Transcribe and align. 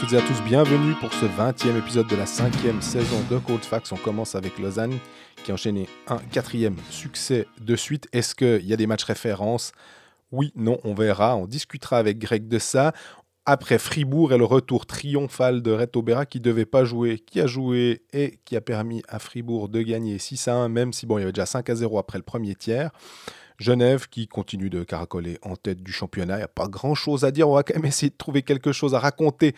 Toutes 0.00 0.14
et 0.14 0.16
à 0.16 0.22
tous, 0.22 0.40
bienvenue 0.42 0.94
pour 0.94 1.12
ce 1.12 1.26
20e 1.26 1.78
épisode 1.78 2.06
de 2.06 2.16
la 2.16 2.24
cinquième 2.24 2.80
saison 2.80 3.16
de 3.30 3.38
Cold 3.38 3.62
Facts. 3.62 3.92
On 3.92 3.96
commence 3.96 4.34
avec 4.34 4.58
Lausanne 4.58 4.98
qui 5.44 5.50
a 5.50 5.54
enchaîné 5.54 5.88
un 6.08 6.16
quatrième 6.16 6.76
succès 6.90 7.46
de 7.60 7.76
suite. 7.76 8.08
Est-ce 8.12 8.34
qu'il 8.34 8.66
y 8.66 8.72
a 8.72 8.76
des 8.76 8.86
matchs 8.86 9.04
références? 9.04 9.72
Oui, 10.30 10.52
non, 10.56 10.78
on 10.84 10.94
verra. 10.94 11.36
On 11.36 11.46
discutera 11.46 11.98
avec 11.98 12.18
Greg 12.18 12.48
de 12.48 12.58
ça. 12.58 12.92
Après 13.44 13.78
Fribourg 13.78 14.32
et 14.32 14.38
le 14.38 14.44
retour 14.44 14.86
triomphal 14.86 15.62
de 15.62 15.72
Reto 15.72 16.00
Berra 16.00 16.26
qui 16.26 16.40
devait 16.40 16.64
pas 16.64 16.84
jouer, 16.84 17.18
qui 17.18 17.40
a 17.40 17.46
joué 17.46 18.02
et 18.12 18.38
qui 18.44 18.56
a 18.56 18.60
permis 18.60 19.02
à 19.08 19.18
Fribourg 19.18 19.68
de 19.68 19.82
gagner 19.82 20.18
6 20.18 20.48
à 20.48 20.54
1, 20.54 20.68
même 20.68 20.92
si 20.92 21.06
bon, 21.06 21.18
il 21.18 21.20
y 21.20 21.24
avait 21.24 21.32
déjà 21.32 21.46
5 21.46 21.68
à 21.68 21.74
0 21.74 21.98
après 21.98 22.18
le 22.18 22.24
premier 22.24 22.54
tiers. 22.54 22.90
Genève 23.62 24.08
qui 24.08 24.28
continue 24.28 24.68
de 24.68 24.84
caracoler 24.84 25.38
en 25.42 25.56
tête 25.56 25.82
du 25.82 25.92
championnat. 25.92 26.34
Il 26.34 26.38
n'y 26.38 26.44
a 26.44 26.48
pas 26.48 26.68
grand-chose 26.68 27.24
à 27.24 27.30
dire. 27.30 27.48
On 27.48 27.54
va 27.54 27.62
quand 27.62 27.74
même 27.74 27.86
essayer 27.86 28.10
de 28.10 28.16
trouver 28.16 28.42
quelque 28.42 28.72
chose 28.72 28.94
à 28.94 28.98
raconter 28.98 29.54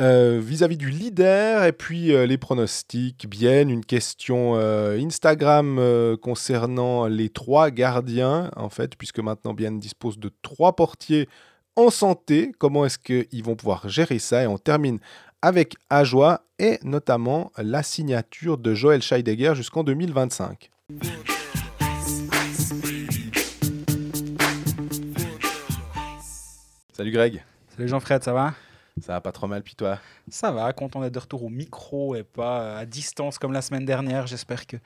euh, 0.00 0.40
vis-à-vis 0.42 0.76
du 0.76 0.90
leader. 0.90 1.64
Et 1.64 1.72
puis 1.72 2.12
euh, 2.12 2.26
les 2.26 2.38
pronostics. 2.38 3.28
Bien, 3.28 3.68
une 3.68 3.84
question 3.84 4.54
euh, 4.56 4.98
Instagram 4.98 5.80
concernant 6.20 7.06
les 7.06 7.28
trois 7.28 7.70
gardiens, 7.70 8.50
en 8.56 8.68
fait, 8.68 8.96
puisque 8.96 9.20
maintenant 9.20 9.54
Bien 9.54 9.72
dispose 9.72 10.18
de 10.18 10.30
trois 10.42 10.74
portiers 10.74 11.28
en 11.76 11.90
santé. 11.90 12.52
Comment 12.58 12.84
est-ce 12.84 12.98
qu'ils 12.98 13.44
vont 13.44 13.56
pouvoir 13.56 13.88
gérer 13.88 14.18
ça? 14.18 14.42
Et 14.42 14.46
on 14.46 14.58
termine 14.58 14.98
avec 15.42 15.76
Ajoie 15.90 16.42
et 16.58 16.78
notamment 16.82 17.52
la 17.58 17.82
signature 17.82 18.58
de 18.58 18.74
Joël 18.74 19.02
Scheidegger 19.02 19.54
jusqu'en 19.54 19.84
2025. 19.84 20.70
Salut 26.96 27.10
Greg. 27.10 27.44
Salut 27.76 27.88
Jean-Fred, 27.88 28.24
ça 28.24 28.32
va? 28.32 28.54
Ça 29.02 29.12
va 29.12 29.20
pas 29.20 29.30
trop 29.30 29.46
mal, 29.46 29.62
puis 29.62 29.74
toi? 29.74 29.98
Ça 30.30 30.50
va, 30.50 30.72
content 30.72 31.02
d'être 31.02 31.12
de 31.12 31.18
retour 31.18 31.44
au 31.44 31.50
micro 31.50 32.16
et 32.16 32.22
pas 32.22 32.78
à 32.78 32.86
distance 32.86 33.38
comme 33.38 33.52
la 33.52 33.60
semaine 33.60 33.84
dernière. 33.84 34.26
J'espère 34.26 34.66
que 34.66 34.78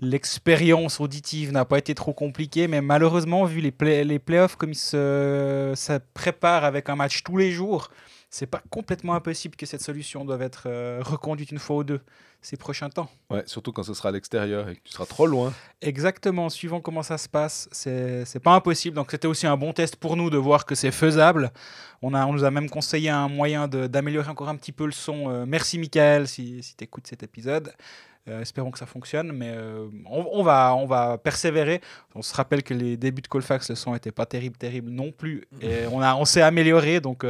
l'expérience 0.00 0.98
auditive 0.98 1.52
n'a 1.52 1.64
pas 1.64 1.78
été 1.78 1.94
trop 1.94 2.12
compliquée, 2.12 2.66
mais 2.66 2.80
malheureusement, 2.80 3.44
vu 3.44 3.60
les, 3.60 4.02
les 4.02 4.18
playoffs 4.18 4.56
comme 4.56 4.72
ils 4.72 4.74
se, 4.74 5.72
ça 5.76 6.00
prépare 6.00 6.64
avec 6.64 6.88
un 6.88 6.96
match 6.96 7.22
tous 7.22 7.36
les 7.36 7.52
jours, 7.52 7.88
c'est 8.34 8.48
pas 8.48 8.62
complètement 8.68 9.14
impossible 9.14 9.54
que 9.54 9.64
cette 9.64 9.80
solution 9.80 10.24
doive 10.24 10.42
être 10.42 10.64
euh, 10.66 11.00
reconduite 11.04 11.52
une 11.52 11.60
fois 11.60 11.76
ou 11.76 11.84
deux 11.84 12.00
ces 12.42 12.56
prochains 12.56 12.90
temps. 12.90 13.08
Ouais, 13.30 13.44
surtout 13.46 13.70
quand 13.70 13.84
ce 13.84 13.94
sera 13.94 14.08
à 14.08 14.12
l'extérieur 14.12 14.68
et 14.68 14.74
que 14.74 14.80
tu 14.82 14.92
seras 14.92 15.06
trop 15.06 15.28
loin. 15.28 15.52
Exactement, 15.80 16.48
suivant 16.50 16.80
comment 16.80 17.04
ça 17.04 17.16
se 17.16 17.28
passe, 17.28 17.68
c'est 17.70 18.42
pas 18.42 18.50
impossible. 18.50 18.96
Donc 18.96 19.12
c'était 19.12 19.28
aussi 19.28 19.46
un 19.46 19.56
bon 19.56 19.72
test 19.72 19.94
pour 19.94 20.16
nous 20.16 20.30
de 20.30 20.36
voir 20.36 20.66
que 20.66 20.74
c'est 20.74 20.90
faisable. 20.90 21.52
On, 22.02 22.12
a, 22.12 22.26
on 22.26 22.32
nous 22.32 22.42
a 22.42 22.50
même 22.50 22.68
conseillé 22.68 23.08
un 23.08 23.28
moyen 23.28 23.68
d'améliorer 23.68 24.28
encore 24.28 24.48
un 24.48 24.56
petit 24.56 24.72
peu 24.72 24.84
le 24.84 24.92
son. 24.92 25.30
Euh, 25.30 25.44
merci 25.46 25.78
Michael 25.78 26.26
si, 26.26 26.60
si 26.60 26.76
tu 26.76 26.82
écoutes 26.82 27.06
cet 27.06 27.22
épisode. 27.22 27.72
Euh, 28.26 28.40
espérons 28.40 28.72
que 28.72 28.78
ça 28.80 28.86
fonctionne, 28.86 29.30
mais 29.30 29.54
on, 30.06 30.26
on, 30.32 30.42
va, 30.42 30.74
on 30.74 30.86
va 30.86 31.18
persévérer. 31.18 31.80
On 32.16 32.22
se 32.22 32.34
rappelle 32.34 32.64
que 32.64 32.74
les 32.74 32.96
débuts 32.96 33.22
de 33.22 33.28
Colfax, 33.28 33.70
le 33.70 33.76
son 33.76 33.92
n'était 33.92 34.12
pas 34.12 34.26
terrible, 34.26 34.56
terrible 34.56 34.90
non 34.90 35.12
plus. 35.12 35.46
Et 35.60 35.86
on, 35.92 36.00
a, 36.00 36.16
on 36.16 36.24
s'est 36.24 36.42
amélioré, 36.42 37.00
donc 37.00 37.24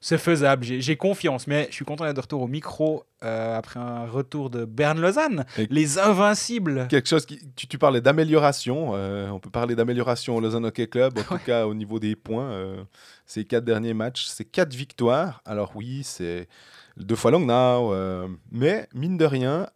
c'est 0.00 0.18
faisable, 0.18 0.64
j'ai 0.64 0.96
confiance, 0.96 1.46
mais 1.46 1.66
je 1.70 1.74
suis 1.74 1.84
content 1.84 2.04
d'être 2.04 2.16
de 2.16 2.20
retour 2.20 2.42
au 2.42 2.48
micro 2.48 3.04
euh, 3.24 3.56
après 3.56 3.80
un 3.80 4.06
retour 4.06 4.50
de 4.50 4.64
Berne-Lausanne, 4.64 5.44
les 5.70 5.98
invincibles. 5.98 6.86
Quelque 6.88 7.08
chose 7.08 7.26
qui, 7.26 7.40
tu, 7.54 7.78
parlais 7.78 8.00
d'amélioration, 8.00 8.92
euh, 8.94 9.28
on 9.30 9.38
peut 9.38 9.50
parler 9.50 9.74
d'amélioration 9.74 10.36
au 10.36 10.40
Lausanne 10.40 10.66
Hockey 10.66 10.86
Club, 10.86 11.18
en 11.18 11.22
tout 11.36 11.44
cas 11.44 11.66
au 11.66 11.74
niveau 11.74 11.98
des 11.98 12.14
points. 12.14 12.50
Euh, 12.50 12.84
ces 13.24 13.44
quatre 13.44 13.64
derniers 13.64 13.94
matchs, 13.94 14.26
c'est 14.26 14.44
quatre 14.44 14.74
victoires. 14.74 15.40
Alors 15.44 15.72
oui, 15.74 16.02
c'est 16.04 16.48
deux 16.96 17.16
fois 17.16 17.30
long 17.30 17.40
now, 17.40 18.28
mais 18.52 18.88
mine 18.94 19.16
de 19.16 19.24
rien, 19.24 19.68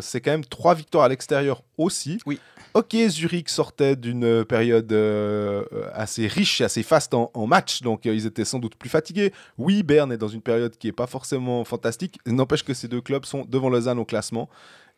c'est 0.00 0.20
quand 0.20 0.30
même 0.30 0.44
trois 0.44 0.74
victoires 0.74 1.04
à 1.04 1.08
l'extérieur 1.08 1.62
aussi. 1.76 2.18
Oui. 2.26 2.38
Ok, 2.76 2.96
Zurich 3.08 3.50
sortait 3.50 3.94
d'une 3.94 4.44
période 4.44 4.92
euh, 4.92 5.64
assez 5.92 6.26
riche 6.26 6.60
et 6.60 6.64
assez 6.64 6.82
faste 6.82 7.14
en, 7.14 7.46
match, 7.46 7.82
donc 7.82 8.04
euh, 8.04 8.12
ils 8.12 8.26
étaient 8.26 8.44
sans 8.44 8.58
doute 8.58 8.74
plus 8.74 8.88
fatigués. 8.88 9.32
Oui, 9.58 9.84
Berne 9.84 10.10
est 10.10 10.16
dans 10.16 10.26
une 10.26 10.40
période 10.42 10.76
qui 10.76 10.88
n'est 10.88 10.92
pas 10.92 11.06
forcément 11.06 11.62
fantastique. 11.62 12.18
N'empêche 12.26 12.64
que 12.64 12.74
ces 12.74 12.88
deux 12.88 13.00
clubs 13.00 13.26
sont 13.26 13.44
devant 13.44 13.68
Lausanne 13.68 14.00
au 14.00 14.04
classement. 14.04 14.48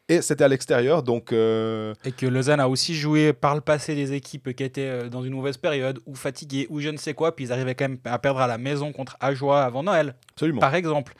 Et 0.09 0.23
c'était 0.23 0.45
à 0.45 0.49
l'extérieur, 0.49 1.03
donc... 1.03 1.33
Euh, 1.33 1.93
et 2.07 2.13
que 2.13 2.25
Lausanne 2.25 2.61
a 2.61 2.69
aussi 2.69 2.95
joué 2.95 3.35
par 3.35 3.55
le 3.55 3.61
passé 3.61 3.95
des 3.95 4.15
équipes 4.15 4.55
qui 4.55 4.63
étaient 4.63 5.11
dans 5.11 5.23
une 5.23 5.35
mauvaise 5.35 5.59
période, 5.59 5.99
ou 6.07 6.15
fatiguées, 6.15 6.67
ou 6.71 6.81
je 6.81 6.89
ne 6.89 6.97
sais 6.97 7.13
quoi, 7.13 7.37
puis 7.37 7.45
ils 7.45 7.53
arrivaient 7.53 7.75
quand 7.75 7.89
même 7.89 7.99
à 8.05 8.19
perdre 8.19 8.41
à 8.41 8.47
la 8.47 8.57
maison 8.57 8.91
contre 8.93 9.19
Ajoie 9.21 9.63
avant 9.63 9.83
Noël. 9.83 10.15
Absolument. 10.33 10.61
Par 10.61 10.75
exemple. 10.77 11.13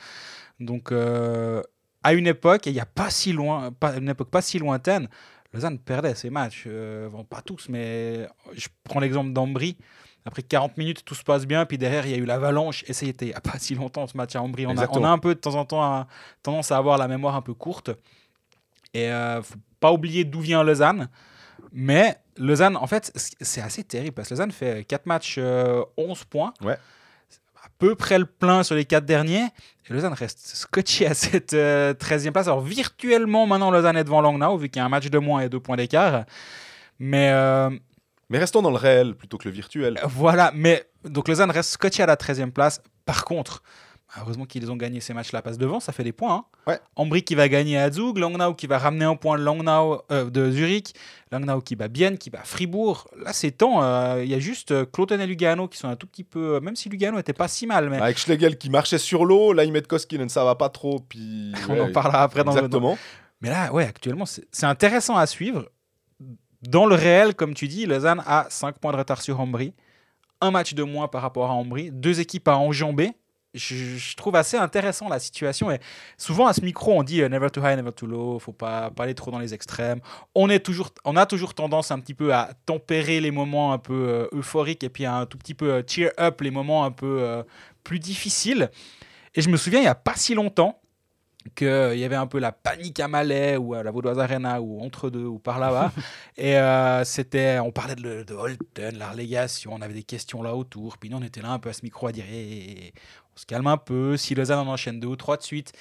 Donc, 0.59 0.91
à 2.07 2.13
une 2.13 2.29
époque, 2.29 2.69
et 2.69 2.71
il 2.71 2.75
n'y 2.75 2.81
a 2.81 2.87
pas 2.87 3.11
si 3.11 3.33
loin, 3.33 3.73
pas, 3.73 3.97
une 3.97 4.09
époque 4.09 4.31
pas 4.31 4.41
si 4.41 4.61
lointaine, 4.61 5.09
Lausanne 5.53 5.77
perdait 5.81 6.15
ses 6.15 6.31
matchs. 6.31 6.63
Euh, 6.69 7.11
pas 7.29 7.43
tous, 7.43 7.69
mais 7.69 8.29
je 8.55 8.69
prends 8.85 9.01
l'exemple 9.01 9.33
d'Ambry. 9.33 9.77
Après 10.25 10.43
40 10.43 10.77
minutes, 10.77 11.05
tout 11.05 11.17
se 11.17 11.25
passe 11.25 11.47
bien. 11.47 11.67
Puis 11.67 11.79
derrière, 11.79 12.07
il 12.07 12.13
y 12.13 12.15
a 12.15 12.19
eu 12.19 12.25
l'avalanche. 12.25 12.85
Et 12.87 12.93
ça, 12.93 13.07
il 13.07 13.15
n'y 13.21 13.33
a 13.33 13.41
pas 13.41 13.59
si 13.59 13.75
longtemps 13.75 14.07
ce 14.07 14.17
match 14.17 14.37
à 14.37 14.43
Ambry. 14.43 14.69
On 14.69 14.77
a, 14.79 14.89
on 14.89 15.03
a, 15.03 15.09
un 15.09 15.19
peu 15.19 15.35
de 15.35 15.41
temps 15.41 15.57
en 15.57 15.65
temps 15.65 16.07
tendance 16.45 16.71
à 16.71 16.77
avoir 16.77 16.97
la 16.97 17.09
mémoire 17.09 17.35
un 17.35 17.43
peu 17.43 17.55
courte. 17.55 17.91
Et 18.95 19.11
euh, 19.11 19.43
faut 19.43 19.59
pas 19.81 19.91
oublier 19.91 20.23
d'où 20.23 20.41
vient 20.41 20.63
Lausanne. 20.63 21.09
Mais 21.73 22.19
Lausanne, 22.37 22.77
en 22.77 22.87
fait, 22.87 23.11
c'est 23.41 23.63
assez 23.63 23.83
terrible 23.83 24.15
parce 24.15 24.29
que 24.29 24.35
Lausanne 24.35 24.53
fait 24.53 24.85
4 24.87 25.07
matchs, 25.07 25.39
11 25.39 25.43
euh, 25.45 26.15
points. 26.31 26.55
Ouais 26.63 26.79
peu 27.79 27.95
près 27.95 28.19
le 28.19 28.27
plein 28.27 28.63
sur 28.63 28.75
les 28.75 28.85
quatre 28.85 29.05
derniers. 29.05 29.45
Et 29.89 29.93
Lausanne 29.93 30.13
reste 30.13 30.41
scotché 30.57 31.07
à 31.07 31.15
cette 31.15 31.53
13e 31.53 32.29
euh, 32.29 32.31
place. 32.33 32.47
Alors 32.47 32.61
virtuellement, 32.61 33.47
maintenant, 33.47 33.71
Lausanne 33.71 33.97
est 33.97 34.05
devant 34.05 34.21
Langnau, 34.21 34.57
vu 34.57 34.69
qu'il 34.69 34.81
y 34.81 34.83
a 34.83 34.85
un 34.85 34.89
match 34.89 35.09
de 35.09 35.19
moins 35.19 35.41
et 35.41 35.49
deux 35.49 35.61
points 35.61 35.77
d'écart. 35.77 36.25
Mais, 36.99 37.31
euh, 37.33 37.71
mais 38.31 38.39
restons 38.39 38.63
dans 38.63 38.71
le 38.71 38.77
réel 38.77 39.15
plutôt 39.15 39.39
que 39.39 39.49
le 39.49 39.55
virtuel. 39.55 40.01
Voilà, 40.05 40.51
mais 40.55 40.85
donc 41.05 41.29
Lausanne 41.29 41.51
reste 41.51 41.71
scotché 41.71 42.03
à 42.03 42.07
la 42.07 42.17
13e 42.17 42.51
place. 42.51 42.81
Par 43.05 43.25
contre, 43.25 43.63
Heureusement 44.19 44.47
qu'ils 44.47 44.71
ont 44.71 44.77
gagné 44.77 45.01
ces 45.01 45.13
matchs-là, 45.13 45.43
passe 45.43 45.59
devant, 45.59 45.81
ça 45.81 45.93
fait 45.93 46.05
des 46.05 46.13
points. 46.13 46.35
Hein. 46.35 46.45
Ouais. 46.67 46.81
Ambry 46.97 47.23
qui 47.23 47.35
va 47.35 47.49
gagner 47.49 47.79
à 47.79 47.91
Zug, 47.91 48.17
Langnau 48.19 48.55
qui 48.55 48.67
va 48.67 48.79
ramener 48.79 49.05
un 49.05 49.17
point 49.17 49.39
de, 49.39 49.43
Langnau, 49.43 50.03
euh, 50.11 50.31
de 50.31 50.51
Zurich, 50.51 50.95
Langnau 51.31 51.61
qui 51.61 51.77
bat 51.77 51.89
Bienne, 51.89 52.17
qui 52.17 52.31
bat 52.31 52.41
Fribourg. 52.45 53.09
Là, 53.19 53.33
c'est 53.33 53.51
temps. 53.51 53.83
Euh, 53.83 54.23
il 54.25 54.31
y 54.31 54.35
a 54.35 54.39
juste 54.39 54.71
euh, 54.71 54.87
Cloten 54.87 55.21
et 55.21 55.27
Lugano 55.27 55.69
qui 55.69 55.79
sont 55.79 55.89
un 55.89 55.97
tout 55.97 56.07
petit 56.07 56.25
peu. 56.25 56.61
Même 56.61 56.77
si 56.77 56.89
Lugano 56.89 57.19
n'était 57.19 57.33
pas 57.33 57.49
si 57.49 57.67
mal. 57.67 57.91
Mais... 57.91 57.99
Avec 57.99 58.19
Schlegel 58.19 58.57
qui 58.57 58.71
marchait 58.71 58.99
sur 58.99 59.25
l'eau, 59.25 59.53
là, 59.53 59.65
Imetkoski 59.65 60.19
ne 60.19 60.29
ça 60.29 60.45
va 60.45 60.55
pas 60.55 60.71
trop. 60.71 61.01
Puis... 61.01 61.53
On 61.69 61.79
en 61.79 61.93
parlera 61.93 62.23
après 62.23 62.43
dans 62.43 62.53
Exactement. 62.53 62.93
Le... 62.93 62.99
Mais 63.43 63.51
là, 63.51 63.73
ouais, 63.73 63.85
actuellement, 63.85 64.25
c'est 64.25 64.65
intéressant 64.65 65.17
à 65.17 65.27
suivre. 65.27 65.69
Dans 66.63 66.87
le 66.87 66.95
réel, 66.95 67.35
comme 67.35 67.53
tu 67.53 67.69
dis, 67.69 67.85
Lausanne 67.85 68.23
a 68.27 68.47
5 68.49 68.79
points 68.79 68.93
de 68.93 68.97
retard 68.97 69.21
sur 69.21 69.39
Ambry. 69.41 69.75
Un 70.41 70.51
match 70.51 70.75
de 70.75 70.83
moins 70.83 71.07
par 71.07 71.23
rapport 71.23 71.51
à 71.51 71.55
Ambry. 71.55 71.91
Deux 71.91 72.21
équipes 72.21 72.49
à 72.49 72.57
enjamber 72.57 73.13
je, 73.57 74.17
trouve 74.17 74.37
assez 74.37 74.57
intéressant 74.57 75.09
la 75.09 75.19
situation. 75.19 75.71
Et 75.71 75.81
souvent 76.17 76.47
à 76.47 76.53
ce 76.53 76.61
micro, 76.61 76.93
on 76.93 77.03
dit 77.03 77.23
euh, 77.23 77.29
never 77.29 77.51
too 77.51 77.61
high, 77.61 77.77
never 77.77 77.93
too 77.93 78.07
low. 78.07 78.39
Faut 78.39 78.53
pas, 78.53 78.91
pas 78.91 79.05
aller 79.05 79.15
trop 79.15 79.31
dans 79.31 79.39
les 79.39 79.55
extrêmes. 79.55 80.01
On 80.35 80.49
est 80.49 80.61
toujours, 80.61 80.91
on 81.05 81.17
a 81.17 81.27
toujours 81.27 81.55
tendance 81.55 81.91
un 81.91 81.99
petit 81.99 82.15
peu 82.15 82.35
à 82.35 82.51
tempérer 82.67 83.21
les 83.21 83.31
moments 83.31 83.73
un 83.73 83.79
peu 83.79 84.09
euh, 84.09 84.29
euphoriques 84.33 84.85
et 84.85 84.89
puis 84.89 85.05
à 85.05 85.17
un 85.17 85.27
tout 85.27 85.39
petit 85.39 85.55
peu 85.55 85.73
euh, 85.73 85.83
cheer 85.87 86.11
up 86.21 86.41
les 86.41 86.51
moments 86.51 86.85
un 86.85 86.91
peu 86.91 87.45
plus 87.85 87.99
difficiles. 87.99 88.71
Et 89.35 89.43
je 89.43 89.49
me 89.49 89.57
souviens, 89.57 89.81
il 89.81 89.85
y 89.85 89.89
a 89.89 89.95
pas 89.95 90.15
si 90.17 90.35
longtemps, 90.35 90.81
qu'il 91.55 91.99
y 91.99 92.05
avait 92.05 92.17
un 92.17 92.27
peu 92.27 92.41
la 92.41 92.51
panique 92.51 92.99
à 92.99 93.07
Malais 93.07 93.57
ou 93.57 93.75
à 93.75 93.83
la 93.83 93.91
Vaudoise 93.93 94.19
Arena 94.19 94.61
ou 94.61 94.81
entre 94.81 95.11
deux 95.11 95.25
ou 95.25 95.39
par 95.39 95.59
là-bas. 95.59 95.93
et 96.37 96.57
c'était, 97.05 97.59
on 97.59 97.71
parlait 97.71 97.95
de, 97.95 98.25
de 98.25 98.35
Holton, 98.35 98.97
la 98.99 99.11
relégation, 99.11 99.73
on 99.75 99.81
avait 99.81 99.95
des 99.95 100.03
questions 100.03 100.43
là 100.43 100.55
autour. 100.55 100.99
Puis 100.99 101.11
nous, 101.11 101.19
on 101.19 101.23
était 101.23 101.43
là 101.43 101.51
un 101.51 101.59
peu 101.59 101.69
à 101.69 101.73
ce 101.73 101.83
micro 101.83 102.09
à 102.09 102.13
dire 102.13 102.25
on 103.37 103.41
se 103.41 103.47
calme 103.47 103.67
un 103.67 103.77
peu. 103.77 104.17
Si 104.17 104.35
Lausanne 104.35 104.67
en 104.67 104.73
enchaîne 104.73 104.99
deux 104.99 105.09
ou 105.09 105.17
trois 105.17 105.37
de 105.37 105.43
suite, 105.43 105.73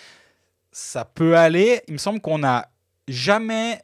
ça 0.71 1.05
peut 1.05 1.37
aller. 1.37 1.81
Il 1.87 1.93
me 1.93 1.97
semble 1.97 2.19
qu'on 2.19 2.39
n'a 2.39 2.69
jamais, 3.07 3.81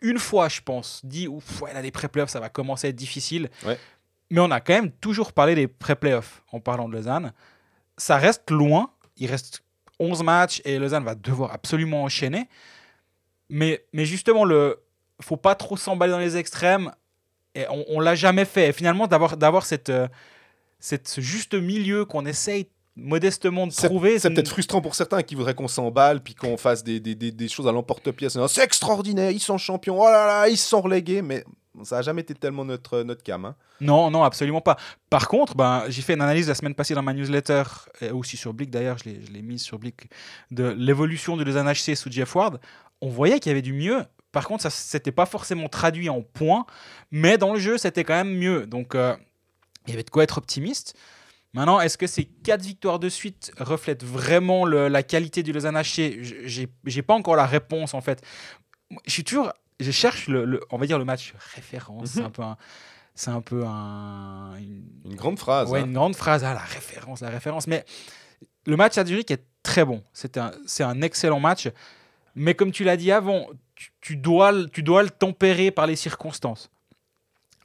une 0.00 0.18
fois, 0.18 0.48
je 0.48 0.60
pense, 0.62 1.00
dit 1.04 1.28
ouf, 1.28 1.60
ouais, 1.62 1.74
là, 1.74 1.82
les 1.82 1.90
pré-playoffs, 1.90 2.30
ça 2.30 2.40
va 2.40 2.48
commencer 2.48 2.86
à 2.86 2.90
être 2.90 2.96
difficile. 2.96 3.50
Mais 4.30 4.40
on 4.40 4.50
a 4.50 4.60
quand 4.60 4.72
même 4.72 4.90
toujours 4.90 5.32
parlé 5.32 5.54
des 5.54 5.68
pré-playoffs 5.68 6.42
en 6.52 6.60
parlant 6.60 6.88
de 6.88 6.94
Lausanne. 6.94 7.32
Ça 7.98 8.16
reste 8.16 8.50
loin. 8.50 8.90
Il 9.18 9.30
reste 9.30 9.62
11 9.98 10.22
matchs 10.22 10.62
et 10.64 10.78
Lausanne 10.78 11.04
va 11.04 11.14
devoir 11.14 11.52
absolument 11.52 12.04
enchaîner. 12.04 12.48
Mais, 13.50 13.84
mais 13.92 14.06
justement, 14.06 14.46
le 14.46 14.80
faut 15.20 15.36
pas 15.36 15.54
trop 15.54 15.76
s'emballer 15.76 16.12
dans 16.12 16.18
les 16.18 16.36
extrêmes. 16.38 16.90
Et 17.54 17.66
on, 17.68 17.84
on 17.88 18.00
l'a 18.00 18.14
jamais 18.14 18.46
fait. 18.46 18.70
Et 18.70 18.72
finalement, 18.72 19.06
d'avoir 19.06 19.66
cette, 19.66 19.90
euh, 19.90 20.08
cette, 20.80 21.06
ce 21.06 21.20
juste 21.20 21.54
milieu 21.54 22.06
qu'on 22.06 22.24
essaye 22.24 22.68
modestement 22.96 23.66
de 23.66 23.72
trouver. 23.72 24.18
C'est 24.18 24.30
peut-être 24.30 24.48
frustrant 24.48 24.80
pour 24.80 24.94
certains 24.94 25.22
qui 25.22 25.34
voudraient 25.34 25.54
qu'on 25.54 25.68
s'emballe 25.68 26.22
puis 26.22 26.34
qu'on 26.34 26.56
fasse 26.56 26.84
des, 26.84 27.00
des, 27.00 27.14
des, 27.14 27.48
choses 27.48 27.66
à 27.66 27.72
l'emporte-pièce. 27.72 28.38
C'est 28.48 28.62
extraordinaire, 28.62 29.30
ils 29.30 29.40
sont 29.40 29.58
champions, 29.58 30.00
oh 30.00 30.04
là 30.04 30.26
là, 30.26 30.48
ils 30.48 30.58
sont 30.58 30.80
relégués, 30.80 31.22
mais 31.22 31.44
ça 31.84 31.96
n'a 31.96 32.02
jamais 32.02 32.20
été 32.20 32.34
tellement 32.34 32.64
notre, 32.64 33.02
notre 33.02 33.22
cam. 33.22 33.44
Hein. 33.44 33.56
Non, 33.80 34.10
non, 34.10 34.22
absolument 34.22 34.60
pas. 34.60 34.76
Par 35.08 35.28
contre, 35.28 35.56
ben, 35.56 35.84
j'ai 35.88 36.02
fait 36.02 36.14
une 36.14 36.22
analyse 36.22 36.48
la 36.48 36.54
semaine 36.54 36.74
passée 36.74 36.94
dans 36.94 37.02
ma 37.02 37.14
newsletter, 37.14 37.62
et 38.00 38.10
aussi 38.10 38.36
sur 38.36 38.52
Blick 38.52 38.70
d'ailleurs, 38.70 38.98
je 38.98 39.08
l'ai 39.08 39.42
mise 39.42 39.62
sur 39.62 39.78
Blick, 39.78 40.08
de 40.50 40.74
l'évolution 40.76 41.36
de 41.36 41.44
Lausanne 41.44 41.70
HC 41.72 41.96
sous 41.96 42.10
Jeff 42.10 42.34
Ward. 42.34 42.60
On 43.00 43.08
voyait 43.08 43.40
qu'il 43.40 43.50
y 43.50 43.52
avait 43.52 43.62
du 43.62 43.72
mieux. 43.72 44.02
Par 44.32 44.46
contre, 44.46 44.62
ça 44.62 44.70
s'était 44.70 45.12
pas 45.12 45.26
forcément 45.26 45.68
traduit 45.68 46.08
en 46.08 46.22
points, 46.22 46.66
mais 47.10 47.38
dans 47.38 47.54
le 47.54 47.58
jeu, 47.58 47.78
c'était 47.78 48.04
quand 48.04 48.14
même 48.14 48.34
mieux. 48.34 48.66
Donc, 48.66 48.94
euh, 48.94 49.14
il 49.86 49.90
y 49.90 49.94
avait 49.94 50.04
de 50.04 50.10
quoi 50.10 50.24
être 50.24 50.38
optimiste. 50.38 50.94
Maintenant, 51.54 51.80
est-ce 51.80 51.98
que 51.98 52.06
ces 52.06 52.24
quatre 52.24 52.62
victoires 52.62 52.98
de 52.98 53.10
suite 53.10 53.52
reflètent 53.58 54.04
vraiment 54.04 54.64
la 54.64 55.02
qualité 55.02 55.42
du 55.42 55.52
Lausanne 55.52 55.76
HC 55.76 56.66
J'ai 56.84 57.02
pas 57.02 57.14
encore 57.14 57.36
la 57.36 57.46
réponse 57.46 57.94
en 57.94 58.00
fait. 58.00 58.22
Je 59.06 59.10
suis 59.10 59.24
toujours, 59.24 59.52
je 59.80 59.90
cherche 59.90 60.28
le, 60.28 60.60
on 60.70 60.78
va 60.78 60.86
dire 60.86 60.98
le 60.98 61.04
match 61.04 61.34
référence. 61.54 62.10
C'est 62.10 62.20
mhm. 62.20 62.26
un 62.26 62.30
peu 62.30 62.42
un, 62.42 62.56
c'est 63.14 63.30
un 63.30 63.40
peu 63.42 63.64
un, 63.66 64.54
une, 64.56 65.14
grande 65.14 65.38
phrase. 65.38 65.70
Ouais, 65.70 65.80
hein. 65.80 65.84
une 65.84 65.92
grande 65.92 66.16
phrase. 66.16 66.42
Ah, 66.44 66.54
la 66.54 66.60
référence, 66.60 67.20
la 67.20 67.30
référence. 67.30 67.66
Mais 67.66 67.84
le 68.66 68.76
match 68.76 68.96
à 68.96 69.04
Zurich 69.04 69.30
est 69.30 69.44
très 69.62 69.84
bon. 69.84 70.02
C'est 70.14 70.38
un, 70.38 70.52
c'est 70.66 70.84
un 70.84 71.02
excellent 71.02 71.40
match. 71.40 71.68
Mais 72.34 72.54
comme 72.54 72.72
tu 72.72 72.84
l'as 72.84 72.96
dit 72.96 73.12
avant, 73.12 73.46
tu, 73.74 73.92
tu, 74.00 74.16
dois, 74.16 74.54
tu 74.72 74.82
dois 74.82 75.02
le 75.02 75.10
tempérer 75.10 75.70
par 75.70 75.86
les 75.86 75.96
circonstances. 75.96 76.70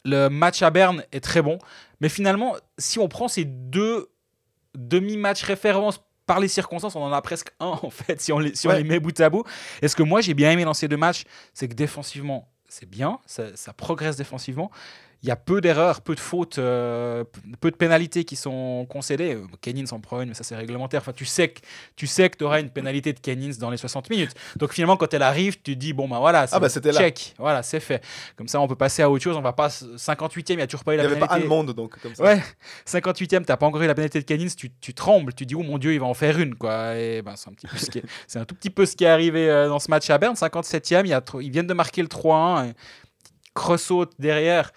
Le 0.04 0.28
match 0.28 0.62
à 0.62 0.70
Berne 0.70 1.04
est 1.12 1.22
très 1.22 1.42
bon. 1.42 1.60
Mais 2.02 2.10
finalement, 2.10 2.56
si 2.78 3.00
on 3.00 3.08
prend 3.08 3.28
ces 3.28 3.46
deux 3.46 4.10
demi-matchs 4.76 5.44
références 5.44 6.02
par 6.26 6.40
les 6.40 6.48
circonstances, 6.48 6.96
on 6.96 7.02
en 7.02 7.12
a 7.12 7.22
presque 7.22 7.50
un 7.60 7.66
en 7.82 7.90
fait, 7.90 8.22
si 8.22 8.32
on 8.32 8.40
les, 8.40 8.56
si 8.56 8.68
on 8.68 8.72
les 8.72 8.84
met 8.84 9.00
bout 9.00 9.20
à 9.20 9.30
bout. 9.30 9.44
Et 9.82 9.88
ce 9.88 9.96
que 9.96 10.04
moi 10.04 10.22
j'ai 10.22 10.34
bien 10.34 10.52
aimé 10.52 10.66
dans 10.66 10.74
ces 10.74 10.88
deux 10.88 10.98
matchs, 10.98 11.24
c'est 11.54 11.68
que 11.68 11.74
défensivement, 11.74 12.52
c'est 12.68 12.90
bien, 12.90 13.20
ça, 13.26 13.74
progresse 13.74 14.18
défensivement 14.18 14.70
il 15.24 15.30
y 15.30 15.32
a 15.32 15.36
peu 15.36 15.62
d'erreurs, 15.62 16.02
peu 16.02 16.14
de 16.14 16.20
fautes, 16.20 16.60
euh, 16.60 17.24
peu 17.60 17.72
de 17.72 17.76
pénalités 17.76 18.24
qui 18.24 18.36
sont 18.36 18.86
concédées. 18.88 19.38
Kennings 19.62 19.92
en 19.92 20.00
prend 20.00 20.22
une, 20.22 20.30
mais 20.30 20.36
ça 20.36 20.44
c'est 20.44 20.56
réglementaire. 20.56 21.02
Enfin, 21.02 21.14
tu 21.14 21.26
sais 21.26 21.50
que 21.50 21.60
tu 21.96 22.06
sais 22.06 22.30
que 22.30 22.44
auras 22.44 22.60
une 22.60 22.70
pénalité 22.70 23.14
de 23.14 23.20
Kennings 23.20 23.58
dans 23.58 23.72
les 23.72 23.78
60 23.78 24.10
minutes. 24.10 24.32
Donc 24.58 24.74
finalement, 24.74 24.96
quand 24.96 25.12
elle 25.14 25.24
arrive, 25.24 25.60
tu 25.62 25.76
dis 25.76 25.94
bon 25.94 26.08
ben 26.08 26.20
voilà, 26.20 26.46
ah 26.52 26.60
bah, 26.60 26.70
c'est 26.70 26.88
check, 26.94 27.34
voilà, 27.40 27.64
c'est 27.64 27.80
fait. 27.80 28.04
Comme 28.36 28.48
ça, 28.48 28.62
on 28.62 28.68
peut 28.68 28.76
passer 28.76 29.02
à 29.02 29.10
autre 29.10 29.24
chose. 29.24 29.36
On 29.36 29.42
va 29.42 29.54
pas 29.54 29.70
58e, 29.70 30.44
il 30.50 30.60
y 30.60 30.62
a 30.62 30.68
toujours 30.68 30.84
pas 30.84 30.94
eu 30.94 30.98
la 30.98 31.04
pénalité. 31.04 31.26
Il 31.26 31.32
avait 31.32 31.40
pas 31.40 31.46
un 31.46 31.50
monde 31.50 31.74
donc 31.74 32.00
comme 32.00 32.14
ça. 32.14 32.24
Ouais, 32.24 32.44
58e, 32.88 33.44
t'as 33.44 33.58
pas 33.58 33.66
encore 33.66 33.82
eu 33.82 33.88
la 33.88 33.96
pénalité 33.96 34.20
de 34.20 34.26
Kennings, 34.26 34.54
tu, 34.56 34.72
tu, 34.80 34.94
trembles, 34.94 35.34
tu 35.34 35.48
dis 35.48 35.56
oh 35.56 35.64
mon 35.64 35.80
dieu, 35.80 35.94
il 35.94 36.00
va 36.00 36.06
en 36.06 36.14
faire 36.14 36.40
une 36.40 36.56
quoi. 36.56 36.96
Et 36.96 37.24
ben 37.24 37.36
c'est 37.36 37.50
un 37.50 37.54
petit 37.54 37.68
peu 37.68 37.78
ce 37.78 37.90
qui 37.90 38.02
c'est 38.28 38.40
un 38.40 38.46
tout 38.46 38.56
petit 38.56 38.70
peu 38.70 38.86
ce 38.86 38.96
qui 38.96 39.04
est 39.04 39.10
arrivé 39.10 39.50
euh, 39.50 39.68
dans 39.68 39.80
ce 39.80 39.90
match 39.90 40.10
à 40.12 40.18
Berne. 40.20 40.36
57e, 40.36 41.02
il 41.06 41.10
y 41.10 41.14
a 41.14 41.24
ils 41.42 41.52
viennent 41.52 41.68
de 41.68 41.74
marquer 41.74 42.04
le 42.04 42.08
3-1. 42.08 42.74
Cross 43.56 43.92
derrière 44.20 44.72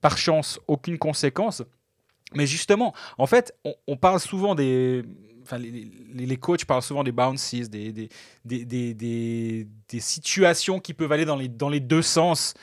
par 0.00 0.18
chance, 0.18 0.60
aucune 0.66 0.98
conséquence. 0.98 1.62
Mais 2.34 2.46
justement, 2.46 2.94
en 3.18 3.26
fait, 3.26 3.54
on, 3.86 3.96
parle 3.96 4.20
souvent 4.20 4.54
des. 4.54 5.04
Enfin, 5.42 5.58
les, 5.58 6.36
coachs 6.36 6.64
parlent 6.64 6.82
souvent 6.82 7.02
des 7.02 7.12
bounces, 7.12 7.52
des, 7.52 7.92
des, 7.92 8.08
des, 8.44 8.94
des, 8.94 10.00
situations 10.00 10.78
qui 10.78 10.94
peuvent 10.94 11.10
aller 11.10 11.24
dans 11.24 11.36
les, 11.36 11.48
dans 11.48 11.68
les 11.68 11.80
deux 11.80 12.02
sens, 12.02 12.54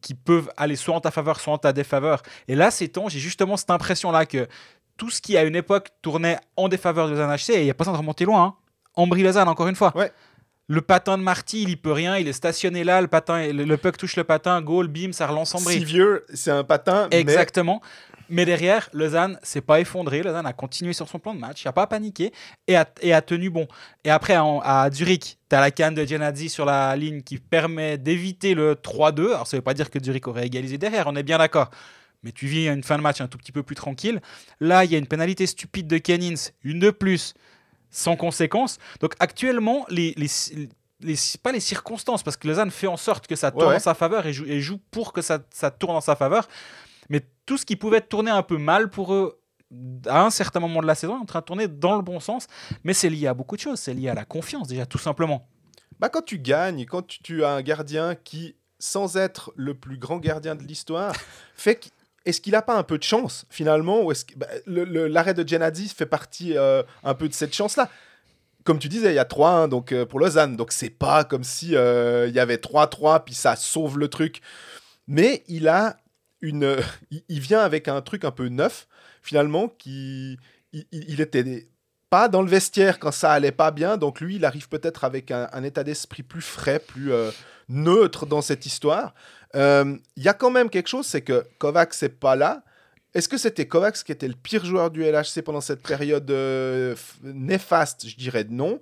qui 0.00 0.14
peuvent 0.14 0.50
aller 0.56 0.74
soit 0.74 0.96
en 0.96 1.00
ta 1.00 1.12
faveur, 1.12 1.38
soit 1.38 1.52
en 1.52 1.58
ta 1.58 1.72
défaveur. 1.72 2.22
Et 2.48 2.56
là, 2.56 2.70
ces 2.72 2.88
temps, 2.88 3.08
j'ai 3.08 3.20
justement 3.20 3.56
cette 3.56 3.70
impression-là 3.70 4.26
que 4.26 4.48
tout 4.96 5.10
ce 5.10 5.20
qui 5.20 5.36
à 5.36 5.44
une 5.44 5.56
époque 5.56 5.90
tournait 6.02 6.38
en 6.56 6.68
défaveur 6.68 7.06
de 7.06 7.12
Lausanne 7.12 7.34
HC, 7.36 7.50
et 7.50 7.60
il 7.60 7.64
n'y 7.64 7.70
a 7.70 7.74
pas 7.74 7.84
besoin 7.84 7.94
de 7.94 7.98
remonter 7.98 8.24
loin, 8.24 8.44
hein. 8.44 8.54
Ambry-Lausanne, 8.96 9.48
encore 9.48 9.66
une 9.68 9.74
fois. 9.74 9.92
Le 10.66 10.80
patin 10.80 11.18
de 11.18 11.22
Marty, 11.22 11.62
il 11.62 11.68
y 11.68 11.76
peut 11.76 11.92
rien, 11.92 12.16
il 12.16 12.26
est 12.26 12.32
stationné 12.32 12.84
là, 12.84 13.02
le 13.02 13.06
patin, 13.06 13.52
le, 13.52 13.76
puck 13.76 13.98
touche 13.98 14.16
le 14.16 14.24
patin, 14.24 14.62
goal, 14.62 14.88
bim, 14.88 15.12
ça 15.12 15.26
relance 15.26 15.54
en 15.54 15.60
bris. 15.60 15.74
Si 15.74 15.84
vieux, 15.84 16.24
c'est 16.32 16.50
un 16.50 16.64
patin. 16.64 17.08
Exactement. 17.10 17.82
Mais... 18.30 18.46
derrière, 18.46 18.88
Lausanne 18.94 19.38
s'est 19.42 19.60
pas 19.60 19.80
effondré. 19.80 20.22
Lausanne 20.22 20.46
a 20.46 20.54
continué 20.54 20.94
sur 20.94 21.06
son 21.06 21.18
plan 21.18 21.34
de 21.34 21.38
match, 21.40 21.62
il 21.62 21.68
n'a 21.68 21.72
pas 21.72 21.86
paniqué 21.86 22.32
et 22.66 22.76
a, 22.76 22.88
et 23.02 23.12
a, 23.12 23.20
tenu 23.20 23.50
bon. 23.50 23.68
Et 24.04 24.10
après, 24.10 24.34
à, 24.34 24.88
Zurich, 24.90 25.36
tu 25.50 25.56
as 25.56 25.60
la 25.60 25.70
canne 25.70 25.94
de 25.94 26.06
Genadzi 26.06 26.48
sur 26.48 26.64
la 26.64 26.96
ligne 26.96 27.20
qui 27.20 27.36
permet 27.36 27.98
d'éviter 27.98 28.54
le 28.54 28.74
3-2. 28.74 29.26
Alors, 29.26 29.46
ça 29.46 29.58
veut 29.58 29.62
pas 29.62 29.74
dire 29.74 29.90
que 29.90 30.02
Zurich 30.02 30.26
aurait 30.26 30.46
égalisé 30.46 30.78
derrière, 30.78 31.06
on 31.08 31.16
est 31.16 31.22
bien 31.22 31.36
d'accord. 31.36 31.70
Mais 32.22 32.32
tu 32.32 32.46
vis 32.46 32.68
une 32.68 32.82
fin 32.82 32.96
de 32.96 33.02
match 33.02 33.20
un 33.20 33.28
tout 33.28 33.36
petit 33.36 33.52
peu 33.52 33.62
plus 33.62 33.76
tranquille. 33.76 34.22
Là, 34.60 34.86
il 34.86 34.90
y 34.90 34.94
a 34.94 34.98
une 34.98 35.06
pénalité 35.06 35.46
stupide 35.46 35.86
de 35.86 35.98
Kennings, 35.98 36.52
une 36.62 36.78
de 36.78 36.90
plus 36.90 37.34
sans 37.94 38.16
conséquence. 38.16 38.78
Donc 39.00 39.14
actuellement, 39.20 39.86
les, 39.88 40.14
les, 40.16 40.26
les, 41.00 41.14
pas 41.42 41.52
les 41.52 41.60
circonstances, 41.60 42.22
parce 42.22 42.36
que 42.36 42.48
Lausanne 42.48 42.70
fait 42.70 42.88
en 42.88 42.96
sorte 42.96 43.26
que 43.26 43.36
ça 43.36 43.52
tourne 43.52 43.74
en 43.74 43.78
sa 43.78 43.94
faveur 43.94 44.26
et 44.26 44.32
joue, 44.32 44.44
et 44.46 44.60
joue 44.60 44.78
pour 44.90 45.12
que 45.12 45.22
ça, 45.22 45.38
ça, 45.52 45.70
tourne 45.70 45.96
en 45.96 46.00
sa 46.00 46.16
faveur. 46.16 46.48
Mais 47.08 47.20
tout 47.46 47.56
ce 47.56 47.64
qui 47.64 47.76
pouvait 47.76 48.00
tourner 48.00 48.32
un 48.32 48.42
peu 48.42 48.58
mal 48.58 48.90
pour 48.90 49.14
eux 49.14 49.40
à 50.06 50.22
un 50.22 50.30
certain 50.30 50.60
moment 50.60 50.82
de 50.82 50.86
la 50.86 50.94
saison 50.94 51.18
est 51.18 51.22
en 51.22 51.24
train 51.24 51.40
de 51.40 51.44
tourner 51.44 51.68
dans 51.68 51.96
le 51.96 52.02
bon 52.02 52.18
sens. 52.18 52.48
Mais 52.82 52.94
c'est 52.94 53.10
lié 53.10 53.28
à 53.28 53.34
beaucoup 53.34 53.54
de 53.54 53.60
choses. 53.60 53.78
C'est 53.78 53.94
lié 53.94 54.08
à 54.08 54.14
la 54.14 54.24
confiance, 54.24 54.66
déjà, 54.68 54.86
tout 54.86 54.98
simplement. 54.98 55.48
Bah, 56.00 56.08
quand 56.08 56.22
tu 56.22 56.38
gagnes, 56.38 56.86
quand 56.86 57.06
tu, 57.06 57.22
tu 57.22 57.44
as 57.44 57.50
un 57.50 57.62
gardien 57.62 58.16
qui, 58.16 58.56
sans 58.80 59.16
être 59.16 59.52
le 59.54 59.74
plus 59.74 59.98
grand 59.98 60.18
gardien 60.18 60.56
de 60.56 60.64
l'histoire, 60.64 61.14
fait 61.56 61.92
est-ce 62.24 62.40
qu'il 62.40 62.52
n'a 62.52 62.62
pas 62.62 62.76
un 62.76 62.82
peu 62.82 62.98
de 62.98 63.02
chance 63.02 63.46
finalement 63.50 64.02
ou 64.02 64.12
est-ce 64.12 64.24
bah, 64.36 64.46
l'arrêt 64.66 65.34
de 65.34 65.46
Genadzi 65.46 65.88
fait 65.88 66.06
partie 66.06 66.56
euh, 66.56 66.82
un 67.02 67.14
peu 67.14 67.28
de 67.28 67.34
cette 67.34 67.54
chance-là? 67.54 67.90
Comme 68.64 68.78
tu 68.78 68.88
disais, 68.88 69.12
il 69.12 69.16
y 69.16 69.18
a 69.18 69.24
3-1 69.24 69.68
donc 69.68 69.92
euh, 69.92 70.06
pour 70.06 70.20
Lausanne, 70.20 70.56
donc 70.56 70.72
c'est 70.72 70.90
pas 70.90 71.24
comme 71.24 71.44
si 71.44 71.76
euh, 71.76 72.26
il 72.28 72.34
y 72.34 72.40
avait 72.40 72.56
3-3 72.56 73.24
puis 73.24 73.34
ça 73.34 73.56
sauve 73.56 73.98
le 73.98 74.08
truc. 74.08 74.40
Mais 75.06 75.44
il 75.48 75.68
a 75.68 75.98
une, 76.40 76.76
il, 77.28 77.40
vient 77.40 77.60
avec 77.60 77.88
un 77.88 78.00
truc 78.00 78.24
un 78.24 78.30
peu 78.30 78.48
neuf 78.48 78.88
finalement 79.22 79.68
qui, 79.68 80.38
il, 80.72 81.20
était 81.20 81.68
pas 82.10 82.28
dans 82.28 82.42
le 82.42 82.48
vestiaire 82.48 82.98
quand 82.98 83.12
ça 83.12 83.32
allait 83.32 83.52
pas 83.52 83.70
bien, 83.70 83.96
donc 83.96 84.20
lui 84.20 84.36
il 84.36 84.44
arrive 84.44 84.68
peut-être 84.68 85.04
avec 85.04 85.30
un 85.30 85.62
état 85.62 85.82
d'esprit 85.82 86.22
plus 86.22 86.42
frais, 86.42 86.78
plus 86.78 87.10
neutre 87.68 88.26
dans 88.26 88.42
cette 88.42 88.66
histoire. 88.66 89.14
Il 89.54 89.60
euh, 89.60 89.96
y 90.16 90.28
a 90.28 90.34
quand 90.34 90.50
même 90.50 90.68
quelque 90.68 90.88
chose, 90.88 91.06
c'est 91.06 91.22
que 91.22 91.46
Kovacs 91.58 91.94
n'est 92.02 92.08
pas 92.08 92.34
là. 92.34 92.64
Est-ce 93.14 93.28
que 93.28 93.38
c'était 93.38 93.66
Kovacs 93.66 94.02
qui 94.02 94.10
était 94.10 94.26
le 94.26 94.34
pire 94.34 94.64
joueur 94.64 94.90
du 94.90 95.04
LHC 95.04 95.42
pendant 95.44 95.60
cette 95.60 95.82
période 95.82 96.28
euh, 96.30 96.96
néfaste? 97.22 98.08
Je 98.08 98.16
dirais 98.16 98.44
non. 98.50 98.80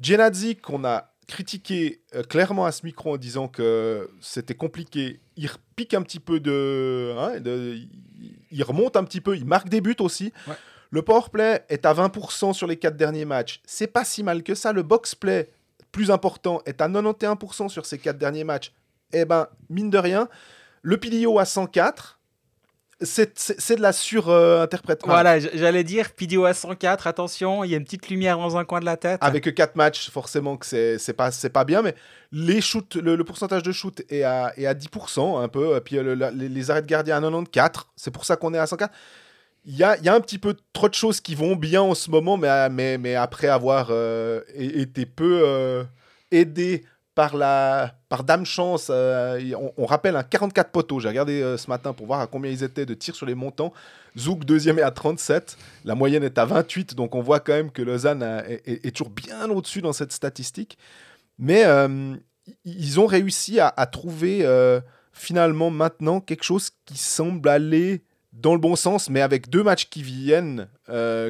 Genadzi, 0.00 0.54
qu'on 0.56 0.84
a 0.84 1.10
critiqué 1.26 2.02
euh, 2.14 2.22
clairement 2.22 2.64
à 2.64 2.70
ce 2.70 2.86
micro 2.86 3.14
en 3.14 3.16
disant 3.16 3.48
que 3.48 4.08
c'était 4.20 4.54
compliqué, 4.54 5.20
il 5.36 5.50
pique 5.74 5.94
un 5.94 6.02
petit 6.02 6.20
peu 6.20 6.36
hein, 6.36 7.40
de, 7.40 7.76
Il 8.52 8.62
remonte 8.62 8.96
un 8.96 9.02
petit 9.02 9.20
peu, 9.20 9.36
il 9.36 9.44
marque 9.44 9.68
des 9.68 9.80
buts 9.80 9.96
aussi. 9.98 10.32
Le 10.90 11.02
powerplay 11.02 11.64
est 11.68 11.86
à 11.86 11.92
20% 11.92 12.52
sur 12.52 12.68
les 12.68 12.76
quatre 12.76 12.96
derniers 12.96 13.24
matchs. 13.24 13.60
C'est 13.66 13.88
pas 13.88 14.04
si 14.04 14.22
mal 14.22 14.44
que 14.44 14.54
ça. 14.54 14.72
Le 14.72 14.84
box-play, 14.84 15.50
plus 15.90 16.12
important, 16.12 16.62
est 16.66 16.80
à 16.80 16.88
91% 16.88 17.68
sur 17.68 17.84
ces 17.84 17.98
quatre 17.98 18.18
derniers 18.18 18.44
matchs 18.44 18.72
eh 19.14 19.24
ben, 19.24 19.48
mine 19.70 19.90
de 19.90 19.98
rien, 19.98 20.28
le 20.82 20.96
Pilio 20.96 21.38
à 21.38 21.44
104, 21.44 22.18
c'est 23.00 23.76
de 23.76 23.82
la 23.82 23.92
surinterprétation. 23.92 25.12
voilà, 25.12 25.38
j'allais 25.38 25.84
dire 25.84 26.12
Pilio 26.12 26.44
à 26.44 26.54
104, 26.54 27.06
attention, 27.06 27.64
il 27.64 27.70
y 27.70 27.74
a 27.74 27.76
une 27.76 27.84
petite 27.84 28.08
lumière 28.08 28.38
dans 28.38 28.56
un 28.56 28.64
coin 28.64 28.80
de 28.80 28.84
la 28.84 28.96
tête. 28.96 29.18
Avec 29.22 29.52
4 29.52 29.76
matchs, 29.76 30.10
forcément 30.10 30.56
que 30.56 30.66
c'est 30.98 31.12
pas, 31.12 31.30
pas 31.52 31.64
bien, 31.64 31.82
mais 31.82 31.94
les 32.32 32.60
shoots, 32.60 32.96
le, 32.96 33.22
pourcentage 33.24 33.62
de 33.62 33.72
shoot 33.72 34.02
est 34.08 34.22
à, 34.22 34.52
est 34.56 34.66
à 34.66 34.74
10%, 34.74 35.42
un 35.42 35.48
peu, 35.48 35.80
puis 35.80 35.96
les, 35.96 36.70
arrêts 36.70 36.82
de 36.82 36.86
gardien 36.86 37.16
à 37.16 37.20
94, 37.20 37.86
c'est 37.96 38.10
pour 38.10 38.24
ça 38.24 38.36
qu'on 38.36 38.54
est 38.54 38.58
à 38.58 38.66
104. 38.66 38.92
Il 39.66 39.76
y 39.76 39.82
a, 39.82 39.96
y 39.98 40.08
a, 40.08 40.14
un 40.14 40.20
petit 40.20 40.38
peu 40.38 40.54
trop 40.74 40.90
de 40.90 40.94
choses 40.94 41.20
qui 41.20 41.34
vont 41.34 41.56
bien 41.56 41.80
en 41.80 41.94
ce 41.94 42.10
moment, 42.10 42.36
mais, 42.36 42.68
mais, 42.68 42.98
mais 42.98 43.14
après 43.14 43.48
avoir 43.48 43.88
euh, 43.90 44.42
été 44.54 45.06
peu 45.06 45.40
euh, 45.42 45.84
aidé 46.30 46.84
par, 47.14 47.36
la, 47.36 47.94
par 48.08 48.24
dame 48.24 48.44
chance, 48.44 48.88
euh, 48.90 49.40
on, 49.76 49.86
rappelle 49.86 50.16
un 50.16 50.22
44 50.22 50.70
poteaux. 50.70 51.00
J'ai 51.00 51.08
regardé 51.08 51.42
euh, 51.42 51.56
ce 51.56 51.68
matin 51.68 51.92
pour 51.92 52.06
voir 52.06 52.20
à 52.20 52.26
combien 52.26 52.50
ils 52.50 52.64
étaient 52.64 52.86
de 52.86 52.94
tirs 52.94 53.14
sur 53.14 53.26
les 53.26 53.34
montants. 53.34 53.72
Zouk 54.18 54.44
deuxième 54.44 54.78
est 54.78 54.82
à 54.82 54.90
37. 54.90 55.56
La 55.84 55.94
moyenne 55.94 56.24
est 56.24 56.38
à 56.38 56.44
28. 56.44 56.94
Donc 56.94 57.14
on 57.14 57.22
voit 57.22 57.40
quand 57.40 57.52
même 57.52 57.70
que 57.70 57.82
Lausanne 57.82 58.22
est, 58.22 58.94
toujours 58.94 59.10
bien 59.10 59.48
au-dessus 59.48 59.80
dans 59.80 59.92
cette 59.92 60.12
statistique. 60.12 60.76
Mais 61.38 61.64
euh, 61.64 62.16
ils 62.64 63.00
ont 63.00 63.06
réussi 63.06 63.58
à, 63.60 63.70
trouver 63.86 64.46
finalement 65.12 65.70
maintenant 65.70 66.20
quelque 66.20 66.44
chose 66.44 66.70
qui 66.84 66.96
semble 66.96 67.48
aller 67.48 68.02
dans 68.32 68.52
le 68.52 68.60
bon 68.60 68.74
sens, 68.74 69.08
mais 69.08 69.20
avec 69.20 69.48
deux 69.48 69.62
matchs 69.62 69.88
qui 69.88 70.02
viennent 70.02 70.68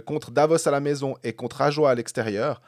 contre 0.05 0.31
Davos 0.31 0.67
à 0.67 0.71
la 0.71 0.81
maison 0.81 1.17
et 1.23 1.33
contre 1.33 1.63
Ajoa 1.63 1.91
à 1.91 1.95
l'extérieur 1.95 2.61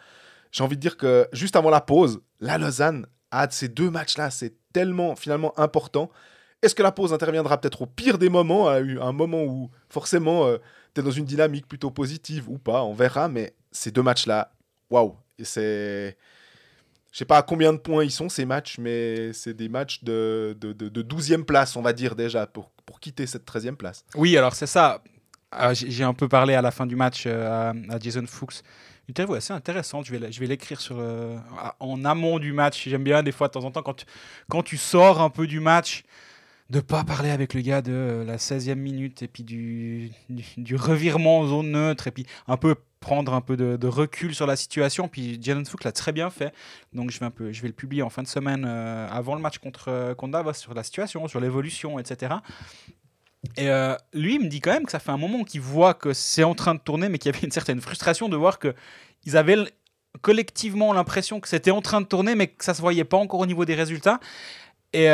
j'ai 0.57 0.65
envie 0.65 0.77
de 0.77 0.81
dire 0.81 0.97
que 0.97 1.29
juste 1.33 1.55
avant 1.55 1.69
la 1.69 1.83
pause, 1.83 2.23
la 2.41 2.57
Lausanne 2.57 3.07
a 3.31 3.47
ces 3.51 3.69
deux 3.69 3.91
matchs-là, 3.91 4.31
c'est 4.31 4.55
tellement 4.73 5.15
finalement 5.15 5.59
important. 5.59 6.11
Est-ce 6.63 6.75
que 6.75 6.83
la 6.83 6.93
pause 6.93 7.13
interviendra 7.13 7.61
peut-être 7.61 7.83
au 7.83 7.87
pire 7.87 8.17
des 8.17 8.31
moments, 8.31 8.69
à 8.69 8.77
un 8.79 9.13
moment 9.13 9.45
où 9.45 9.71
forcément 9.91 10.47
euh, 10.47 10.57
tu 10.95 11.03
es 11.03 11.05
dans 11.05 11.11
une 11.11 11.27
dynamique 11.27 11.69
plutôt 11.69 11.91
positive 11.91 12.49
ou 12.49 12.57
pas, 12.57 12.83
on 12.83 12.95
verra, 12.95 13.29
mais 13.29 13.55
ces 13.71 13.91
deux 13.91 14.03
matchs-là, 14.03 14.51
waouh, 14.89 15.15
c'est. 15.43 16.17
Je 17.13 17.19
sais 17.19 17.27
pas 17.27 17.37
à 17.37 17.43
combien 17.43 17.75
de 17.75 17.79
points 17.79 18.05
ils 18.05 18.11
sont 18.11 18.31
ces 18.31 18.47
matchs, 18.47 18.79
mais 18.79 19.35
c'est 19.35 19.55
des 19.55 19.69
matchs 19.69 20.05
de, 20.05 20.57
de, 20.59 20.73
de, 20.73 21.03
12e 21.03 21.45
place, 21.45 21.77
on 21.77 21.83
va 21.83 21.93
dire 21.93 22.15
déjà, 22.15 22.47
pour, 22.47 22.71
pour 22.87 23.01
quitter 23.01 23.27
cette 23.27 23.47
13e 23.47 23.77
place. 23.77 24.05
Oui, 24.15 24.39
alors 24.39 24.55
c'est 24.55 24.67
ça. 24.67 25.03
Ah, 25.51 25.73
j'ai 25.73 26.05
un 26.05 26.13
peu 26.13 26.29
parlé 26.29 26.55
à 26.55 26.63
la 26.63 26.71
fin 26.71 26.87
du 26.87 26.97
match 26.97 27.25
euh, 27.27 27.73
à, 27.91 27.99
Jason 28.01 28.27
Fuchs. 28.27 28.63
Une 29.09 29.13
interview 29.13 29.35
assez 29.35 29.53
intéressante. 29.53 30.07
Je 30.07 30.17
vais, 30.17 30.47
l'écrire 30.47 30.81
sur 30.81 30.97
en 31.81 32.05
amont 32.05 32.39
du 32.39 32.53
match. 32.53 32.89
J'aime 32.89 33.05
bien 33.05 33.23
des 33.23 33.33
fois 33.33 33.49
de 33.49 33.53
temps 33.53 33.65
en 33.65 33.71
temps 33.71 33.83
quand 33.83 33.95
tu, 33.95 34.07
quand 34.49 34.63
tu 34.63 34.77
sors 34.77 35.21
un 35.21 35.31
peu 35.31 35.47
du 35.47 35.61
match 35.61 36.05
de 36.71 36.81
pas 36.81 37.05
parler 37.05 37.31
avec 37.31 37.55
le 37.55 37.61
gars 37.61 37.81
de 37.81 38.25
la 38.27 38.39
16e 38.39 38.75
minute 38.75 39.23
et 39.23 39.29
puis 39.29 39.45
du, 39.45 40.11
du, 40.29 40.77
revirement 40.77 41.41
en 41.41 41.47
zone 41.47 41.71
neutre 41.71 42.09
et 42.09 42.11
puis 42.11 42.27
un 42.49 42.57
peu 42.57 42.75
prendre 42.99 43.35
un 43.35 43.41
peu 43.41 43.57
de, 43.57 43.87
recul 43.87 44.35
sur 44.35 44.47
la 44.47 44.57
situation. 44.57 45.09
Puis 45.09 45.41
Jalen 45.41 45.65
l'a 45.85 45.93
très 45.93 46.13
bien 46.13 46.29
fait. 46.31 46.53
Donc 46.93 47.11
je 47.11 47.21
vais, 47.21 47.27
un 47.27 47.31
peu, 47.31 47.53
je 47.53 47.63
vais 47.63 47.69
le 47.69 47.75
publier 47.75 48.03
en 48.03 48.11
fin 48.11 48.23
de 48.23 48.29
semaine 48.29 48.65
euh, 48.67 49.09
avant 49.09 49.37
le 49.37 49.41
match 49.41 49.59
contre, 49.59 49.89
euh, 49.89 50.15
contre 50.15 50.33
Davos 50.33 50.55
sur 50.55 50.75
la 50.75 50.83
situation, 50.83 51.29
sur 51.29 51.41
l'évolution, 51.41 52.01
etc. 52.01 52.35
Et 53.57 53.71
euh, 53.71 53.95
lui, 54.12 54.35
il 54.35 54.41
me 54.41 54.49
dit 54.49 54.61
quand 54.61 54.73
même 54.73 54.85
que 54.85 54.93
ça 54.93 54.99
fait 54.99 55.11
un 55.11 55.17
moment 55.17 55.45
qu'il 55.45 55.61
voit 55.61 55.95
que 55.95 56.12
c'est 56.12 56.45
en 56.45 56.55
train 56.55 56.75
de 56.75 56.81
tourner, 56.81 57.09
mais 57.09 57.19
qu'il 57.19 57.33
y 57.33 57.37
avait 57.37 57.45
une 57.45 57.53
certaine 57.53 57.81
frustration 57.81 58.29
de 58.29 58.37
voir 58.37 58.59
qu'ils 58.59 59.37
avaient 59.37 59.59
collectivement 60.23 60.93
l'impression 60.93 61.41
que 61.41 61.49
c'était 61.49 61.71
en 61.71 61.83
train 61.83 62.00
de 62.00 62.07
tourner, 62.07 62.35
mais 62.35 62.49
que 62.49 62.65
ça 62.65 62.75
se 62.75 62.81
voyait 62.81 63.05
pas 63.05 63.17
encore 63.17 63.41
au 63.41 63.47
niveau 63.47 63.65
des 63.65 63.75
résultats. 63.75 64.21
Et 64.93 65.09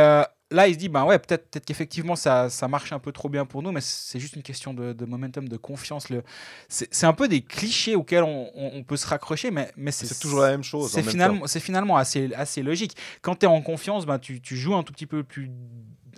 là, 0.52 0.68
il 0.68 0.74
se 0.74 0.78
dit, 0.78 0.88
ben 0.88 1.04
ouais, 1.04 1.18
peut-être 1.18 1.50
peut 1.50 1.60
qu'effectivement, 1.60 2.16
ça, 2.16 2.50
ça 2.50 2.68
marche 2.68 2.92
un 2.92 2.98
peu 2.98 3.12
trop 3.12 3.28
bien 3.28 3.44
pour 3.44 3.62
nous, 3.62 3.72
mais 3.72 3.80
c'est 3.80 4.20
juste 4.20 4.36
une 4.36 4.42
question 4.42 4.74
de, 4.74 5.04
momentum, 5.04 5.48
de 5.48 5.56
confiance. 5.56 6.10
Le... 6.10 6.22
C'est 6.68 7.06
un 7.06 7.12
peu 7.12 7.28
des 7.28 7.42
clichés 7.42 7.96
auxquels 7.96 8.24
on, 8.24 8.84
peut 8.86 8.96
se 8.96 9.06
raccrocher, 9.06 9.50
mais, 9.50 9.72
mais 9.76 9.90
c'est 9.90 10.18
toujours 10.18 10.40
la 10.40 10.50
même 10.50 10.62
chose. 10.62 10.92
C'est 10.92 11.02
finalement, 11.02 11.46
finalement 11.46 11.96
assez, 11.96 12.30
assez 12.34 12.62
logique. 12.62 12.96
Quand 13.22 13.36
tu 13.36 13.46
es 13.46 13.48
en 13.48 13.62
confiance, 13.62 14.06
ben, 14.06 14.18
tu, 14.18 14.40
tu, 14.40 14.56
joues 14.56 14.74
un 14.74 14.82
tout 14.82 14.92
petit 14.92 15.06
peu 15.06 15.22
plus 15.22 15.50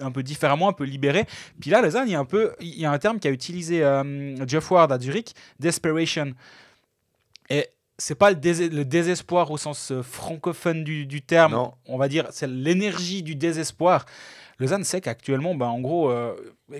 un 0.01 0.11
peu 0.11 0.23
différemment, 0.23 0.69
un 0.69 0.73
peu 0.73 0.85
libéré. 0.85 1.27
Puis 1.61 1.71
là, 1.71 1.81
Lausanne, 1.81 2.09
il 2.09 2.13
y 2.13 2.15
a 2.15 2.21
un 2.21 2.25
peu, 2.25 2.55
il 2.61 2.79
y 2.79 2.85
a 2.85 2.91
un 2.91 2.99
terme 2.99 3.19
qu'a 3.19 3.31
utilisé 3.31 3.83
euh, 3.85 4.47
Jeff 4.47 4.71
Ward 4.71 4.93
à 4.93 4.99
Zurich, 4.99 5.35
desperation. 5.59 6.33
Et 7.51 7.69
c'est 7.99 8.15
pas 8.15 8.31
le, 8.31 8.85
désespoir 8.85 9.51
au 9.51 9.57
sens 9.57 9.93
euh, 9.93 10.03
francophone 10.03 10.85
du, 10.85 11.23
terme, 11.23 11.71
on 11.87 11.97
va 11.97 12.09
dire, 12.09 12.27
c'est 12.31 12.49
l'énergie 12.49 13.23
du 13.23 13.37
désespoir. 13.37 14.05
Lausanne 14.59 14.85
sait 14.85 15.01
qu'actuellement, 15.01 15.55
ben, 15.55 15.67
en 15.67 15.81
gros, 15.81 16.11
euh, 16.11 16.35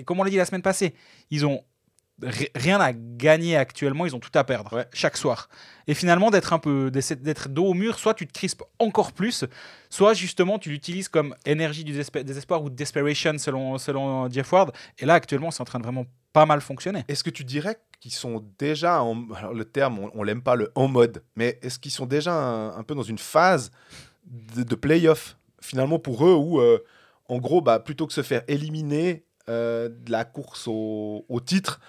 comme 0.05 0.19
on 0.19 0.23
l'a 0.23 0.29
dit 0.29 0.37
la 0.37 0.45
semaine 0.45 0.61
passée, 0.61 0.93
ils 1.29 1.45
ont 1.45 1.63
rien 2.21 2.79
à 2.79 2.93
gagner 2.93 3.57
actuellement, 3.57 4.05
ils 4.05 4.15
ont 4.15 4.19
tout 4.19 4.31
à 4.33 4.43
perdre 4.43 4.85
chaque 4.93 5.17
soir. 5.17 5.49
Et 5.87 5.93
finalement, 5.93 6.31
d'être 6.31 6.53
un 6.53 6.59
peu 6.59 6.89
d'être 6.91 7.49
dos 7.49 7.65
au 7.65 7.73
mur, 7.73 7.99
soit 7.99 8.13
tu 8.13 8.25
te 8.25 8.33
crispes 8.33 8.63
encore 8.79 9.11
plus, 9.11 9.45
soit 9.89 10.13
justement 10.13 10.57
tu 10.57 10.69
l'utilises 10.69 11.09
comme 11.09 11.35
énergie 11.45 11.83
du 11.83 11.91
désespoir 11.93 12.63
ou 12.63 12.69
desperation 12.69 13.37
selon, 13.37 13.77
selon 13.77 14.29
Jeff 14.29 14.51
Ward. 14.51 14.71
Et 14.99 15.05
là, 15.05 15.15
actuellement, 15.15 15.51
c'est 15.51 15.61
en 15.61 15.65
train 15.65 15.79
de 15.79 15.83
vraiment 15.83 16.05
pas 16.33 16.45
mal 16.45 16.61
fonctionner. 16.61 17.03
Est-ce 17.07 17.23
que 17.23 17.29
tu 17.29 17.43
dirais 17.43 17.77
qu'ils 17.99 18.13
sont 18.13 18.43
déjà, 18.59 19.01
en, 19.01 19.31
alors 19.33 19.53
le 19.53 19.65
terme, 19.65 20.09
on, 20.13 20.23
l'aime 20.23 20.41
pas, 20.41 20.55
le 20.55 20.71
en 20.75 20.87
mode, 20.87 21.23
mais 21.35 21.59
est-ce 21.61 21.79
qu'ils 21.79 21.91
sont 21.91 22.05
déjà 22.05 22.33
un, 22.33 22.83
peu 22.83 22.93
dans 22.93 23.03
une 23.03 23.17
phase 23.17 23.71
de, 24.25 24.63
de 24.63 24.75
playoff, 24.75 25.37
finalement, 25.61 25.99
pour 25.99 26.25
eux, 26.25 26.33
où, 26.33 26.59
euh, 26.59 26.83
en 27.29 27.37
gros, 27.37 27.61
bah, 27.61 27.79
plutôt 27.79 28.05
que 28.05 28.13
se 28.13 28.21
faire 28.21 28.43
éliminer 28.47 29.23
euh, 29.47 29.89
de 29.89 30.11
la 30.11 30.25
course 30.25 30.67
au, 30.67 31.25
au 31.29 31.39
titre, 31.39 31.79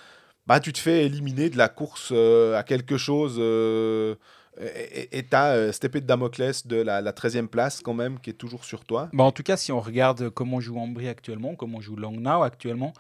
bah, 0.46 0.60
tu 0.60 0.72
te 0.72 0.78
fais 0.78 1.04
éliminer 1.04 1.50
de 1.50 1.58
la 1.58 1.68
course 1.68 2.10
euh, 2.12 2.56
à 2.56 2.62
quelque 2.62 2.96
chose. 2.96 3.38
et 3.38 5.26
tu 5.28 5.36
as 5.36 5.72
cette 5.72 5.84
épée 5.84 6.00
de 6.00 6.06
Damoclès 6.06 6.66
de 6.66 6.76
la, 6.76 7.00
la 7.00 7.12
13e 7.12 7.46
place, 7.46 7.80
quand 7.82 7.94
même, 7.94 8.18
qui 8.20 8.30
est 8.30 8.34
toujours 8.34 8.64
sur 8.64 8.84
toi. 8.84 9.08
Bah, 9.12 9.24
en 9.24 9.32
tout 9.32 9.42
cas, 9.42 9.56
si 9.56 9.72
on 9.72 9.80
regarde 9.80 10.30
comment 10.30 10.60
joue 10.60 10.78
Ambry 10.78 11.08
actuellement, 11.08 11.54
comment 11.54 11.80
joue 11.80 11.96
Langnau 11.96 12.42
actuellement, 12.42 12.92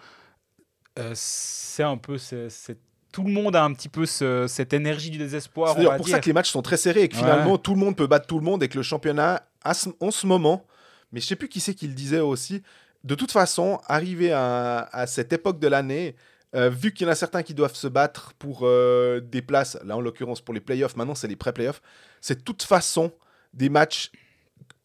c'est 1.14 1.82
un 1.82 1.98
peu 1.98 2.18
cette 2.18 2.80
tout 3.16 3.22
le 3.22 3.32
monde 3.32 3.56
a 3.56 3.64
un 3.64 3.72
petit 3.72 3.88
peu 3.88 4.04
cette 4.04 4.74
énergie 4.74 5.08
du 5.08 5.16
désespoir. 5.16 5.74
C'est 5.74 5.96
pour 5.96 6.06
ça 6.06 6.20
que 6.20 6.26
les 6.26 6.34
matchs 6.34 6.50
sont 6.50 6.60
très 6.60 6.76
serrés 6.76 7.04
et 7.04 7.08
que 7.08 7.16
finalement 7.16 7.56
tout 7.56 7.72
le 7.72 7.80
monde 7.80 7.96
peut 7.96 8.06
battre 8.06 8.26
tout 8.26 8.38
le 8.38 8.44
monde 8.44 8.62
et 8.62 8.68
que 8.68 8.76
le 8.76 8.82
championnat, 8.82 9.48
en 9.64 10.10
ce 10.10 10.26
moment, 10.26 10.66
mais 11.12 11.20
je 11.20 11.26
sais 11.26 11.36
plus 11.36 11.48
qui 11.48 11.60
c'est 11.60 11.72
qui 11.72 11.86
le 11.86 11.94
disait 11.94 12.20
aussi, 12.20 12.62
de 13.04 13.14
toute 13.14 13.32
façon, 13.32 13.80
arriver 13.86 14.32
à, 14.32 15.04
cette 15.06 15.32
époque 15.32 15.58
de 15.58 15.66
l'année, 15.66 16.14
euh, 16.56 16.70
vu 16.70 16.92
qu'il 16.92 17.06
y 17.06 17.08
en 17.08 17.12
a 17.12 17.16
certains 17.16 17.42
qui 17.42 17.54
doivent 17.54 17.74
se 17.74 17.86
battre 17.86 18.32
pour 18.38 18.60
euh, 18.62 19.20
des 19.20 19.42
places, 19.42 19.78
là 19.84 19.96
en 19.96 20.00
l'occurrence 20.00 20.40
pour 20.40 20.54
les 20.54 20.60
playoffs, 20.60 20.96
maintenant 20.96 21.14
c'est 21.14 21.28
les 21.28 21.36
pré-playoffs, 21.36 21.82
c'est 22.20 22.38
de 22.38 22.42
toute 22.42 22.62
façon 22.62 23.12
des 23.52 23.68
matchs 23.68 24.10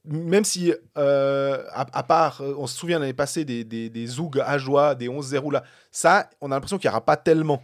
même 0.03 0.43
si, 0.43 0.73
euh, 0.97 1.63
à, 1.71 2.03
part, 2.03 2.41
on 2.57 2.65
se 2.65 2.75
souvient 2.75 2.97
l'année 2.97 3.13
passée 3.13 3.45
des, 3.45 3.63
des, 3.63 3.87
des 3.87 4.07
Zoug 4.07 4.39
à 4.43 4.57
joie, 4.57 4.95
des 4.95 5.07
11-0 5.07 5.53
là, 5.53 5.63
ça, 5.91 6.27
on 6.41 6.51
a 6.51 6.55
l'impression 6.55 6.79
qu'il 6.79 6.89
n'y 6.89 6.91
aura 6.91 7.05
pas 7.05 7.17
tellement 7.17 7.61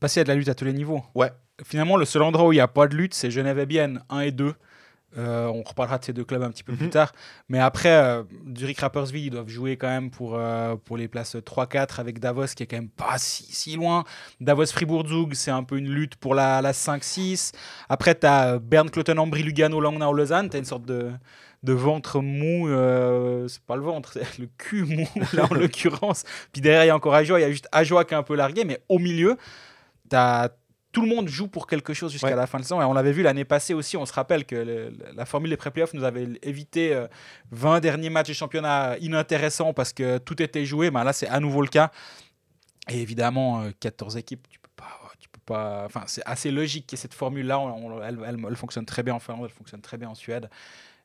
passer 0.00 0.20
à 0.20 0.24
de 0.24 0.28
la 0.28 0.34
lutte 0.34 0.48
à 0.48 0.54
tous 0.54 0.64
les 0.64 0.72
niveaux. 0.72 1.02
Ouais. 1.14 1.30
Finalement, 1.64 1.96
le 1.96 2.04
seul 2.04 2.22
endroit 2.22 2.48
où 2.48 2.52
il 2.52 2.56
n'y 2.56 2.60
a 2.60 2.68
pas 2.68 2.86
de 2.86 2.96
lutte, 2.96 3.14
c'est 3.14 3.30
Genève 3.30 3.58
et 3.58 3.66
Bienne 3.66 4.02
1 4.10 4.20
et 4.20 4.32
2. 4.32 4.52
Euh, 5.18 5.46
on 5.46 5.62
reparlera 5.62 5.98
de 5.98 6.04
ces 6.04 6.12
deux 6.12 6.24
clubs 6.24 6.42
un 6.42 6.50
petit 6.50 6.62
peu 6.62 6.74
plus 6.74 6.86
mhm. 6.86 6.90
tard. 6.90 7.12
Mais 7.48 7.58
après, 7.58 7.90
euh, 7.92 8.22
Zurich 8.56 8.80
Rapperswil, 8.80 9.26
ils 9.26 9.30
doivent 9.30 9.48
jouer 9.48 9.76
quand 9.76 9.88
même 9.88 10.10
pour, 10.10 10.34
euh, 10.34 10.76
pour 10.76 10.96
les 10.96 11.08
places 11.08 11.36
3-4 11.36 12.00
avec 12.00 12.18
Davos 12.18 12.46
qui 12.54 12.62
est 12.62 12.66
quand 12.66 12.76
même 12.76 12.88
pas 12.88 13.18
si, 13.18 13.44
si 13.44 13.76
loin. 13.76 14.04
Davos 14.40 14.66
Fribourg-Zug, 14.66 15.34
c'est 15.34 15.50
un 15.50 15.62
peu 15.62 15.78
une 15.78 15.88
lutte 15.88 16.16
pour 16.16 16.34
la, 16.34 16.60
la 16.60 16.72
5-6. 16.72 17.52
Après, 17.88 18.14
tu 18.14 18.26
as 18.26 18.58
Bern, 18.58 18.90
Cloten, 18.90 19.18
Lugano, 19.32 19.80
Langnau, 19.80 20.12
Lausanne. 20.12 20.50
Tu 20.50 20.56
as 20.56 20.58
une 20.58 20.64
sorte 20.64 20.84
de, 20.84 21.10
de 21.62 21.72
ventre 21.72 22.20
mou. 22.20 22.68
c'est 23.48 23.62
pas 23.62 23.76
le 23.76 23.82
ventre, 23.82 24.12
c'est 24.12 24.38
le 24.38 24.48
cul 24.58 24.84
mou, 24.84 25.08
là 25.32 25.46
en 25.50 25.54
l'occurrence. 25.54 26.24
Puis 26.52 26.60
derrière, 26.60 26.84
il 26.84 26.88
y 26.88 26.90
a 26.90 26.96
encore 26.96 27.14
Ajoa. 27.14 27.38
Il 27.38 27.42
y 27.42 27.46
a 27.46 27.50
juste 27.50 27.68
Ajoa 27.72 28.04
qui 28.04 28.14
est 28.14 28.18
un 28.18 28.22
peu 28.22 28.34
largué. 28.34 28.64
Mais 28.64 28.80
au 28.88 28.98
milieu, 28.98 29.36
tout 30.96 31.02
le 31.02 31.08
monde 31.08 31.28
joue 31.28 31.46
pour 31.46 31.66
quelque 31.66 31.92
chose 31.92 32.10
jusqu'à 32.10 32.34
la 32.34 32.46
fin 32.46 32.56
de 32.56 32.62
saison. 32.62 32.80
Et 32.80 32.84
on 32.86 32.94
l'avait 32.94 33.12
vu 33.12 33.22
l'année 33.22 33.44
passée 33.44 33.74
aussi. 33.74 33.98
On 33.98 34.06
se 34.06 34.14
rappelle 34.14 34.46
que 34.46 34.90
la 35.14 35.26
formule 35.26 35.50
des 35.50 35.58
pré-playoffs 35.58 35.92
nous 35.92 36.04
avait 36.04 36.26
évité 36.40 36.98
20 37.50 37.76
euh, 37.76 37.80
derniers 37.80 38.08
matchs 38.08 38.28
de 38.28 38.32
championnat 38.32 38.96
inintéressants 39.02 39.74
parce 39.74 39.92
que 39.92 40.16
tout 40.16 40.40
était 40.40 40.64
joué. 40.64 40.90
Ben 40.90 41.04
là, 41.04 41.12
c'est 41.12 41.28
à 41.28 41.38
nouveau 41.38 41.60
le 41.60 41.68
cas. 41.68 41.90
Et 42.88 43.02
évidemment, 43.02 43.62
14 43.78 44.16
euh, 44.16 44.20
équipes, 44.20 44.48
tu 44.48 44.58
peux 44.58 44.70
pas. 44.74 44.86
Tu 45.18 45.28
peux 45.28 45.40
pas 45.44 45.82
enfin, 45.84 46.04
c'est 46.06 46.22
assez 46.24 46.50
logique 46.50 46.86
que 46.86 46.96
cette 46.96 47.12
formule-là, 47.12 47.60
elle, 48.02 48.18
elle, 48.26 48.56
fonctionne 48.56 48.86
très 48.86 49.02
bien 49.02 49.12
en 49.12 49.18
Finlande, 49.18 49.44
elle 49.44 49.50
fonctionne 49.50 49.82
très 49.82 49.98
bien 49.98 50.08
en 50.08 50.14
Suède. 50.14 50.48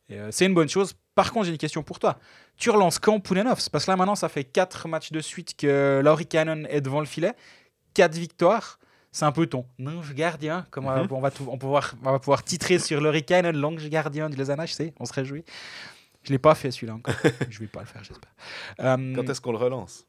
Euh, 0.09 0.29
c'est 0.31 0.45
une 0.45 0.53
bonne 0.53 0.69
chose. 0.69 0.95
Par 1.15 1.33
contre, 1.33 1.47
j'ai 1.47 1.51
une 1.51 1.57
question 1.57 1.83
pour 1.83 1.99
toi. 1.99 2.17
Tu 2.55 2.69
relances 2.69 2.97
quand 2.97 3.19
Poulenovs? 3.19 3.69
Parce 3.69 3.83
que 3.83 3.91
là, 3.91 3.97
maintenant, 3.97 4.15
ça 4.15 4.29
fait 4.29 4.45
4 4.45 4.87
matchs 4.87 5.11
de 5.11 5.19
suite 5.19 5.57
que 5.57 5.99
Laurie 6.01 6.27
Cannon 6.27 6.63
est 6.69 6.79
devant 6.79 7.01
le 7.01 7.05
filet. 7.05 7.33
4 7.93 8.13
victoires 8.15 8.79
c'est 9.11 9.25
un 9.25 9.31
peu 9.31 9.45
ton 9.45 9.65
ange 9.85 10.13
gardien, 10.13 10.65
comme 10.71 10.85
on, 10.85 10.91
mhm. 10.91 11.07
va, 11.07 11.29
on, 11.47 11.57
pouvoir, 11.57 11.95
on 12.03 12.11
va 12.11 12.19
pouvoir 12.19 12.43
titrer 12.43 12.79
sur 12.79 13.01
l'Hurricane, 13.01 13.51
l'ange 13.51 13.87
gardien 13.89 14.29
du 14.29 14.37
Lausanne 14.37 14.65
je 14.65 14.73
sais, 14.73 14.93
on 14.99 15.05
se 15.05 15.13
réjouit. 15.13 15.43
Je 16.23 16.29
ne 16.29 16.35
l'ai 16.35 16.39
pas 16.39 16.55
fait 16.55 16.71
celui-là 16.71 16.95
encore. 16.95 17.15
je 17.49 17.57
ne 17.57 17.59
vais 17.59 17.67
pas 17.67 17.81
le 17.81 17.87
faire, 17.87 18.03
j'espère. 18.03 18.31
Euh, 18.79 19.15
quand 19.15 19.29
est-ce 19.29 19.41
qu'on 19.41 19.51
le 19.51 19.57
relance? 19.57 20.05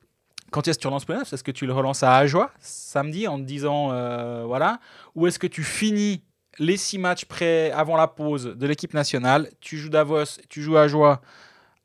Quand 0.51 0.69
est-ce 0.69 0.79
que 0.79 0.83
tu 0.83 0.87
relances 0.87 1.09
le 1.09 1.15
Est-ce 1.21 1.43
que 1.43 1.51
tu 1.51 1.67
le 1.67 1.73
relances 1.73 2.03
à 2.03 2.15
Ajoie 2.17 2.51
samedi 2.61 3.27
en 3.27 3.39
te 3.39 3.45
disant 3.45 3.91
euh, 3.93 4.45
voilà? 4.45 4.79
Ou 5.15 5.27
est-ce 5.27 5.39
que 5.39 5.47
tu 5.47 5.65
finis 5.65 6.23
les 6.59 6.77
six 6.77 6.99
matchs 6.99 7.25
près 7.25 7.71
avant 7.71 7.97
la 7.97 8.07
pause 8.07 8.45
de 8.45 8.67
l'équipe 8.67 8.93
nationale? 8.93 9.49
Tu 9.61 9.79
joues 9.79 9.89
Davos, 9.89 10.25
tu 10.51 10.61
joues 10.61 10.77
Ajoie 10.77 11.23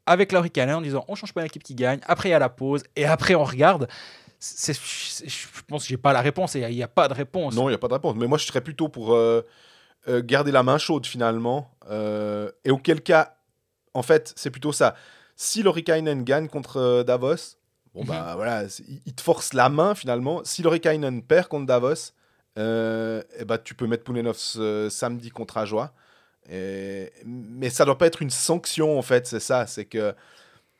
avec 0.06 0.34
l'Hurricane 0.34 0.70
en 0.72 0.82
disant 0.82 1.06
on 1.08 1.16
change 1.16 1.34
pas 1.34 1.44
l'équipe 1.44 1.64
qui 1.64 1.76
gagne, 1.76 2.00
après 2.06 2.30
il 2.30 2.32
y 2.34 2.36
a 2.36 2.40
la 2.40 2.50
pause 2.50 2.84
et 2.98 3.06
après 3.06 3.36
on 3.36 3.46
regarde 3.46 3.88
je 4.40 5.62
pense 5.68 5.84
que 5.84 5.90
j'ai 5.90 5.98
pas 5.98 6.14
la 6.14 6.22
réponse 6.22 6.56
et 6.56 6.62
il 6.62 6.76
n'y 6.76 6.84
a, 6.84 6.88
pas 6.88 7.08
de 7.08 7.14
réponse. 7.14 7.56
Non, 7.56 7.68
il 7.68 7.72
n'y 7.72 7.76
a 7.76 7.80
pas 7.80 7.88
de 7.88 7.94
réponse. 7.94 8.16
Mais 8.16 8.28
moi, 8.28 8.38
je 8.38 8.46
serais 8.46 8.62
plutôt 8.62 8.88
pour 8.88 9.14
euh, 9.14 9.42
euh, 10.08 10.22
garder 10.24 10.52
la 10.52 10.64
main 10.64 10.78
chaude 10.78 11.06
finalement. 11.06 11.72
Euh, 11.90 12.52
et 12.64 12.72
auquel 12.72 13.02
cas, 13.02 13.38
en 13.94 14.04
fait, 14.04 14.34
c'est 14.36 14.52
plutôt 14.52 14.72
ça. 14.72 14.96
Si 15.36 15.64
Lorikainen 15.64 16.24
gagne 16.24 16.48
contre 16.48 17.04
Davos, 17.06 17.58
bon 17.94 18.04
bah 18.04 18.30
mhm. 18.30 18.36
voilà, 18.36 18.64
il 19.06 19.14
te 19.14 19.22
force 19.22 19.54
la 19.54 19.70
main 19.70 19.96
finalement. 19.96 20.42
Si 20.44 20.62
Lorikainen 20.62 21.22
perd 21.22 21.48
contre 21.48 21.66
Davos, 21.66 22.14
et 22.58 23.22
eh 23.40 23.46
bah, 23.46 23.60
tu 23.60 23.76
peux 23.76 23.86
mettre 23.86 24.04
Poulenov 24.04 24.36
samedi 24.90 25.30
contre 25.30 25.58
Ajoie. 25.58 25.94
Et... 26.50 27.12
Mais 27.26 27.70
ça 27.70 27.86
doit 27.86 27.98
pas 27.98 28.08
être 28.08 28.22
une 28.22 28.32
sanction 28.32 28.98
en 28.98 29.04
fait, 29.04 29.28
c'est 29.28 29.40
ça. 29.40 29.68
C'est 29.68 29.86
que. 29.86 30.16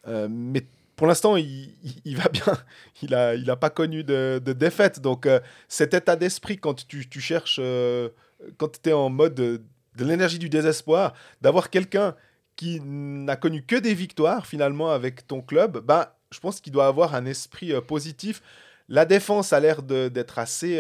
mais 0.06 0.66
pour 0.98 1.06
l'instant, 1.06 1.38
il, 1.38 2.18
va 2.18 2.28
bien. 2.28 2.44
Il 3.04 3.12
n'a 3.12 3.36
il 3.36 3.46
pas 3.62 3.70
connu 3.70 4.04
de, 4.04 4.40
défaite. 4.40 5.00
Donc, 5.00 5.28
euh, 5.28 5.40
cet 5.68 5.94
état 5.94 6.16
d'esprit, 6.16 6.58
quand 6.58 6.88
tu, 6.88 7.22
cherches, 7.22 7.60
euh, 7.62 8.10
quand 8.58 8.82
tu 8.82 8.90
es 8.90 8.94
en 8.94 9.10
mode 9.10 9.36
de, 9.36 9.62
l'énergie 10.00 10.40
du 10.40 10.50
désespoir, 10.50 11.14
d'avoir 11.40 11.70
quelqu'un 11.70 12.16
qui 12.56 12.82
n'a 12.82 13.36
connu 13.36 13.64
que 13.64 13.76
des 13.76 13.94
victoires, 13.94 14.48
finalement, 14.48 14.90
avec 14.90 15.28
ton 15.28 15.42
club, 15.42 15.86
ben, 15.86 16.08
je 16.32 16.40
pense 16.40 16.60
qu'il 16.60 16.74
doit 16.74 16.88
avoir 16.88 17.14
un 17.14 17.28
esprit 17.28 17.74
euh, 17.74 17.80
positif. 17.80 18.42
La 18.90 19.06
défense 19.06 19.54
a 19.54 19.60
l'air 19.60 19.84
d'être 19.84 20.40
assez, 20.40 20.80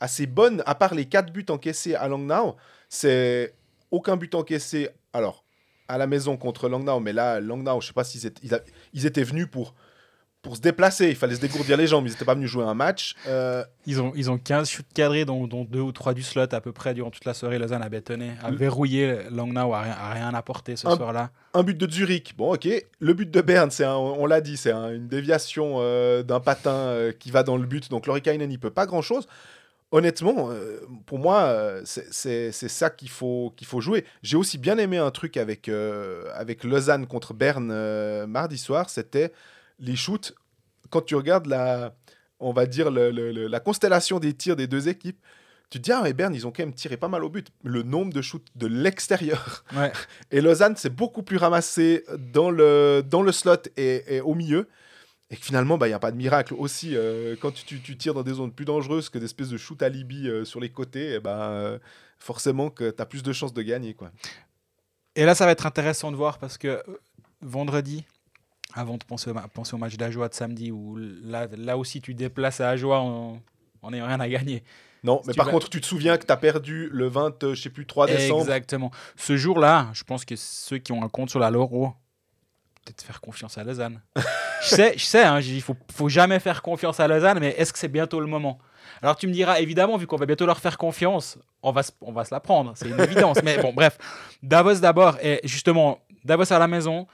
assez 0.00 0.26
bonne, 0.26 0.62
à 0.64 0.74
part 0.74 0.94
les 0.94 1.04
quatre 1.04 1.30
buts 1.30 1.44
encaissés 1.50 1.94
à 1.94 2.08
Langnau. 2.08 2.56
C'est 2.88 3.54
aucun 3.90 4.16
but 4.16 4.34
encaissé 4.34 4.88
alors, 5.12 5.44
à 5.90 5.98
la 5.98 6.06
maison 6.06 6.36
contre 6.36 6.68
Langnau, 6.68 7.00
mais 7.00 7.12
là, 7.12 7.40
Langnau, 7.40 7.80
je 7.80 7.88
sais 7.88 7.92
pas 7.92 8.04
s'ils 8.04 8.26
étaient, 8.26 8.40
ils, 8.44 8.54
a- 8.54 8.60
ils 8.94 9.06
étaient 9.06 9.22
venus 9.24 9.46
pour, 9.50 9.74
pour 10.42 10.56
se 10.56 10.62
déplacer. 10.62 11.10
Il 11.10 11.16
fallait 11.16 11.34
se 11.34 11.40
dégourdir 11.40 11.76
les 11.76 11.86
jambes. 11.86 12.06
Ils 12.06 12.10
n'étaient 12.10 12.24
pas 12.24 12.34
venus 12.34 12.48
jouer 12.48 12.64
un 12.64 12.72
match. 12.74 13.14
Euh, 13.26 13.62
Ils 13.84 14.00
ont, 14.00 14.12
ils 14.16 14.30
ont 14.30 14.38
15 14.38 14.68
shoots 14.70 14.86
cadrés, 14.94 15.24
dont, 15.26 15.46
dont 15.46 15.64
2 15.64 15.80
ou 15.80 15.92
3 15.92 16.14
du 16.14 16.22
slot 16.22 16.46
à 16.52 16.60
peu 16.62 16.72
près 16.72 16.94
durant 16.94 17.10
toute 17.10 17.26
la 17.26 17.34
soirée. 17.34 17.58
Lausanne 17.58 17.82
a 17.82 17.88
bétonné, 17.90 18.30
a 18.42 18.50
verrouillé. 18.50 19.18
Langnau 19.30 19.74
a 19.74 19.82
rien, 19.82 19.96
a 20.00 20.12
rien 20.14 20.32
apporté 20.34 20.76
ce 20.76 20.86
Un- 20.88 20.96
soir-là. 20.96 21.30
un 21.52 21.62
but 21.62 21.76
de 21.76 21.90
Zurich. 21.90 22.34
Bon, 22.38 22.54
ok. 22.54 22.68
Le 23.00 23.12
but 23.12 23.30
de 23.30 23.40
Berne, 23.42 23.70
c'est 23.70 23.84
on 23.86 24.24
l'a 24.24 24.40
dit, 24.40 24.56
c'est 24.56 24.72
un- 24.72 24.94
une 24.94 25.08
déviation 25.08 25.74
euh, 25.80 26.22
d'un 26.22 26.40
patin 26.40 26.70
euh, 26.72 27.12
qui 27.12 27.30
va 27.30 27.42
dans 27.42 27.58
le 27.58 27.66
but. 27.66 27.90
Donc, 27.90 28.06
Lorikainen 28.06 28.48
n'y 28.48 28.56
peut 28.58 28.70
pas 28.70 28.86
grand-chose. 28.86 29.26
Honnêtement, 29.92 30.50
euh, 30.52 30.78
pour 31.06 31.18
moi, 31.18 31.42
euh, 31.46 31.82
c'est- 31.84 32.52
ça 32.52 32.90
qu'il 32.90 33.08
faut, 33.10 33.52
qu'il 33.56 33.66
faut 33.66 33.80
jouer. 33.80 34.04
J'ai 34.22 34.36
aussi 34.36 34.56
bien 34.56 34.78
aimé 34.78 34.98
un 34.98 35.10
truc 35.10 35.36
avec, 35.36 35.68
euh, 35.68 36.24
avec 36.34 36.62
Lausanne 36.62 37.06
contre 37.08 37.34
Berne 37.34 37.72
mardi 38.26 38.56
soir, 38.56 38.88
c'était 38.88 39.32
les 39.80 39.96
shoots. 39.96 40.32
Quand 40.90 41.00
tu 41.02 41.16
regardes 41.16 41.46
la, 41.46 41.94
on 42.38 42.52
va 42.52 42.66
dire 42.66 42.90
le- 42.90 43.10
le- 43.10 43.32
le- 43.32 43.48
la 43.48 43.58
constellation 43.60 44.20
des 44.20 44.32
tirs 44.32 44.54
des 44.56 44.68
deux 44.68 44.88
équipes, 44.88 45.18
tu 45.70 45.78
te 45.78 45.84
dis, 45.84 45.92
ah, 45.92 46.00
mais 46.04 46.12
Berne, 46.12 46.34
ils 46.34 46.46
ont 46.46 46.50
quand 46.52 46.62
même 46.64 46.74
tiré 46.74 46.96
pas 46.96 47.06
mal 47.08 47.22
au 47.24 47.28
but. 47.28 47.48
Le 47.64 47.82
nombre 47.82 48.12
de 48.12 48.22
shoots 48.22 48.46
de 48.56 48.66
l'extérieur 48.68 49.64
Ouais. 49.76 49.90
et 50.30 50.40
Lausanne, 50.40 50.74
c'est 50.76 50.94
beaucoup 50.94 51.22
plus 51.22 51.36
ramassé 51.36 52.04
dans 52.32 52.50
le, 52.50 53.02
dans 53.08 53.22
le 53.22 53.32
slot 53.32 53.54
et, 53.76 54.16
et 54.16 54.20
au 54.20 54.34
milieu. 54.34 54.68
Et 55.30 55.36
que 55.36 55.44
finalement, 55.44 55.78
il 55.82 55.86
n'y 55.88 55.92
a 55.92 55.98
pas 56.00 56.10
de 56.10 56.16
miracle. 56.16 56.54
Aussi, 56.58 56.96
euh, 56.96 57.36
quand 57.40 57.52
tu, 57.52 57.64
tu- 57.64 57.80
tu 57.80 57.96
tires 57.96 58.14
dans 58.14 58.22
des 58.24 58.34
zones 58.34 58.50
plus 58.52 58.64
dangereuses 58.64 59.08
que 59.08 59.18
des 59.18 59.26
espèces 59.26 59.48
de 59.50 59.56
shoot 59.56 59.80
alibi 59.82 60.28
euh, 60.28 60.44
sur 60.44 60.58
les 60.58 60.70
côtés, 60.70 61.20
ben, 61.20 61.30
euh, 61.30 61.78
forcément 62.18 62.68
que 62.70 62.90
tu 62.90 63.00
as 63.00 63.06
plus 63.06 63.22
de 63.22 63.32
chances 63.32 63.54
de 63.54 63.62
gagner. 63.62 63.94
Quoi. 63.94 64.10
Et 65.14 65.24
là, 65.24 65.34
ça 65.36 65.44
va 65.46 65.52
être 65.52 65.66
intéressant 65.66 66.10
de 66.10 66.16
voir 66.16 66.38
parce 66.38 66.58
que 66.58 66.82
vendredi, 67.42 68.04
avant 68.74 68.96
de 68.96 69.04
penser 69.04 69.30
au, 69.30 69.34
ma- 69.34 69.48
penser 69.48 69.74
au 69.74 69.78
match 69.78 69.96
d'Ajoie 69.96 70.28
de 70.28 70.34
samedi, 70.34 70.70
où 70.72 70.96
là, 70.96 71.46
là 71.56 71.76
aussi 71.78 72.00
tu 72.00 72.14
déplaces 72.14 72.60
à 72.60 72.68
Ajoie 72.70 72.98
en 73.00 73.40
n'ayant 73.90 74.06
rien 74.06 74.20
à 74.20 74.28
gagner. 74.28 74.62
Non, 75.02 75.20
Si 75.22 75.28
mais 75.28 75.34
par 75.34 75.46
vas- 75.46 75.52
contre, 75.52 75.70
tu 75.70 75.80
te 75.80 75.86
souviens 75.86 76.18
que 76.18 76.26
tu 76.26 76.32
as 76.32 76.36
perdu 76.36 76.88
le 76.92 77.06
20, 77.08 77.42
euh, 77.44 77.54
je 77.54 77.62
sais 77.62 77.70
plus, 77.70 77.86
3 77.86 78.06
décembre. 78.06 78.40
Exactement. 78.42 78.90
Ce 79.16 79.36
jour-là, 79.36 79.88
je 79.94 80.04
pense 80.04 80.24
que 80.26 80.34
ceux 80.36 80.78
qui 80.78 80.92
ont 80.92 81.02
un 81.02 81.08
compte 81.08 81.30
sur 81.30 81.38
la 81.40 81.50
Loro, 81.50 81.94
peut-être 82.84 83.02
faire 83.02 83.20
confiance 83.20 83.58
à 83.58 83.64
Lausanne. 83.64 84.00
je 84.62 84.68
sais, 84.68 84.94
je 84.96 85.04
sais, 85.04 85.22
hein, 85.24 85.40
il 85.40 85.62
faut, 85.62 85.76
faut 85.92 86.08
jamais 86.08 86.38
faire 86.40 86.62
confiance 86.62 87.00
à 87.00 87.08
Lausanne, 87.08 87.38
mais 87.40 87.50
est-ce 87.58 87.72
que 87.72 87.78
c'est 87.78 87.88
bientôt 87.88 88.20
le 88.20 88.26
moment? 88.26 88.58
Alors 89.02 89.16
tu 89.16 89.26
me 89.26 89.32
diras, 89.32 89.60
évidemment, 89.60 89.96
vu 89.96 90.06
qu'on 90.06 90.16
va 90.16 90.26
bientôt 90.26 90.46
leur 90.46 90.58
faire 90.58 90.76
confiance, 90.78 91.38
on 91.62 91.72
va, 91.72 91.82
se- 91.82 91.92
on 92.00 92.12
va 92.12 92.24
se 92.24 92.34
la 92.34 92.40
prendre, 92.40 92.72
c'est 92.76 92.88
une 92.88 93.00
évidence. 93.00 93.38
mais 93.44 93.58
bon, 93.62 93.72
bref, 93.72 93.98
Davos 94.42 94.74
d'abord, 94.80 95.18
et 95.22 95.40
justement, 95.44 96.00
Davos 96.24 96.52
à 96.52 96.58
la 96.58 96.66
maison, 96.68 97.06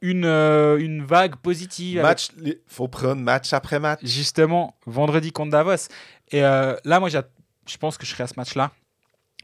une, 0.00 0.24
euh, 0.24 0.78
une 0.78 1.04
vague 1.04 1.36
positive. 1.36 1.98
avec- 1.98 2.08
Match, 2.08 2.28
les- 2.36 2.60
faut 2.66 2.88
prendre 2.88 3.22
match 3.22 3.52
après 3.52 3.78
match. 3.78 4.00
justement 4.02 4.76
vendredi 4.86 5.30
contre 5.32 5.52
Davos. 5.52 5.88
Et 6.32 6.44
euh, 6.44 6.74
là, 6.84 6.98
moi, 6.98 7.08
je 7.08 7.76
pense 7.78 7.96
que 7.98 8.04
je 8.06 8.10
serai 8.12 8.24
à 8.24 8.26
ce 8.26 8.34
match-là. 8.36 8.72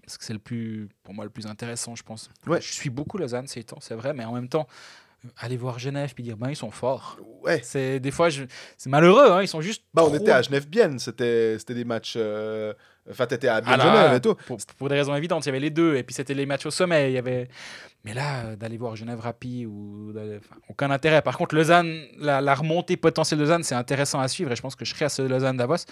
Parce 0.04 0.16
que 0.18 0.24
c'est 0.24 0.32
le 0.32 0.38
plus, 0.38 0.88
pour 1.02 1.12
moi, 1.14 1.24
le 1.24 1.30
plus 1.30 1.46
intéressant, 1.46 1.94
je 1.94 2.02
pense. 2.02 2.30
Ouais. 2.46 2.60
Je 2.62 2.72
suis 2.72 2.88
beaucoup 2.90 3.18
Lausanne 3.18 3.46
ces 3.46 3.62
temps, 3.62 3.78
c'est 3.80 3.94
vrai, 3.94 4.14
mais 4.14 4.24
en 4.24 4.32
même 4.32 4.48
temps, 4.48 4.66
aller 5.36 5.56
voir 5.56 5.78
Genève 5.78 6.12
puis 6.14 6.22
dire, 6.24 6.36
ben, 6.36 6.50
ils 6.50 6.56
sont 6.56 6.70
forts. 6.70 7.18
Ouais. 7.42 7.60
C'est 7.62 8.00
des 8.00 8.10
fois, 8.10 8.28
je... 8.30 8.44
c'est 8.76 8.90
malheureux, 8.90 9.30
hein, 9.30 9.42
ils 9.42 9.48
sont 9.48 9.60
juste. 9.60 9.84
Bah, 9.94 10.02
on 10.04 10.08
trop- 10.08 10.16
était 10.16 10.32
à 10.32 10.42
Genève-Bienne, 10.42 10.98
c'était 10.98 11.56
c'était 11.58 11.74
des 11.74 11.84
matchs. 11.84 12.14
euh, 12.16 12.72
Enfin, 13.10 13.26
t'étais 13.26 13.48
à 13.48 13.56
Ah 13.56 13.60
Bienne 13.62 13.78
là, 13.78 13.84
Genève 13.84 14.14
et 14.16 14.20
tout. 14.20 14.34
Pour, 14.46 14.58
pour 14.76 14.88
des 14.90 14.94
raisons 14.96 15.14
évidentes, 15.16 15.44
il 15.46 15.48
y 15.48 15.50
avait 15.50 15.60
les 15.60 15.70
deux, 15.70 15.96
et 15.96 16.02
puis 16.02 16.14
c'était 16.14 16.34
les 16.34 16.44
matchs 16.44 16.66
au 16.66 16.70
sommet. 16.70 17.10
Il 17.10 17.14
y 17.14 17.18
avait... 17.18 17.48
Mais 18.04 18.12
là, 18.12 18.44
euh, 18.44 18.56
d'aller 18.56 18.76
voir 18.76 18.96
Genève 18.96 19.18
Rapide, 19.20 19.66
ou 19.66 20.12
enfin, 20.14 20.56
aucun 20.68 20.90
intérêt. 20.90 21.22
Par 21.22 21.38
contre, 21.38 21.54
Lausanne, 21.54 22.02
la, 22.18 22.42
la 22.42 22.54
remontée 22.54 22.98
potentielle 22.98 23.38
de 23.38 23.44
Lausanne, 23.44 23.62
c'est 23.62 23.74
intéressant 23.74 24.20
à 24.20 24.28
suivre, 24.28 24.52
et 24.52 24.56
je 24.56 24.60
pense 24.60 24.76
que 24.76 24.84
je 24.84 24.92
serai 24.92 25.06
à 25.06 25.08
ce 25.08 25.22
Lausanne-Davos. 25.22 25.86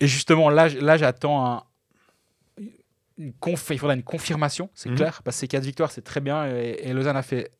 Et 0.00 0.06
justement, 0.06 0.48
là, 0.48 0.68
là 0.70 0.96
j'attends 0.96 1.44
un- 1.46 1.62
une 3.18 3.32
conf... 3.34 3.66
il 3.70 3.78
faudra 3.78 3.94
une 3.94 4.02
confirmation, 4.02 4.70
c'est 4.74 4.88
Mhm. 4.90 4.96
clair, 4.96 5.22
parce 5.22 5.36
que 5.36 5.40
ces 5.40 5.48
quatre 5.48 5.64
victoires, 5.64 5.90
c'est 5.90 6.02
très 6.02 6.20
bien, 6.20 6.46
et, 6.46 6.80
et 6.82 6.92
Lausanne 6.94 7.16
a 7.16 7.22
fait 7.22 7.50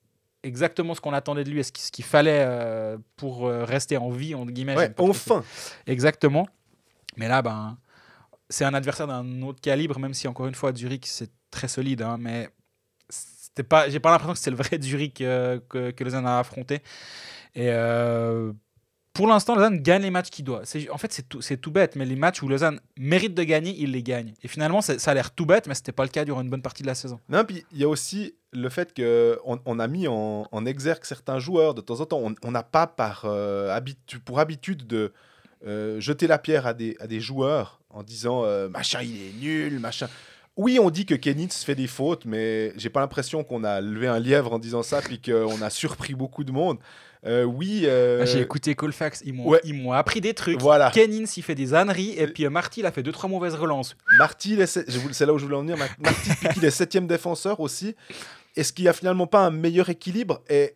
exactement 0.42 0.94
ce 0.94 1.00
qu'on 1.00 1.12
attendait 1.12 1.44
de 1.44 1.50
lui, 1.50 1.60
et 1.60 1.62
ce 1.62 1.72
qu'il 1.72 2.04
fallait 2.04 2.44
euh, 2.46 2.98
pour 3.16 3.46
euh, 3.46 3.64
rester 3.64 3.96
en 3.96 4.10
vie, 4.10 4.34
entre 4.34 4.52
guillemets. 4.52 4.76
Ouais, 4.76 4.94
enfin. 4.98 5.42
Exactement. 5.86 6.46
Mais 7.16 7.28
là, 7.28 7.42
ben, 7.42 7.78
c'est 8.48 8.64
un 8.64 8.74
adversaire 8.74 9.06
d'un 9.06 9.42
autre 9.42 9.60
calibre, 9.60 9.98
même 9.98 10.14
si 10.14 10.28
encore 10.28 10.46
une 10.46 10.54
fois, 10.54 10.74
Zurich, 10.74 11.06
c'est 11.06 11.30
très 11.50 11.68
solide. 11.68 12.02
hein, 12.02 12.16
mais 12.18 12.50
pas, 13.62 13.88
j'ai 13.88 14.00
pas 14.00 14.10
l'impression 14.10 14.34
que 14.34 14.38
c'est 14.38 14.50
le 14.50 14.56
vrai 14.56 14.78
Zurich 14.80 15.20
euh, 15.20 15.60
que, 15.68 15.90
que 15.90 16.04
Lausanne 16.04 16.26
a 16.26 16.38
affronté. 16.38 16.82
Et 17.54 17.70
euh, 17.70 18.52
pour 19.16 19.26
l'instant, 19.26 19.54
Lausanne 19.54 19.80
gagne 19.80 20.02
les 20.02 20.10
matchs 20.10 20.28
qu'il 20.28 20.44
doit. 20.44 20.62
En 20.90 20.98
fait, 20.98 21.22
c'est 21.40 21.56
tout, 21.60 21.70
bête, 21.70 21.96
mais 21.96 22.04
les 22.04 22.16
matchs 22.16 22.42
où 22.42 22.48
Lausanne 22.48 22.80
mérite 22.98 23.34
de 23.34 23.42
gagner, 23.42 23.74
il 23.78 23.92
les 23.92 24.02
gagne. 24.02 24.34
Et 24.42 24.48
finalement, 24.48 24.82
ça 24.82 25.10
a 25.10 25.14
l'air 25.14 25.30
tout 25.30 25.46
bête, 25.46 25.66
mais 25.66 25.74
c'était 25.74 25.92
pas 25.92 26.02
le 26.02 26.10
cas 26.10 26.24
durant 26.24 26.42
une 26.42 26.50
bonne 26.50 26.62
partie 26.62 26.82
de 26.82 26.88
la 26.88 26.94
saison. 26.94 27.18
Non, 27.28 27.44
puis 27.44 27.64
il 27.72 27.78
y 27.78 27.84
a 27.84 27.88
aussi 27.88 28.34
le 28.52 28.68
fait 28.68 28.94
qu'on 28.94 29.60
on 29.64 29.78
a 29.78 29.88
mis 29.88 30.06
en, 30.06 30.66
exergue 30.66 31.04
certains 31.04 31.38
joueurs 31.38 31.74
de 31.74 31.80
temps 31.80 32.00
en 32.00 32.06
temps. 32.06 32.22
On- 32.42 32.50
n'a 32.50 32.62
pas 32.62 32.86
par, 32.86 33.22
euh, 33.24 33.78
pour 34.24 34.38
habitude 34.38 34.86
de 34.86 35.12
euh, 35.66 35.98
jeter 36.00 36.26
la 36.26 36.38
pierre 36.38 36.66
à 36.66 36.74
des, 36.74 36.96
à 37.00 37.06
des 37.06 37.20
joueurs 37.20 37.80
en 37.90 38.02
disant 38.02 38.44
euh, 38.44 38.68
machin, 38.68 39.00
il 39.02 39.16
est 39.16 39.32
nul, 39.40 39.78
machin. 39.80 40.08
Oui, 40.56 40.78
on 40.80 40.88
dit 40.88 41.04
que 41.04 41.14
Kenitz 41.14 41.64
fait 41.64 41.74
des 41.74 41.86
fautes, 41.86 42.24
mais 42.24 42.72
j'ai 42.78 42.88
pas 42.88 43.00
l'impression 43.00 43.44
qu'on 43.44 43.62
a 43.62 43.82
levé 43.82 44.06
un 44.06 44.18
lièvre 44.18 44.54
en 44.54 44.58
disant 44.58 44.82
ça, 44.82 45.02
puis 45.02 45.20
qu'on 45.20 45.60
a 45.60 45.68
surpris 45.68 46.14
beaucoup 46.14 46.44
de 46.44 46.52
monde. 46.52 46.78
Euh, 47.26 47.44
oui. 47.44 47.82
euh, 47.86 48.24
J'ai 48.26 48.40
écouté 48.40 48.74
Colfax, 48.74 49.22
ils 49.24 49.34
m'ont 49.34 49.48
ouais. 49.48 49.60
ils 49.64 49.88
appris 49.92 50.20
des 50.20 50.32
trucs. 50.34 50.60
Voilà. 50.60 50.90
Kennins, 50.92 51.26
il 51.36 51.42
fait 51.42 51.54
des 51.54 51.74
âneries, 51.74 52.14
et 52.18 52.26
puis 52.28 52.44
euh, 52.46 52.50
Marty, 52.50 52.80
il 52.80 52.86
a 52.86 52.92
fait 52.92 53.02
deux 53.02 53.12
trois 53.12 53.28
mauvaises 53.28 53.54
relances. 53.54 53.96
Marty, 54.18 54.58
c'est 54.66 55.26
là 55.26 55.32
où 55.32 55.38
je 55.38 55.44
voulais 55.44 55.56
en 55.56 55.62
venir. 55.62 55.76
Mar- 55.76 55.88
Marty, 55.98 56.30
depuis 56.30 56.48
qu'il 56.54 56.64
est 56.64 56.70
septième 56.70 57.06
défenseur 57.06 57.60
aussi, 57.60 57.94
est-ce 58.54 58.72
qu'il 58.72 58.84
n'y 58.84 58.88
a 58.88 58.92
finalement 58.92 59.26
pas 59.26 59.40
un 59.40 59.50
meilleur 59.50 59.88
équilibre 59.90 60.42
Et 60.48 60.74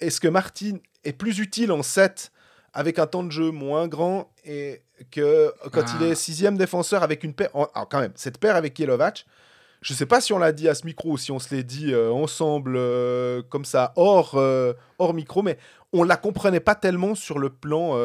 est-ce 0.00 0.20
que 0.20 0.28
Marty 0.28 0.74
est 1.04 1.12
plus 1.12 1.38
utile 1.38 1.70
en 1.72 1.82
7 1.82 2.32
avec 2.74 2.98
un 2.98 3.06
temps 3.06 3.22
de 3.22 3.30
jeu 3.30 3.50
moins 3.50 3.86
grand 3.86 4.32
et 4.44 4.82
que 5.10 5.52
quand 5.72 5.84
Ah. 5.86 5.96
il 6.00 6.06
est 6.06 6.14
sixième 6.14 6.56
défenseur 6.56 7.02
avec 7.02 7.22
une 7.22 7.34
paire 7.34 7.50
en- 7.54 7.66
alors 7.74 7.88
quand 7.88 8.00
même, 8.00 8.12
cette 8.16 8.38
paire 8.38 8.56
avec 8.56 8.76
Jelovac, 8.78 9.24
je 9.82 9.92
sais 9.94 10.06
pas 10.06 10.20
si 10.22 10.32
on 10.32 10.38
l'a 10.38 10.52
dit 10.52 10.68
à 10.68 10.74
ce 10.74 10.86
micro 10.86 11.10
ou 11.12 11.18
si 11.18 11.30
on 11.32 11.38
se 11.38 11.54
l'est 11.54 11.62
dit 11.64 11.92
euh, 11.92 12.10
ensemble 12.10 12.74
euh, 12.76 13.42
comme 13.48 13.64
ça 13.66 13.92
hors, 13.96 14.36
euh, 14.36 14.72
hors 14.98 15.12
micro, 15.12 15.42
mais 15.42 15.58
on 15.92 16.04
la 16.04 16.16
comprenait 16.16 16.60
pas 16.60 16.74
tellement 16.74 17.14
sur 17.14 17.38
le 17.38 17.50
plan 17.50 17.96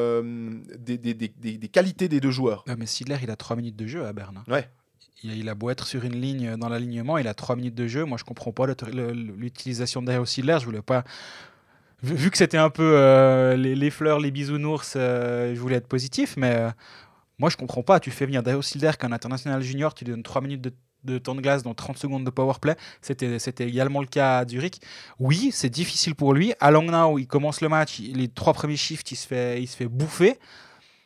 des, 0.77 0.97
des- 0.97 1.13
des- 1.13 1.67
qualités 1.69 2.09
des 2.09 2.19
deux 2.19 2.31
joueurs. 2.31 2.65
Ah, 2.67 2.75
mais 2.77 2.85
Sidler, 2.85 3.17
il 3.23 3.31
a 3.31 3.37
3 3.37 3.55
minutes 3.55 3.77
de 3.77 3.87
jeu 3.87 4.05
à 4.05 4.11
Berne. 4.11 4.37
hein. 4.45 4.51
Ouais. 4.51 4.67
Il, 5.23 5.37
il 5.37 5.47
a 5.49 5.55
beau 5.55 5.69
être 5.69 5.87
sur 5.87 6.03
une 6.03 6.19
ligne 6.19 6.57
dans 6.57 6.67
l'alignement, 6.69 7.17
il 7.17 7.27
a 7.27 7.33
3 7.33 7.55
minutes 7.55 7.75
de 7.75 7.87
jeu. 7.87 8.03
Moi, 8.03 8.17
je 8.17 8.23
comprends 8.25 8.51
pas 8.51 8.65
l'utilisation 8.67 10.01
de 10.01 10.07
Dario 10.07 10.25
Sidler. 10.25 10.57
Je 10.59 10.65
voulais 10.65 10.81
pas. 10.81 11.03
Vu, 12.03 12.29
que 12.29 12.37
c'était 12.37 12.57
un 12.57 12.69
peu 12.69 12.83
euh, 12.97 13.55
les, 13.55 13.73
les 13.75 13.89
fleurs, 13.89 14.19
les 14.19 14.29
bisounours, 14.29 14.93
euh, 14.95 15.55
je 15.55 15.59
voulais 15.59 15.77
être 15.77 15.87
positif, 15.87 16.35
mais 16.37 16.55
euh, 16.55 16.69
moi, 17.39 17.49
je 17.49 17.57
comprends 17.57 17.81
pas. 17.81 17.99
Tu 17.99 18.11
fais 18.11 18.25
venir 18.27 18.43
Dario 18.43 18.61
Sidler 18.61 18.91
qu'un 18.99 19.11
international 19.11 19.61
junior, 19.63 19.93
tu 19.95 20.05
lui 20.05 20.11
donnes 20.11 20.21
3 20.23 20.41
minutes 20.41 20.61
de, 20.61 20.73
de 21.03 21.17
temps 21.17 21.35
de 21.35 21.41
glace 21.41 21.63
dans 21.63 21.73
30 21.73 21.97
secondes 21.97 22.25
de 22.25 22.29
powerplay. 22.29 22.75
C'était 23.01 23.39
c'était 23.39 23.67
également 23.67 24.01
le 24.01 24.07
cas 24.07 24.39
à 24.39 24.47
Zurich. 24.47 24.81
Oui, 25.19 25.49
c'est 25.51 25.69
difficile 25.69 26.15
pour 26.15 26.33
lui. 26.33 26.53
À 26.59 26.71
Langnau, 26.71 27.17
il 27.19 27.27
commence 27.27 27.61
le 27.61 27.69
match, 27.69 27.99
les 27.99 28.27
trois 28.27 28.53
premiers 28.53 28.77
shifts, 28.77 29.11
il 29.11 29.15
se 29.15 29.27
fait, 29.27 29.61
il 29.61 29.67
se 29.67 29.75
fait 29.75 29.87
bouffer. 29.87 30.37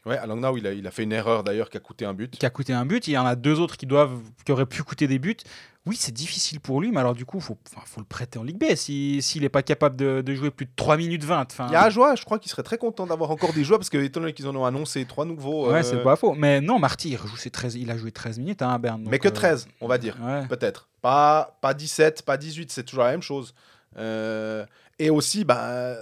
Ouais, 0.05 0.17
à 0.17 0.25
Langnau, 0.25 0.57
il 0.57 0.65
a, 0.65 0.73
il 0.73 0.87
a 0.87 0.91
fait 0.91 1.03
une 1.03 1.11
erreur 1.11 1.43
d'ailleurs 1.43 1.69
qui 1.69 1.77
a 1.77 1.79
coûté 1.79 2.05
un 2.05 2.13
but. 2.13 2.35
qui 2.35 2.45
a 2.45 2.49
coûté 2.49 2.73
un 2.73 2.85
but. 2.85 3.07
Il 3.07 3.11
y 3.11 3.17
en 3.17 3.25
a 3.25 3.35
deux 3.35 3.59
autres 3.59 3.77
qui 3.77 3.85
doivent, 3.85 4.19
qui 4.45 4.51
auraient 4.51 4.65
pu 4.65 4.81
coûter 4.81 5.07
des 5.07 5.19
buts. 5.19 5.37
Oui, 5.85 5.95
c'est 5.95 6.11
difficile 6.11 6.59
pour 6.59 6.79
lui, 6.79 6.91
mais 6.91 6.99
alors 6.99 7.13
du 7.15 7.25
coup, 7.25 7.37
il 7.37 7.43
faut, 7.43 7.57
le 7.97 8.03
prêter 8.03 8.37
en 8.37 8.43
Ligue 8.43 8.59
B 8.59 8.75
si- 8.75 9.19
s'il 9.21 9.41
n'est 9.41 9.49
pas 9.49 9.63
capable 9.63 9.95
de, 9.95 10.21
de 10.21 10.35
jouer 10.35 10.51
plus 10.51 10.65
de 10.67 10.71
3 10.75 10.95
minutes 10.97 11.23
20. 11.23 11.51
Enfin, 11.51 11.67
Il 11.69 11.73
y 11.73 11.75
a 11.75 11.81
Ajoie, 11.83 12.15
je 12.15 12.23
crois 12.23 12.37
qu'il 12.37 12.51
serait 12.51 12.61
très 12.63 12.77
content 12.77 13.07
d'avoir 13.07 13.31
encore 13.31 13.51
des 13.53 13.63
joueurs 13.63 13.79
parce 13.79 13.89
que 13.89 13.97
étant 13.97 14.19
donné 14.21 14.33
qu'ils 14.33 14.47
en 14.47 14.55
ont 14.55 14.65
annoncé 14.65 15.05
trois 15.05 15.25
nouveaux. 15.25 15.71
Ouais, 15.71 15.79
euh, 15.79 15.83
c'est 15.83 16.03
pas 16.03 16.15
faux. 16.15 16.33
Mais 16.33 16.61
non, 16.61 16.77
Marty, 16.77 17.09
il, 17.09 17.15
rejoue 17.15 17.37
ses 17.37 17.49
13, 17.49 17.75
il 17.75 17.89
a 17.89 17.97
joué 17.97 18.11
13 18.11 18.37
minutes 18.39 18.61
hein, 18.61 18.69
à 18.69 18.77
Berne. 18.77 19.05
Mais 19.07 19.17
que 19.17 19.27
euh, 19.27 19.31
13, 19.31 19.67
on 19.81 19.87
va 19.87 19.97
dire. 19.97 20.17
ouais. 20.23 20.45
Peut-être. 20.47 20.87
Pas, 21.01 21.57
pas 21.61 21.73
17, 21.73 22.21
pas 22.23 22.37
18, 22.37 22.71
c'est 22.71 22.83
toujours 22.83 23.03
la 23.03 23.11
même 23.11 23.23
chose. 23.23 23.55
Euh, 23.97 24.65
et 24.99 25.09
aussi, 25.09 25.45
bah, 25.45 25.95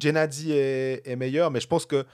Genadzi 0.00 0.52
est, 0.52 1.02
est 1.04 1.16
meilleur, 1.16 1.50
mais 1.50 1.60
je 1.60 1.66
pense 1.66 1.84
que 1.86 2.06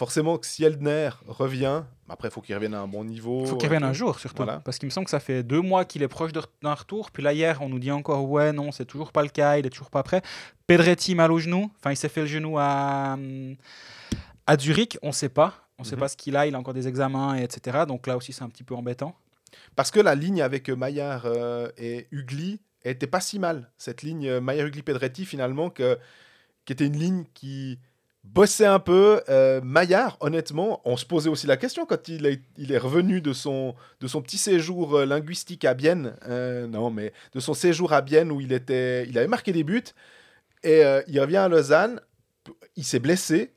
forcément 0.00 0.38
que 0.38 0.46
si 0.46 0.64
Eldner 0.64 1.10
revient, 1.28 1.82
après, 2.08 2.28
il 2.28 2.30
faut 2.30 2.40
qu'il 2.40 2.54
revienne 2.54 2.72
à 2.72 2.80
un 2.80 2.88
bon 2.88 3.04
niveau. 3.04 3.42
Il 3.42 3.46
faut 3.48 3.56
qu'il 3.56 3.68
revienne 3.68 3.84
euh, 3.84 3.88
un 3.88 3.92
jour, 3.92 4.18
surtout. 4.18 4.42
Voilà. 4.44 4.60
Parce 4.60 4.78
qu'il 4.78 4.86
me 4.86 4.90
semble 4.90 5.04
que 5.04 5.10
ça 5.10 5.20
fait 5.20 5.42
deux 5.42 5.60
mois 5.60 5.84
qu'il 5.84 6.02
est 6.02 6.08
proche 6.08 6.32
d'un 6.32 6.74
retour. 6.74 7.10
Puis 7.10 7.22
là, 7.22 7.34
hier, 7.34 7.58
on 7.60 7.68
nous 7.68 7.78
dit 7.78 7.90
encore, 7.92 8.28
ouais, 8.28 8.50
non, 8.52 8.72
c'est 8.72 8.86
toujours 8.86 9.12
pas 9.12 9.22
le 9.22 9.28
cas, 9.28 9.58
il 9.58 9.66
est 9.66 9.70
toujours 9.70 9.90
pas 9.90 10.02
prêt. 10.02 10.22
Pedretti 10.66 11.14
mal 11.14 11.30
au 11.30 11.38
genou. 11.38 11.70
Enfin, 11.78 11.92
il 11.92 11.96
s'est 11.96 12.08
fait 12.08 12.22
le 12.22 12.26
genou 12.26 12.58
à, 12.58 13.18
à 14.46 14.58
Zurich, 14.58 14.98
on 15.02 15.12
sait 15.12 15.28
pas. 15.28 15.54
On 15.78 15.84
sait 15.84 15.96
Mhm. 15.96 16.00
pas 16.00 16.08
ce 16.08 16.16
qu'il 16.16 16.34
a, 16.36 16.46
il 16.46 16.54
a 16.54 16.58
encore 16.58 16.74
des 16.74 16.88
examens, 16.88 17.36
et 17.38 17.42
etc. 17.42 17.80
Donc 17.86 18.06
là 18.06 18.16
aussi, 18.16 18.32
c'est 18.32 18.42
un 18.42 18.48
petit 18.48 18.64
peu 18.64 18.74
embêtant. 18.74 19.14
Parce 19.76 19.90
que 19.90 20.00
la 20.00 20.14
ligne 20.14 20.40
avec 20.42 20.68
Maillard 20.70 21.26
euh, 21.26 21.68
et 21.76 22.06
Ugly 22.10 22.60
était 22.84 23.06
pas 23.06 23.20
si 23.20 23.38
mal. 23.38 23.70
Cette 23.76 24.02
ligne 24.02 24.26
euh, 24.28 24.40
Mayer 24.40 24.70
Pedretti, 24.70 25.26
finalement, 25.26 25.68
que, 25.70 25.98
qui 26.64 26.72
était 26.72 26.86
une 26.86 26.98
ligne 26.98 27.24
qui 27.34 27.78
bossait 28.24 28.66
un 28.66 28.78
peu. 28.78 29.22
Euh, 29.28 29.60
Maillard, 29.62 30.16
honnêtement, 30.20 30.80
on 30.84 30.96
se 30.96 31.06
posait 31.06 31.28
aussi 31.28 31.46
la 31.46 31.56
question 31.56 31.86
quand 31.86 32.08
il 32.08 32.26
est, 32.26 32.78
revenu 32.78 33.20
de 33.20 33.32
son, 33.32 33.74
de 34.00 34.06
son 34.06 34.22
petit 34.22 34.38
séjour 34.38 34.96
euh, 34.96 35.06
linguistique 35.06 35.64
à 35.64 35.74
Bienne. 35.74 36.16
Euh, 36.28 36.66
non, 36.66 36.90
mais 36.90 37.12
de 37.32 37.40
son 37.40 37.54
séjour 37.54 37.92
à 37.92 38.02
Bienne 38.02 38.30
où 38.30 38.40
il, 38.40 38.52
était, 38.52 39.06
il 39.08 39.18
avait 39.18 39.28
marqué 39.28 39.52
des 39.52 39.64
buts. 39.64 39.82
Et 40.62 40.82
il 41.06 41.18
revient 41.18 41.38
à 41.38 41.48
Lausanne. 41.48 42.02
Il 42.76 42.84
s'est 42.84 42.98
blessé. 42.98 43.54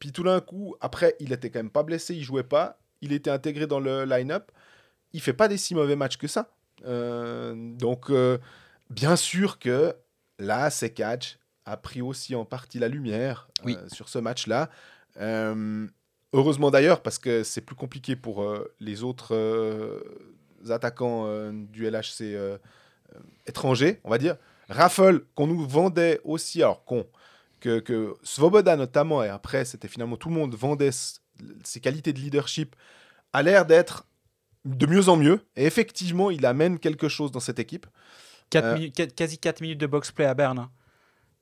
Puis 0.00 0.10
tout 0.10 0.24
d'un 0.24 0.40
coup, 0.40 0.74
après, 0.80 1.14
il 1.20 1.32
était 1.32 1.48
quand 1.48 1.60
même 1.60 1.70
pas 1.70 1.84
blessé, 1.84 2.14
il 2.16 2.24
jouait 2.24 2.42
pas. 2.42 2.80
Il 3.02 3.12
était 3.12 3.30
intégré 3.30 3.68
dans 3.68 3.78
le 3.78 4.04
line-up. 4.04 4.50
Il 5.12 5.20
fait 5.20 5.32
pas 5.32 5.46
des 5.46 5.56
si 5.56 5.76
mauvais 5.76 5.94
matchs 5.94 6.16
que 6.16 6.26
ça. 6.26 6.50
donc, 6.84 8.10
bien 8.90 9.14
sûr 9.14 9.60
que 9.60 9.94
là, 10.40 10.70
c'est 10.70 10.90
catch 10.90 11.38
a 11.68 11.76
pris 11.76 12.02
aussi 12.02 12.34
en 12.34 12.44
partie 12.44 12.78
la 12.78 12.88
lumière 12.88 13.48
euh, 13.66 13.76
sur 13.88 14.08
ce 14.08 14.18
match-là. 14.18 14.70
Euh, 15.20 15.86
heureusement 16.32 16.70
d'ailleurs, 16.70 17.02
parce 17.02 17.18
que 17.18 17.42
c'est 17.42 17.60
plus 17.60 17.76
compliqué 17.76 18.16
pour 18.16 18.42
euh, 18.42 18.74
les 18.80 19.02
autres 19.02 20.02
attaquants 20.70 21.52
du 21.52 21.88
LHC 21.88 22.36
étrangers, 23.46 24.00
on 24.04 24.10
va 24.10 24.18
dire. 24.18 24.36
Raffle, 24.68 25.24
qu'on 25.34 25.46
nous 25.46 25.66
vendait 25.66 26.20
aussi, 26.24 26.62
alors 26.62 26.84
qu'on, 26.84 27.06
que, 27.60 27.78
que 27.78 28.14
Svoboda 28.22 28.76
notamment, 28.76 29.22
et 29.22 29.28
après 29.28 29.64
c'était 29.64 29.88
finalement 29.88 30.16
tout 30.16 30.28
le 30.28 30.34
monde 30.34 30.54
vendait 30.54 30.90
ses 30.92 31.80
qualités 31.80 32.12
de 32.12 32.18
leadership, 32.18 32.76
a 33.32 33.42
l'air 33.42 33.64
d'être 33.64 34.06
de 34.64 34.86
mieux 34.86 35.08
en 35.08 35.16
mieux. 35.16 35.40
Et 35.56 35.64
effectivement, 35.64 36.30
il 36.30 36.44
amène 36.44 36.78
quelque 36.78 37.08
chose 37.08 37.30
dans 37.30 37.40
cette 37.40 37.58
équipe. 37.58 37.86
quasi 38.50 39.38
4 39.38 39.60
minutes 39.60 39.78
de 39.78 39.86
box-play 39.86 40.26
à 40.26 40.34
Berne. 40.34 40.68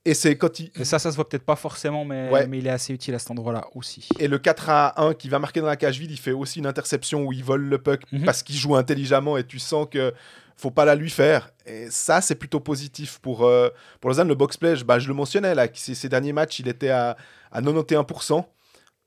Et 0.07 0.14
c'est 0.14 0.37
quand 0.37 0.61
il... 0.61 0.71
Et 0.77 0.85
ça, 0.85 1.01
ça 1.01 1.11
se 1.11 1.16
voit 1.16 1.29
peut-être 1.29 1.45
pas 1.45 1.57
forcément, 1.57 2.05
mais, 2.05 2.47
mais 2.47 2.59
il 2.59 2.66
est 2.69 2.71
assez 2.71 2.95
utile 2.95 3.16
à 3.16 3.19
cet 3.19 3.33
endroit-là 3.33 3.66
aussi. 3.75 4.09
Et 4.21 4.29
le 4.29 4.38
4 4.38 4.71
à 4.71 5.03
1 5.03 5.14
qui 5.14 5.29
va 5.29 5.40
marquer 5.40 5.61
dans 5.61 5.66
la 5.66 5.75
cage 5.75 5.99
vide, 5.99 6.12
il 6.12 6.19
fait 6.19 6.31
aussi 6.31 6.61
une 6.61 6.66
interception 6.66 7.25
où 7.25 7.33
il 7.33 7.42
vole 7.42 7.62
le 7.62 7.79
puck 7.79 8.03
mhm. 8.12 8.25
parce 8.25 8.45
qu'il 8.45 8.55
joue 8.55 8.77
intelligemment 8.77 9.37
et 9.37 9.42
tu 9.42 9.59
sens 9.59 9.88
que 9.90 10.14
faut 10.57 10.71
pas 10.71 10.85
la 10.85 10.95
lui 10.95 11.11
faire. 11.11 11.51
Et 11.66 11.88
ça, 11.90 12.21
c'est 12.21 12.37
plutôt 12.37 12.61
positif 12.61 13.19
pour, 13.19 13.45
euh, 13.45 13.69
pour 14.01 14.09
Lausanne. 14.09 14.29
Le 14.29 14.37
box-play, 14.37 14.77
bah, 14.85 15.01
je 15.01 15.09
le 15.09 15.14
mentionnais, 15.14 15.57
là, 15.57 15.66
ces, 15.75 16.09
derniers 16.09 16.33
matchs, 16.33 16.61
il 16.61 16.69
était 16.69 16.90
à, 16.90 17.16
à 17.51 17.61
91%. 17.61 18.45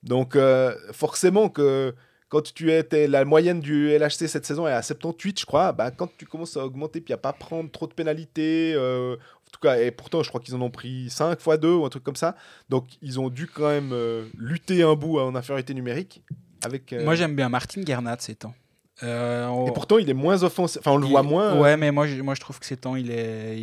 Donc, 0.04 0.36
euh, 0.36 0.76
forcément 0.92 1.48
que 1.48 1.96
quand 2.30 2.54
tu 2.54 2.72
étais 2.72 3.08
la 3.08 3.26
moyenne 3.26 3.60
du 3.60 3.90
LHC 3.90 4.28
cette 4.28 4.46
saison 4.46 4.68
est 4.68 4.72
à 4.72 4.84
78 4.84 5.40
je 5.40 5.46
crois 5.46 5.72
bah 5.74 5.90
quand 5.92 6.10
tu 6.16 6.26
commences 6.26 6.56
à 6.56 6.64
augmenter 6.64 7.02
puis 7.02 7.14
à 7.14 7.18
pas 7.18 7.34
prendre 7.34 7.70
trop 7.72 7.88
de 7.88 7.94
pénalités 7.94 8.74
euh, 8.76 9.18
en 9.50 9.52
tout 9.52 9.60
cas, 9.62 9.82
et 9.82 9.90
pourtant, 9.90 10.22
je 10.22 10.30
crois 10.30 10.40
qu'ils 10.40 10.54
en 10.54 10.62
ont 10.62 10.70
pris 10.70 11.10
5 11.10 11.40
fois 11.40 11.58
2 11.58 11.74
ou 11.74 11.86
un 11.86 11.90
truc 11.90 12.04
comme 12.04 12.16
ça. 12.16 12.36
Donc, 12.70 12.86
ils 13.02 13.20
ont 13.20 13.30
dû 13.30 13.48
quand 13.48 13.68
même 13.68 13.92
euh, 13.94 14.28
lutter 14.38 14.84
un 14.84 14.94
bout 14.94 15.20
en 15.20 15.34
infériorité 15.34 15.74
numérique. 15.74 16.22
Avec, 16.64 16.94
euh, 16.94 17.04
Moi, 17.04 17.16
j'aime 17.16 17.36
bien 17.36 17.50
Martin 17.50 17.82
Gernat 17.84 18.18
ces 18.20 18.36
temps. 18.36 18.54
Euh, 19.02 19.66
et 19.66 19.72
pourtant, 19.72 19.98
il 19.98 20.08
est 20.08 20.14
moins 20.14 20.44
offensif. 20.44 20.82
Enfin, 20.82 20.92
on 20.92 20.98
le 20.98 21.08
voit 21.08 21.24
moins. 21.24 21.60
Ouais, 21.60 21.78
mais 21.78 21.92
moi, 21.92 22.06
je, 22.06 22.22
moi, 22.22 22.36
je 22.36 22.42
trouve 22.42 22.60
que 22.60 22.66
ces 22.66 22.78
temps, 22.78 22.96
il, 22.96 23.10
est, 23.10 23.58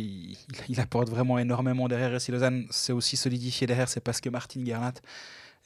il, 0.67 0.79
apporte 0.81 1.09
vraiment 1.09 1.39
énormément 1.39 1.87
derrière. 1.87 2.13
Et 2.13 2.19
si 2.19 2.33
Lausanne 2.33 2.67
s'est 2.69 2.91
aussi 2.91 3.15
solidifié 3.15 3.65
derrière, 3.65 3.87
c'est 3.87 4.01
parce 4.01 4.19
que 4.19 4.29
Martin 4.29 4.65
Gernat. 4.65 4.95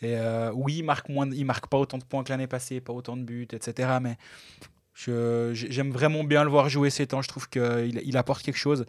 Et 0.04 0.18
oui, 0.54 0.78
il 0.80 0.84
marque, 0.84 1.10
moins, 1.10 1.30
il 1.32 1.46
marque 1.46 1.68
pas 1.68 1.78
autant 1.78 1.98
de 1.98 2.04
points 2.04 2.24
que 2.24 2.30
l'année 2.30 2.48
passée, 2.48 2.80
pas 2.80 2.94
autant 2.94 3.18
de 3.18 3.24
buts, 3.24 3.48
etc. 3.52 3.98
Mais 4.02 4.18
j'aime 5.54 5.92
vraiment 5.92 6.24
bien 6.24 6.44
le 6.44 6.50
voir 6.50 6.70
jouer 6.70 6.90
ces 6.90 7.08
temps. 7.08 7.22
Je 7.22 7.28
trouve 7.28 7.50
qu'il 7.50 8.02
il 8.04 8.18
apporte 8.18 8.44
quelque 8.44 8.58
chose. 8.58 8.86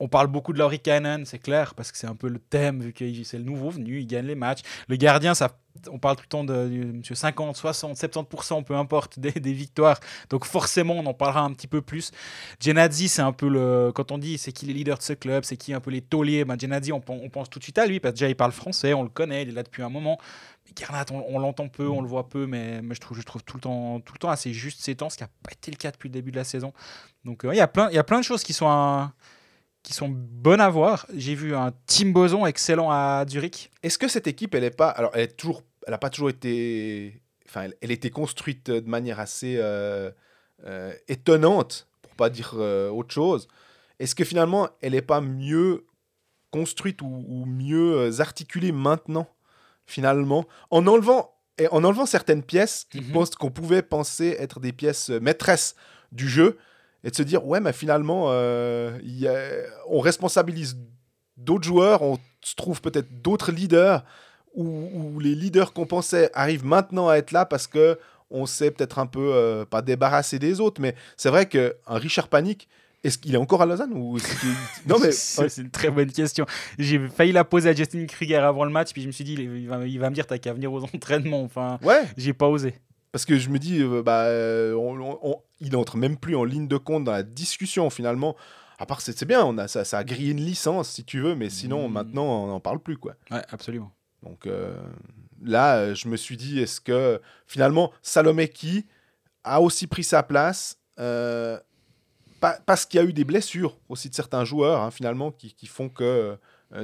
On 0.00 0.08
parle 0.08 0.28
beaucoup 0.28 0.54
de 0.54 0.58
Laurie 0.58 0.80
Cannon, 0.80 1.22
c'est 1.26 1.38
clair, 1.38 1.74
parce 1.74 1.92
que 1.92 1.98
c'est 1.98 2.06
un 2.06 2.14
peu 2.14 2.28
le 2.28 2.38
thème, 2.38 2.80
vu 2.80 2.92
que 2.92 3.04
c'est 3.22 3.38
le 3.38 3.44
nouveau 3.44 3.68
venu, 3.70 4.00
il 4.00 4.06
gagne 4.06 4.26
les 4.26 4.34
matchs. 4.34 4.60
Le 4.88 4.96
gardien, 4.96 5.34
ça, 5.34 5.58
on 5.90 5.98
parle 5.98 6.16
tout 6.16 6.24
le 6.24 6.28
temps 6.28 6.44
de, 6.44 7.00
50, 7.12 7.56
60, 7.56 7.96
70%, 7.96 8.64
peu 8.64 8.74
importe, 8.74 9.18
des, 9.18 9.52
victoires. 9.52 10.00
Donc 10.30 10.46
forcément, 10.46 10.94
on 10.94 11.06
en 11.06 11.14
parlera 11.14 11.42
un 11.42 11.52
petit 11.52 11.66
peu 11.66 11.82
plus. 11.82 12.12
Genadzi, 12.60 13.08
c'est 13.08 13.22
un 13.22 13.32
peu 13.32 13.48
le. 13.48 13.92
Quand 13.94 14.10
on 14.10 14.18
dit 14.18 14.38
c'est 14.38 14.52
qui 14.52 14.66
les 14.66 14.72
leaders 14.72 14.98
de 14.98 15.02
ce 15.02 15.12
club, 15.12 15.44
c'est 15.44 15.56
qui 15.56 15.74
un 15.74 15.80
peu 15.80 15.90
les 15.90 16.00
tauliers, 16.00 16.44
ben 16.44 16.58
Genadzi, 16.58 16.92
on, 16.92 17.00
pense 17.00 17.50
tout 17.50 17.58
de 17.58 17.64
suite 17.64 17.78
à 17.78 17.86
lui, 17.86 18.00
parce 18.00 18.14
que 18.14 18.18
déjà, 18.20 18.28
il 18.28 18.36
parle 18.36 18.52
français, 18.52 18.94
on 18.94 19.02
le 19.02 19.10
connaît, 19.10 19.42
il 19.42 19.50
est 19.50 19.52
là 19.52 19.62
depuis 19.62 19.82
un 19.82 19.90
moment. 19.90 20.18
Garnat, 20.74 21.06
on, 21.10 21.38
l'entend 21.38 21.68
peu, 21.68 21.88
on 21.88 22.00
le 22.00 22.08
voit 22.08 22.28
peu, 22.28 22.46
mais, 22.46 22.80
je, 22.90 23.00
trouve, 23.00 23.18
je 23.18 23.24
trouve 23.24 23.42
tout 23.42 23.56
le, 23.56 23.60
temps, 23.60 24.00
tout 24.00 24.12
le 24.14 24.18
temps 24.18 24.30
assez 24.30 24.52
juste 24.52 24.80
ces 24.80 24.94
temps, 24.94 25.10
ce 25.10 25.16
qui 25.16 25.24
n'a 25.24 25.30
pas 25.42 25.50
été 25.52 25.70
le 25.70 25.76
cas 25.76 25.90
depuis 25.90 26.08
le 26.08 26.12
début 26.12 26.30
de 26.30 26.36
la 26.36 26.44
saison. 26.44 26.72
Donc 27.24 27.44
euh, 27.44 27.52
il 27.52 27.56
y, 27.56 27.60
a 27.60 27.66
plein, 27.66 27.90
y 27.90 27.98
a 27.98 28.04
plein 28.04 28.20
de 28.20 28.24
choses 28.24 28.44
qui 28.44 28.52
sont 28.52 28.68
qui 29.82 29.92
sont 29.94 30.08
bonnes 30.08 30.60
à 30.60 30.68
voir. 30.68 31.06
J'ai 31.14 31.34
vu 31.34 31.54
un 31.54 31.72
Tim 31.86 32.10
Boson 32.10 32.46
excellent 32.46 32.90
à 32.90 33.24
Zurich. 33.28 33.70
Est-ce 33.82 33.98
que 33.98 34.08
cette 34.08 34.26
équipe, 34.26 34.54
elle 34.54 34.64
est 34.64 34.70
pas, 34.70 34.88
alors 34.88 35.10
elle 35.14 35.22
est 35.22 35.36
toujours, 35.36 35.62
elle 35.86 35.94
a 35.94 35.98
pas 35.98 36.10
toujours 36.10 36.30
été, 36.30 37.22
enfin, 37.48 37.68
elle, 37.80 37.90
était 37.90 38.10
construite 38.10 38.70
de 38.70 38.88
manière 38.88 39.20
assez 39.20 39.56
euh, 39.58 40.10
euh, 40.64 40.92
étonnante, 41.08 41.88
pour 42.02 42.14
pas 42.14 42.30
dire 42.30 42.52
euh, 42.56 42.90
autre 42.90 43.12
chose. 43.12 43.48
Est-ce 43.98 44.14
que 44.14 44.24
finalement, 44.24 44.68
elle 44.82 44.92
n'est 44.92 45.02
pas 45.02 45.20
mieux 45.20 45.86
construite 46.50 47.00
ou, 47.02 47.44
mieux 47.46 48.20
articulée 48.20 48.72
maintenant, 48.72 49.28
finalement, 49.86 50.46
en 50.70 50.86
enlevant 50.86 51.34
et 51.58 51.68
en 51.68 51.84
enlevant 51.84 52.06
certaines 52.06 52.42
pièces 52.42 52.86
mhm. 52.94 53.26
qu'on 53.38 53.50
pouvait 53.50 53.82
penser 53.82 54.36
être 54.38 54.58
des 54.58 54.72
pièces 54.72 55.10
maîtresses 55.10 55.74
du 56.12 56.28
jeu 56.28 56.58
et 57.04 57.10
de 57.10 57.16
se 57.16 57.22
dire 57.22 57.46
ouais 57.46 57.60
mais 57.60 57.72
finalement 57.72 58.26
euh, 58.28 58.98
on 59.88 60.00
responsabilise 60.00 60.76
d'autres 61.36 61.64
joueurs 61.64 62.02
on 62.02 62.18
se 62.42 62.54
trouve 62.54 62.80
peut-être 62.80 63.22
d'autres 63.22 63.52
leaders 63.52 64.04
où, 64.54 65.20
les 65.20 65.36
leaders 65.36 65.72
qu'on 65.72 65.86
pensait 65.86 66.30
arrivent 66.34 66.64
maintenant 66.64 67.08
à 67.08 67.16
être 67.16 67.30
là 67.30 67.46
parce 67.46 67.66
que 67.66 67.98
on 68.30 68.46
s'est 68.46 68.70
peut-être 68.70 68.98
un 68.98 69.06
peu 69.06 69.32
euh, 69.32 69.64
pas 69.64 69.82
débarrassé 69.82 70.38
des 70.38 70.60
autres 70.60 70.80
mais 70.80 70.94
c'est 71.16 71.30
vrai 71.30 71.46
que 71.46 71.76
un 71.86 71.98
Richard 71.98 72.28
Panic 72.28 72.68
est-ce 73.02 73.16
qu'il 73.16 73.34
est 73.34 73.38
encore 73.38 73.62
à 73.62 73.66
Lausanne 73.66 73.92
ou 73.94 74.18
Non 74.86 74.98
mais 74.98 75.12
c'est 75.12 75.56
une 75.56 75.70
très 75.70 75.90
bonne 75.90 76.12
question. 76.12 76.44
J'ai 76.78 77.08
failli 77.08 77.32
la 77.32 77.44
poser 77.44 77.70
à 77.70 77.74
Justin 77.74 78.04
Krieger 78.06 78.44
avant 78.44 78.64
le 78.64 78.70
match, 78.70 78.92
puis 78.92 79.00
je 79.02 79.06
me 79.06 79.12
suis 79.12 79.24
dit 79.24 79.34
il 79.34 79.68
va, 79.68 79.86
il 79.86 79.98
va 79.98 80.10
me 80.10 80.14
dire 80.14 80.26
t'as 80.26 80.38
qu'à 80.38 80.52
venir 80.52 80.70
aux 80.70 80.84
entraînements. 80.94 81.42
Enfin, 81.42 81.78
ouais. 81.82 82.02
J'ai 82.16 82.34
pas 82.34 82.46
osé. 82.46 82.74
Parce 83.12 83.24
que 83.24 83.38
je 83.38 83.48
me 83.48 83.58
dis, 83.58 83.80
euh, 83.80 84.02
bah, 84.02 84.24
euh, 84.24 84.76
il 85.60 85.72
n'entre 85.72 85.96
même 85.96 86.16
plus 86.16 86.36
en 86.36 86.44
ligne 86.44 86.68
de 86.68 86.76
compte 86.76 87.04
dans 87.04 87.12
la 87.12 87.22
discussion 87.22 87.90
finalement. 87.90 88.36
À 88.78 88.86
part, 88.86 89.00
c'est 89.00 89.24
bien, 89.24 89.44
on 89.44 89.58
a, 89.58 89.68
ça, 89.68 89.84
ça, 89.84 89.98
a 89.98 90.04
grillé 90.04 90.30
une 90.32 90.40
licence 90.40 90.88
si 90.88 91.04
tu 91.04 91.20
veux, 91.20 91.34
mais 91.34 91.50
sinon 91.50 91.88
mmh. 91.88 91.92
maintenant 91.92 92.24
on 92.24 92.46
n'en 92.46 92.60
parle 92.60 92.78
plus. 92.78 92.96
quoi. 92.96 93.14
Ouais, 93.30 93.42
absolument. 93.50 93.92
Donc 94.22 94.46
euh, 94.46 94.74
là, 95.42 95.92
je 95.92 96.08
me 96.08 96.16
suis 96.16 96.36
dit, 96.36 96.60
est-ce 96.60 96.80
que 96.80 97.20
finalement 97.46 97.92
Salomeki 98.00 98.86
a 99.44 99.60
aussi 99.60 99.86
pris 99.86 100.04
sa 100.04 100.22
place 100.22 100.78
parce 102.64 102.86
qu'il 102.86 103.00
y 103.00 103.02
a 103.02 103.06
eu 103.06 103.12
des 103.12 103.24
blessures 103.24 103.78
aussi 103.88 104.08
de 104.08 104.14
certains 104.14 104.44
joueurs, 104.44 104.80
hein, 104.80 104.90
finalement, 104.90 105.30
qui, 105.30 105.52
qui, 105.52 105.66
font 105.66 105.90
que 105.90 106.38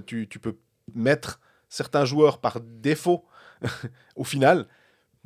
tu, 0.07 0.29
tu, 0.29 0.39
peux 0.39 0.59
mettre 0.95 1.41
certains 1.69 2.05
joueurs 2.05 2.41
par 2.41 2.61
défaut 2.61 3.25
au 4.17 4.25
final 4.25 4.67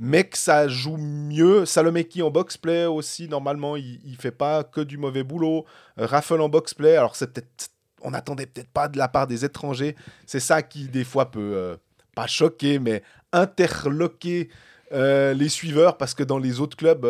mais 0.03 0.25
que 0.25 0.39
ça 0.39 0.67
joue 0.67 0.97
mieux. 0.97 1.67
Salomeki 1.67 2.23
en 2.23 2.31
box-play 2.31 2.87
aussi, 2.87 3.29
normalement, 3.29 3.77
il, 3.77 4.01
il 4.07 4.17
fait 4.17 4.31
pas 4.31 4.65
que 4.65 4.81
du 4.81 4.97
mauvais 4.97 5.23
boulot. 5.23 5.67
Euh, 5.99 6.07
Raffle 6.07 6.41
en 6.41 6.49
box-play, 6.49 6.97
alors 6.97 7.15
c'est 7.15 7.33
peut-être. 7.33 7.69
On 8.01 8.13
n'attendait 8.13 8.47
peut-être 8.47 8.71
pas 8.71 8.89
de 8.89 8.97
la 8.97 9.09
part 9.09 9.27
des 9.27 9.45
étrangers. 9.45 9.95
C'est 10.25 10.41
ça 10.41 10.63
qui, 10.63 10.89
des 10.89 11.05
fois, 11.05 11.31
peut 11.31 11.53
euh, 11.55 11.77
pas 12.15 12.27
choquer, 12.27 12.79
mais 12.79 13.03
interloquer 13.31 14.49
euh, 14.93 15.35
les 15.35 15.51
suiveurs, 15.51 15.99
parce 15.99 16.15
que 16.15 16.23
dans 16.23 16.39
les 16.39 16.61
autres 16.61 16.79
clubs 16.79 17.07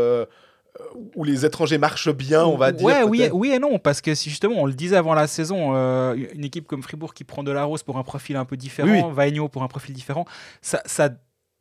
où 1.15 1.23
les 1.25 1.45
étrangers 1.45 1.79
marchent 1.79 2.13
bien, 2.13 2.45
on 2.45 2.57
va 2.57 2.73
dire. 2.73 2.85
Ouais, 2.85 3.05
oui, 3.05 3.29
oui 3.33 3.53
et 3.53 3.61
non, 3.61 3.79
parce 3.79 4.01
que 4.01 4.17
si 4.17 4.31
justement, 4.31 4.57
on 4.57 4.67
le 4.67 4.73
disait 4.73 4.97
avant 4.97 5.15
la 5.15 5.29
saison, 5.29 5.75
une 6.15 6.45
équipe 6.45 6.67
comme 6.67 6.83
Fribourg 6.83 7.15
qui 7.15 7.23
prend 7.23 7.45
de 7.45 7.53
la 7.53 7.63
rose 7.63 7.85
pour 7.85 7.99
un 7.99 8.03
profil 8.03 8.35
un 8.35 8.45
peu 8.45 8.57
différent, 8.57 9.13
oui. 9.17 9.49
pour 9.49 9.63
un 9.63 9.69
profil 9.69 9.95
différent, 9.95 10.25
ça, 10.61 10.83
ça 10.87 11.11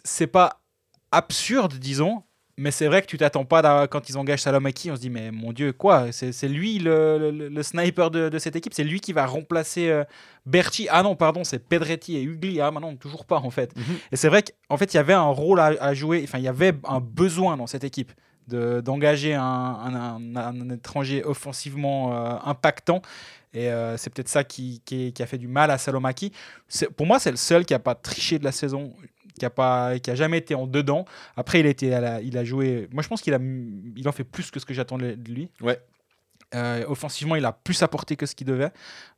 c'est 0.04 0.28
pas 0.28 0.62
absurde, 1.12 1.76
disons. 1.76 2.24
Mais 2.60 2.72
c'est 2.72 2.88
vrai 2.88 3.02
que 3.02 3.08
tu 3.08 3.18
t'attends 3.18 3.46
pas 3.46 3.88
quand 3.88 4.10
ils 4.10 4.18
engagent 4.18 4.42
Salomaki, 4.42 4.92
on 4.92 4.96
se 4.98 5.00
dit 5.00 5.10
mais 5.10 5.32
mon 5.32 5.54
dieu 5.54 5.72
quoi, 5.72 6.12
c'est 6.12 6.50
lui 6.50 6.78
le, 6.78 7.50
sniper 7.64 8.12
de, 8.12 8.38
cette 8.38 8.58
équipe, 8.58 8.74
c'est 8.74 8.84
lui 8.84 9.00
qui 9.00 9.14
va 9.14 9.26
remplacer 9.26 9.90
euh, 9.90 10.04
Berti. 10.46 10.88
Ah 10.92 11.02
non 11.02 11.16
pardon, 11.16 11.46
c'est 11.46 11.60
Pedretti 11.60 12.18
et 12.18 12.22
Ugli. 12.22 12.60
Ah 12.60 12.70
non 12.72 12.98
toujours 12.98 13.24
pas 13.24 13.38
en 13.38 13.50
fait. 13.50 13.74
Mhm. 13.78 13.84
Et 14.12 14.18
c'est 14.18 14.28
vrai 14.28 14.44
qu'en 14.44 14.76
fait 14.76 14.94
il 14.94 14.98
y 14.98 15.00
avait 15.00 15.14
un 15.14 15.30
rôle 15.30 15.62
à, 15.62 15.94
jouer, 15.94 16.22
enfin 16.26 16.38
il 16.38 16.44
y 16.44 16.50
avait 16.50 16.74
un 16.84 17.00
besoin 17.00 17.56
dans 17.56 17.68
cette 17.68 17.86
équipe 17.86 18.12
d'engager 18.50 19.36
un, 19.36 20.20
étranger 20.70 21.24
offensivement 21.24 22.14
euh, 22.14 22.36
impactant. 22.44 23.02
Et 23.54 23.72
euh, 23.72 23.98
c'est 23.98 24.12
peut-être 24.14 24.30
ça 24.30 24.44
qui, 24.44 24.82
qui, 24.86 25.14
a 25.20 25.26
fait 25.26 25.38
du 25.38 25.48
mal 25.48 25.72
à 25.72 25.78
Salomaki. 25.78 26.32
Pour 26.96 27.06
moi, 27.06 27.20
c'est 27.20 27.32
le 27.32 27.38
seul 27.38 27.66
qui 27.66 27.74
n'a 27.74 27.80
pas 27.80 27.96
triché 27.96 28.40
de 28.40 28.44
la 28.44 28.52
saison 28.52 28.94
qui 29.40 29.46
a 29.46 29.50
pas 29.50 29.98
qui 30.00 30.12
a 30.12 30.16
jamais 30.16 30.38
été 30.38 30.54
en 30.54 30.68
dedans. 30.68 31.06
Après 31.38 31.62
il 31.62 31.66
a 31.66 31.70
été 31.70 31.88
il 32.24 32.38
a 32.38 32.44
joué 32.44 32.90
moi 32.92 33.02
je 33.02 33.08
pense 33.08 33.22
qu'il 33.22 33.34
a 33.34 33.40
il 33.96 34.08
en 34.08 34.12
fait 34.12 34.26
plus 34.26 34.52
que 34.52 34.60
ce 34.60 34.66
que 34.66 34.74
j'attendais 34.74 35.16
de 35.16 35.32
lui. 35.32 35.50
Ouais. 35.62 35.80
Euh, 36.56 36.84
offensivement, 36.88 37.36
il 37.36 37.46
a 37.46 37.52
plus 37.52 37.84
apporté 37.84 38.16
que 38.16 38.26
ce 38.26 38.34
qu'il 38.34 38.48
devait. 38.48 38.72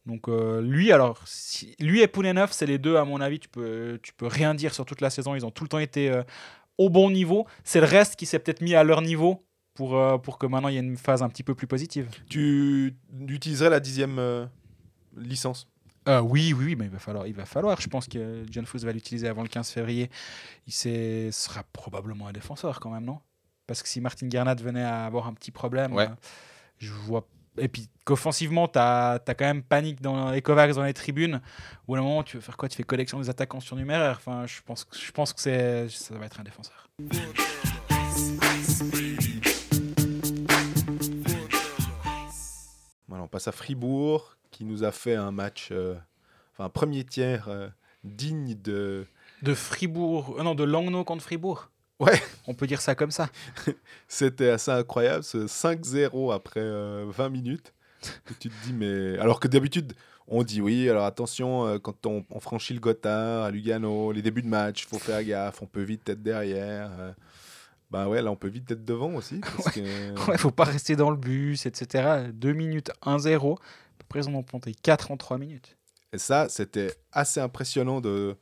Donc 0.06 0.28
euh, 0.28 0.62
lui, 0.62 0.92
alors, 0.92 1.18
si- 1.26 1.76
lui 1.80 2.02
et 2.02 2.08
Poulenov, 2.08 2.52
c'est 2.52 2.66
les 2.66 2.78
deux, 2.78 2.98
à 2.98 3.06
mon 3.06 3.22
avis, 3.22 3.40
tu 3.40 3.48
peux, 3.48 4.00
tu 4.04 4.12
peux 4.12 4.28
rien 4.28 4.54
dire 4.54 4.74
sur 4.74 4.86
toute 4.86 5.00
la 5.00 5.10
saison. 5.10 5.34
Ils 5.34 5.46
ont 5.46 5.52
tout 5.52 5.64
le 5.64 5.70
temps 5.70 5.80
été 5.80 6.12
au 6.78 6.90
bon 6.90 7.10
niveau. 7.10 7.48
C'est 7.64 7.80
le 7.80 7.86
reste 7.86 8.18
qui 8.18 8.26
s'est 8.26 8.40
peut-être 8.40 8.62
mis 8.62 8.76
à 8.76 8.84
leur 8.84 9.02
niveau 9.02 9.46
pour, 9.74 9.96
euh, 9.98 10.18
pour 10.18 10.38
que 10.38 10.46
maintenant 10.46 10.70
il 10.70 10.76
y 10.76 10.78
ait 10.78 10.82
une 10.82 10.98
phase 10.98 11.24
un 11.24 11.30
petit 11.30 11.44
peu 11.44 11.56
plus 11.56 11.68
positive. 11.68 12.10
Tu 12.30 12.96
utiliserais 13.28 13.70
la 13.70 13.80
dixième 13.80 14.20
euh, 14.20 14.46
licence? 15.16 15.68
Euh, 16.08 16.20
oui, 16.20 16.54
oui, 16.58 16.66
oui, 16.66 16.76
mais 16.76 16.86
il 16.86 16.92
va 16.92 17.00
falloir, 17.00 17.28
il 17.28 17.34
va 17.36 17.46
falloir. 17.46 17.80
Je 17.80 17.88
pense 17.88 18.08
que 18.08 18.44
John 18.50 18.66
Foos 18.66 18.80
va 18.80 18.92
l'utiliser 18.92 19.28
avant 19.28 19.44
le 19.44 19.48
15 19.50 19.70
février. 19.70 20.10
Il 20.68 20.74
sera 20.74 21.64
probablement 21.74 22.28
un 22.28 22.32
défenseur 22.32 22.80
quand 22.80 22.90
même, 22.90 23.06
non? 23.06 23.20
Parce 23.68 23.84
que 23.84 23.88
si 23.88 24.02
Martin 24.02 24.28
Gernat 24.30 24.56
venait 24.56 24.84
à 24.84 25.06
avoir 25.06 25.28
un 25.28 25.34
petit 25.34 25.52
problème, 25.52 25.94
Ouais. 25.94 26.06
euh, 26.08 26.16
je 26.80 26.92
vois. 26.92 27.28
Et 27.58 27.68
puis 27.68 27.88
qu'offensivement, 28.06 28.68
tu 28.68 28.80
as, 28.80 29.22
quand 29.28 29.42
même 29.42 29.62
panique 29.62 30.02
dans 30.02 30.32
les 30.32 30.42
Kovacs 30.42 30.74
dans 30.74 30.84
les 30.84 30.94
tribunes. 30.94 31.40
Ou 31.88 31.96
à 31.96 32.00
un 32.00 32.02
moment, 32.02 32.24
tu 32.24 32.38
veux 32.38 32.42
faire 32.42 32.58
quoi? 32.58 32.68
Tu 32.68 32.78
fais 32.78 32.84
collection 32.84 33.20
des 33.20 33.30
attaquants 33.30 33.60
surnuméraires. 33.60 34.18
Enfin, 34.18 34.48
je 34.48 34.60
pense, 34.66 34.86
que- 34.86 34.98
je 34.98 35.12
pense 35.12 35.34
que 35.34 35.42
c'est, 35.42 35.88
ça 35.90 36.16
va 36.18 36.26
être 36.26 36.40
un 36.40 36.44
défenseur. 36.44 36.88
Passe 43.32 43.48
à 43.48 43.52
Fribourg, 43.52 44.38
qui 44.52 44.66
nous 44.66 44.84
a 44.84 44.92
fait 44.92 45.16
un 45.16 45.32
match, 45.32 45.70
euh, 45.72 45.96
enfin 46.54 46.66
un 46.66 46.70
premier 46.70 47.04
tiers 47.04 47.48
euh, 47.48 47.70
digne 48.04 48.56
de. 48.56 49.08
De 49.42 49.56
Fribourg, 49.56 50.36
euh, 50.38 50.44
non, 50.44 50.54
de 50.54 50.64
Langnau 50.64 51.04
contre 51.04 51.24
Fribourg. 51.24 51.70
Ouais. 52.00 52.22
On 52.48 52.54
peut 52.54 52.68
dire 52.68 52.82
ça 52.82 52.94
comme 52.94 53.12
ça. 53.12 53.30
C'était 54.08 54.50
assez 54.50 54.72
incroyable, 54.72 55.24
ce 55.24 55.48
5-0 55.48 56.34
après 56.34 56.60
euh, 56.60 57.06
20 57.08 57.30
minutes. 57.30 57.74
Et 58.30 58.34
tu 58.40 58.50
te 58.50 58.66
dis, 58.66 58.74
mais. 58.74 59.18
Alors 59.20 59.40
que 59.40 59.48
d'habitude, 59.48 59.94
on 60.28 60.44
dit 60.44 60.62
oui, 60.62 60.90
alors 60.90 61.06
attention, 61.06 61.80
quand 61.80 62.06
on, 62.06 62.26
on 62.32 62.40
franchit 62.40 62.74
le 62.74 62.80
Gotthard 62.80 63.44
à 63.44 63.52
Lugano, 63.52 64.12
les 64.12 64.22
débuts 64.22 64.42
de 64.42 64.48
match, 64.48 64.84
il 64.84 64.88
faut 64.88 65.00
faire 65.00 65.24
gaffe, 65.24 65.62
on 65.62 65.68
peut 65.68 65.82
vite 65.84 66.10
être 66.10 66.22
derrière. 66.22 66.90
Bah 67.92 68.08
ouais, 68.08 68.22
là, 68.22 68.32
on 68.32 68.38
peut 68.38 68.48
vite 68.48 68.72
être 68.72 68.86
devant 68.86 69.14
aussi. 69.16 69.40
Parce 69.58 69.76
que... 69.76 70.30
Ouais, 70.32 70.38
faut 70.38 70.50
pas 70.50 70.64
rester 70.64 70.96
dans 70.96 71.10
le 71.12 71.18
bus, 71.18 71.66
etc. 71.66 72.30
2 72.34 72.54
minutes 72.54 72.92
1-0. 73.04 73.54
À 73.54 73.58
peu 73.98 74.06
près, 74.08 74.22
ils 74.22 74.34
en 74.34 74.44
planté 74.44 74.74
4 74.74 75.12
en 75.12 75.18
3 75.18 75.38
minutes. 75.38 75.78
Et 76.14 76.18
ça, 76.18 76.48
c'était 76.50 76.94
assez 77.12 77.40
impressionnant 77.42 78.00
de, 78.00 78.36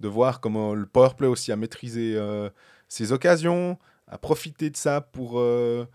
de 0.00 0.08
voir 0.08 0.40
comment 0.40 0.74
le 0.74 0.86
powerplay 0.86 1.26
aussi 1.28 1.52
a 1.52 1.56
maîtrisé 1.56 2.14
euh, 2.16 2.48
ses 2.88 3.12
occasions, 3.12 3.78
a 4.08 4.16
profité 4.18 4.70
de 4.70 4.76
ça 4.76 5.00
pour, 5.02 5.38
euh, 5.38 5.86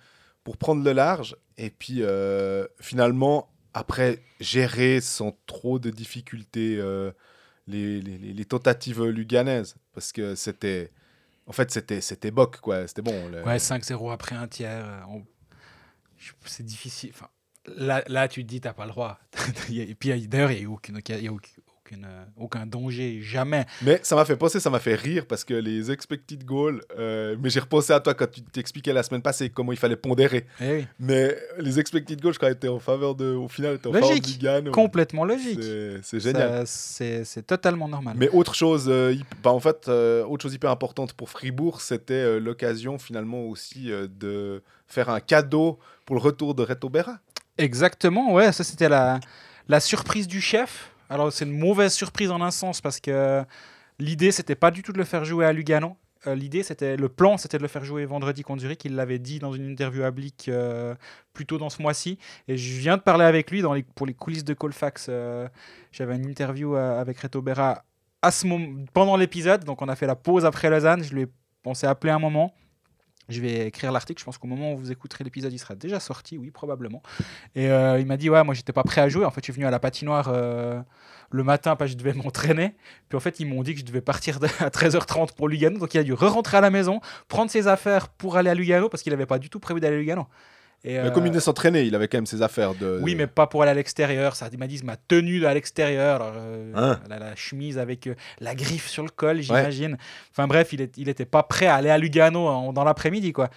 pour 0.44 0.58
prendre 0.58 0.84
le 0.84 0.92
large. 0.92 1.36
Et 1.58 1.72
puis, 1.72 2.04
euh, 2.04 2.68
finalement, 2.80 3.52
après, 3.74 4.22
gérer 4.40 5.02
sans 5.02 5.36
trop 5.48 5.80
de 5.80 5.90
difficultés 5.90 6.80
les- 7.68 8.02
les 8.02 8.46
tentatives 8.46 9.04
luganaises. 9.04 9.76
Parce 9.94 10.12
que 10.12 10.36
c'était... 10.36 10.92
En 11.50 11.52
fait, 11.52 11.72
c'était 11.72 12.00
c'était 12.00 12.30
boc, 12.30 12.60
quoi. 12.62 12.88
C'était 12.88 13.02
bon. 13.02 13.32
Ouais, 13.44 13.58
5-0 13.58 14.12
après 14.12 14.36
un 14.36 14.48
tiers. 14.48 14.86
euh, 14.86 15.20
C'est 16.46 16.64
difficile. 16.64 17.12
Enfin, 17.14 17.28
là, 17.66 18.04
là, 18.08 18.28
tu 18.28 18.44
te 18.44 18.48
dis, 18.48 18.62
t'as 18.62 18.74
pas 18.74 18.86
le 18.86 18.92
droit. 18.92 19.20
Et 19.72 19.96
puis, 19.96 20.28
d'ailleurs, 20.28 20.52
il 20.52 20.58
n'y 20.58 20.62
a, 20.62 20.64
eu 20.64 20.68
aucune, 20.68 21.02
y 21.08 21.28
a 21.28 21.32
aucune, 21.90 22.06
euh, 22.06 22.24
aucun 22.38 22.66
danger, 22.66 23.20
jamais. 23.22 23.66
Mais 23.82 24.00
ça 24.04 24.16
m'a 24.16 24.26
fait 24.26 24.36
penser, 24.36 24.60
ça 24.60 24.70
m'a 24.70 24.80
fait 24.80 24.96
rire 24.96 25.26
parce 25.28 25.44
que 25.44 25.54
les 25.54 25.92
expected 25.92 26.44
goals, 26.46 26.82
euh, 26.98 27.36
mais 27.42 27.50
j'ai 27.50 27.60
repensé 27.60 27.94
à 27.94 28.00
toi 28.00 28.14
quand 28.14 28.30
tu 28.30 28.42
t'expliquais 28.42 28.94
la 28.94 29.04
semaine 29.04 29.22
passée 29.22 29.50
comment 29.50 29.72
il 29.72 29.78
fallait 29.78 29.96
pondérer. 29.96 30.46
Eh 30.62 30.72
oui, 30.72 30.88
Mais 31.00 31.36
les 31.58 31.80
expected 31.80 32.22
goals, 32.22 32.34
je 32.34 32.40
crois, 32.40 32.52
étaient 32.52 32.68
en 32.68 32.80
faveur 32.80 33.16
de, 33.16 33.34
au 33.34 33.48
final, 33.48 33.76
étaient 33.76 33.88
en 33.88 33.94
faveur 33.94 34.10
Logique. 34.10 34.26
du 34.26 34.34
Lugano. 34.34 34.72
complètement 34.72 35.26
logique. 35.26 35.60
C'est 36.04 36.20
génial. 36.20 36.64
C'est 36.68 37.46
totalement 37.46 37.88
normal. 37.88 38.16
Mais 38.18 38.30
autre 38.30 38.54
chose, 38.54 38.86
euh, 38.88 39.16
bah, 39.44 39.52
en 39.52 39.60
fait, 39.60 39.88
euh, 39.88 40.24
autre 40.26 40.44
chose 40.44 40.54
hyper 40.54 40.70
importante 40.72 41.14
pour 41.14 41.30
Fribourg, 41.30 41.82
c'était 41.82 42.40
l'occasion 42.40 42.98
finalement 43.00 43.44
aussi 43.46 43.90
de 43.90 44.62
faire 44.88 45.10
un 45.10 45.20
cadeau 45.20 45.80
pour 46.06 46.16
le 46.16 46.22
retour 46.22 46.56
de 46.56 46.64
Reto 46.64 46.90
Berra. 46.90 47.20
Exactement, 47.58 48.34
ouais, 48.34 48.52
ça 48.52 48.64
c'était 48.64 48.88
la, 48.90 49.20
la 49.68 49.80
surprise 49.80 50.28
du 50.28 50.40
chef. 50.42 50.92
Alors 51.10 51.34
c'est 51.34 51.46
une 51.46 51.58
mauvaise 51.58 51.94
surprise 51.94 52.32
en 52.32 52.42
un 52.42 52.52
sens 52.52 52.82
parce 52.82 53.00
que 53.00 53.44
l'idée 53.98 54.32
c'était 54.32 54.56
pas 54.56 54.72
du 54.72 54.84
tout 54.84 54.94
de 54.94 54.98
le 54.98 55.04
faire 55.06 55.26
jouer 55.26 55.46
à 55.46 55.54
Lugano. 55.54 55.98
Euh, 56.28 56.36
l'idée 56.36 56.64
c'était 56.64 56.98
le 56.98 57.08
plan 57.10 57.38
c'était 57.38 57.58
de 57.58 57.64
le 57.64 57.68
faire 57.70 57.84
jouer 57.84 58.06
vendredi 58.06 58.44
contre 58.44 58.62
Zurich. 58.62 58.86
Il 58.86 58.96
l'avait 58.96 59.20
dit 59.20 59.40
dans 59.40 59.54
une 59.54 59.70
interview 59.72 60.04
à 60.04 60.12
Blick 60.12 60.48
euh, 60.50 60.94
plus 61.34 61.46
tôt 61.46 61.58
dans 61.58 61.70
ce 61.70 61.82
mois-ci. 61.82 62.20
Et 62.48 62.58
je 62.58 62.80
viens 62.80 62.98
de 62.98 63.02
parler 63.02 63.26
avec 63.26 63.50
lui 63.52 63.64
pour 63.96 64.06
les 64.06 64.14
coulisses 64.14 64.44
de 64.44 64.54
Colfax. 64.54 65.08
euh, 65.10 65.48
J'avais 65.92 66.16
une 66.16 66.30
interview 66.30 66.76
euh, 66.76 67.00
avec 67.02 67.20
Reto 67.20 67.42
Berra 67.42 67.84
à 68.22 68.32
ce 68.32 68.46
moment, 68.46 68.86
pendant 68.94 69.16
l'épisode. 69.16 69.64
Donc 69.64 69.82
on 69.82 69.88
a 69.88 69.96
fait 69.96 70.08
la 70.08 70.16
pause 70.16 70.46
après 70.46 70.70
Lausanne. 70.70 71.04
Je 71.04 71.14
lui 71.16 71.22
ai, 71.24 71.28
on 71.66 71.74
s'est 71.74 71.88
appelé 71.88 72.12
un 72.12 72.20
moment. 72.20 72.54
Je 73.30 73.42
vais 73.42 73.68
écrire 73.68 73.92
l'article. 73.92 74.20
Je 74.20 74.26
pense 74.26 74.38
qu'au 74.38 74.48
moment 74.48 74.74
où 74.74 74.78
vous 74.78 74.92
écouterez 74.92 75.24
l'épisode, 75.24 75.54
il 75.54 75.60
sera 75.60 75.76
déjà 75.76 76.00
sorti. 76.00 76.38
Oui, 76.38 76.52
probablement. 76.52 77.02
Et 77.56 77.70
euh, 77.70 78.00
il 78.00 78.06
m'a 78.06 78.18
dit 78.18 78.30
ouais, 78.30 78.44
moi 78.44 78.54
j'étais 78.54 78.74
pas 78.74 78.84
prêt 78.84 79.02
à 79.02 79.10
jouer. 79.10 79.26
En 79.26 79.32
fait, 79.32 79.42
je 79.42 79.46
suis 79.46 79.54
venu 79.54 79.66
à 79.66 79.72
la 79.72 79.80
patinoire 79.80 80.30
euh, 80.34 80.82
le 81.32 81.44
matin 81.44 81.76
parce 81.76 81.92
que 81.92 81.98
je 81.98 82.04
devais 82.04 82.14
m'entraîner. 82.22 82.76
Puis 83.08 83.16
en 83.16 83.20
fait, 83.20 83.40
ils 83.40 83.46
m'ont 83.46 83.64
dit 83.64 83.74
que 83.74 83.80
je 83.80 83.86
devais 83.86 84.02
partir 84.02 84.40
à 84.60 84.70
13h30 84.70 85.34
pour 85.36 85.48
Lugano. 85.48 85.80
Donc 85.80 85.94
il 85.94 86.00
a 86.00 86.04
dû 86.04 86.14
re-rentrer 86.14 86.58
à 86.58 86.62
la 86.62 86.70
maison, 86.70 87.02
prendre 87.28 87.52
ses 87.52 87.68
affaires 87.68 88.10
pour 88.10 88.38
aller 88.38 88.50
à 88.50 88.56
Lugano 88.56 88.90
parce 88.90 89.04
qu'il 89.04 89.14
avait 89.14 89.26
pas 89.26 89.40
du 89.40 89.50
tout 89.50 89.60
prévu 89.60 89.80
d'aller 89.80 89.98
à 89.98 90.00
Lugano. 90.00 90.28
Et, 90.86 90.94
Mais 90.94 91.00
euh, 91.00 91.12
comme 91.12 91.26
il 91.26 91.30
venait 91.30 91.42
s'entraîner, 91.42 91.84
il 91.84 91.94
avait 91.94 92.08
quand 92.08 92.18
même 92.18 92.26
ses 92.26 92.42
affaires 92.42 92.74
de. 92.74 93.00
oui, 93.04 93.14
mais 93.16 93.28
pas 93.28 93.48
pour 93.48 93.62
aller 93.64 93.72
à 93.72 93.74
l'extérieur. 93.74 94.36
Ça, 94.38 94.48
il 94.52 94.58
m'a 94.58 94.68
dit 94.68 94.82
ma 94.84 94.96
tenue 94.96 95.46
à 95.46 95.54
l'extérieur, 95.54 96.22
euh, 96.24 96.72
Hein 96.76 97.00
la, 97.10 97.20
la 97.20 97.36
chemise 97.36 97.78
avec 97.78 98.08
euh, 98.08 98.16
la 98.40 98.56
griffe 98.56 98.88
sur 98.88 99.04
le 99.04 99.10
col, 99.10 99.42
j'imagine. 99.42 99.98
Enfin 100.32 100.48
bref, 100.48 100.72
il, 100.72 100.80
est, 100.82 100.98
il 100.98 101.10
était 101.10 101.26
pas 101.26 101.44
prêt 101.44 101.66
à 101.68 101.76
aller 101.76 101.90
à 101.90 101.98
Lugano 101.98 102.48
en- 102.48 102.72
dans 102.72 102.86
l'après-midi, 102.86 103.34
quoi. 103.34 103.50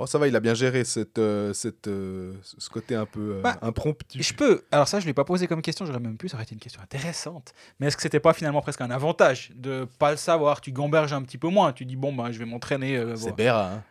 Oh, 0.00 0.06
ça 0.06 0.16
va, 0.18 0.28
il 0.28 0.36
a 0.36 0.40
bien 0.40 0.54
géré 0.54 0.84
cette, 0.84 1.18
euh, 1.18 1.52
cette, 1.52 1.86
ce 1.88 2.70
côté 2.70 2.94
un 2.94 3.04
peu 3.06 3.40
Bah, 3.42 3.58
impromptu. 3.62 4.22
Je 4.22 4.32
peux. 4.32 4.62
Alors 4.70 4.86
ça, 4.86 5.00
je 5.00 5.06
l'ai 5.06 5.12
pas 5.14 5.24
posé 5.24 5.48
comme 5.48 5.60
question. 5.62 5.84
J'aurais 5.86 5.98
même 5.98 6.16
pu. 6.16 6.28
Ça 6.28 6.36
aurait 6.36 6.44
été 6.44 6.54
une 6.54 6.60
question 6.60 6.80
intéressante. 6.80 7.52
Mais 7.80 7.88
est-ce 7.88 7.96
que 7.96 8.02
c'était 8.02 8.20
pas 8.20 8.32
finalement 8.32 8.60
presque 8.60 8.80
un 8.80 8.92
avantage 8.92 9.50
de 9.56 9.88
pas 9.98 10.12
le 10.12 10.16
savoir? 10.16 10.60
Tu 10.60 10.70
gamberges 10.70 11.12
un 11.12 11.22
petit 11.22 11.38
peu 11.38 11.48
moins. 11.48 11.72
Tu 11.72 11.84
dis 11.84 11.96
bon 11.96 12.12
ben 12.14 12.30
je 12.30 12.38
vais 12.38 12.44
m'entraîner. 12.44 12.96
C'est 12.96 13.14
voilà. 13.16 13.34
Berra. 13.34 13.72
Hein. 13.72 13.82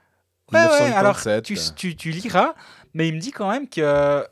Ouais, 0.54 0.60
ouais, 0.60 0.94
alors 0.94 1.16
1987, 1.18 1.44
tu, 1.44 1.56
tu, 1.76 1.96
tu 1.96 2.10
liras, 2.12 2.54
mais 2.94 3.08
il 3.10 3.16
me 3.16 3.20
dit 3.20 3.32
quand 3.32 3.50
même 3.52 3.68
que 3.68 4.26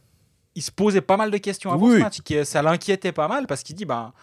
il 0.56 0.62
se 0.62 0.72
posait 0.72 1.02
pas 1.02 1.18
mal 1.18 1.32
de 1.32 1.38
questions 1.38 1.72
avant 1.72 1.86
Oui. 1.86 1.98
ce 1.98 2.00
match, 2.04 2.22
que 2.22 2.44
ça 2.46 2.62
l'inquiétait 2.62 3.12
pas 3.12 3.28
mal 3.28 3.46
parce 3.46 3.62
qu'il 3.64 3.76
dit 3.76 3.86
ben 3.86 4.14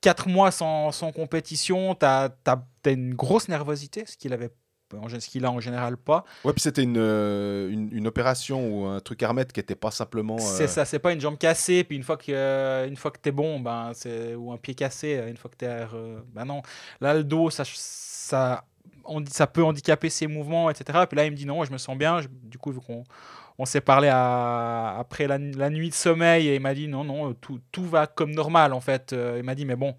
4 0.00 0.28
mois 0.28 0.50
sans, 0.50 0.90
sans 0.92 1.12
compétition, 1.12 1.94
t'as 1.94 2.28
as, 2.46 2.90
une 2.90 3.14
grosse 3.14 3.48
nervosité, 3.48 4.04
ce 4.06 4.16
qu'il 4.16 4.32
avait 4.32 4.50
ce 5.18 5.28
qu'il 5.28 5.44
a 5.44 5.50
en 5.50 5.58
général 5.58 5.96
pas. 5.96 6.24
Ouais, 6.44 6.52
puis 6.52 6.60
c'était 6.62 6.82
une, 6.84 6.96
euh, 6.96 7.68
une, 7.70 7.88
une 7.92 8.06
opération 8.06 8.68
ou 8.68 8.86
un 8.86 9.00
truc 9.00 9.20
à 9.24 9.28
remettre 9.28 9.52
qui 9.52 9.58
n'était 9.58 9.74
pas 9.74 9.90
simplement. 9.90 10.36
euh, 10.36 10.38
C'est 10.40 10.68
ça, 10.68 10.84
c'est 10.84 11.00
pas 11.00 11.12
une 11.12 11.20
jambe 11.20 11.38
cassée, 11.38 11.82
puis 11.82 11.96
une 11.96 12.04
fois 12.04 12.16
que, 12.16 12.24
euh, 12.30 12.86
une 12.86 12.96
fois 12.96 13.10
que 13.10 13.18
t'es 13.18 13.32
bon, 13.32 13.58
ben, 13.58 13.90
ou 14.36 14.52
un 14.52 14.56
pied 14.58 14.74
cassé, 14.74 15.24
une 15.28 15.36
fois 15.36 15.50
que 15.50 15.56
t'es. 15.56 15.86
ben 16.32 16.44
non. 16.44 16.62
Là, 17.00 17.14
le 17.14 17.24
dos, 17.24 17.50
ça, 17.50 17.64
ça 19.28 19.46
peut 19.46 19.64
handicaper 19.64 20.10
ses 20.10 20.26
mouvements, 20.26 20.70
etc. 20.70 21.00
Puis 21.08 21.16
là, 21.16 21.24
il 21.24 21.30
me 21.30 21.36
dit 21.36 21.46
non, 21.46 21.64
je 21.64 21.72
me 21.72 21.78
sens 21.78 21.96
bien. 21.96 22.20
Du 22.44 22.58
coup, 22.58 22.72
vu 22.72 22.80
qu'on 22.80 23.04
on 23.58 23.64
s'est 23.64 23.80
parlé 23.80 24.08
après 24.08 25.26
la, 25.26 25.38
nuit 25.38 25.88
de 25.88 25.94
sommeil, 25.94 26.48
et 26.48 26.56
il 26.56 26.60
m'a 26.60 26.74
dit 26.74 26.88
non, 26.88 27.04
non, 27.04 27.32
tout, 27.34 27.60
tout 27.72 27.84
va 27.84 28.06
comme 28.06 28.32
normal, 28.32 28.72
en 28.72 28.80
fait. 28.80 29.12
Euh, 29.12 29.36
il 29.38 29.44
m'a 29.44 29.54
dit, 29.54 29.64
mais 29.64 29.76
bon, 29.76 29.94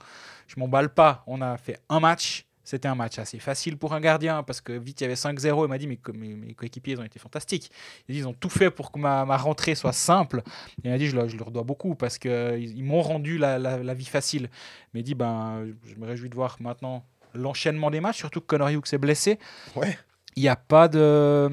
je 0.48 0.60
m'emballe 0.60 0.94
pas. 0.94 1.24
On 1.28 1.42
a 1.42 1.58
fait 1.58 1.80
un 1.90 2.00
match. 2.00 2.44
C'était 2.64 2.90
un 2.90 2.96
match 2.96 3.18
assez 3.18 3.40
facile 3.40 3.78
pour 3.78 3.94
un 3.94 4.02
gardien 4.02 4.44
parce 4.44 4.60
que 4.60 4.74
vite 4.74 5.00
il 5.00 5.06
y 5.06 5.06
avait 5.06 5.14
5-0. 5.14 5.64
Il 5.64 5.70
m'a 5.70 5.78
dit, 5.78 5.88
mes, 5.88 5.98
mes 6.14 6.54
coéquipiers 6.54 6.96
ils 6.96 7.00
ont 7.00 7.06
été 7.06 7.18
fantastiques. 7.18 7.72
Ils 8.10 8.28
ont 8.28 8.34
tout 8.34 8.50
fait 8.50 8.70
pour 8.70 8.92
que 8.92 9.00
ma, 9.00 9.24
ma 9.24 9.38
rentrée 9.38 9.74
soit 9.74 9.94
simple. 9.94 10.44
Et 10.84 10.90
il 10.90 10.92
m'a 10.92 10.98
dit, 10.98 11.08
je, 11.08 11.16
leur- 11.16 11.30
je 11.30 11.38
leur 11.38 11.50
dois 11.50 11.64
beaucoup 11.64 11.96
parce 11.96 12.18
qu'ils 12.18 12.78
ils, 12.78 12.84
m'ont 12.84 13.02
rendu 13.02 13.38
la, 13.38 13.58
la- 13.58 13.78
la 13.82 13.94
vie 13.94 14.04
facile. 14.04 14.50
Mais 14.94 15.00
il 15.00 15.04
dit, 15.04 15.16
ben, 15.16 15.66
je 15.86 15.96
me 15.96 16.06
réjouis 16.06 16.30
de 16.30 16.36
voir 16.36 16.58
maintenant 16.60 17.06
l'enchaînement 17.38 17.90
des 17.92 18.00
matchs, 18.02 18.18
surtout 18.18 18.42
que 18.42 18.46
Connor 18.48 18.70
Hughes 18.70 18.94
est 18.94 18.98
blessé. 18.98 19.40
Ouais. 19.76 19.98
Il 20.36 20.44
n'y 20.44 20.50
a 20.50 20.56
pas 20.56 20.88
de, 20.88 21.48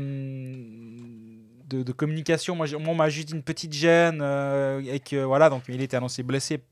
de, 1.68 1.82
de 1.82 1.92
communication. 1.92 2.54
Moi, 2.56 2.66
on 2.74 2.94
m'a 2.94 3.08
juste 3.08 3.28
dit 3.28 3.34
une 3.34 3.42
petite 3.42 3.72
gêne 3.72 4.20
euh, 4.22 4.80
et 4.84 5.00
que 5.00 5.22
voilà, 5.24 5.48
donc 5.50 5.62
il 5.68 5.80
était 5.80 5.96
annoncé 5.96 6.22
blessé 6.22 6.62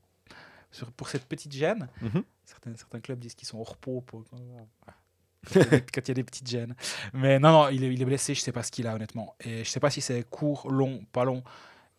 sur- 0.71 0.91
pour 0.91 1.09
cette 1.09 1.25
petite 1.25 1.51
gêne. 1.53 1.87
Mhm. 2.01 2.23
Certains, 2.45 2.75
certains 2.75 2.99
clubs 2.99 3.19
disent 3.19 3.35
qu'ils 3.35 3.47
sont 3.47 3.57
au 3.57 3.63
repos 3.63 4.01
pour, 4.01 4.23
quand 4.29 4.37
il 4.37 4.47
y 4.47 5.61
a 5.71 6.13
des- 6.13 6.21
a 6.21 6.23
petites 6.23 6.47
gênes. 6.47 6.75
Mais 7.13 7.39
non, 7.39 7.51
non, 7.51 7.69
il 7.69 7.83
est, 7.83 7.93
il 7.93 8.01
est 8.01 8.05
blessé, 8.05 8.35
je 8.35 8.41
sais 8.41 8.51
pas 8.51 8.63
ce 8.63 8.71
qu'il 8.71 8.87
a 8.87 8.93
honnêtement. 8.95 9.35
Et 9.43 9.63
je 9.63 9.69
sais 9.69 9.79
pas 9.79 9.89
si 9.89 10.01
c'est 10.01 10.23
court, 10.29 10.69
long, 10.69 11.03
pas 11.11 11.25
long. 11.25 11.43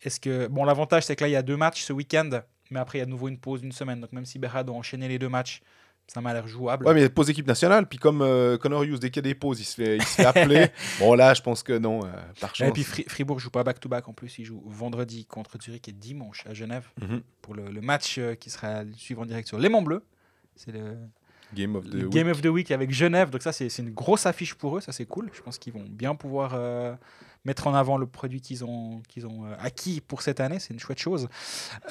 Est-ce 0.01 0.19
que 0.19 0.47
bon, 0.47 0.63
l'avantage 0.65 1.03
c'est 1.03 1.15
que 1.15 1.23
là 1.23 1.27
il 1.29 1.31
y 1.33 1.35
a 1.37 1.41
deux 1.41 1.57
matchs 1.57 1.83
ce 1.83 1.93
week-end, 1.93 2.29
mais 2.69 2.79
après 2.79 2.99
il 2.99 3.01
y 3.01 3.01
a 3.01 3.05
de 3.05 3.11
nouveau 3.11 3.27
une 3.27 3.37
pause 3.39 3.61
d'une 3.61 3.71
semaine. 3.71 3.99
Donc 4.01 4.11
même 4.13 4.25
si 4.25 4.39
Berra 4.39 4.63
doit 4.63 4.75
enchaîner 4.75 5.07
les 5.07 5.17
deux 5.19 5.29
matchs, 5.29 5.61
ça 6.07 6.21
m'a 6.21 6.33
l'air 6.33 6.47
jouable. 6.47 6.85
Ouais, 6.87 6.93
mais 6.93 7.09
pause 7.09 7.29
équipe 7.29 7.47
nationale, 7.47 7.87
puis 7.87 7.97
comme 7.97 8.21
euh, 8.21 8.57
Connor 8.57 8.83
Hughes, 8.83 8.99
dès 8.99 9.09
qu'il 9.09 9.17
y 9.17 9.27
a 9.27 9.29
des 9.29 9.35
pauses, 9.35 9.59
il 9.59 9.63
se 9.65 9.75
fait, 9.75 9.97
il 9.97 10.03
se 10.03 10.15
fait 10.15 10.25
appeler. 10.25 10.67
bon, 10.99 11.13
là, 11.15 11.33
je 11.33 11.41
pense 11.41 11.63
que 11.63 11.77
non, 11.77 12.05
euh, 12.05 12.09
par 12.39 12.55
chance. 12.55 12.69
Et 12.69 12.71
puis 12.71 12.83
Fri- 12.83 13.05
Fribourg 13.07 13.39
joue 13.39 13.49
pas 13.49 13.63
back-to-back 13.63 14.07
en 14.07 14.13
plus, 14.13 14.37
il 14.39 14.45
joue 14.45 14.61
vendredi 14.65 15.25
contre 15.25 15.57
Zurich 15.61 15.87
et 15.89 15.91
dimanche 15.91 16.45
à 16.47 16.53
Genève 16.53 16.87
Mhm. 17.01 17.21
pour 17.41 17.55
le, 17.55 17.69
le 17.69 17.81
match 17.81 18.17
euh, 18.19 18.35
qui 18.35 18.49
sera 18.49 18.83
suivre 18.95 19.21
en 19.21 19.25
direct 19.25 19.47
sur 19.47 19.57
Léman 19.57 19.81
Bleu. 19.81 20.03
C'est 20.55 20.71
le, 20.71 20.95
Game 21.53 21.75
of 21.75 21.85
the 21.85 21.93
le 21.93 22.03
week. 22.03 22.13
Game 22.13 22.27
of 22.29 22.41
the 22.41 22.45
Week 22.47 22.71
avec 22.71 22.91
Genève, 22.91 23.29
donc 23.29 23.41
ça 23.41 23.51
c'est 23.51 23.69
c'est 23.69 23.81
une 23.83 23.91
grosse 23.91 24.25
affiche 24.25 24.55
pour 24.55 24.77
eux, 24.77 24.81
ça 24.81 24.91
c'est 24.91 25.05
cool. 25.05 25.29
Je 25.33 25.41
pense 25.41 25.57
qu'ils 25.57 25.73
vont 25.73 25.85
bien 25.87 26.15
pouvoir 26.15 26.53
euh, 26.55 26.93
mettre 27.45 27.67
en 27.67 27.73
avant 27.75 27.97
le 27.97 28.05
produit 28.07 28.41
qu'ils 28.41 28.65
ont, 28.65 29.01
qu'ils 29.07 29.25
ont 29.27 29.45
euh, 29.45 29.55
acquis 29.59 30.01
pour 30.01 30.21
cette 30.21 30.39
année, 30.39 30.59
c'est 30.59 30.73
une 30.73 30.79
chouette 30.79 30.99
chose. 30.99 31.27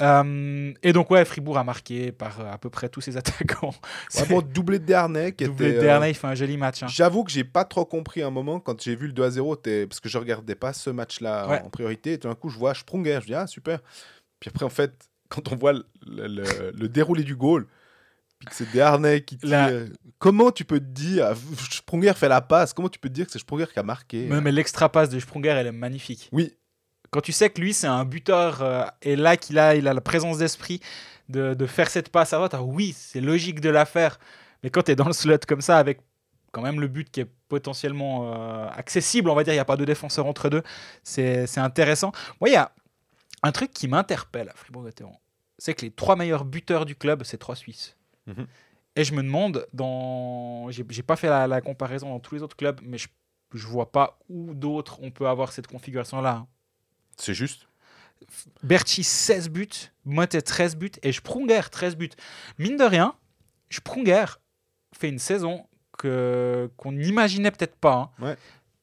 Euh, 0.00 0.72
et 0.82 0.92
donc 0.92 1.10
ouais, 1.10 1.24
Fribourg 1.24 1.58
a 1.58 1.64
marqué 1.64 2.12
par 2.12 2.40
euh, 2.40 2.50
à 2.52 2.58
peu 2.58 2.70
près 2.70 2.88
tous 2.88 3.00
ses 3.00 3.16
attaquants. 3.16 3.74
Bon, 4.28 4.42
doublé 4.42 4.78
de 4.78 4.84
Dernay, 4.84 5.32
qui 5.32 5.44
Doublé 5.44 5.68
était. 5.68 5.76
de 5.76 5.80
Dernay, 5.82 6.10
il 6.10 6.14
fait 6.14 6.26
un 6.26 6.34
joli 6.34 6.56
match. 6.56 6.82
hein. 6.82 6.86
J'avoue 6.88 7.24
que 7.24 7.30
j'ai 7.30 7.44
pas 7.44 7.64
trop 7.64 7.84
compris 7.84 8.22
un 8.22 8.30
moment 8.30 8.60
quand 8.60 8.82
j'ai 8.82 8.96
vu 8.96 9.06
le 9.06 9.12
2 9.12 9.22
à 9.24 9.30
0, 9.30 9.56
t'es- 9.56 9.86
parce 9.86 10.00
que 10.00 10.08
je 10.08 10.18
regardais 10.18 10.54
pas 10.54 10.72
ce 10.72 10.90
match-là 10.90 11.48
Ouais. 11.48 11.60
en 11.62 11.70
priorité. 11.70 12.14
Et 12.14 12.18
tout 12.18 12.28
d'un 12.28 12.34
coup, 12.34 12.48
je 12.48 12.58
vois 12.58 12.74
Sprunger, 12.74 13.18
je 13.22 13.26
dis 13.26 13.34
ah 13.34 13.46
super. 13.46 13.80
Puis 14.40 14.50
après, 14.50 14.64
en 14.64 14.70
fait, 14.70 14.92
quand 15.28 15.52
on 15.52 15.56
voit 15.56 15.72
le, 15.72 15.84
le- 16.06 16.26
le- 16.28 16.72
le 16.74 16.88
déroulé 16.88 17.22
du 17.22 17.36
goal, 17.36 17.66
puis 18.44 18.50
que 18.50 18.54
c'est 18.64 18.70
Dernay 18.72 19.22
qui 19.22 19.36
tire, 19.38 19.48
La- 19.48 19.70
comment 20.18 20.50
tu 20.50 20.64
peux 20.64 20.78
te 20.80 20.84
dire 20.84 21.34
Sprunger 21.70 22.12
fait 22.14 22.28
la 22.28 22.40
passe 22.40 22.72
Comment 22.72 22.88
tu 22.88 22.98
peux 22.98 23.08
te 23.08 23.14
dire 23.14 23.26
que 23.26 23.32
c'est 23.32 23.38
Sprunger 23.38 23.66
qui 23.72 23.78
a 23.78 23.82
marqué 23.82 24.26
Mais, 24.30 24.40
mais 24.40 24.52
l'extra 24.52 24.88
passe 24.88 25.08
de 25.08 25.18
Sprunger, 25.18 25.48
elle 25.50 25.66
est 25.66 25.72
magnifique. 25.72 26.28
Oui, 26.32 26.54
Quand 27.10 27.20
tu 27.20 27.32
sais 27.32 27.50
que 27.50 27.60
lui, 27.60 27.72
c'est 27.74 27.86
un 27.86 28.04
buteur, 28.04 28.62
euh, 28.62 28.84
et 29.02 29.16
là 29.16 29.36
qu'il 29.36 29.58
a, 29.58 29.74
il 29.76 29.86
a 29.88 29.94
la 29.94 30.00
présence 30.00 30.38
d'esprit 30.38 30.80
de, 31.28 31.54
de 31.54 31.66
faire 31.66 31.88
cette 31.88 32.08
passe 32.10 32.32
à 32.32 32.36
droite, 32.36 32.54
alors 32.54 32.68
oui, 32.68 32.94
c'est 32.96 33.20
logique 33.20 33.60
de 33.60 33.70
la 33.70 33.84
faire. 33.86 34.18
Mais 34.62 34.70
quand 34.70 34.82
tu 34.82 34.90
es 34.92 34.96
dans 34.96 35.06
le 35.06 35.12
slot 35.12 35.38
comme 35.46 35.60
ça, 35.60 35.78
avec 35.78 36.00
quand 36.52 36.62
même 36.62 36.80
le 36.80 36.86
but 36.88 37.10
qui 37.10 37.20
est 37.20 37.28
potentiellement 37.48 38.32
euh, 38.34 38.68
accessible, 38.76 39.28
on 39.30 39.34
va 39.34 39.42
dire, 39.44 39.52
il 39.52 39.56
n'y 39.56 39.60
a 39.60 39.64
pas 39.64 39.76
de 39.76 39.84
défenseur 39.84 40.26
entre 40.26 40.48
deux, 40.50 40.62
c'est 41.02 41.46
c'est 41.46 41.60
intéressant. 41.60 42.12
Moi, 42.40 42.50
il 42.50 42.52
y 42.52 42.56
a 42.56 42.70
un 43.42 43.52
truc 43.52 43.72
qui 43.72 43.88
m'interpelle 43.88 44.48
à 44.48 44.54
Fribourg-Gotteron. 44.54 45.16
C'est 45.58 45.74
que 45.74 45.82
les 45.82 45.90
trois 45.90 46.16
meilleurs 46.16 46.44
buteurs 46.44 46.84
du 46.86 46.96
club, 46.96 47.22
c'est 47.24 47.38
trois 47.38 47.54
Suisses. 47.56 47.96
Mhm. 48.26 48.46
Et 48.96 49.04
je 49.04 49.12
me 49.14 49.22
demande, 49.22 49.66
dans... 49.72 50.70
j'ai 50.70 50.84
pas 51.02 51.16
fait 51.16 51.28
la, 51.28 51.46
la 51.46 51.60
comparaison 51.60 52.10
dans 52.10 52.20
tous 52.20 52.34
les 52.36 52.42
autres 52.42 52.56
clubs, 52.56 52.80
mais 52.82 52.96
je, 52.98 53.08
je 53.52 53.66
vois 53.66 53.90
pas 53.90 54.18
où 54.28 54.54
d'autres 54.54 54.98
on 55.02 55.10
peut 55.10 55.26
avoir 55.26 55.52
cette 55.52 55.66
configuration-là. 55.66 56.30
hein. 56.30 56.46
c'est 57.16 57.34
juste. 57.34 57.66
Berchi 58.62 59.02
16 59.04 59.50
buts, 59.50 59.68
Motet 60.04 60.40
13 60.42 60.76
buts 60.76 60.92
et 61.02 61.12
Sprunger 61.12 61.60
13 61.70 61.96
buts. 61.96 62.10
Mine 62.58 62.76
de 62.76 62.84
rien, 62.84 63.14
Sprunger 63.70 64.26
fait 64.96 65.08
une 65.08 65.18
saison 65.18 65.66
que 65.98 66.70
qu'on 66.76 66.92
n'imaginait 66.92 67.50
peut-être 67.50 67.76
pas. 67.76 68.12
hein. 68.18 68.24
Ouais. 68.24 68.36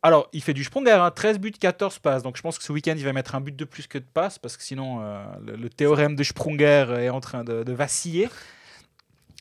Alors, 0.04 0.30
il 0.34 0.42
fait 0.42 0.54
du 0.54 0.64
Sprunger, 0.64 0.92
hein, 0.92 1.12
13 1.12 1.38
buts, 1.40 1.52
14 1.52 2.00
passes. 2.00 2.24
Donc, 2.24 2.36
je 2.36 2.42
pense 2.42 2.58
que 2.58 2.64
ce 2.64 2.72
week-end, 2.72 2.96
il 2.98 3.04
va 3.06 3.14
mettre 3.14 3.36
un 3.36 3.42
but 3.42 3.56
de 3.56 3.66
plus 3.66 3.86
que 3.88 3.98
de 4.00 4.04
passes 4.04 4.40
parce 4.40 4.58
que 4.58 4.64
sinon, 4.64 5.00
euh, 5.02 5.24
le, 5.46 5.56
le 5.56 5.70
théorème 5.70 6.16
de 6.16 6.24
Sprunger 6.24 6.88
est 7.00 7.10
en 7.10 7.20
train 7.20 7.44
de, 7.44 7.64
de 7.64 7.74
vaciller. 7.74 8.28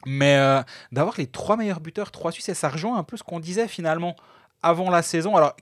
Mais 0.06 0.36
euh, 0.36 0.62
d'avoir 0.92 1.14
les 1.18 1.26
trois 1.26 1.56
meilleurs 1.56 1.80
buteurs, 1.80 2.10
trois 2.10 2.32
Suisses, 2.32 2.48
et 2.48 2.54
ça 2.54 2.68
rejoint 2.68 2.98
un 2.98 3.02
peu 3.04 3.16
ce 3.16 3.22
qu'on 3.22 3.40
disait 3.40 3.68
finalement 3.68 4.16
avant 4.62 4.90
la 4.90 5.02
saison. 5.02 5.36
Alors, 5.36 5.54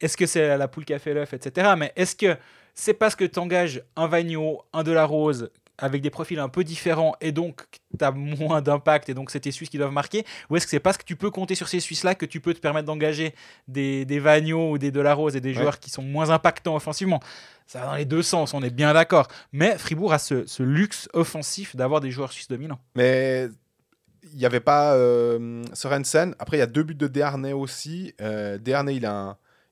est-ce 0.00 0.16
que 0.16 0.26
c'est 0.26 0.56
la 0.56 0.68
poule 0.68 0.84
qui 0.84 0.94
a 0.94 0.98
fait 0.98 1.14
l'œuf, 1.14 1.32
etc. 1.34 1.74
Mais 1.78 1.92
est-ce 1.96 2.16
que 2.16 2.36
c'est 2.74 2.94
parce 2.94 3.14
que 3.14 3.24
tu 3.24 3.38
engages 3.38 3.82
un 3.96 4.06
Vagno, 4.06 4.62
un 4.72 4.82
Delarose 4.82 5.50
avec 5.78 6.02
des 6.02 6.10
profils 6.10 6.38
un 6.38 6.48
peu 6.48 6.62
différents 6.62 7.16
et 7.20 7.32
donc 7.32 7.64
tu 7.98 8.04
as 8.04 8.12
moins 8.12 8.62
d'impact 8.62 9.08
et 9.08 9.14
donc 9.14 9.30
c'est 9.32 9.40
tes 9.40 9.50
Suisses 9.50 9.68
qui 9.70 9.76
doivent 9.78 9.90
marquer 9.90 10.24
Ou 10.48 10.54
est-ce 10.56 10.66
que 10.66 10.70
c'est 10.70 10.78
parce 10.80 10.96
que 10.96 11.02
tu 11.04 11.16
peux 11.16 11.30
compter 11.32 11.56
sur 11.56 11.66
ces 11.66 11.80
Suisses-là 11.80 12.14
que 12.14 12.26
tu 12.26 12.38
peux 12.40 12.54
te 12.54 12.60
permettre 12.60 12.86
d'engager 12.86 13.34
des, 13.66 14.04
des 14.04 14.20
Vagno 14.20 14.70
ou 14.70 14.78
des 14.78 14.92
Delarose 14.92 15.34
et 15.34 15.40
des 15.40 15.48
Ouais. 15.48 15.54
joueurs 15.62 15.80
qui 15.80 15.90
sont 15.90 16.02
moins 16.02 16.30
impactants 16.30 16.76
offensivement? 16.76 17.18
Ça 17.66 17.80
va 17.80 17.86
dans 17.86 17.94
les 17.94 18.04
deux 18.04 18.22
sens, 18.22 18.54
on 18.54 18.62
est 18.62 18.70
bien 18.70 18.92
d'accord. 18.94 19.26
Mais 19.52 19.76
Fribourg 19.78 20.12
a 20.12 20.18
ce, 20.20 20.46
ce 20.46 20.62
luxe 20.62 21.08
offensif 21.12 21.74
d'avoir 21.74 22.00
des 22.00 22.12
joueurs 22.12 22.30
suisses 22.32 22.46
dominants. 22.48 22.78
Mais 22.94 23.48
il 24.32 24.38
n'y 24.38 24.46
avait 24.46 24.60
pas 24.60 24.94
euh, 24.94 25.62
Sorensen. 25.72 26.34
Après, 26.38 26.56
il 26.56 26.60
y 26.60 26.62
a 26.62 26.66
deux 26.66 26.82
buts 26.82 26.94
de 26.94 27.06
Desharnais 27.06 27.52
aussi. 27.52 28.14
Euh, 28.20 28.58
Desharnais, 28.58 28.96
il, 28.96 29.08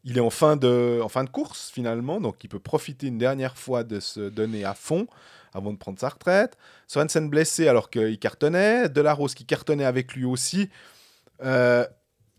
il 0.04 0.16
est 0.18 0.20
en 0.20 0.30
fin, 0.30 0.56
de, 0.56 1.00
en 1.02 1.08
fin 1.08 1.24
de 1.24 1.30
course, 1.30 1.70
finalement. 1.72 2.20
Donc, 2.20 2.42
il 2.44 2.48
peut 2.48 2.58
profiter 2.58 3.06
une 3.06 3.18
dernière 3.18 3.56
fois 3.56 3.84
de 3.84 4.00
se 4.00 4.20
donner 4.28 4.64
à 4.64 4.74
fond 4.74 5.06
avant 5.54 5.72
de 5.72 5.78
prendre 5.78 5.98
sa 5.98 6.08
retraite. 6.08 6.56
Sorensen 6.86 7.28
blessé 7.28 7.68
alors 7.68 7.90
qu'il 7.90 8.18
cartonnait. 8.18 8.88
Delarose 8.88 9.34
qui 9.34 9.44
cartonnait 9.44 9.84
avec 9.84 10.14
lui 10.14 10.24
aussi. 10.24 10.68
Euh, 11.42 11.86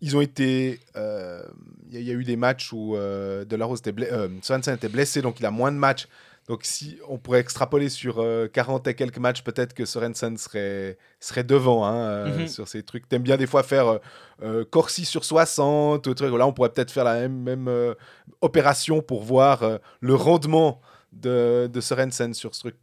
ils 0.02 0.15
ont 0.17 0.21
été. 0.21 0.80
euh, 0.95 1.43
Il 1.91 2.02
y, 2.02 2.10
a- 2.10 2.13
eu 2.13 2.23
des 2.23 2.36
matchs 2.36 2.73
où 2.73 2.95
Delarose 2.95 3.80
était. 3.86 3.93
Sorensen 4.41 4.76
était 4.76 4.89
blessé, 4.89 5.21
donc 5.21 5.39
il 5.39 5.45
a 5.45 5.52
moins 5.52 5.71
de 5.71 5.78
matchs. 5.78 6.08
Donc, 6.49 6.65
si 6.65 6.97
on 7.08 7.17
pourrait 7.17 7.39
extrapoler 7.39 7.88
sur 7.88 8.19
euh, 8.19 8.47
40 8.47 8.88
et 8.88 8.95
quelques 8.95 9.17
matchs, 9.17 9.43
peut-être 9.43 9.73
que 9.73 9.86
Sorensen 9.86 10.36
serait, 10.38 10.97
serait 11.21 11.45
devant 11.45 11.86
hein, 11.86 11.95
euh, 11.95 12.38
Mhm. 12.39 12.47
sur 12.47 12.67
ces 12.67 12.84
trucs. 12.84 13.08
T'aimes 13.08 13.21
bien 13.23 13.38
des 13.38 13.47
fois 13.47 13.63
faire 13.63 13.88
euh, 13.88 13.97
euh, 14.43 14.65
Corsi 14.65 15.06
sur 15.06 15.23
60, 15.23 16.06
ou 16.06 16.13
truc. 16.13 16.34
Là, 16.38 16.45
on 16.45 16.51
pourrait 16.51 16.69
peut-être 16.73 16.91
faire 16.91 17.06
la 17.06 17.21
même, 17.27 17.38
même 17.43 17.95
opération 18.41 19.01
pour 19.01 19.23
voir 19.23 19.79
le 20.01 20.15
rendement 20.15 20.82
de, 21.13 21.69
de 21.71 21.82
Sorensen 21.82 22.34
sur 22.34 22.56
ce 22.56 22.60
truc, 22.62 22.75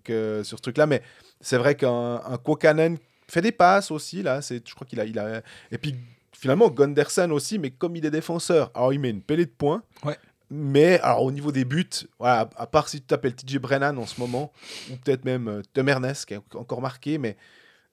sur 0.47 0.57
ce 0.59 0.63
truc-là. 0.63 0.87
Mais 0.87 1.03
c'est 1.41 1.59
vrai 1.59 1.75
qu'un 1.75 2.23
un 2.25 2.39
Kokanen 2.39 2.97
fait 3.29 3.43
des 3.43 3.53
passes 3.53 3.91
aussi, 3.91 4.23
là. 4.23 4.41
Je 4.41 4.75
crois 4.75 4.87
qu'il 4.87 5.01
a, 5.01 5.05
il 5.05 5.19
a. 5.19 5.43
Et 5.71 5.79
puis, 5.79 5.95
finalement, 6.33 6.71
Gunderson 6.71 7.31
aussi, 7.33 7.59
mais 7.59 7.71
comme 7.71 7.95
il 7.97 8.07
est 8.07 8.11
défenseur, 8.11 8.71
alors 8.75 8.93
il 8.95 9.01
met 9.01 9.11
une 9.11 9.23
pellée 9.23 9.45
de 9.47 9.51
points. 9.51 9.83
Ouais. 10.05 10.17
Mais 10.51 10.99
alors, 11.01 11.23
au 11.23 11.31
niveau 11.33 11.53
des 11.53 11.65
buts, 11.65 11.89
voilà, 12.19 12.51
à 12.57 12.67
part 12.67 12.89
si 12.89 13.01
tu 13.01 13.07
t'appelles 13.07 13.35
TJ 13.37 13.59
Brennan 13.59 13.97
en 13.99 14.07
ce 14.07 14.21
moment, 14.21 14.53
ou 14.91 14.97
peut-être 14.97 15.25
même 15.25 15.49
euh, 15.49 15.63
Tom 15.73 15.89
Ernest 15.89 16.27
qui 16.27 16.35
a 16.35 16.43
encore 16.55 16.81
marqué, 16.81 17.19
mais 17.19 17.37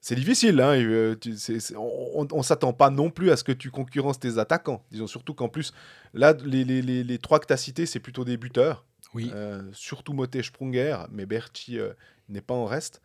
c'est 0.00 0.16
difficile. 0.16 0.60
Hein, 0.60 0.74
euh, 0.80 1.14
tu- 1.14 1.36
on 1.76 2.26
ne 2.36 2.42
s'attend 2.42 2.72
pas 2.72 2.90
non 2.90 3.10
plus 3.10 3.30
à 3.30 3.36
ce 3.36 3.44
que 3.44 3.52
tu 3.52 3.70
concurrences 3.70 4.18
tes 4.18 4.38
attaquants. 4.38 4.84
Disons 4.90 5.06
surtout 5.06 5.34
qu'en 5.34 5.48
plus, 5.48 5.72
là, 6.14 6.32
les, 6.44 6.64
les, 6.64 6.82
les, 6.82 7.04
les 7.04 7.18
trois 7.18 7.38
que 7.38 7.46
tu 7.46 7.52
as 7.52 7.56
cités, 7.56 7.86
c'est 7.86 8.00
plutôt 8.00 8.24
des 8.24 8.36
buteurs. 8.36 8.84
Oui. 9.14 9.30
Euh, 9.34 9.62
surtout 9.72 10.12
Moté 10.12 10.42
Sprunger, 10.42 10.96
mais 11.12 11.26
Berti 11.26 11.78
euh, 11.78 11.92
n'est 12.28 12.40
pas 12.42 12.54
en 12.54 12.64
reste. 12.66 13.00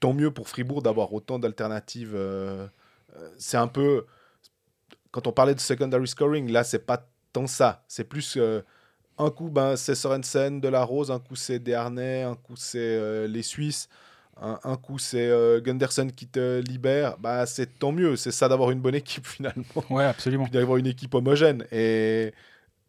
Tant 0.00 0.12
mieux 0.14 0.30
pour 0.30 0.48
Fribourg 0.48 0.82
d'avoir 0.82 1.12
autant 1.12 1.38
d'alternatives. 1.38 2.16
c'est 3.38 3.56
un 3.56 3.68
peu. 3.68 4.06
Quand 5.10 5.26
on 5.26 5.32
parlait 5.32 5.54
de 5.54 5.60
secondary 5.60 6.08
scoring, 6.08 6.50
là, 6.50 6.64
c'est 6.64 6.86
pas 6.86 7.08
tant 7.32 7.46
ça. 7.46 7.84
C'est 7.88 8.04
plus. 8.04 8.36
euh, 8.36 8.62
un 9.18 9.30
coup, 9.30 9.50
ben, 9.50 9.76
c'est 9.76 9.94
Sorensen 9.94 10.60
de 10.60 10.68
la 10.68 10.84
Rose, 10.84 11.10
un 11.10 11.20
coup, 11.20 11.36
c'est 11.36 11.58
Desharnais, 11.60 12.22
un 12.22 12.34
coup, 12.36 12.56
c'est 12.56 12.78
euh, 12.80 13.28
les 13.28 13.42
Suisses, 13.42 13.88
un, 14.40 14.58
un 14.64 14.76
coup, 14.76 14.98
c'est 14.98 15.28
euh, 15.30 15.60
Gunderson 15.60 16.08
qui 16.14 16.26
te 16.28 16.60
libère. 16.60 17.18
Bah, 17.18 17.46
c'est 17.46 17.78
tant 17.78 17.92
mieux. 17.92 18.16
C'est 18.16 18.32
ça 18.32 18.48
d'avoir 18.48 18.70
une 18.70 18.80
bonne 18.80 18.94
équipe 18.96 19.26
finalement 19.28 19.84
Ouais, 19.90 20.04
absolument. 20.04 20.48
d'avoir 20.50 20.78
une 20.78 20.86
équipe 20.86 21.14
homogène. 21.14 21.66
Et 21.72 22.32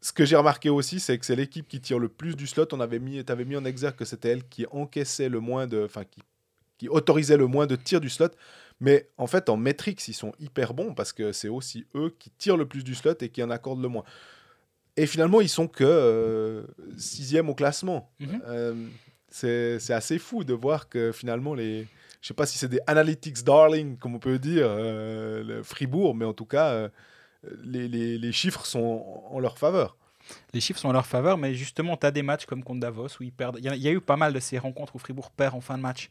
ce 0.02 0.14
que 0.14 0.26
j'ai 0.26 0.36
remarqué 0.36 0.70
aussi, 0.70 1.00
c'est 1.00 1.18
que 1.20 1.26
c'est 1.26 1.36
l'équipe 1.36 1.68
qui 1.68 1.82
tire 1.82 2.00
le 2.00 2.10
plus 2.10 2.36
du 2.36 2.48
slot. 2.48 2.68
On 2.74 2.80
avait 2.82 3.00
mis, 3.00 3.24
avais 3.30 3.46
mis 3.46 3.56
en 3.58 3.66
exergue 3.66 3.96
que 3.96 4.06
c'était 4.06 4.30
elle 4.30 4.48
qui 4.48 4.66
encaissait 4.72 5.30
le 5.30 5.40
moins 5.42 5.68
de, 5.68 5.84
enfin 5.86 6.04
qui, 6.06 6.22
qui 6.78 6.90
autorisait 6.90 7.38
le 7.38 7.48
moins 7.48 7.68
de 7.68 7.76
tirs 7.76 8.02
du 8.02 8.10
slot. 8.10 8.30
Mais 8.86 9.08
en 9.18 9.28
fait, 9.28 9.48
en 9.48 9.56
métriques, 9.56 10.06
ils 10.10 10.14
sont 10.14 10.34
hyper 10.40 10.74
bons 10.74 10.94
parce 10.94 11.14
que 11.14 11.32
c'est 11.32 11.48
aussi 11.48 11.86
eux 11.96 12.14
qui 12.20 12.30
tirent 12.32 12.58
le 12.58 12.66
plus 12.68 12.84
du 12.84 12.96
slot 12.96 13.14
et 13.22 13.30
qui 13.30 13.42
en 13.42 13.50
accordent 13.50 13.82
le 13.82 13.88
moins. 13.88 14.04
Et 14.98 15.06
finalement, 15.08 15.40
ils 15.40 15.48
sont 15.50 15.68
que 15.70 15.86
euh, 15.86 16.64
sixième 16.98 17.48
au 17.50 17.56
classement. 17.56 18.12
Euh, 18.48 18.76
c'est 19.30 19.94
assez 19.94 20.20
fou 20.20 20.44
de 20.44 20.54
voir 20.54 20.90
que 20.90 21.12
finalement 21.14 21.56
les, 21.56 21.88
je 22.22 22.28
sais 22.28 22.34
pas 22.36 22.46
si 22.46 22.58
c'est 22.58 22.68
des 22.68 22.82
analytics 22.86 23.42
darling, 23.44 23.98
comme 23.98 24.16
on 24.16 24.20
peut 24.20 24.38
dire, 24.38 24.68
euh, 24.68 25.44
le 25.44 25.64
Fribourg, 25.64 26.14
mais 26.14 26.26
en 26.26 26.34
tout 26.34 26.46
cas, 26.46 26.90
les, 27.64 27.88
les- 27.88 28.18
les 28.18 28.32
chiffres 28.32 28.66
sont 28.66 29.24
en 29.32 29.40
leur 29.40 29.58
faveur. 29.58 29.98
Les 30.54 30.62
chiffres 30.62 30.80
sont 30.80 30.90
en 30.90 30.94
leur 30.94 31.06
faveur, 31.08 31.38
mais 31.38 31.54
justement, 31.56 31.98
tu 31.98 32.06
as 32.06 32.12
des 32.12 32.22
matchs 32.22 32.46
comme 32.46 32.64
contre 32.64 32.82
Davos 32.82 33.08
où 33.20 33.24
ils 33.24 33.32
perdent. 33.32 33.58
Il 33.60 33.66
y, 33.66 33.70
a- 33.70 33.76
il 33.76 33.82
y 33.82 33.88
a 33.88 33.92
eu 33.92 34.02
pas 34.02 34.18
mal 34.18 34.34
de 34.34 34.40
ces 34.40 34.58
rencontres 34.60 34.96
où 34.96 35.00
Fribourg 35.00 35.32
perd 35.32 35.56
en 35.56 35.62
fin 35.62 35.78
de 35.78 35.82
match, 35.82 36.10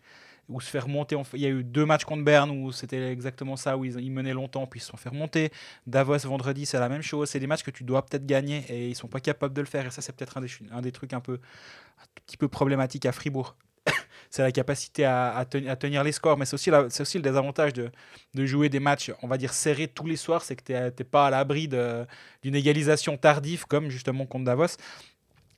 où 0.49 0.61
se 0.61 0.69
fait 0.69 0.79
remonter. 0.81 1.15
en- 1.17 1.23
Il 1.35 1.41
y 1.41 1.47
a 1.47 1.51
eu 1.51 1.65
deux 1.65 1.87
matchs 1.87 2.05
contre 2.05 2.25
Berne 2.25 2.51
où 2.51 2.73
c'était 2.73 3.11
exactement 3.11 3.57
ça, 3.57 3.77
où 3.77 3.85
ils, 3.85 4.11
menaient 4.11 4.35
longtemps 4.35 4.67
puis 4.67 4.79
ils 4.81 4.83
se 4.83 4.89
sont 4.91 4.97
fait 4.97 5.09
remonter. 5.09 5.51
Davos 5.87 6.19
vendredi, 6.19 6.67
c'est 6.67 6.79
la 6.81 6.89
même 6.89 7.03
chose. 7.03 7.31
C'est 7.31 7.41
des 7.41 7.47
matchs 7.47 7.63
que 7.63 7.71
tu 7.71 7.85
dois 7.85 8.05
peut-être 8.05 8.27
gagner 8.27 8.65
et 8.69 8.89
ils 8.89 8.95
sont 8.97 9.09
pas 9.09 9.21
capables 9.21 9.55
de 9.55 9.61
le 9.61 9.67
faire. 9.67 9.87
Et 9.87 9.91
ça, 9.91 10.03
c'est 10.03 10.15
peut-être 10.15 10.37
un 10.39 10.41
des, 10.43 10.49
un 10.73 10.81
des 10.83 10.93
trucs 10.93 11.13
un 11.13 11.21
peu 11.21 11.35
un 11.35 12.05
petit 12.27 12.37
peu 12.37 12.49
problématiques 12.49 13.07
à 13.07 13.13
Fribourg. 13.13 13.57
c'est 14.31 14.43
la 14.43 14.53
capacité 14.53 15.05
à, 15.05 15.35
à 15.37 15.45
ten- 15.45 15.69
à 15.69 15.77
tenir 15.77 16.05
les 16.05 16.13
scores, 16.13 16.39
mais 16.39 16.45
c'est 16.45 16.55
aussi, 16.55 16.71
aussi 16.71 17.19
le 17.19 17.23
désavantage 17.23 17.73
de, 17.73 17.91
de 18.35 18.47
jouer 18.47 18.69
des 18.69 18.81
matchs, 18.81 19.11
on 19.23 19.29
va 19.29 19.39
dire, 19.39 19.53
serrés 19.53 19.89
tous 19.89 20.07
les 20.07 20.17
soirs, 20.17 20.43
c'est 20.43 20.57
que 20.57 20.63
tu 20.65 20.73
n'es 20.73 21.05
pas 21.05 21.27
à 21.27 21.31
l'abri 21.31 21.69
d'une 21.69 22.55
égalisation 22.55 23.17
tardive, 23.17 23.65
comme 23.67 23.89
justement 23.91 24.27
contre 24.27 24.45
Davos. 24.45 24.67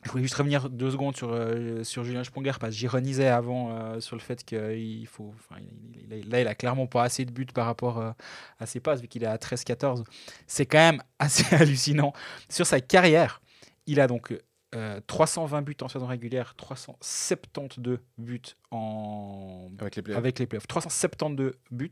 Je 0.05 0.11
voulais 0.11 0.23
juste 0.23 0.35
revenir 0.35 0.69
deux 0.69 0.91
secondes 0.91 1.17
sur, 1.17 1.31
euh, 1.33 1.83
sur 1.83 2.05
Julien 2.05 2.23
Sponger 2.25 2.53
parce 2.61 2.73
que 2.75 2.79
j'ironisais 2.79 3.27
avant 3.29 3.71
euh, 3.71 4.01
sur 4.01 4.17
le 4.17 4.21
fait 4.21 4.45
qu'il 4.45 5.07
faut. 5.07 5.35
il- 5.59 6.03
il- 6.11 6.13
il- 6.19 6.29
là, 6.31 6.41
il 6.43 6.47
a 6.47 6.55
clairement 6.55 6.87
pas 6.87 7.03
assez 7.05 7.25
de 7.25 7.33
buts 7.33 7.47
par 7.47 7.67
rapport 7.67 7.99
euh, 7.99 8.11
à 8.59 8.67
ses 8.67 8.81
passes 8.81 9.01
vu 9.01 9.09
qu'il 9.09 9.23
est 9.25 9.27
à 9.27 9.37
13-14. 9.39 10.05
C'est 10.47 10.67
quand 10.67 10.79
même 10.79 11.03
assez 11.19 11.55
hallucinant. 11.55 12.13
Sur 12.51 12.67
sa 12.67 12.81
carrière, 12.81 13.41
il 13.87 13.99
a 14.01 14.07
donc 14.07 14.39
euh, 14.75 15.01
320 15.07 15.63
buts 15.63 15.77
en 15.83 15.89
saison 15.89 16.07
régulière, 16.07 16.55
372 16.57 17.99
buts 18.19 18.41
en, 18.73 19.69
Avec 19.81 19.97
les 19.97 20.03
playoffs. 20.03 20.19
avec 20.19 20.39
les 20.39 20.47
playoffs. 20.47 20.67
372 20.67 21.53
buts. 21.71 21.91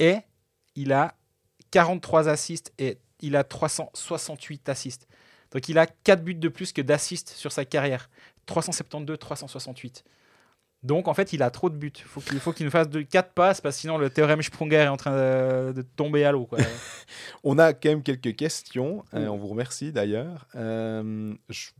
Et 0.00 0.16
il 0.74 0.92
a 0.92 1.14
43 1.70 2.28
assists 2.28 2.72
et 2.78 2.98
il 3.20 3.36
a 3.36 3.44
368 3.44 4.68
assists. 4.68 5.06
Donc 5.52 5.68
il 5.68 5.78
a 5.78 5.86
4 5.86 6.22
buts 6.22 6.34
de 6.34 6.48
plus 6.48 6.72
que 6.72 6.82
d'assists 6.82 7.30
sur 7.30 7.52
sa 7.52 7.64
carrière. 7.64 8.08
372, 8.46 9.18
368. 9.18 10.04
Donc 10.84 11.08
en 11.08 11.14
fait, 11.14 11.32
il 11.32 11.42
a 11.42 11.50
trop 11.50 11.70
de 11.70 11.76
buts. 11.76 11.92
Faut 12.06 12.20
qu'il 12.20 12.38
faut 12.38 12.52
qu'il 12.52 12.64
nous 12.66 12.70
fasse 12.70 12.88
de 12.88 13.02
4 13.02 13.32
passes 13.32 13.60
parce 13.60 13.76
que 13.76 13.80
sinon 13.80 13.98
le 13.98 14.10
théorème 14.10 14.40
Sprunger 14.42 14.76
est 14.76 14.88
en 14.88 14.96
train 14.96 15.10
de, 15.16 15.72
de 15.72 15.82
tomber 15.82 16.24
à 16.24 16.30
l'eau. 16.32 16.48
On 17.44 17.58
a 17.58 17.72
quand 17.72 17.88
même 17.88 18.02
quelques 18.02 18.36
questions. 18.36 19.04
euh, 19.14 19.26
Mm. 19.26 19.30
on 19.30 19.36
vous 19.36 19.48
remercie 19.48 19.90
d'ailleurs. 19.92 20.46
Euh, 20.54 21.34
je- 21.48 21.70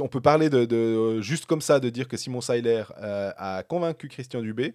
on 0.00 0.08
peut 0.08 0.20
parler 0.20 0.50
de, 0.50 0.66
de- 0.66 1.22
juste 1.22 1.46
comme 1.46 1.62
ça, 1.62 1.80
de 1.80 1.88
dire 1.88 2.06
que 2.08 2.18
Simon 2.18 2.42
Seiler 2.42 2.82
euh, 3.00 3.32
a 3.38 3.62
convaincu 3.62 4.08
Christian 4.08 4.42
Dubé 4.42 4.74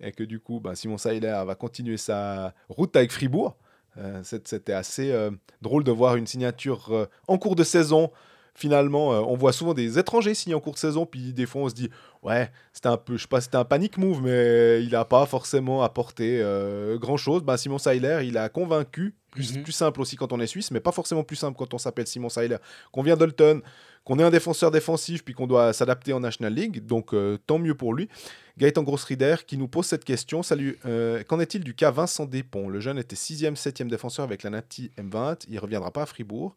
et 0.00 0.12
que 0.12 0.22
du 0.24 0.40
coup, 0.40 0.60
ben, 0.60 0.74
Simon 0.74 0.96
Seiler 0.96 1.42
va 1.46 1.54
continuer 1.54 1.98
sa 1.98 2.54
route 2.70 2.96
avec 2.96 3.12
Fribourg. 3.12 3.56
Euh, 3.98 4.20
C'était 4.24 4.72
assez 4.72 5.12
euh, 5.12 5.30
drôle 5.60 5.84
de 5.84 5.90
voir 5.92 6.16
une 6.16 6.26
signature 6.26 6.88
euh, 6.90 7.06
en 7.28 7.38
cours 7.38 7.56
de 7.56 7.64
saison. 7.64 8.10
Finalement, 8.54 9.14
euh, 9.14 9.20
on 9.20 9.34
voit 9.34 9.52
souvent 9.52 9.72
des 9.72 9.98
étrangers 9.98 10.34
signés 10.34 10.54
en 10.54 10.60
cours 10.60 10.74
de 10.74 10.78
saison, 10.78 11.06
puis 11.06 11.32
des 11.32 11.46
fois 11.46 11.62
on 11.62 11.68
se 11.70 11.74
dit 11.74 11.88
ouais, 12.22 12.50
c'était 12.74 12.88
un 12.88 12.98
peu, 12.98 13.16
je 13.16 13.22
sais 13.22 13.28
pas, 13.28 13.40
c'était 13.40 13.56
un 13.56 13.64
panic 13.64 13.96
move, 13.96 14.20
mais 14.22 14.82
il 14.84 14.90
n'a 14.90 15.06
pas 15.06 15.24
forcément 15.24 15.82
apporté 15.82 16.38
euh, 16.42 16.98
grand 16.98 17.16
chose. 17.16 17.42
Ben, 17.42 17.56
Simon 17.56 17.78
Seiler, 17.78 18.20
il 18.24 18.36
a 18.36 18.48
convaincu. 18.50 19.14
Plus, 19.30 19.56
Mhm. 19.56 19.62
plus 19.62 19.72
simple 19.72 19.98
aussi 20.02 20.16
quand 20.16 20.30
on 20.34 20.40
est 20.40 20.46
suisse, 20.46 20.70
mais 20.70 20.80
pas 20.80 20.92
forcément 20.92 21.24
plus 21.24 21.36
simple 21.36 21.56
quand 21.56 21.72
on 21.72 21.78
s'appelle 21.78 22.06
Simon 22.06 22.28
Seiler. 22.28 22.58
Qu'on 22.92 23.02
vient 23.02 23.16
d'Olton, 23.16 23.62
qu'on 24.04 24.18
est 24.18 24.22
un 24.22 24.28
défenseur 24.30 24.70
défensif, 24.70 25.24
puis 25.24 25.32
qu'on 25.32 25.46
doit 25.46 25.72
s'adapter 25.72 26.12
en 26.12 26.20
National 26.20 26.52
League, 26.52 26.84
donc 26.84 27.14
euh, 27.14 27.38
tant 27.46 27.58
mieux 27.58 27.74
pour 27.74 27.94
lui. 27.94 28.10
Gaëtan 28.58 28.82
Grossrider 28.82 29.36
qui 29.46 29.56
nous 29.56 29.68
pose 29.68 29.86
cette 29.86 30.04
question. 30.04 30.42
Salut, 30.42 30.78
euh, 30.84 31.22
qu'en 31.24 31.40
est-il 31.40 31.64
du 31.64 31.74
cas 31.74 31.90
Vincent 31.90 32.26
Despont? 32.26 32.68
Le 32.68 32.80
jeune 32.80 32.98
était 32.98 33.16
6e, 33.16 33.56
7e 33.56 33.88
défenseur 33.88 34.24
avec 34.24 34.42
la 34.42 34.50
Nati 34.50 34.90
M20. 34.98 35.46
Il 35.48 35.58
reviendra 35.58 35.90
pas 35.90 36.02
à 36.02 36.06
Fribourg. 36.06 36.54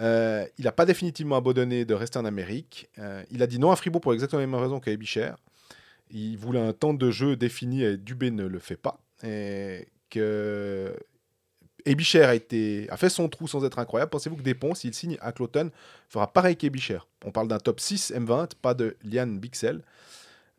Euh, 0.00 0.46
il 0.58 0.64
n'a 0.64 0.72
pas 0.72 0.86
définitivement 0.86 1.36
abandonné 1.36 1.84
de 1.84 1.94
rester 1.94 2.18
en 2.18 2.24
Amérique. 2.24 2.88
Euh, 2.98 3.22
il 3.30 3.42
a 3.42 3.46
dit 3.46 3.58
non 3.58 3.70
à 3.70 3.76
Fribourg 3.76 4.00
pour 4.00 4.12
exactement 4.12 4.40
la 4.40 4.46
même 4.46 4.60
raison 4.60 4.80
qu'à 4.80 4.90
Ebicher. 4.90 5.32
Il 6.10 6.36
voulait 6.36 6.60
un 6.60 6.72
temps 6.72 6.94
de 6.94 7.10
jeu 7.10 7.36
défini 7.36 7.84
et 7.84 7.96
Dubé 7.96 8.30
ne 8.30 8.46
le 8.46 8.58
fait 8.58 8.76
pas. 8.76 8.98
Et 9.22 9.86
que 10.08 10.96
Ebicher 11.84 12.24
a, 12.24 12.96
fait 12.96 13.08
son 13.08 13.28
trou 13.28 13.46
sans 13.46 13.64
être 13.64 13.78
incroyable. 13.78 14.10
Pensez-vous 14.10 14.36
que 14.36 14.42
Despont, 14.42 14.74
s'il 14.74 14.94
signe 14.94 15.16
à 15.20 15.32
Cloton, 15.32 15.70
fera 16.08 16.32
pareil 16.32 16.56
qu'Ebicher 16.56 16.98
On 17.24 17.30
parle 17.30 17.48
d'un 17.48 17.58
top 17.58 17.80
6 17.80 18.12
M20, 18.12 18.52
pas 18.60 18.74
de 18.74 18.96
Lian 19.04 19.26
Bixel. 19.28 19.82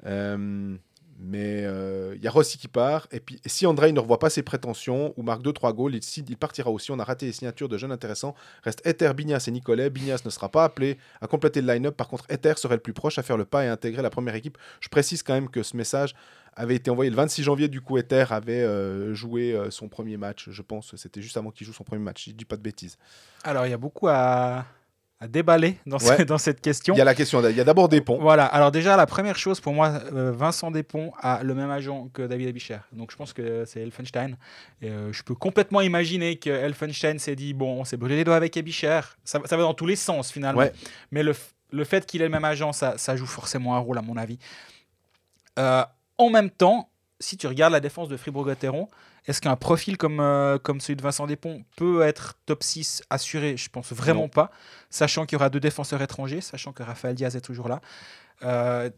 Euh, 0.05 0.77
mais 1.23 1.63
euh, 1.65 2.15
il 2.15 2.23
y 2.23 2.27
a 2.27 2.31
Rossi 2.31 2.57
qui 2.57 2.67
part. 2.67 3.07
Et 3.11 3.19
puis, 3.19 3.39
si 3.45 3.67
André 3.67 3.91
ne 3.91 3.99
revoit 3.99 4.17
pas 4.17 4.31
ses 4.31 4.41
prétentions 4.41 5.13
ou 5.17 5.23
marque 5.23 5.43
2-3 5.43 5.73
goals, 5.75 5.95
il, 5.95 6.37
partira 6.37 6.71
aussi. 6.71 6.91
On 6.91 6.97
a 6.97 7.03
raté 7.03 7.27
les 7.27 7.31
signatures 7.31 7.69
de 7.69 7.77
jeunes 7.77 7.91
intéressants. 7.91 8.33
Reste 8.63 8.85
Ether, 8.87 9.13
Bignas 9.13 9.45
et 9.47 9.51
Nicolet. 9.51 9.91
Bignas 9.91 10.21
ne 10.25 10.31
sera 10.31 10.49
pas 10.49 10.63
appelé 10.63 10.97
à 11.21 11.27
compléter 11.27 11.61
le 11.61 11.71
line-up. 11.71 11.95
Par 11.95 12.07
contre, 12.07 12.25
Ether 12.29 12.53
serait 12.57 12.75
le 12.75 12.81
plus 12.81 12.93
proche 12.93 13.19
à 13.19 13.23
faire 13.23 13.37
le 13.37 13.45
pas 13.45 13.63
et 13.63 13.67
intégrer 13.67 14.01
la 14.01 14.09
première 14.09 14.33
équipe. 14.33 14.57
Je 14.79 14.89
précise 14.89 15.21
quand 15.21 15.33
même 15.33 15.49
que 15.49 15.61
ce 15.61 15.77
message 15.77 16.15
avait 16.55 16.75
été 16.75 16.89
envoyé 16.89 17.11
le 17.11 17.15
26 17.15 17.43
janvier. 17.43 17.67
Du 17.67 17.81
coup, 17.81 17.99
Ether 17.99 18.25
avait 18.31 18.63
euh, 18.63 19.13
joué 19.13 19.53
euh, 19.53 19.69
son 19.69 19.89
premier 19.89 20.17
match. 20.17 20.49
Je 20.49 20.61
pense 20.63 20.95
c'était 20.95 21.21
juste 21.21 21.37
avant 21.37 21.51
qu'il 21.51 21.67
joue 21.67 21.73
son 21.73 21.83
premier 21.83 22.01
match. 22.01 22.25
Je 22.29 22.31
dis 22.31 22.45
pas 22.45 22.57
de 22.57 22.63
bêtises. 22.63 22.97
Alors 23.43 23.67
il 23.67 23.69
y 23.69 23.73
a 23.73 23.77
beaucoup 23.77 24.07
à, 24.07 24.65
à 25.21 25.27
déballer 25.27 25.77
dans, 25.85 25.99
ce- 25.99 26.09
Ouais. 26.09 26.25
dans 26.25 26.37
cette 26.39 26.59
question. 26.61 26.93
Il 26.95 26.97
y 26.97 27.01
a 27.01 27.05
la 27.05 27.13
question. 27.15 27.47
Il 27.47 27.55
y 27.55 27.61
a 27.61 27.63
d'abord 27.63 27.87
des 27.89 28.01
ponts. 28.01 28.17
Voilà, 28.19 28.45
alors 28.45 28.71
déjà, 28.71 28.97
la 28.97 29.05
première 29.05 29.37
chose 29.37 29.59
pour 29.61 29.71
moi, 29.73 30.01
euh, 30.13 30.31
Vincent 30.31 30.71
Despont 30.71 31.13
a 31.21 31.43
le 31.43 31.53
même 31.53 31.69
agent 31.69 32.09
que 32.13 32.23
David 32.23 32.49
Abicher. 32.49 32.79
Donc 32.91 33.11
je 33.11 33.15
pense 33.15 33.31
que 33.31 33.63
c'est 33.65 33.81
Elfenstein. 33.81 34.35
Et, 34.81 34.89
euh, 34.89 35.13
je 35.13 35.21
peux 35.23 35.35
complètement 35.35 35.81
imaginer 35.81 36.37
que 36.37 36.49
Elfenstein 36.49 37.19
s'est 37.19 37.35
dit 37.35 37.53
bon, 37.53 37.79
on 37.81 37.85
s'est 37.85 37.97
brûlé 37.97 38.15
les 38.17 38.23
doigts 38.23 38.35
avec 38.35 38.57
Abicher. 38.57 38.99
Ça, 39.23 39.39
va- 39.39 39.47
ça 39.47 39.55
va 39.55 39.63
dans 39.63 39.73
tous 39.75 39.85
les 39.85 39.95
sens 39.95 40.31
finalement. 40.31 40.59
Ouais. 40.61 40.73
Mais 41.11 41.21
le, 41.23 41.33
le 41.71 41.83
fait 41.85 42.05
qu'il 42.05 42.21
ait 42.21 42.25
le 42.25 42.31
même 42.31 42.43
agent, 42.43 42.73
ça, 42.73 42.97
ça 42.97 43.15
joue 43.15 43.27
forcément 43.27 43.75
un 43.75 43.79
rôle 43.79 43.97
à 43.99 44.01
mon 44.01 44.17
avis. 44.17 44.39
Euh, 45.59 45.83
en 46.17 46.29
même 46.29 46.49
temps, 46.49 46.89
si 47.19 47.37
tu 47.37 47.45
regardes 47.47 47.73
la 47.73 47.79
défense 47.79 48.09
de 48.09 48.17
Fribourg-Gotteron, 48.17 48.87
est-ce 49.27 49.39
qu'un 49.41 49.55
profil 49.55 49.97
comme, 49.97 50.19
euh, 50.19 50.57
comme 50.57 50.81
celui 50.81 50.95
de 50.95 51.01
Vincent 51.03 51.27
Despont 51.27 51.63
peut 51.75 52.01
être 52.01 52.35
top 52.45 52.63
6 52.63 53.03
assuré? 53.09 53.55
Je 53.55 53.69
pense 53.69 53.91
vraiment 53.93 54.21
Non. 54.21 54.29
pas. 54.29 54.51
Sachant 54.89 55.25
qu'il 55.25 55.35
y 55.35 55.37
aura 55.37 55.49
deux 55.49 55.59
défenseurs 55.59 56.01
étrangers, 56.01 56.41
sachant 56.41 56.73
que 56.73 56.81
Raphaël 56.81 57.15
Diaz 57.15 57.35
est 57.35 57.41
toujours 57.41 57.69
là. 57.69 57.81
Euh, 58.43 58.89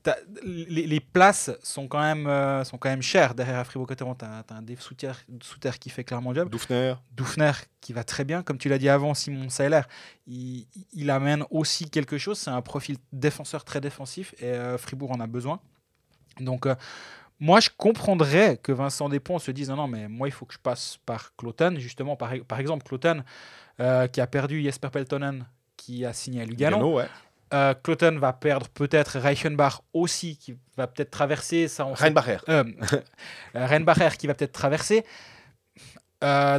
les, 0.45 0.87
les 0.87 0.99
places 1.01 1.51
sont 1.61 1.89
quand 1.89 1.99
même, 1.99 2.27
euh, 2.27 2.63
sont 2.63 2.77
quand 2.77 2.87
même 2.87 3.01
chères 3.01 3.35
derrière 3.35 3.59
à 3.59 3.65
Fribourg-Gotteron. 3.65 4.15
Tu 4.15 4.23
as, 4.23 4.45
un 4.51 4.61
Dave 4.61 4.79
Souter, 4.79 5.11
Souter 5.41 5.71
qui 5.77 5.89
fait 5.89 6.05
clairement 6.05 6.31
le 6.31 6.37
job. 6.37 6.49
Doufner. 6.49 6.93
Doufner 7.11 7.51
qui 7.81 7.91
va 7.91 8.05
très 8.05 8.23
bien. 8.23 8.41
Comme 8.43 8.57
tu 8.57 8.69
l'as 8.69 8.77
dit 8.77 8.87
avant, 8.87 9.13
Simon 9.13 9.49
Seiler, 9.49 9.81
il, 10.27 10.65
il 10.93 11.09
amène 11.09 11.43
aussi 11.49 11.89
quelque 11.89 12.17
chose. 12.17 12.39
C'est 12.39 12.51
un 12.51 12.61
profil 12.61 12.95
défenseur 13.11 13.65
très 13.65 13.81
défensif 13.81 14.33
et 14.41 14.53
Fribourg 14.77 15.11
en 15.11 15.19
a 15.19 15.27
besoin. 15.27 15.59
Donc, 16.39 16.65
moi, 17.39 17.59
je 17.59 17.69
comprendrais 17.75 18.57
que 18.57 18.71
Vincent 18.71 19.09
Despont 19.09 19.39
se 19.39 19.51
dise 19.51 19.69
non, 19.69 19.75
non, 19.75 19.87
mais 19.87 20.07
moi, 20.07 20.27
il 20.27 20.31
faut 20.31 20.45
que 20.45 20.53
je 20.53 20.59
passe 20.59 20.97
par 21.05 21.35
Cloton. 21.35 21.75
Justement, 21.77 22.15
par, 22.15 22.31
par 22.47 22.59
exemple, 22.59 22.83
Cloton 22.87 23.23
euh, 23.79 24.07
qui 24.07 24.21
a 24.21 24.27
perdu 24.27 24.61
Jesper 24.61 24.89
Peltonen 24.89 25.45
qui 25.75 26.05
a 26.05 26.13
signé 26.13 26.41
à 26.41 26.45
Lugano. 26.45 26.77
Lugano, 26.77 26.97
ouais. 26.97 27.07
Euh, 27.53 27.73
Cloton 27.75 28.17
va 28.17 28.33
perdre 28.33 28.67
peut-être 28.69 29.19
Reichenbach 29.19 29.81
aussi, 29.93 30.37
qui 30.37 30.55
va 30.75 30.87
peut-être 30.87 31.11
traverser. 31.11 31.67
Ça, 31.67 31.85
on 31.85 31.93
Reinbacher. 31.93 32.37
euh, 32.49 32.63
Reinbacher 33.53 34.17
qui 34.17 34.27
va 34.27 34.33
peut-être 34.33 34.53
traverser. 34.53 35.05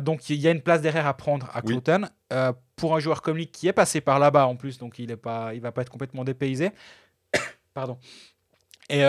Donc 0.02 0.28
il 0.28 0.36
y 0.36 0.46
a 0.46 0.50
une 0.50 0.60
place 0.60 0.82
derrière 0.82 1.06
à 1.06 1.16
prendre 1.16 1.48
à 1.54 1.62
Oui. 1.64 1.80
Euh, 2.34 2.52
pour 2.76 2.94
un 2.94 2.98
joueur 2.98 3.22
comme 3.22 3.36
lui 3.36 3.46
qui 3.46 3.68
est 3.68 3.72
passé 3.72 4.00
par 4.00 4.18
là-bas 4.18 4.46
en 4.46 4.56
plus, 4.56 4.76
donc 4.78 4.98
il 4.98 5.08
ne 5.08 5.14
il 5.54 5.60
va 5.60 5.72
pas 5.72 5.82
être 5.82 5.90
complètement 5.90 6.24
dépaysé. 6.24 6.70
Pardon. 7.74 7.98
Et 8.88 9.02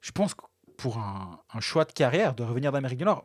je 0.00 0.10
pense 0.12 0.34
que 0.34 0.42
pour 0.76 0.98
un, 0.98 1.40
un 1.52 1.60
choix 1.60 1.84
de 1.84 1.92
carrière, 1.92 2.34
de 2.34 2.42
revenir 2.42 2.72
d'Amérique 2.72 2.98
du 2.98 3.04
Nord, 3.04 3.24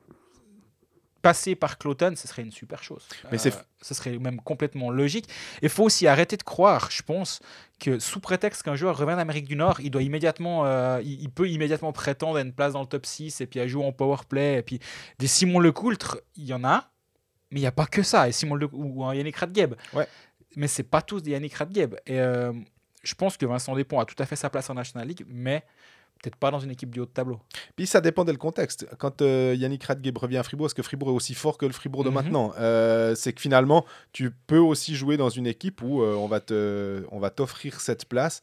passer 1.21 1.55
par 1.55 1.80
Cloton, 1.80 2.13
ce 2.15 2.28
serait 2.28 2.43
une 2.43 2.51
super 2.51 2.84
chose. 2.84 3.07
Mais 3.32 3.39
c'est- 3.39 3.65
ce 3.82 3.93
serait 3.95 4.17
même 4.19 4.39
complètement 4.41 4.91
logique. 4.91 5.28
Il 5.63 5.69
faut 5.69 5.84
aussi 5.84 6.05
arrêter 6.05 6.38
de 6.38 6.43
croire, 6.43 6.91
je 6.91 7.01
pense, 7.01 7.39
que 7.80 7.97
sous 7.97 8.19
prétexte 8.19 8.61
qu'un 8.61 8.76
joueur 8.76 8.95
revient 8.95 9.15
d'Amérique 9.15 9.47
du 9.47 9.55
Nord, 9.55 9.80
il 9.80 9.89
doit 9.89 10.03
immédiatement, 10.03 10.65
euh, 10.67 11.01
il, 11.03 11.21
il 11.23 11.32
peut 11.32 11.49
immédiatement 11.49 11.91
prétendre 11.93 12.38
à 12.38 12.41
une 12.41 12.53
place 12.53 12.73
dans 12.73 12.82
le 12.82 12.88
top 12.88 13.07
6 13.07 13.41
et 13.41 13.47
puis 13.47 13.59
à 13.59 13.67
jouer 13.67 13.84
en 13.84 13.91
power 13.91 14.17
play. 14.30 14.59
Et 14.59 14.61
puis 14.61 14.80
des 15.17 15.26
Simon 15.28 15.59
Lecoultre, 15.59 16.19
il 16.36 16.45
y 16.45 16.53
en 16.53 16.63
a, 16.63 16.91
mais 17.49 17.59
il 17.59 17.63
n'y 17.63 17.67
a 17.67 17.71
pas 17.71 17.88
que 17.88 18.03
ça. 18.03 18.28
Et 18.30 18.32
Simon 18.32 18.53
Le, 18.53 18.69
ou 18.71 19.03
un 19.03 19.15
Yannick 19.15 19.38
Radgeb. 19.38 19.73
Ouais. 19.93 20.07
Mais 20.55 20.67
c'est 20.67 20.84
pas 20.84 21.01
tous 21.01 21.21
des 21.23 21.32
Yannick 21.32 21.55
Radgeb. 21.55 21.95
Et 22.05 22.19
euh, 22.19 22.53
je 23.03 23.15
pense 23.15 23.36
que 23.36 23.47
Vincent 23.47 23.73
Despont 23.76 23.99
a 23.99 24.05
tout 24.05 24.15
à 24.21 24.28
fait 24.28 24.36
sa 24.36 24.51
place 24.51 24.69
en 24.69 24.76
National 24.76 25.07
League, 25.07 25.26
mais 25.28 25.63
peut-être 26.26 26.36
pas 26.39 26.51
dans 26.51 26.59
une 26.59 26.71
équipe 26.71 26.89
du 26.89 26.99
haut 26.99 27.05
de 27.05 27.11
tableau. 27.11 27.39
Puis 27.76 27.86
ça 27.88 28.01
dépend 28.01 28.23
le 28.32 28.38
contexte. 28.38 28.88
Quand 28.97 29.21
euh, 29.21 29.55
Yannick 29.57 29.84
Radgeb 29.84 30.17
revient 30.17 30.38
à 30.38 30.43
Fribourg, 30.43 30.65
est-ce 30.67 30.76
que 30.76 30.82
Fribourg 30.84 31.09
est 31.09 31.13
aussi 31.13 31.34
fort 31.36 31.57
que 31.57 31.65
le 31.65 31.71
Fribourg 31.73 32.03
de 32.03 32.09
Mhm. 32.09 32.15
maintenant? 32.15 32.53
Euh, 32.57 33.13
C'est 33.15 33.34
que 33.34 33.41
finalement, 33.41 33.86
tu 34.11 34.32
peux 34.47 34.57
aussi 34.57 34.95
jouer 34.95 35.17
dans 35.17 35.30
une 35.30 35.47
équipe 35.47 35.82
où 35.84 36.01
euh, 36.01 36.15
on 36.15 36.28
va 36.28 36.39
te, 36.39 37.03
on 37.11 37.19
va 37.19 37.30
t'offrir 37.30 37.80
cette 37.80 38.05
place 38.05 38.41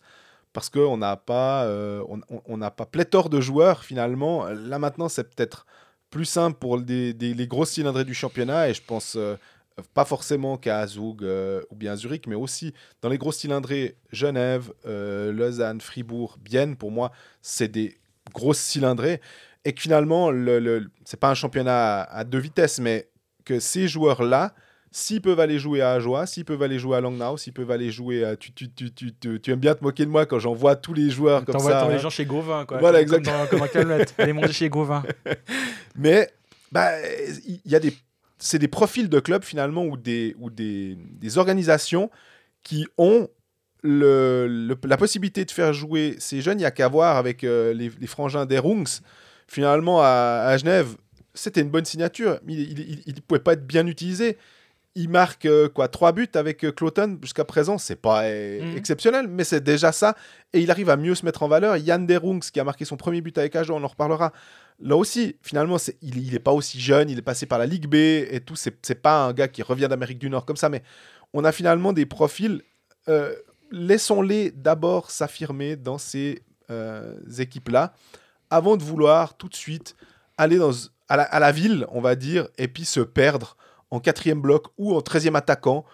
parce 0.53 0.69
qu'on 0.71 0.97
n'a 0.99 1.17
pas, 1.17 1.67
on, 2.09 2.21
on- 2.47 2.59
pas 2.71 2.87
pléthore 2.87 3.29
de 3.31 3.41
joueurs 3.41 3.85
finalement. 3.85 4.45
Là 4.51 4.79
maintenant, 4.79 5.09
c'est 5.09 5.25
peut-être 5.35 5.67
plus 6.11 6.27
simple 6.27 6.59
pour 6.59 6.79
des, 6.79 7.15
des- 7.15 7.33
les 7.35 7.47
grosses 7.47 7.71
cylindrées 7.71 8.05
du 8.05 8.15
championnat 8.15 8.69
et 8.69 8.75
je 8.75 8.83
pense 8.83 9.17
pas 9.95 10.05
forcément 10.05 10.57
qu'à 10.57 10.87
Zug 10.87 11.23
euh, 11.23 11.63
ou 11.71 11.77
bien 11.77 11.93
à 11.93 11.97
Zurich, 11.97 12.27
mais 12.27 12.35
aussi 12.35 12.73
dans 13.01 13.09
les 13.09 13.19
grosses 13.19 13.39
cylindrées 13.39 13.97
Genève, 14.13 14.73
euh, 14.87 15.33
Lausanne, 15.33 15.81
Fribourg, 15.81 16.39
Bienne. 16.41 16.77
Pour 16.77 16.91
moi, 16.91 17.13
c'est 17.41 17.69
des 17.69 17.99
grosses 18.35 18.59
cylindrées 18.61 19.21
et 19.65 19.73
que 19.73 19.81
finalement, 19.81 20.31
le, 20.31 20.59
le- 20.59 20.91
c'est 21.05 21.19
pas 21.21 21.31
un 21.31 21.35
championnat 21.35 22.03
à, 22.03 22.19
à 22.19 22.25
deux 22.25 22.39
vitesses, 22.39 22.81
mais 22.81 23.09
que 23.45 23.61
ces 23.61 23.89
joueurs-là, 23.89 24.55
s'ils 24.91 25.23
peuvent 25.23 25.41
aller 25.41 25.59
jouer 25.59 25.81
à 25.81 25.93
Ajoie, 25.93 26.27
s'ils 26.27 26.45
peuvent 26.45 26.63
aller 26.63 26.79
jouer 26.79 26.97
à 26.99 27.01
Langnau, 27.01 27.37
s'ils 27.39 27.53
peuvent 27.55 27.71
aller 27.71 27.91
jouer 27.91 28.25
à... 28.25 28.37
Tu, 28.37 28.53
tu, 28.53 28.71
tu, 28.71 28.93
tu, 28.93 29.15
tu- 29.15 29.41
tu 29.41 29.51
aimes 29.51 29.59
bien 29.59 29.75
te 29.75 29.83
moquer 29.83 30.05
de 30.05 30.11
moi 30.11 30.27
quand 30.27 30.39
j'en 30.39 30.53
vois 30.55 30.77
tous 30.77 30.93
les 30.95 31.09
joueurs 31.11 31.45
comme 31.45 31.55
ça. 31.55 31.71
t'envoies 31.71 31.83
hein. 31.85 31.89
les 31.95 31.99
gens 31.99 32.11
chez 32.11 32.27
Gauvin, 32.27 32.67
quoi. 32.67 32.79
Voilà, 32.79 33.05
comme, 33.05 33.23
comme 33.51 33.63
un 33.63 33.69
calmette. 33.69 34.15
Allez 34.19 34.33
manger 34.35 34.53
chez 34.53 34.69
Gauvin. 34.69 35.03
Mais 35.97 36.29
bah, 36.71 36.91
il 37.47 37.61
y 37.65 37.75
a 37.75 37.81
des, 37.81 37.95
c'est 38.43 38.59
des 38.59 38.69
profils 38.69 39.09
de 39.09 39.21
clubs 39.21 39.45
finalement 39.45 39.85
ou 39.85 39.97
des, 39.97 40.35
ou 40.41 40.51
des, 40.51 40.99
des 40.99 41.39
organisations 41.39 42.11
qui 42.65 42.87
ont 42.99 43.29
le, 43.83 44.77
la 44.85 44.97
possibilité 44.97 45.45
de 45.45 45.51
faire 45.51 45.73
jouer 45.73 46.17
ces 46.19 46.41
jeunes, 46.41 46.59
il 46.59 46.63
n'y 46.63 46.67
a 46.67 46.71
qu'à 46.73 46.89
voir 46.89 47.17
avec 47.17 47.45
euh, 47.45 47.73
les, 47.73 47.91
les 48.01 48.07
frangins 48.07 48.45
des 48.45 48.59
Rungs. 48.59 49.01
Finalement, 49.47 50.01
à, 50.01 50.45
à 50.47 50.57
Genève, 50.57 50.97
c'était 51.35 51.61
une 51.61 51.71
bonne 51.71 51.85
signature. 51.85 52.41
Il 52.49 53.03
ne 53.07 53.21
pouvait 53.21 53.41
pas 53.41 53.53
être 53.53 53.67
bien 53.67 53.87
utilisé. 53.87 54.39
Il 54.95 55.09
marque 55.09 55.47
euh, 55.47 55.69
quoi 55.71 55.89
trois 55.89 56.13
buts 56.13 56.29
avec 56.35 56.65
euh, 56.65 56.73
Cloton 56.73 57.19
jusqu'à 57.23 57.45
présent. 57.47 57.79
C'est 57.79 57.97
pas 57.97 58.25
euh, 58.25 58.61
Mhm. 58.63 58.77
exceptionnel, 58.77 59.27
mais 59.27 59.43
c'est 59.45 59.63
déjà 59.63 59.91
ça. 59.91 60.15
Et 60.53 60.61
il 60.61 60.71
arrive 60.71 60.91
à 60.91 60.97
mieux 60.97 61.15
se 61.15 61.25
mettre 61.25 61.43
en 61.43 61.49
valeur. 61.49 61.77
Yann 61.79 62.07
Derungs, 62.07 62.41
qui 62.53 62.61
a 62.61 62.65
marqué 62.65 62.85
son 62.85 62.97
premier 62.99 63.23
but 63.23 63.37
avec 63.39 63.57
Agen, 63.57 63.75
on 63.75 63.83
en 63.83 63.87
reparlera. 63.89 64.33
Là 64.81 64.97
aussi, 64.97 65.37
finalement, 65.43 65.77
il 66.03 66.33
n'est 66.33 66.39
pas 66.39 66.53
aussi 66.53 66.79
jeune. 66.79 67.09
Il 67.09 67.19
est 67.19 67.23
passé 67.23 67.47
par 67.47 67.59
la 67.59 67.65
Ligue 67.67 67.87
B 67.87 67.95
et 67.95 68.41
tout. 68.45 68.55
C'est, 68.57 68.95
pas 69.01 69.25
un 69.25 69.33
gars 69.33 69.49
qui 69.49 69.63
revient 69.63 69.89
d'Amérique 69.89 70.19
du 70.19 70.29
Nord 70.29 70.45
comme 70.45 70.57
ça. 70.57 70.69
Mais 70.69 70.83
on 71.33 71.45
a 71.45 71.53
finalement 71.53 71.93
des 71.95 72.05
profils. 72.07 72.61
euh, 73.09 73.35
laissons-les 73.71 74.51
d'abord 74.51 75.11
s'affirmer 75.11 75.77
dans 75.77 75.97
ces 75.97 76.43
équipes-là 77.39 77.95
avant 78.51 78.77
de 78.77 78.83
vouloir 78.83 79.35
tout 79.37 79.49
de 79.49 79.55
suite 79.55 79.95
aller 80.37 80.59
dans, 80.59 80.73
à, 81.09 81.17
la, 81.17 81.23
à 81.25 81.41
la 81.41 81.53
ville, 81.53 81.87
on 81.91 82.01
va 82.01 82.15
dire, 82.15 82.49
et 82.59 82.69
puis 82.69 82.85
se 82.85 83.01
perdre 83.01 83.57
en 83.93 84.01
quatrième 84.01 84.41
bloc 84.41 84.69
ou 84.79 84.95
en 84.97 85.03
treizième 85.03 85.37
attaquant. 85.37 85.85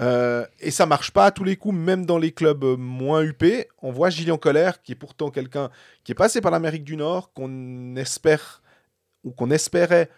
Euh, 0.00 0.46
et 0.58 0.70
ça 0.70 0.86
marche 0.86 1.10
pas 1.10 1.26
à 1.26 1.30
tous 1.30 1.44
les 1.44 1.56
coups, 1.56 1.76
même 1.76 2.06
dans 2.06 2.16
les 2.16 2.32
clubs 2.32 2.64
moins 2.78 3.22
huppés. 3.22 3.68
On 3.82 3.92
voit 3.92 4.08
Gillian 4.08 4.38
Colère, 4.38 4.80
qui 4.82 4.92
est 4.92 4.96
pourtant 4.96 5.30
quelqu'un 5.30 5.68
qui 6.02 6.12
est 6.12 6.14
passé 6.14 6.40
par 6.40 6.50
l'Amérique 6.50 6.82
du 6.82 6.96
Nord, 6.96 7.30
qu'on 7.34 7.94
espère 7.96 8.62
ou 9.22 9.32
qu'on 9.32 9.50
espérait 9.50 10.08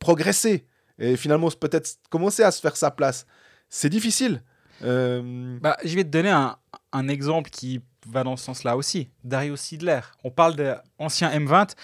progresser 0.00 0.66
et 0.98 1.16
finalement 1.16 1.48
peut-être 1.48 1.96
commencer 2.10 2.42
à 2.42 2.50
se 2.50 2.60
faire 2.60 2.76
sa 2.76 2.90
place. 2.90 3.24
C'est 3.68 3.88
difficile. 3.88 4.42
Euh, 4.82 5.58
Bah, 5.62 5.76
je 5.84 5.94
vais 5.94 6.02
te 6.02 6.08
donner 6.08 6.30
un, 6.30 6.56
un 6.92 7.08
exemple 7.08 7.50
qui 7.50 7.80
va 8.06 8.24
dans 8.24 8.36
ce 8.36 8.44
sens-là 8.44 8.76
aussi. 8.76 9.10
Dario 9.22 9.54
Sidler. 9.54 10.00
On 10.24 10.30
parle 10.32 10.56
d'ancien 10.56 11.30
M20, 11.30 11.74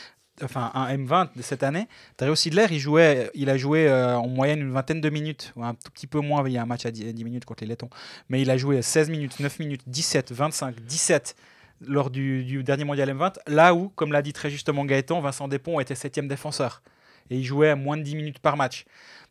enfin 0.42 0.70
un 0.74 0.94
M20 0.96 1.36
de 1.36 1.42
cette 1.42 1.62
année. 1.62 1.86
Dario 2.18 2.34
Sidler, 2.34 2.66
il, 2.70 2.78
jouait, 2.78 3.30
il 3.34 3.50
a 3.50 3.56
joué 3.56 3.88
euh, 3.88 4.16
en 4.16 4.28
moyenne 4.28 4.60
une 4.60 4.72
vingtaine 4.72 5.00
de 5.00 5.10
minutes, 5.10 5.52
ou 5.56 5.64
un 5.64 5.74
tout 5.74 5.90
petit 5.92 6.06
peu 6.06 6.20
moins, 6.20 6.46
il 6.46 6.52
y 6.52 6.58
a 6.58 6.62
un 6.62 6.66
match 6.66 6.86
à 6.86 6.90
10, 6.90 7.14
10 7.14 7.24
minutes 7.24 7.44
contre 7.44 7.62
les 7.64 7.68
Lettons. 7.68 7.90
Mais 8.28 8.42
il 8.42 8.50
a 8.50 8.56
joué 8.56 8.82
16 8.82 9.10
minutes, 9.10 9.40
9 9.40 9.58
minutes, 9.58 9.82
17, 9.86 10.32
25, 10.32 10.80
17 10.80 11.34
lors 11.86 12.10
du, 12.10 12.44
du 12.44 12.62
dernier 12.62 12.84
mondial 12.84 13.08
M20. 13.10 13.34
Là 13.46 13.74
où, 13.74 13.88
comme 13.90 14.12
l'a 14.12 14.22
dit 14.22 14.32
très 14.32 14.50
justement 14.50 14.84
Gaëtan, 14.84 15.20
Vincent 15.20 15.48
Despont 15.48 15.80
était 15.80 15.94
septième 15.94 16.28
défenseur. 16.28 16.82
Et 17.30 17.36
il 17.36 17.44
jouait 17.44 17.70
à 17.70 17.76
moins 17.76 17.96
de 17.96 18.02
10 18.02 18.16
minutes 18.16 18.38
par 18.38 18.56
match. 18.56 18.84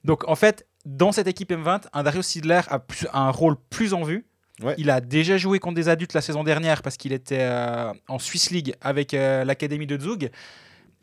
Donc 0.04 0.28
en 0.28 0.36
fait, 0.36 0.66
dans 0.86 1.12
cette 1.12 1.28
équipe 1.28 1.52
M20, 1.52 1.84
un 1.94 2.04
Dario 2.04 2.22
Sidler 2.22 2.62
a, 2.68 2.80
plus- 2.80 3.08
a 3.14 3.20
un 3.20 3.30
rôle 3.30 3.56
plus 3.70 3.94
en 3.94 4.04
vue. 4.04 4.26
Ouais. 4.62 4.76
Il 4.78 4.90
a 4.90 5.02
déjà 5.02 5.38
joué 5.38 5.60
contre 5.60 5.76
des 5.76 5.90
adultes 5.90 6.14
la 6.14 6.22
saison 6.22 6.44
dernière 6.44 6.84
parce 6.84 6.98
qu'il 6.98 7.12
était 7.12 7.42
euh, 7.42 7.92
en 8.08 8.20
Swiss 8.20 8.52
League 8.52 8.76
avec 8.82 9.14
euh, 9.14 9.44
l'académie 9.46 9.88
de 9.88 10.00
Zug. 10.00 10.30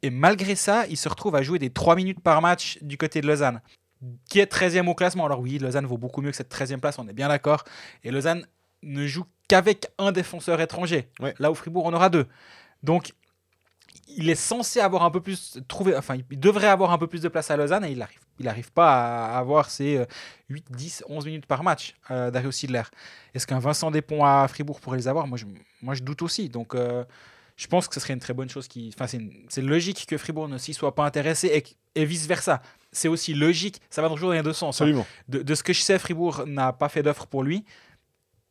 Et 0.02 0.10
malgré 0.10 0.54
ça, 0.54 0.86
il 0.88 0.96
se 0.96 1.08
retrouve 1.08 1.36
à 1.36 1.42
jouer 1.42 1.58
des 1.58 1.70
3 1.70 1.96
minutes 1.96 2.20
par 2.20 2.40
match 2.40 2.78
du 2.82 2.96
côté 2.96 3.20
de 3.20 3.26
Lausanne, 3.26 3.60
qui 4.28 4.40
est 4.40 4.50
13e 4.50 4.88
au 4.88 4.94
classement. 4.94 5.26
Alors 5.26 5.40
oui, 5.40 5.58
Lausanne 5.58 5.86
vaut 5.86 5.98
beaucoup 5.98 6.22
mieux 6.22 6.30
que 6.30 6.36
cette 6.36 6.52
13e 6.52 6.80
place, 6.80 6.98
on 6.98 7.08
est 7.08 7.12
bien 7.12 7.28
d'accord. 7.28 7.64
Et 8.04 8.10
Lausanne 8.10 8.46
ne 8.82 9.06
joue 9.06 9.24
qu'avec 9.48 9.88
un 9.98 10.12
défenseur 10.12 10.60
étranger. 10.60 11.08
Ouais. 11.20 11.34
Là 11.38 11.50
où 11.50 11.54
Fribourg 11.54 11.86
en 11.86 11.92
aura 11.92 12.08
deux. 12.08 12.26
Donc, 12.82 13.12
il 14.16 14.30
est 14.30 14.34
censé 14.34 14.80
avoir 14.80 15.04
un 15.04 15.10
peu 15.10 15.20
plus 15.20 15.58
trouver, 15.68 15.96
enfin, 15.96 16.16
il 16.30 16.40
devrait 16.40 16.68
avoir 16.68 16.92
un 16.92 16.98
peu 16.98 17.06
plus 17.06 17.20
de 17.22 17.28
place 17.28 17.50
à 17.50 17.56
Lausanne 17.56 17.84
et 17.84 17.92
il 17.92 18.02
arrive, 18.02 18.20
il 18.38 18.48
arrive 18.48 18.72
pas 18.72 19.26
à 19.26 19.38
avoir 19.38 19.70
ses 19.70 19.98
euh, 19.98 20.06
8, 20.48 20.66
10, 20.70 21.04
11 21.08 21.26
minutes 21.26 21.46
par 21.46 21.62
match, 21.62 21.94
euh, 22.10 22.30
Dario 22.30 22.50
Sidler. 22.50 22.82
Est-ce 23.34 23.46
qu'un 23.46 23.58
Vincent 23.58 23.90
Despont 23.90 24.24
à 24.24 24.48
Fribourg 24.48 24.80
pourrait 24.80 24.96
les 24.96 25.08
avoir? 25.08 25.26
Moi 25.26 25.38
je, 25.38 25.46
moi, 25.82 25.94
je 25.94 26.02
doute 26.02 26.22
aussi. 26.22 26.48
Donc, 26.48 26.74
euh, 26.74 27.04
je 27.60 27.66
pense 27.66 27.88
que 27.88 27.94
ce 27.94 28.00
serait 28.00 28.14
une 28.14 28.20
très 28.20 28.32
bonne 28.32 28.48
chose. 28.48 28.68
Qui, 28.68 28.90
enfin, 28.96 29.06
c'est, 29.06 29.60
logique 29.60 30.06
que 30.06 30.16
Fribourg 30.16 30.48
ne 30.48 30.56
s'y 30.56 30.72
soit 30.72 30.94
pas 30.94 31.04
intéressé 31.04 31.48
et, 31.48 32.00
et 32.00 32.06
vice 32.06 32.26
versa. 32.26 32.62
C'est 32.90 33.06
aussi 33.06 33.34
logique. 33.34 33.82
Ça 33.90 34.00
va 34.00 34.08
toujours 34.08 34.30
dans 34.30 34.34
les 34.34 34.42
deux 34.42 34.54
sens. 34.54 34.80
hein. 34.80 34.84
absolument. 34.84 35.06
De, 35.28 35.42
de 35.42 35.54
ce 35.54 35.62
que 35.62 35.74
je 35.74 35.82
sais, 35.82 35.98
Fribourg 35.98 36.44
n'a 36.46 36.72
pas 36.72 36.88
fait 36.88 37.02
d'offre 37.02 37.26
pour 37.26 37.42
lui. 37.42 37.66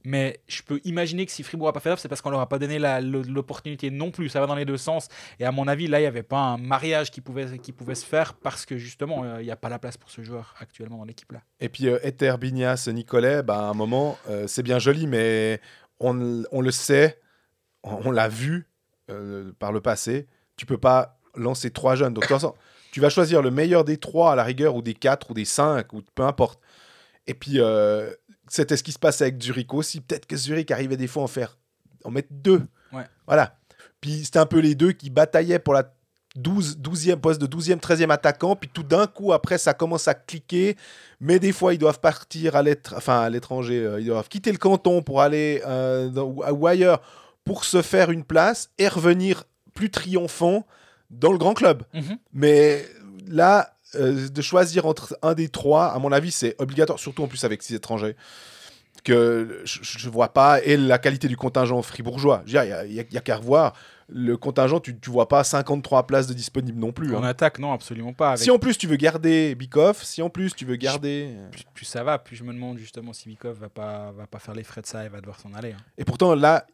Mais 0.06 0.40
je 0.48 0.62
peux 0.62 0.80
imaginer 0.84 1.26
que 1.26 1.32
si 1.32 1.42
Fribourg 1.42 1.68
n'a 1.68 1.74
pas 1.74 1.80
fait 1.80 1.90
d'offre, 1.90 2.04
c'est 2.04 2.08
parce 2.08 2.22
qu'on 2.22 2.30
leur 2.30 2.40
a 2.40 2.48
pas 2.48 2.60
donné 2.60 2.78
l'opportunité 2.78 3.90
non 3.90 4.12
plus. 4.12 4.30
Ça 4.30 4.40
va 4.40 4.46
dans 4.46 4.54
les 4.54 4.64
deux 4.64 4.78
sens. 4.78 5.08
Et 5.40 5.46
à 5.46 5.52
mon 5.52 5.68
avis, 5.68 5.88
là, 5.88 5.98
il 5.98 6.04
n'y 6.04 6.08
avait 6.08 6.22
pas 6.22 6.38
un 6.38 6.58
mariage 6.58 7.10
qui 7.10 7.20
pouvait, 7.20 7.58
qui 7.58 7.72
pouvait 7.72 7.96
se 7.96 8.06
faire 8.06 8.36
parce 8.36 8.68
que 8.68 8.78
justement, 8.78 9.24
euh, 9.24 9.42
il 9.42 9.46
n'y 9.46 9.52
a 9.52 9.56
pas 9.58 9.70
la 9.70 9.80
place 9.80 9.98
pour 9.98 10.12
ce 10.12 10.22
joueur 10.22 10.54
actuellement 10.60 11.00
dans 11.00 11.04
l'équipe 11.06 11.32
là. 11.32 11.42
Et 11.60 11.68
puis 11.68 11.88
euh, 11.88 11.98
Ether, 12.04 12.36
Bignas, 12.40 12.88
Nicolet, 12.94 13.42
bah, 13.42 13.58
à 13.58 13.64
un 13.64 13.74
moment, 13.74 14.20
euh, 14.30 14.46
c'est 14.46 14.62
bien 14.64 14.78
joli, 14.78 15.08
mais 15.08 15.60
on, 16.00 16.44
on 16.52 16.62
le 16.62 16.72
sait, 16.72 17.20
on, 17.82 18.02
on 18.06 18.12
l'a 18.12 18.30
vu 18.30 18.69
euh, 19.10 19.52
par 19.60 19.72
le 19.72 19.82
passé. 19.82 20.28
Tu 20.58 20.66
peux 20.66 20.78
pas 20.78 21.18
lancer 21.36 21.72
trois 21.72 21.96
jeunes. 21.96 22.14
Donc, 22.14 22.26
tu 22.92 23.00
vas 23.02 23.10
choisir 23.10 23.42
le 23.42 23.52
meilleur 23.52 23.84
des 23.84 23.98
trois 23.98 24.34
à 24.34 24.36
la 24.36 24.44
rigueur, 24.44 24.76
ou 24.76 24.82
des 24.82 24.94
quatre, 24.94 25.32
ou 25.32 25.34
des 25.34 25.46
cinq, 25.46 25.94
ou 25.94 26.02
peu 26.16 26.24
importe. 26.24 26.60
Et 27.28 27.34
puis, 27.34 27.60
euh, 27.60 28.12
c'était 28.48 28.76
ce 28.78 28.84
qui 28.84 28.92
se 28.92 29.00
passait 29.00 29.26
avec 29.26 29.42
Zurich 29.42 29.74
aussi. 29.74 30.02
Peut-être 30.02 30.26
que 30.26 30.36
Zurich 30.36 30.72
arrivait 30.72 30.98
des 30.98 31.08
fois 31.08 31.22
à 31.22 31.26
en 31.26 31.28
faire, 31.28 31.58
en 32.04 32.12
mettre 32.12 32.30
deux. 32.32 32.64
Ouais. 32.92 33.04
Voilà. 33.28 33.56
Puis 34.02 34.24
c'était 34.26 34.40
un 34.40 34.46
peu 34.46 34.60
les 34.60 34.76
deux 34.76 34.92
qui 34.94 35.10
bataillaient 35.10 35.60
pour 35.60 35.74
la 35.74 35.94
12, 36.36 36.78
12e 36.80 37.18
poste 37.18 37.42
de 37.42 37.48
12e, 37.48 37.80
13e 37.80 38.10
attaquant. 38.12 38.56
Puis 38.56 38.70
tout 38.74 38.84
d'un 38.84 39.06
coup, 39.08 39.34
après, 39.34 39.58
ça 39.58 39.74
commence 39.74 40.08
à 40.08 40.14
cliquer. 40.16 40.76
Mais 41.20 41.38
des 41.38 41.52
fois, 41.52 41.74
ils 41.74 41.78
doivent 41.78 42.00
partir 42.00 42.56
à 42.56 42.64
l'étr- 42.64 42.96
enfin, 42.96 43.20
à 43.22 43.30
l'étranger. 43.30 43.84
euh, 43.86 44.00
ils 44.00 44.08
doivent 44.08 44.30
quitter 44.30 44.52
le 44.52 44.58
canton 44.58 45.02
pour 45.04 45.22
aller 45.22 45.62
euh, 45.68 46.10
dans- 46.10 46.24
ou- 46.26 46.44
ou 46.44 46.68
ailleurs 46.68 47.02
pour 47.50 47.66
se 47.66 47.82
faire 47.82 48.12
une 48.12 48.24
place 48.24 48.70
et 48.78 48.88
revenir 48.88 49.46
plus 49.74 49.90
triomphant 49.90 50.68
dans 51.10 51.32
le 51.32 51.40
grand 51.40 51.56
club. 51.56 51.82
Mais 52.32 52.86
là, 53.28 53.74
euh, 53.96 54.30
de 54.30 54.42
choisir 54.44 54.86
entre 54.86 55.18
un 55.24 55.34
des 55.34 55.50
trois, 55.50 55.88
à 55.88 55.98
mon 55.98 56.12
avis, 56.12 56.30
c'est 56.30 56.54
obligatoire, 56.60 57.00
surtout 57.00 57.24
en 57.24 57.28
plus 57.28 57.44
avec 57.46 57.64
six 57.64 57.74
étrangers, 57.74 58.16
que 59.04 59.62
je 59.64 60.06
ne 60.08 60.12
vois 60.14 60.32
pas, 60.32 60.62
et 60.64 60.78
la 60.78 61.00
qualité 61.00 61.28
du 61.28 61.38
contingent 61.38 61.82
fribourgeois. 61.82 62.44
Il 62.46 62.52
n'y 62.52 62.60
a, 62.60 62.86
y 62.86 63.18
a 63.18 63.22
qu'à 63.22 63.38
revoir. 63.38 63.74
Le 64.12 64.38
contingent, 64.38 64.80
tu 64.80 64.94
ne 64.94 65.12
vois 65.12 65.28
pas 65.28 65.44
53 65.44 66.06
places 66.06 66.28
de 66.28 66.34
disponibles 66.36 66.80
non 66.80 66.92
plus. 66.92 67.16
En 67.16 67.24
hein. 67.24 67.28
attaque, 67.30 67.58
non, 67.58 67.74
absolument 67.74 68.14
pas. 68.14 68.30
Avec- 68.30 68.40
Si 68.44 68.52
en 68.52 68.60
plus 68.60 68.78
tu 68.78 68.86
veux 68.86 68.96
garder 68.96 69.56
Bikoff, 69.56 70.04
si 70.04 70.22
en 70.22 70.30
plus 70.30 70.54
tu 70.56 70.66
veux 70.66 70.76
garder... 70.76 71.36
plus, 71.52 71.64
plus 71.74 71.86
ça 71.86 72.04
va, 72.04 72.20
plus 72.20 72.36
je 72.36 72.44
me 72.44 72.54
demande 72.54 72.78
justement 72.78 73.14
si 73.14 73.28
Bikov 73.30 73.58
va 73.60 73.70
pas, 73.70 74.12
va 74.12 74.28
pas 74.28 74.40
faire 74.40 74.54
les 74.56 74.64
frais 74.64 74.82
de 74.82 74.88
ça 74.88 75.04
et 75.06 75.10
va 75.10 75.20
devoir 75.20 75.40
s'en 75.40 75.54
aller. 75.56 75.72
hein. 75.74 75.82
Et 75.98 76.06
pourtant, 76.06 76.36
là, 76.36 76.66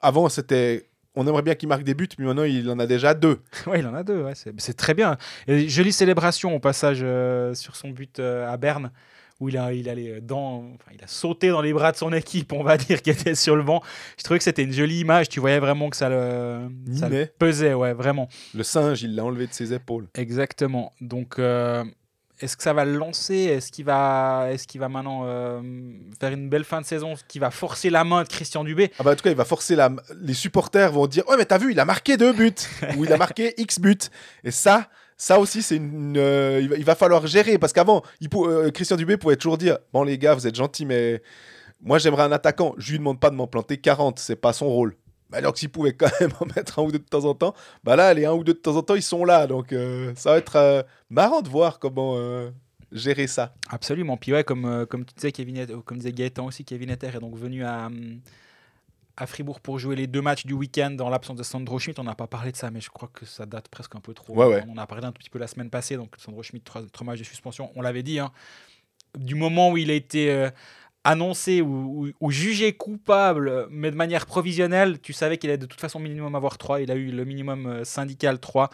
avant, 0.00 0.28
c'était... 0.28 0.86
On 1.16 1.26
aimerait 1.26 1.42
bien 1.42 1.56
qu'il 1.56 1.68
marque 1.68 1.82
des 1.82 1.94
buts, 1.94 2.08
mais 2.18 2.24
maintenant, 2.24 2.44
il 2.44 2.70
en 2.70 2.78
a 2.78 2.86
déjà 2.86 3.14
deux. 3.14 3.40
Ouais, 3.66 3.80
il 3.80 3.86
en 3.86 3.94
a 3.94 4.04
deux, 4.04 4.22
ouais, 4.22 4.34
c'est 4.34 4.76
très 4.76 4.94
bien. 4.94 5.16
Et 5.48 5.68
jolie 5.68 5.92
célébration 5.92 6.54
au 6.54 6.60
passage 6.60 7.00
euh, 7.02 7.52
sur 7.54 7.74
son 7.74 7.90
but 7.90 8.20
euh, 8.20 8.50
à 8.50 8.56
Berne, 8.56 8.92
où 9.40 9.48
il 9.48 9.56
a, 9.56 9.72
il, 9.72 9.88
enfin, 9.88 10.92
il 10.94 11.02
a 11.02 11.06
sauté 11.06 11.48
dans 11.48 11.62
les 11.62 11.72
bras 11.72 11.90
de 11.90 11.96
son 11.96 12.12
équipe, 12.12 12.52
on 12.52 12.62
va 12.62 12.76
dire, 12.76 13.02
qui 13.02 13.10
était 13.10 13.34
sur 13.34 13.56
le 13.56 13.64
banc. 13.64 13.82
Je 14.18 14.22
trouvais 14.22 14.38
que 14.38 14.44
c'était 14.44 14.62
une 14.62 14.72
jolie 14.72 15.00
image, 15.00 15.28
tu 15.28 15.40
voyais 15.40 15.58
vraiment 15.58 15.90
que 15.90 15.96
ça 15.96 16.08
le, 16.08 16.68
ça 16.94 17.08
le 17.08 17.26
pesait, 17.26 17.74
ouais, 17.74 17.92
vraiment. 17.92 18.28
Le 18.54 18.62
singe, 18.62 19.02
il 19.02 19.16
l'a 19.16 19.24
enlevé 19.24 19.46
de 19.48 19.52
ses 19.52 19.72
épaules. 19.72 20.06
Exactement. 20.14 20.92
Donc, 21.00 21.38
euh, 21.38 21.82
est-ce 22.40 22.56
que 22.56 22.62
ça 22.62 22.72
va 22.72 22.84
le 22.84 22.96
lancer? 22.96 23.34
Est-ce 23.34 23.70
qu'il 23.70 23.84
va, 23.84 24.48
est 24.50 24.66
qu'il 24.66 24.80
va 24.80 24.88
maintenant 24.88 25.22
euh, 25.24 25.60
faire 26.18 26.32
une 26.32 26.48
belle 26.48 26.64
fin 26.64 26.80
de 26.80 26.86
saison 26.86 27.14
Qui 27.28 27.38
va 27.38 27.50
forcer 27.50 27.90
la 27.90 28.02
main 28.04 28.22
de 28.22 28.28
Christian 28.28 28.64
Dubé? 28.64 28.90
Ah 28.98 29.02
bah, 29.02 29.12
en 29.12 29.14
tout 29.14 29.22
cas, 29.22 29.30
il 29.30 29.36
va 29.36 29.44
forcer 29.44 29.76
la... 29.76 29.90
Les 30.20 30.34
supporters 30.34 30.90
vont 30.90 31.06
dire 31.06 31.26
«Ouais, 31.28 31.36
mais 31.36 31.44
t'as 31.44 31.58
vu, 31.58 31.72
il 31.72 31.80
a 31.80 31.84
marqué 31.84 32.16
deux 32.16 32.32
buts!» 32.32 32.54
Ou 32.96 33.04
«Il 33.06 33.12
a 33.12 33.18
marqué 33.18 33.54
X 33.58 33.78
buts!» 33.78 33.98
Et 34.44 34.50
ça, 34.50 34.88
ça 35.16 35.38
aussi, 35.38 35.62
c'est 35.62 35.76
une... 35.76 36.16
euh, 36.16 36.60
il, 36.62 36.68
va, 36.68 36.76
il 36.76 36.84
va 36.84 36.94
falloir 36.94 37.26
gérer. 37.26 37.58
Parce 37.58 37.72
qu'avant, 37.72 38.02
euh, 38.34 38.70
Christian 38.70 38.96
Dubé 38.96 39.16
pouvait 39.16 39.36
toujours 39.36 39.58
dire 39.58 39.78
«Bon, 39.92 40.02
les 40.02 40.16
gars, 40.16 40.34
vous 40.34 40.46
êtes 40.46 40.56
gentils, 40.56 40.86
mais 40.86 41.22
moi, 41.82 41.98
j'aimerais 41.98 42.22
un 42.22 42.32
attaquant. 42.32 42.74
Je 42.78 42.92
lui 42.92 42.98
demande 42.98 43.20
pas 43.20 43.30
de 43.30 43.36
m'en 43.36 43.46
planter 43.46 43.76
40. 43.76 44.18
C'est 44.18 44.36
pas 44.36 44.52
son 44.52 44.68
rôle.» 44.68 44.96
Alors 45.32 45.52
que 45.52 45.58
s'il 45.58 45.68
pouvait 45.70 45.92
quand 45.94 46.10
même 46.20 46.30
en 46.40 46.46
mettre 46.46 46.78
un 46.78 46.82
ou 46.82 46.90
deux 46.92 46.98
de 46.98 47.04
temps 47.04 47.24
en 47.24 47.34
temps, 47.34 47.54
bah 47.84 47.96
là, 47.96 48.12
les 48.14 48.24
un 48.24 48.32
ou 48.32 48.42
deux 48.44 48.54
de 48.54 48.58
temps 48.58 48.76
en 48.76 48.82
temps, 48.82 48.94
ils 48.94 49.02
sont 49.02 49.24
là. 49.24 49.46
Donc, 49.46 49.72
euh, 49.72 50.12
ça 50.16 50.32
va 50.32 50.38
être 50.38 50.56
euh, 50.56 50.82
marrant 51.08 51.40
de 51.42 51.48
voir 51.48 51.78
comment 51.78 52.14
euh, 52.16 52.50
gérer 52.92 53.26
ça. 53.26 53.54
Absolument. 53.68 54.16
Puis 54.16 54.32
ouais, 54.32 54.42
comme, 54.44 54.86
comme 54.88 55.04
tu 55.04 55.14
disais, 55.14 55.32
Kevin, 55.32 55.66
comme 55.84 55.98
disait 55.98 56.12
Gaëtan 56.12 56.46
aussi, 56.46 56.64
Kevin 56.64 56.90
Etter 56.90 57.08
est 57.14 57.20
donc 57.20 57.36
venu 57.36 57.64
à, 57.64 57.88
à 59.16 59.26
Fribourg 59.26 59.60
pour 59.60 59.78
jouer 59.78 59.94
les 59.96 60.06
deux 60.06 60.22
matchs 60.22 60.46
du 60.46 60.54
week-end 60.54 60.90
dans 60.90 61.08
l'absence 61.10 61.36
de 61.36 61.42
Sandro 61.42 61.78
Schmidt. 61.78 62.00
On 62.00 62.04
n'a 62.04 62.14
pas 62.14 62.26
parlé 62.26 62.50
de 62.52 62.56
ça, 62.56 62.70
mais 62.70 62.80
je 62.80 62.90
crois 62.90 63.10
que 63.12 63.24
ça 63.26 63.46
date 63.46 63.68
presque 63.68 63.94
un 63.94 64.00
peu 64.00 64.14
trop. 64.14 64.34
Ouais, 64.34 64.46
ouais. 64.46 64.64
On 64.68 64.76
a 64.78 64.86
parlé 64.86 65.04
un 65.04 65.12
tout 65.12 65.18
petit 65.20 65.30
peu 65.30 65.38
la 65.38 65.46
semaine 65.46 65.70
passée. 65.70 65.96
Donc 65.96 66.14
Sandro 66.18 66.42
Schmidt, 66.42 66.64
trois, 66.64 66.82
trois 66.92 67.06
matchs 67.06 67.20
de 67.20 67.24
suspension. 67.24 67.70
On 67.76 67.82
l'avait 67.82 68.02
dit. 68.02 68.18
hein. 68.18 68.32
du 69.18 69.34
moment 69.34 69.70
où 69.70 69.76
il 69.76 69.90
a 69.90 69.94
été 69.94 70.48
annoncé 71.04 71.62
ou, 71.62 72.06
ou- 72.06 72.12
ou 72.20 72.30
jugé 72.30 72.72
coupable, 72.74 73.66
mais 73.70 73.90
de 73.90 73.96
manière 73.96 74.26
provisionnelle, 74.26 75.00
tu 75.00 75.12
savais 75.12 75.38
qu'il 75.38 75.48
allait 75.50 75.56
de 75.58 75.66
toute 75.66 75.80
façon 75.80 75.98
minimum 75.98 76.34
avoir 76.34 76.58
3. 76.58 76.80
Il 76.82 76.90
a 76.90 76.94
eu 76.94 77.10
le 77.10 77.24
minimum 77.24 77.66
euh, 77.66 77.84
syndical 77.84 78.38
3. 78.38 78.68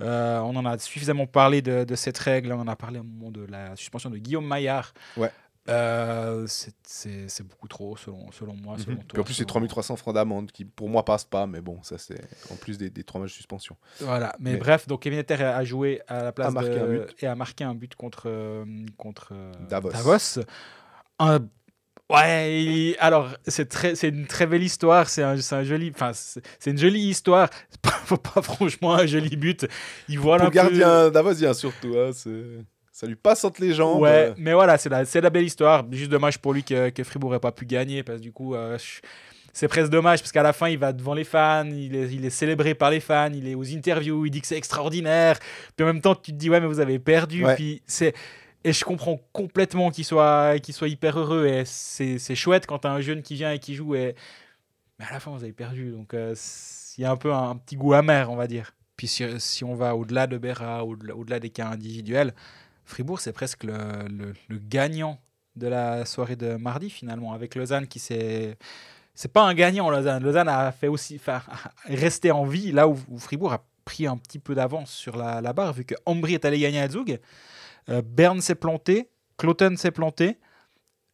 Euh, 0.00 0.40
on 0.40 0.56
en 0.56 0.64
a 0.66 0.76
suffisamment 0.78 1.26
parlé 1.26 1.62
de, 1.62 1.84
de 1.84 1.94
cette 1.94 2.18
règle. 2.18 2.52
On 2.52 2.60
en 2.60 2.68
a 2.68 2.76
parlé 2.76 2.98
au 2.98 3.04
moment 3.04 3.30
de 3.30 3.44
la 3.44 3.76
suspension 3.76 4.10
de 4.10 4.18
Guillaume 4.18 4.46
Maillard. 4.46 4.92
Ouais. 5.16 5.30
Euh, 5.68 6.46
c'est- 6.46 7.42
beaucoup 7.42 7.68
trop, 7.68 7.94
selon, 7.96 8.32
selon 8.32 8.54
moi. 8.54 8.78
Selon 8.78 8.92
Mhm. 8.92 8.98
toi, 9.00 9.06
Puis 9.12 9.20
en 9.20 9.24
plus, 9.24 9.34
c'est 9.34 9.38
selon- 9.40 9.48
3300 9.48 9.96
francs 9.96 10.14
d'amende 10.14 10.50
qui, 10.50 10.64
pour 10.64 10.88
moi, 10.88 11.04
passent 11.04 11.26
pas. 11.26 11.46
Mais 11.46 11.60
bon, 11.60 11.78
ça, 11.82 11.98
c'est 11.98 12.20
en 12.50 12.56
plus 12.56 12.78
des, 12.78 12.88
des 12.90 13.04
trois 13.04 13.20
matchs 13.20 13.32
de 13.32 13.36
suspension. 13.36 13.76
Voilà, 14.00 14.34
mais, 14.40 14.52
Mais- 14.52 14.56
bref, 14.58 14.86
donc 14.88 15.02
Kevin 15.02 15.18
Etter 15.18 15.34
a 15.44 15.62
joué 15.64 16.00
à 16.08 16.22
la 16.24 16.32
place 16.32 16.54
de- 16.54 17.06
et 17.20 17.26
a 17.26 17.34
marqué 17.34 17.64
un 17.64 17.74
but 17.74 17.94
contre, 17.94 18.64
contre 18.96 19.28
euh, 19.32 19.52
Davos. 19.68 19.90
Un- 21.18 21.40
Ouais, 22.10 22.96
alors 23.00 23.28
c'est 23.46 23.68
très, 23.68 23.94
c'est 23.94 24.08
une 24.08 24.26
très 24.26 24.46
belle 24.46 24.62
histoire, 24.62 25.08
c'est 25.10 25.22
un, 25.22 25.36
un 25.50 25.62
joli, 25.62 25.92
enfin 25.94 26.12
c'est 26.14 26.70
une 26.70 26.78
jolie 26.78 27.00
histoire. 27.08 27.50
Pas, 27.82 27.90
faut 28.04 28.16
pas 28.16 28.40
franchement 28.42 28.94
un 28.94 29.06
joli 29.06 29.36
but. 29.36 29.66
Il 30.08 30.18
voit 30.18 30.38
le 30.38 30.48
gardien 30.50 31.10
d'Avosien, 31.10 31.52
surtout. 31.52 31.94
hein, 31.98 32.10
ça 32.92 33.06
lui 33.06 33.14
passe 33.14 33.44
entre 33.44 33.60
les 33.60 33.74
jambes. 33.74 34.00
Ouais, 34.00 34.32
mais 34.38 34.54
voilà, 34.54 34.78
c'est 34.78 34.88
la, 34.88 35.04
c'est 35.04 35.20
la 35.20 35.30
belle 35.30 35.44
histoire. 35.44 35.84
Juste 35.92 36.10
dommage 36.10 36.38
pour 36.38 36.52
lui 36.54 36.64
que, 36.64 36.88
que 36.90 37.04
Fribourg 37.04 37.32
n'ait 37.32 37.38
pas 37.38 37.52
pu 37.52 37.66
gagner 37.66 38.02
parce 38.02 38.18
que 38.18 38.22
du 38.24 38.32
coup, 38.32 38.54
euh, 38.54 38.76
je- 38.78 39.00
c'est 39.52 39.68
presque 39.68 39.90
dommage 39.90 40.20
parce 40.20 40.32
qu'à 40.32 40.42
la 40.42 40.52
fin, 40.52 40.68
il 40.68 40.78
va 40.78 40.92
devant 40.92 41.14
les 41.14 41.24
fans, 41.24 41.66
il 41.66 41.94
est, 41.94 42.10
il 42.12 42.24
est 42.24 42.30
célébré 42.30 42.74
par 42.74 42.90
les 42.90 43.00
fans, 43.00 43.30
il 43.32 43.46
est 43.48 43.54
aux 43.54 43.66
interviews, 43.66 44.24
il 44.26 44.30
dit 44.30 44.40
que 44.40 44.46
c'est 44.46 44.56
extraordinaire. 44.56 45.38
Puis 45.76 45.84
en 45.84 45.86
même 45.92 46.00
temps, 46.00 46.14
tu 46.14 46.32
te 46.32 46.36
dis, 46.36 46.48
ouais, 46.48 46.60
mais 46.60 46.66
vous 46.66 46.80
avez 46.80 46.98
perdu. 46.98 47.44
Ouais. 47.44 47.54
Puis 47.54 47.82
c'est. 47.86 48.14
Et 48.68 48.74
je 48.74 48.84
comprends 48.84 49.18
complètement 49.32 49.90
qu'il 49.90 50.04
soit, 50.04 50.58
qu'il 50.58 50.74
soit 50.74 50.88
hyper 50.88 51.18
heureux. 51.18 51.46
Et 51.46 51.64
c'est, 51.64 52.34
chouette 52.34 52.66
quand 52.66 52.80
tu 52.80 52.86
as 52.86 52.92
un 52.92 53.00
jeune 53.00 53.22
qui 53.22 53.34
vient 53.34 53.50
et 53.50 53.58
qui 53.58 53.74
joue. 53.74 53.94
Et... 53.94 54.14
Mais 54.98 55.06
à 55.06 55.12
la 55.12 55.20
fin, 55.20 55.30
vous 55.30 55.42
avez 55.42 55.54
perdu. 55.54 55.90
Donc 55.90 56.12
euh, 56.12 56.34
il 56.98 57.00
y 57.00 57.04
a 57.06 57.10
un 57.10 57.16
peu 57.16 57.32
un, 57.32 57.56
petit 57.56 57.76
goût 57.76 57.94
amer, 57.94 58.30
on 58.30 58.36
va 58.36 58.46
dire. 58.46 58.74
Puis 58.98 59.08
si, 59.08 59.24
si 59.38 59.64
on 59.64 59.74
va 59.74 59.96
au-delà 59.96 60.26
de 60.26 60.36
Berra, 60.36 60.84
au-delà, 60.84 61.40
des 61.40 61.48
cas 61.48 61.68
individuels, 61.68 62.34
Fribourg, 62.84 63.20
c'est 63.20 63.32
presque 63.32 63.64
le, 63.64 63.74
le- 64.48 64.58
gagnant 64.58 65.18
de 65.56 65.66
la 65.66 66.04
soirée 66.04 66.36
de 66.36 66.56
mardi, 66.56 66.90
finalement, 66.90 67.32
avec 67.32 67.54
Lausanne 67.54 67.86
qui 67.86 68.00
s'est. 68.00 68.58
C'est 69.14 69.32
pas 69.32 69.44
un 69.44 69.54
gagnant, 69.54 69.88
Lausanne. 69.88 70.22
Lausanne 70.22 70.48
a 70.50 70.72
fait 70.72 70.88
aussi. 70.88 71.16
Enfin, 71.16 71.40
est 71.88 71.94
resté 71.94 72.32
en 72.32 72.44
vie 72.44 72.70
là 72.70 72.86
où, 72.86 72.98
où 73.08 73.18
Fribourg 73.18 73.54
a 73.54 73.64
pris 73.86 74.06
un 74.06 74.18
petit 74.18 74.38
peu 74.38 74.54
d'avance 74.54 74.90
sur 74.90 75.16
la, 75.16 75.40
la 75.40 75.54
barre, 75.54 75.72
vu 75.72 75.86
que 75.86 75.94
Ambry 76.04 76.34
est 76.34 76.44
allé 76.44 76.58
gagner 76.58 76.80
à 76.80 76.90
Zug. 76.90 77.18
Euh, 77.88 78.02
Berne 78.04 78.40
s'est 78.40 78.54
planté. 78.54 79.10
Cloton 79.36 79.76
s'est 79.76 79.90
planté. 79.90 80.38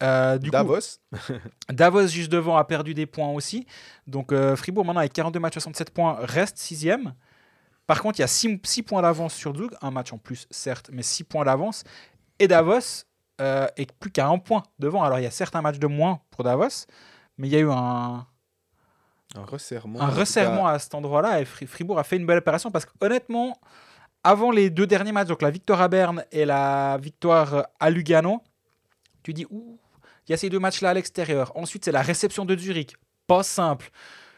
Euh, 0.02 0.38
du 0.38 0.50
coup, 0.50 0.52
Davos. 0.56 0.98
Davos 1.68 2.08
juste 2.08 2.30
devant 2.32 2.56
a 2.56 2.64
perdu 2.64 2.94
des 2.94 3.06
points 3.06 3.28
aussi. 3.30 3.66
Donc 4.06 4.32
euh, 4.32 4.56
Fribourg 4.56 4.84
maintenant 4.84 5.00
avec 5.00 5.12
42 5.12 5.38
matchs 5.40 5.54
67 5.54 5.90
points 5.90 6.16
reste 6.20 6.58
sixième. 6.58 7.14
Par 7.86 8.02
contre 8.02 8.18
il 8.18 8.22
y 8.22 8.24
a 8.24 8.28
6, 8.28 8.82
points 8.82 9.02
d'avance 9.02 9.34
sur 9.34 9.54
Zug, 9.54 9.72
un 9.82 9.90
match 9.90 10.12
en 10.12 10.18
plus 10.18 10.46
certes, 10.50 10.90
mais 10.92 11.02
6 11.02 11.24
points 11.24 11.44
d'avance. 11.44 11.84
Et 12.38 12.48
Davos 12.48 13.04
euh, 13.40 13.66
est 13.76 13.92
plus 13.92 14.10
qu'à 14.10 14.26
un 14.26 14.38
point 14.38 14.62
devant. 14.78 15.02
Alors 15.04 15.18
il 15.20 15.22
y 15.22 15.26
a 15.26 15.30
certes 15.30 15.54
un 15.54 15.62
match 15.62 15.78
de 15.78 15.86
moins 15.86 16.20
pour 16.30 16.42
Davos, 16.44 16.86
mais 17.38 17.46
il 17.48 17.52
y 17.52 17.56
a 17.56 17.60
eu 17.60 17.70
un, 17.70 18.26
Un 19.36 19.44
resserrement. 19.44 20.00
un 20.00 20.08
resserrement 20.08 20.66
à 20.66 20.78
cet 20.78 20.94
endroit-là 20.94 21.40
et 21.40 21.44
Fri- 21.44 21.66
Fribourg 21.66 21.98
a 21.98 22.04
fait 22.04 22.16
une 22.16 22.26
belle 22.26 22.38
opération 22.38 22.70
parce 22.70 22.84
qu'honnêtement, 22.86 23.56
avant 24.24 24.50
les 24.50 24.70
deux 24.70 24.86
derniers 24.86 25.12
matchs, 25.12 25.28
donc 25.28 25.42
la 25.42 25.50
victoire 25.50 25.80
à 25.80 25.88
Berne 25.88 26.24
et 26.32 26.44
la 26.44 26.98
victoire 27.00 27.66
à 27.78 27.90
Lugano, 27.90 28.42
tu 29.22 29.32
dis, 29.32 29.46
ouh, 29.50 29.78
il 30.26 30.32
y 30.32 30.34
a 30.34 30.36
ces 30.36 30.48
deux 30.50 30.58
matchs-là 30.58 30.90
à 30.90 30.94
l'extérieur. 30.94 31.52
Ensuite, 31.56 31.84
c'est 31.84 31.92
la 31.92 32.02
réception 32.02 32.44
de 32.44 32.56
Zurich, 32.56 32.96
pas 33.26 33.42
simple. 33.42 33.90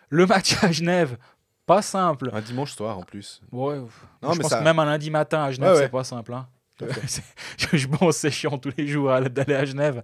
Le 0.08 0.26
match 0.26 0.62
à 0.62 0.70
Genève, 0.72 1.16
pas 1.64 1.82
simple. 1.82 2.30
Un 2.32 2.40
dimanche 2.40 2.74
soir 2.74 2.98
en 2.98 3.02
plus. 3.02 3.40
Ouais, 3.52 3.76
Non, 3.76 3.88
je 4.32 4.36
mais 4.38 4.42
pense 4.42 4.50
ça- 4.50 4.58
que 4.58 4.64
même 4.64 4.78
un 4.78 4.84
lundi 4.84 5.10
matin 5.10 5.44
à 5.44 5.50
Genève, 5.52 5.70
Ouais, 5.70 5.76
ouais. 5.76 5.82
c'est 5.84 5.88
pas 5.90 6.04
simple. 6.04 6.34
hein. 6.34 6.46
Je 7.72 7.86
pense 7.86 8.16
c'est 8.18 8.30
chiant 8.30 8.58
tous 8.58 8.70
les 8.76 8.86
jours 8.86 9.08
d'aller 9.30 9.54
à 9.54 9.64
Genève. 9.64 10.02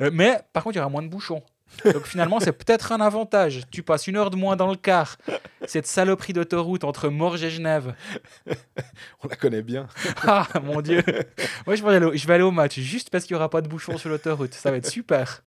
Euh, 0.00 0.10
mais 0.12 0.40
par 0.52 0.62
contre, 0.62 0.76
il 0.76 0.78
y 0.78 0.80
aura 0.80 0.88
moins 0.88 1.02
de 1.02 1.08
bouchons. 1.08 1.42
Donc 1.84 2.06
finalement, 2.06 2.40
c'est 2.40 2.52
peut-être 2.52 2.92
un 2.92 3.00
avantage. 3.00 3.62
Tu 3.70 3.82
passes 3.82 4.06
une 4.06 4.16
heure 4.16 4.30
de 4.30 4.36
moins 4.36 4.56
dans 4.56 4.68
le 4.68 4.76
car. 4.76 5.16
Cette 5.66 5.86
saloperie 5.86 6.32
d'autoroute 6.32 6.84
entre 6.84 7.08
Morges 7.08 7.42
et 7.42 7.50
Genève. 7.50 7.94
On 9.22 9.28
la 9.28 9.36
connaît 9.36 9.62
bien. 9.62 9.88
Ah 10.26 10.46
mon 10.62 10.80
dieu. 10.80 11.02
Moi, 11.66 11.76
je 11.76 11.84
vais 11.84 11.96
aller 11.96 12.06
au, 12.06 12.14
je 12.14 12.26
vais 12.26 12.34
aller 12.34 12.42
au 12.42 12.50
match 12.50 12.78
juste 12.78 13.10
parce 13.10 13.24
qu'il 13.24 13.34
n'y 13.34 13.38
aura 13.38 13.50
pas 13.50 13.60
de 13.60 13.68
bouchons 13.68 13.98
sur 13.98 14.08
l'autoroute. 14.08 14.54
Ça 14.54 14.70
va 14.70 14.78
être 14.78 14.88
super. 14.88 15.42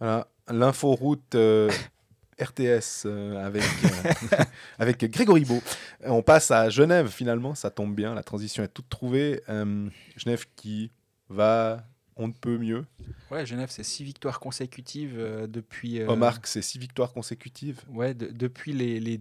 Voilà, 0.00 0.28
l'inforoute 0.48 1.34
euh, 1.34 1.70
RTS 2.40 3.04
euh, 3.06 3.44
avec, 3.44 3.62
euh, 3.62 4.36
avec 4.78 5.04
Grégory 5.10 5.44
Beau. 5.44 5.60
Euh, 6.04 6.08
On 6.10 6.22
passe 6.22 6.50
à 6.50 6.68
Genève 6.70 7.08
finalement, 7.08 7.54
ça 7.54 7.70
tombe 7.70 7.94
bien, 7.94 8.14
la 8.14 8.22
transition 8.22 8.62
est 8.62 8.68
toute 8.68 8.88
trouvée. 8.88 9.42
Euh, 9.48 9.88
Genève 10.16 10.44
qui 10.56 10.90
va, 11.28 11.84
on 12.16 12.28
ne 12.28 12.32
peut 12.32 12.58
mieux. 12.58 12.84
Ouais, 13.30 13.44
Genève, 13.44 13.68
c'est 13.70 13.82
six 13.84 14.04
victoires 14.04 14.40
consécutives 14.40 15.18
depuis. 15.48 16.02
Omar, 16.04 16.38
c'est 16.44 16.62
six 16.62 16.78
victoires 16.78 17.12
consécutives. 17.12 17.80
Ouais, 17.90 18.14
de- 18.14 18.28
depuis 18.28 18.72
les, 18.72 19.00
les- 19.00 19.20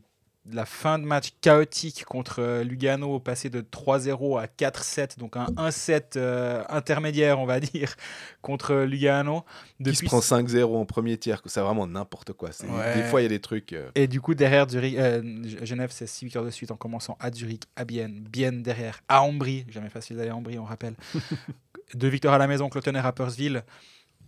la 0.51 0.65
fin 0.65 0.99
de 0.99 1.03
match 1.03 1.29
chaotique 1.41 2.05
contre 2.05 2.39
euh, 2.41 2.63
Lugano, 2.63 3.19
passé 3.19 3.49
de 3.49 3.61
3-0 3.61 4.39
à 4.41 4.45
4-7, 4.47 5.17
donc 5.17 5.35
un 5.37 5.45
1-7 5.57 6.17
euh, 6.17 6.63
intermédiaire, 6.69 7.39
on 7.39 7.45
va 7.45 7.59
dire, 7.61 7.95
contre 8.41 8.75
Lugano. 8.75 9.43
Qui 9.83 9.95
se 9.95 10.05
prend 10.05 10.19
5-0 10.19 10.63
en 10.75 10.85
premier 10.85 11.17
tiers, 11.17 11.41
c'est 11.45 11.61
vraiment 11.61 11.85
n'importe 11.87 12.33
quoi. 12.33 12.49
Ouais. 12.63 12.95
Des 12.95 13.03
fois, 13.03 13.21
il 13.21 13.23
y 13.23 13.27
a 13.27 13.29
des 13.29 13.41
trucs. 13.41 13.73
euh, 13.73 13.89
Et 13.95 14.07
du 14.07 14.21
coup, 14.21 14.33
derrière 14.35 14.67
Zurich, 14.69 14.97
euh, 14.97 15.21
Genève, 15.63 15.89
c'est 15.91 16.07
6 16.07 16.25
victoires 16.25 16.45
de 16.45 16.49
suite 16.49 16.71
en 16.71 16.75
commençant 16.77 17.17
à 17.19 17.31
Zurich, 17.31 17.63
à 17.75 17.85
Bienne, 17.85 18.25
Bienne 18.29 18.61
derrière, 18.63 19.01
à 19.07 19.21
Ambry, 19.23 19.65
jamais 19.69 19.89
facile 19.89 20.17
d'aller 20.17 20.29
à 20.29 20.35
Ambry, 20.35 20.57
on 20.59 20.65
rappelle. 20.65 20.95
Deux 21.93 22.09
victoires 22.09 22.33
à 22.33 22.37
la 22.37 22.47
maison, 22.47 22.69
Cloton 22.69 22.93
et 22.95 22.99
Rappersville. 22.99 23.63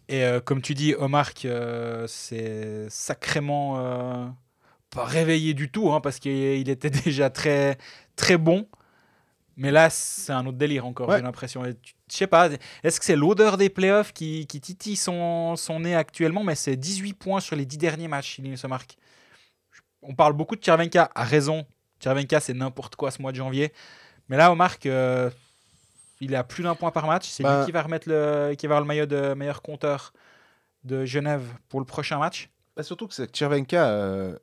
Et 0.07 0.23
euh, 0.23 0.39
comme 0.39 0.61
tu 0.61 0.73
dis, 0.73 0.95
Omar, 0.97 1.29
euh, 1.45 2.05
c'est 2.07 2.87
sacrément 2.89 3.75
euh, 3.79 4.25
pas 4.89 5.05
réveillé 5.05 5.53
du 5.53 5.69
tout, 5.71 5.91
hein, 5.91 6.01
parce 6.01 6.19
qu'il 6.19 6.31
il 6.31 6.69
était 6.69 6.89
déjà 7.05 7.29
très, 7.29 7.77
très 8.15 8.37
bon. 8.37 8.67
Mais 9.57 9.71
là, 9.71 9.89
c'est 9.89 10.31
un 10.31 10.45
autre 10.45 10.57
délire 10.57 10.85
encore, 10.85 11.09
Ouais. 11.09 11.17
j'ai 11.17 11.21
l'impression. 11.23 11.63
Je 11.65 11.73
sais 12.15 12.27
pas, 12.27 12.49
est-ce 12.83 12.97
que 12.99 13.05
c'est 13.05 13.17
l'odeur 13.17 13.57
des 13.57 13.69
playoffs 13.69 14.13
qui, 14.13 14.47
qui 14.47 14.61
titille 14.61 14.95
son, 14.95 15.57
son 15.57 15.81
nez 15.81 15.95
actuellement? 15.95 16.43
Mais 16.45 16.55
c'est 16.55 16.77
18 16.77 17.13
points 17.13 17.41
sur 17.41 17.57
les 17.57 17.65
10 17.65 17.77
derniers 17.77 18.07
matchs, 18.07 18.39
il 18.39 18.57
se 18.57 18.67
marque. 18.67 18.95
On 20.01 20.15
parle 20.15 20.31
beaucoup 20.33 20.55
de 20.55 20.61
Tchervenka, 20.61 21.09
à 21.13 21.23
raison. 21.25 21.65
Tchervenka, 21.99 22.39
c'est 22.39 22.53
n'importe 22.53 22.95
quoi 22.95 23.11
ce 23.11 23.21
mois 23.21 23.31
de 23.33 23.35
janvier. 23.37 23.73
Mais 24.29 24.37
là, 24.37 24.49
Omar, 24.53 24.77
euh, 24.85 25.29
il 26.21 26.33
a 26.35 26.45
plus 26.45 26.63
d'un 26.63 26.75
point 26.75 26.91
par 26.91 27.05
match. 27.05 27.27
C'est 27.27 27.43
lui 27.43 27.65
qui 27.65 27.71
va 27.73 27.81
remettre 27.81 28.07
le, 28.07 28.53
qui 28.57 28.65
va 28.65 28.75
avoir 28.75 28.81
le 28.81 28.87
maillot 28.87 29.05
de 29.07 29.33
meilleur 29.33 29.61
compteur 29.61 30.13
de 30.85 31.03
Genève 31.03 31.43
pour 31.67 31.81
le 31.81 31.85
prochain 31.85 32.17
match. 32.17 32.49
Bah, 32.77 32.83
surtout 32.83 33.07
que 33.09 33.13
c'est 33.13 33.27
Tchervenka, 33.29 33.89
euh, 33.89 34.37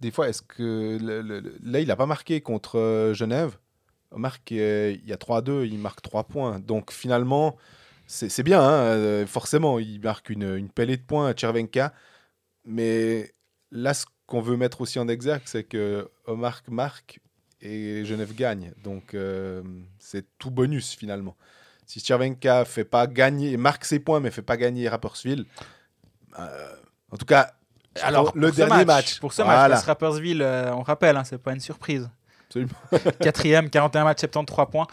des 0.00 0.10
fois, 0.10 0.28
est-ce 0.28 0.42
que 0.42 0.98
là, 1.62 1.80
il 1.80 1.88
n'a 1.88 1.96
pas 1.96 2.06
marqué 2.06 2.40
contre 2.40 2.78
euh, 2.78 3.14
Genève 3.14 3.58
qui 4.44 4.58
est- 4.58 4.94
il 4.94 5.06
y 5.08 5.12
a 5.12 5.16
3-2, 5.16 5.64
il 5.66 5.78
marque 5.78 6.00
3 6.02 6.24
points. 6.24 6.60
Donc 6.60 6.92
finalement, 6.92 7.56
c'est 8.06 8.42
bien, 8.42 8.60
hein, 8.62 8.72
euh, 8.96 9.26
forcément, 9.26 9.78
il 9.78 10.00
marque 10.00 10.30
une, 10.30 10.56
une 10.56 10.68
de 10.96 11.02
points 11.02 11.28
à 11.28 11.34
Tchervenka. 11.34 11.92
Mais 12.64 13.34
là, 13.70 13.94
ce 13.94 14.06
qu'on 14.26 14.40
veut 14.40 14.56
mettre 14.56 14.80
aussi 14.80 14.98
en 14.98 15.08
exergue, 15.08 15.42
c'est 15.46 15.64
que 15.64 16.10
Omar 16.26 16.62
marque 16.68 17.20
et 17.60 18.04
Genève 18.04 18.34
gagne. 18.34 18.72
Donc 18.82 19.14
euh, 19.14 19.62
c'est 19.98 20.26
tout 20.38 20.50
bonus 20.50 20.94
finalement. 20.94 21.36
Si 21.86 22.00
Tchervenka 22.00 22.64
fait 22.64 22.84
pas 22.84 23.06
gagner, 23.06 23.56
marque 23.56 23.84
ses 23.84 23.98
points, 24.00 24.20
mais 24.20 24.30
fait 24.30 24.42
pas 24.42 24.56
gagner 24.58 24.88
Rapperswil, 24.88 25.44
euh, 26.38 26.76
en 27.10 27.16
tout 27.16 27.24
cas, 27.26 27.54
Alors, 28.02 28.32
le 28.34 28.50
dernier 28.50 28.84
match. 28.84 29.20
Pour 29.20 29.32
ce 29.32 29.42
Voilà. 29.42 29.68
match, 29.68 29.78
face 29.78 29.84
Rapperswil, 29.86 30.42
euh, 30.42 30.72
on 30.74 30.82
rappelle, 30.82 31.16
hein, 31.16 31.24
c'est 31.24 31.38
pas 31.38 31.52
une 31.52 31.60
surprise. 31.60 32.08
Absolument. 32.46 32.72
Quatrième, 33.20 33.68
41 33.70 34.04
matchs, 34.04 34.20
73 34.20 34.66
points. 34.70 34.86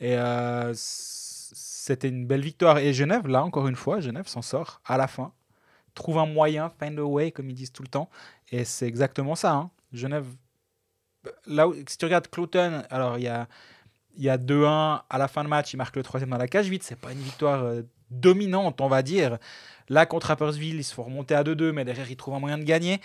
Et 0.00 0.16
euh, 0.16 0.72
c'était 0.74 2.08
une 2.08 2.26
belle 2.26 2.42
victoire. 2.42 2.78
Et 2.78 2.92
Genève, 2.92 3.26
là, 3.26 3.42
encore 3.44 3.66
une 3.68 3.76
fois, 3.76 4.00
Genève 4.00 4.26
s'en 4.28 4.42
sort 4.42 4.80
à 4.86 4.96
la 4.96 5.06
fin. 5.08 5.32
Trouve 5.94 6.18
un 6.18 6.26
moyen, 6.26 6.70
find 6.80 6.98
a 6.98 7.02
way, 7.04 7.30
comme 7.32 7.48
ils 7.50 7.54
disent 7.54 7.72
tout 7.72 7.82
le 7.82 7.88
temps. 7.88 8.08
Et 8.50 8.64
c'est 8.64 8.86
exactement 8.86 9.34
ça. 9.34 9.52
hein. 9.52 9.70
Genève, 9.92 10.26
là 11.46 11.66
où, 11.66 11.74
si 11.86 11.98
tu 11.98 12.04
regardes 12.04 12.28
Cloton, 12.28 12.82
alors 12.90 13.18
il 13.18 13.24
y 13.24 13.28
a, 13.28 13.48
y 14.16 14.28
a 14.28 14.36
2-1 14.38 15.00
à 15.08 15.18
la 15.18 15.28
fin 15.28 15.42
de 15.42 15.48
match, 15.48 15.72
il 15.72 15.76
marque 15.78 15.96
le 15.96 16.02
troisième 16.02 16.30
dans 16.30 16.36
la 16.38 16.46
cage 16.48 16.68
vide. 16.68 16.82
C'est 16.82 16.98
pas 16.98 17.12
une 17.12 17.18
victoire 17.18 17.64
euh, 17.64 17.82
dominante, 18.10 18.80
on 18.80 18.88
va 18.88 19.02
dire. 19.02 19.38
Là, 19.88 20.06
contre 20.06 20.26
Rapperswil, 20.28 20.76
ils 20.76 20.84
se 20.84 20.94
font 20.94 21.04
remonter 21.04 21.34
à 21.34 21.42
2-2, 21.44 21.72
mais 21.72 21.84
derrière, 21.84 22.10
ils 22.10 22.16
trouvent 22.16 22.34
un 22.34 22.40
moyen 22.40 22.58
de 22.58 22.64
gagner. 22.64 23.00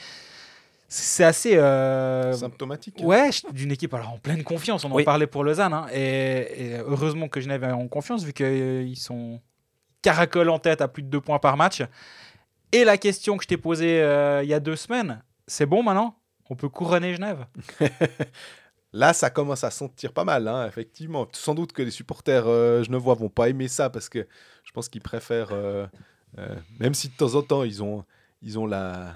C'est 0.90 1.24
assez. 1.24 1.56
euh, 1.58 2.34
symptomatique. 2.34 2.98
Ouais, 3.02 3.30
d'une 3.52 3.72
équipe 3.72 3.94
alors 3.94 4.12
en 4.12 4.18
pleine 4.20 4.44
confiance. 4.44 4.86
On 4.86 4.92
en 4.92 4.96
Oui. 4.96 5.04
parlait 5.04 5.26
pour 5.28 5.44
Lausanne. 5.44 5.74
hein, 5.74 5.88
et, 5.92 6.74
et 6.74 6.78
heureusement 6.78 7.28
que 7.30 7.42
Genève 7.42 7.64
est 7.64 7.72
en 7.72 7.88
confiance 7.88 8.24
vu 8.24 8.34
qu'ils 8.34 8.98
sont 8.98 9.42
caracoles 10.04 10.50
en 10.50 10.60
tête 10.60 10.82
à 10.82 10.88
plus 10.88 11.02
de 11.02 11.08
deux 11.08 11.22
points 11.22 11.40
par 11.40 11.58
match. 11.58 11.82
Et 12.72 12.84
la 12.84 12.98
question 12.98 13.38
que 13.38 13.44
je 13.44 13.48
t'ai 13.48 13.58
posée 13.58 14.02
euh, 14.02 14.44
il 14.44 14.50
y 14.50 14.54
a 14.54 14.60
deux 14.60 14.76
semaines, 14.76 15.24
c'est 15.48 15.66
bon 15.66 15.82
maintenant? 15.84 16.16
On 16.50 16.56
peut 16.56 16.70
couronner 16.70 17.14
Genève? 17.16 17.46
Là, 18.96 19.14
ça 19.14 19.32
commence 19.32 19.64
à 19.64 19.72
sentir 19.72 20.14
pas 20.14 20.24
mal, 20.24 20.48
hein, 20.48 20.68
effectivement. 20.68 21.28
Sans 21.32 21.56
doute 21.56 21.74
que 21.74 21.82
les 21.82 21.90
supporters 21.90 22.46
euh, 22.46 22.84
genevois 22.84 23.16
vont 23.16 23.30
pas 23.30 23.50
aimer 23.50 23.68
ça 23.68 23.90
parce 23.90 24.08
que 24.10 24.28
je 24.64 24.72
pense 24.72 24.88
qu'ils 24.90 25.02
préfèrent, 25.02 25.50
euh, 25.52 25.88
euh, 26.40 26.56
même 26.80 26.94
si 26.94 27.10
de 27.10 27.14
temps 27.14 27.36
en 27.36 27.42
temps 27.42 27.64
ils 27.64 27.84
ont, 27.84 28.04
ils 28.42 28.58
ont 28.58 28.66
la, 28.66 29.10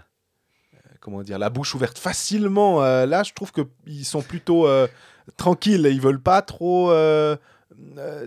euh, 0.74 0.78
comment 1.00 1.24
dire, 1.24 1.40
la 1.40 1.50
bouche 1.50 1.74
ouverte 1.76 1.98
facilement. 1.98 2.84
euh, 2.84 3.06
là, 3.06 3.24
je 3.24 3.34
trouve 3.34 3.52
qu'ils 3.52 4.06
sont 4.06 4.22
plutôt 4.22 4.68
tranquilles. 5.36 5.88
Ils 5.92 6.02
veulent 6.02 6.22
pas 6.22 6.42
trop. 6.42 6.92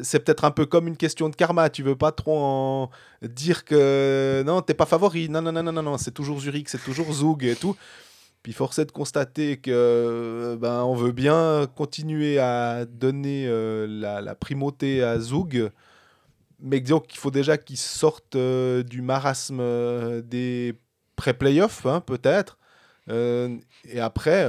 c'est 0.03 0.21
peut-être 0.25 0.45
un 0.45 0.51
peu 0.51 0.67
comme 0.67 0.89
une 0.89 0.97
question 0.97 1.29
de 1.29 1.37
karma. 1.37 1.71
Tu 1.71 1.83
veux 1.83 1.97
pas 1.97 2.13
trop 2.13 2.91
dire 3.23 3.65
que 3.65 4.43
non, 4.47 4.63
t'es 4.63 4.75
pas 4.75 4.87
favori. 4.87 5.29
Non, 5.29 5.43
non, 5.43 5.53
non, 5.53 5.63
non, 5.63 5.83
non. 5.83 5.99
C'est 5.99 6.13
toujours 6.13 6.41
Zurich, 6.41 6.69
c'est 6.69 6.83
toujours 6.83 7.13
Zug 7.13 7.45
et 7.45 7.57
tout. 7.57 7.77
Puis 8.43 8.55
force 8.55 8.79
est 8.79 8.87
de 8.87 8.93
constater 8.93 9.59
que 9.59 10.57
ben, 10.59 10.83
on 10.83 10.95
veut 10.95 11.13
bien 11.13 11.67
continuer 11.77 12.39
à 12.39 12.87
donner 12.87 13.47
la, 13.87 14.23
la 14.23 14.35
primauté 14.35 15.03
à 15.03 15.21
Zug, 15.21 15.71
mais 16.63 16.81
disons 16.81 17.01
qu'il 17.01 17.19
faut 17.19 17.31
déjà 17.31 17.59
qu'ils 17.59 17.77
sortent 17.77 18.37
euh, 18.37 18.83
du 18.83 19.03
marasme 19.03 19.59
euh, 19.61 20.23
des 20.23 20.75
pré-playoffs, 21.17 21.87
hein, 21.87 22.01
peut-être. 22.01 22.59
Euh, 23.09 23.57
et 23.85 24.01
après, 24.01 24.47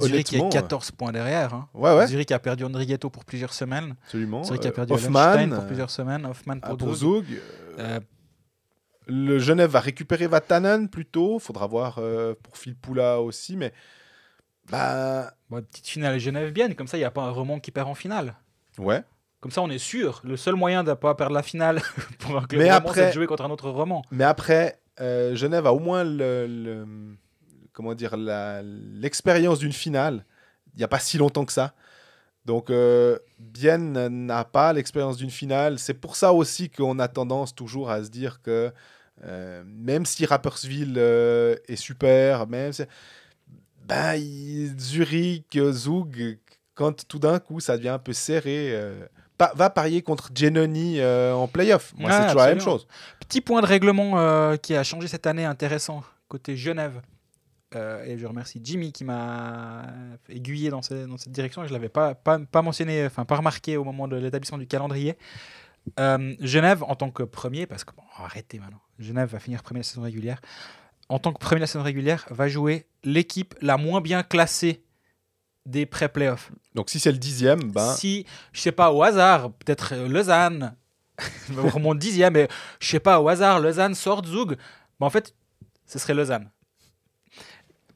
Zurich 0.00 0.32
est 0.32 0.36
honnêtement, 0.36 0.48
14 0.48 0.90
points 0.92 1.12
derrière. 1.12 1.54
hein. 1.54 1.68
ouais, 1.74 1.94
ouais, 1.94 2.06
Zurich 2.06 2.30
a 2.32 2.38
perdu 2.38 2.64
Andrigetto 2.64 3.10
pour 3.10 3.24
plusieurs 3.24 3.52
semaines. 3.52 3.96
absolument. 4.04 4.44
Zurich 4.44 4.66
a 4.66 4.72
perdu 4.72 4.92
Hoffman 4.92 5.48
pour 5.50 5.66
plusieurs 5.66 5.90
semaines. 5.90 6.24
Hoffman 6.26 6.58
ah, 6.62 6.68
pour, 6.68 6.78
pour 6.78 6.94
Zug. 6.94 7.24
Euh, 7.78 7.78
Euh, 7.78 8.00
Le 9.06 9.38
Genève 9.38 9.70
va 9.70 9.80
récupérer 9.80 10.26
Vatanen 10.26 10.88
plutôt. 10.88 11.38
Faudra 11.38 11.66
voir 11.66 12.00
pour 12.42 12.56
Phil 12.56 12.74
Poula 12.74 13.20
aussi, 13.20 13.56
mais 13.56 13.72
bah 14.70 15.34
bon, 15.50 15.62
petite 15.62 15.88
finale 15.88 16.18
Genève-Bienne, 16.18 16.74
comme 16.74 16.86
ça, 16.86 16.96
il 16.96 17.00
n'y 17.00 17.04
a 17.04 17.10
pas 17.10 17.22
un 17.22 17.30
remont 17.30 17.60
qui 17.60 17.70
perd 17.70 17.88
en 17.88 17.94
finale. 17.94 18.34
ouais. 18.78 19.02
Comme 19.44 19.50
ça, 19.50 19.60
on 19.60 19.68
est 19.68 19.76
sûr. 19.76 20.22
Le 20.24 20.38
seul 20.38 20.54
moyen 20.54 20.82
de 20.84 20.88
ne 20.88 20.94
pas 20.94 21.14
perdre 21.14 21.34
la 21.34 21.42
finale 21.42 21.82
pour 22.20 22.34
un 22.38 22.46
club 22.46 22.62
Mais 22.62 22.72
roman, 22.72 22.88
après- 22.88 23.00
c'est 23.02 23.08
de 23.08 23.12
jouer 23.12 23.26
contre 23.26 23.42
un 23.44 23.50
autre 23.50 23.68
roman. 23.68 24.02
Mais 24.10 24.24
après, 24.24 24.80
euh, 25.02 25.36
Genève 25.36 25.66
a 25.66 25.74
au 25.74 25.80
moins 25.80 26.02
le, 26.02 26.46
le- 26.46 26.86
comment 27.74 27.92
dire 27.94 28.16
la- 28.16 28.62
l'expérience 28.62 29.58
d'une 29.58 29.74
finale. 29.74 30.24
Il 30.72 30.78
n'y 30.78 30.82
a 30.84 30.88
pas 30.88 30.98
si 30.98 31.18
longtemps 31.18 31.44
que 31.44 31.52
ça. 31.52 31.74
Donc 32.46 32.70
euh, 32.70 33.18
Bienne 33.38 34.08
n'a 34.26 34.44
pas 34.46 34.72
l'expérience 34.72 35.18
d'une 35.18 35.28
finale. 35.28 35.78
C'est 35.78 35.92
pour 35.92 36.16
ça 36.16 36.32
aussi 36.32 36.70
qu'on 36.70 36.98
a 36.98 37.06
tendance 37.08 37.54
toujours 37.54 37.90
à 37.90 38.02
se 38.02 38.08
dire 38.08 38.40
que 38.40 38.72
euh, 39.24 39.62
même 39.66 40.06
si 40.06 40.24
Rapperswil 40.24 40.94
euh, 40.96 41.54
est 41.68 41.76
super, 41.76 42.46
même 42.46 42.72
si- 42.72 42.84
ben, 43.86 44.18
Zurich, 44.78 45.58
Zug, 45.72 46.38
quand 46.74 47.06
tout 47.06 47.18
d'un 47.18 47.38
coup 47.40 47.60
ça 47.60 47.76
devient 47.76 47.90
un 47.90 47.98
peu 47.98 48.14
serré, 48.14 48.70
pa- 49.38 49.52
va 49.54 49.70
parier 49.70 50.02
contre 50.02 50.30
Genoni 50.34 51.00
euh, 51.00 51.32
en 51.34 51.48
playoff. 51.48 51.92
Moi, 51.96 52.10
c'est 52.10 52.26
toujours 52.26 52.40
la 52.42 52.46
même 52.48 52.60
chose. 52.64 52.86
Petit 53.20 53.40
point 53.40 53.60
de 53.62 53.66
règlement 53.66 54.18
euh, 54.18 54.56
qui 54.56 54.74
a 54.74 54.82
changé 54.84 55.08
cette 55.08 55.26
année, 55.26 55.44
intéressant, 55.44 56.02
côté 56.28 56.56
Genève. 56.56 57.00
Euh, 57.74 58.04
et 58.04 58.16
je 58.18 58.26
remercie 58.26 58.60
Jimmy 58.62 58.92
qui 58.92 59.02
m'a 59.04 59.86
aiguillé 60.28 60.70
dans, 60.70 60.80
ce- 60.82 61.06
dans 61.06 61.18
cette 61.18 61.32
direction. 61.32 61.64
Et 61.64 61.66
je 61.66 61.72
ne 61.72 61.76
l'avais 61.78 61.88
pas, 61.88 62.14
pas, 62.14 62.38
pas 62.38 62.62
mentionné, 62.62 63.04
enfin 63.06 63.24
pas 63.24 63.34
remarqué 63.36 63.76
au 63.76 63.82
moment 63.82 64.06
de 64.06 64.14
l'établissement 64.16 64.58
du 64.58 64.66
calendrier. 64.68 65.16
Genève, 66.40 66.82
en 66.84 66.94
tant 66.94 67.10
que 67.10 67.22
premier, 67.24 67.66
parce 67.66 67.82
que 67.84 67.92
bon, 67.96 68.02
arrêtez 68.16 68.58
maintenant, 68.60 68.80
Genève 69.00 69.28
va 69.28 69.38
finir 69.40 69.62
premier 69.62 69.80
de 69.80 69.84
la 69.84 69.88
saison 69.88 70.02
régulière. 70.02 70.40
En 71.08 71.18
tant 71.18 71.32
que 71.32 71.38
premier 71.38 71.58
de 71.58 71.62
la 71.64 71.66
saison 71.66 71.82
régulière, 71.82 72.24
va 72.30 72.48
jouer 72.48 72.86
l'équipe 73.02 73.54
la 73.60 73.76
moins 73.76 74.00
bien 74.00 74.22
classée 74.22 74.83
des 75.66 75.86
pré-playoffs. 75.86 76.50
Donc 76.74 76.90
si 76.90 76.98
c'est 77.00 77.12
le 77.12 77.18
dixième, 77.18 77.60
ben, 77.72 77.94
Si, 77.94 78.26
je 78.52 78.60
sais 78.60 78.72
pas, 78.72 78.92
au 78.92 79.02
hasard, 79.02 79.50
peut-être 79.52 79.94
euh, 79.94 80.08
Lausanne, 80.08 80.76
mon 81.80 81.94
dixième, 81.94 82.34
mais 82.34 82.48
je 82.80 82.88
sais 82.88 83.00
pas, 83.00 83.20
au 83.20 83.28
hasard, 83.28 83.60
Lausanne 83.60 83.94
sort 83.94 84.24
Zug, 84.24 84.56
ben, 85.00 85.06
en 85.06 85.10
fait, 85.10 85.34
ce 85.86 85.98
serait 85.98 86.14
Lausanne. 86.14 86.50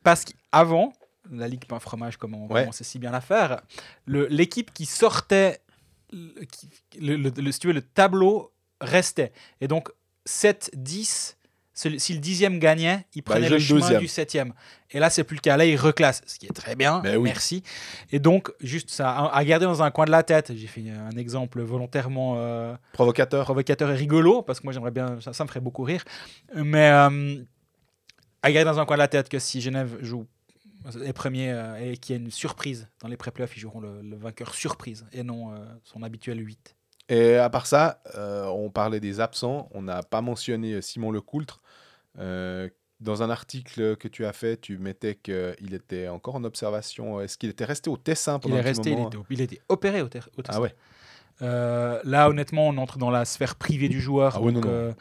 Parce 0.02 0.24
qu'avant, 0.24 0.92
la 1.30 1.48
Ligue 1.48 1.66
Pain 1.66 1.78
Fromage, 1.80 2.16
comme 2.16 2.34
on 2.34 2.46
Ouais. 2.48 2.68
si 2.72 2.98
bien 2.98 3.12
à 3.12 3.20
faire, 3.20 3.60
l'équipe 4.06 4.72
qui 4.72 4.86
sortait, 4.86 5.60
le, 6.12 6.44
qui- 6.44 6.70
le- 7.00 7.16
le- 7.16 7.30
le- 7.36 7.52
si 7.52 7.58
tu 7.58 7.66
veux, 7.66 7.72
le 7.74 7.82
tableau 7.82 8.52
restait. 8.80 9.32
Et 9.60 9.68
donc, 9.68 9.90
7, 10.24 10.70
10, 10.74 11.36
celui- 11.36 11.37
si 11.98 12.12
le 12.14 12.18
dixième 12.20 12.58
gagnait, 12.58 13.06
il 13.14 13.22
Bah, 13.22 13.34
prenait 13.34 13.48
le 13.48 13.58
chemin 13.58 13.80
deuxième. 13.80 14.00
du 14.00 14.08
septième. 14.08 14.52
Et 14.90 14.98
là, 14.98 15.10
c'est 15.10 15.22
plus 15.22 15.36
le 15.36 15.40
cas. 15.40 15.56
Là, 15.56 15.64
il 15.66 15.76
reclasse, 15.76 16.22
ce 16.26 16.38
qui 16.38 16.46
est 16.46 16.52
très 16.52 16.74
bien. 16.74 17.02
Oui. 17.04 17.18
Merci. 17.24 17.62
Et 18.10 18.18
donc, 18.18 18.50
juste 18.60 18.90
ça, 18.90 19.26
à 19.26 19.44
garder 19.44 19.66
dans 19.66 19.82
un 19.82 19.90
coin 19.90 20.04
de 20.06 20.10
la 20.10 20.22
tête. 20.22 20.52
J'ai 20.56 20.66
fait 20.66 20.84
un 20.90 21.16
exemple 21.16 21.60
volontairement 21.62 22.34
euh, 22.38 22.74
provocateur. 22.92 23.44
provocateur 23.44 23.90
et 23.90 23.94
rigolo, 23.94 24.42
parce 24.42 24.60
que 24.60 24.64
moi, 24.66 24.72
j'aimerais 24.72 24.90
bien, 24.90 25.20
ça, 25.20 25.32
ça 25.32 25.44
me 25.44 25.48
ferait 25.48 25.60
beaucoup 25.60 25.82
rire. 25.84 26.02
Mais 26.54 26.88
euh, 26.90 27.36
à 28.42 28.50
garder 28.50 28.70
dans 28.70 28.80
un 28.80 28.86
coin 28.86 28.96
de 28.96 29.02
la 29.02 29.08
tête 29.08 29.28
que 29.28 29.38
si 29.38 29.60
Genève 29.60 29.98
joue 30.00 30.26
les 30.98 31.12
premiers 31.12 31.50
euh, 31.52 31.76
et 31.92 31.96
qu'il 31.98 32.16
y 32.16 32.18
a 32.18 32.22
une 32.22 32.30
surprise 32.30 32.88
dans 33.02 33.08
les 33.08 33.16
pré-playoffs, 33.16 33.56
ils 33.56 33.60
joueront 33.60 33.80
le, 33.80 34.00
le 34.02 34.16
vainqueur 34.16 34.54
surprise 34.54 35.04
et 35.12 35.22
non 35.22 35.52
son 35.84 36.02
habituel 36.02 36.38
8. 36.44 36.74
Et 37.10 37.36
à 37.36 37.48
part 37.50 37.66
ça, 37.66 38.02
on 38.16 38.68
parlait 38.70 39.00
des 39.00 39.18
absents. 39.20 39.68
On 39.72 39.82
n'a 39.82 40.02
pas 40.02 40.20
mentionné 40.22 40.80
Simon 40.82 41.10
Lecoultre. 41.10 41.60
Euh, 42.18 42.68
dans 43.00 43.22
un 43.22 43.30
article 43.30 43.96
que 43.96 44.08
tu 44.08 44.26
as 44.26 44.32
fait, 44.32 44.60
tu 44.60 44.76
mettais 44.78 45.14
qu'il 45.14 45.72
était 45.72 46.08
encore 46.08 46.34
en 46.34 46.44
observation. 46.44 47.20
Est-ce 47.20 47.38
qu'il 47.38 47.50
était 47.50 47.64
resté 47.64 47.90
au 47.90 47.96
Tessin 47.96 48.36
Il 48.38 48.40
pendant 48.50 48.56
est 48.56 48.58
un 48.58 48.62
il 48.72 48.90
moment 48.94 49.08
était, 49.08 49.18
il 49.30 49.40
était 49.40 49.60
opéré 49.68 50.02
au, 50.02 50.06
au 50.06 50.42
Ah 50.48 50.60
ouais. 50.60 50.74
Euh, 51.42 52.00
là, 52.04 52.28
honnêtement, 52.28 52.66
on 52.68 52.76
entre 52.78 52.98
dans 52.98 53.10
la 53.10 53.24
sphère 53.24 53.54
privée 53.54 53.88
du 53.88 54.00
joueur. 54.00 54.34
Ah 54.36 54.40
ouais, 54.40 54.52
euh, 54.66 54.92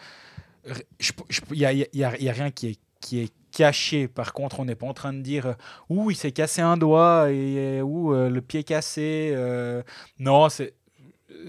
Il 1.52 1.58
n'y 1.58 1.66
a, 1.66 1.74
y 1.74 2.04
a- 2.04 2.22
y 2.22 2.30
rien 2.30 2.52
qui 2.52 2.68
est, 2.68 2.80
qui 3.02 3.20
est 3.22 3.34
caché. 3.52 4.08
Par 4.08 4.34
contre, 4.34 4.60
on 4.60 4.66
n'est 4.66 4.76
pas 4.76 4.86
en 4.86 4.94
train 4.94 5.14
de 5.14 5.22
dire 5.22 5.48
euh, 5.48 5.54
ouh, 5.90 6.12
il 6.12 6.16
s'est 6.16 6.32
cassé 6.32 6.62
un 6.62 6.78
doigt 6.78 7.32
et 7.32 7.82
ou 7.82 8.14
le 8.14 8.40
pied 8.42 8.64
cassé. 8.64 9.32
euh, 9.36 9.82
non, 10.20 10.50
c'est. 10.50 10.74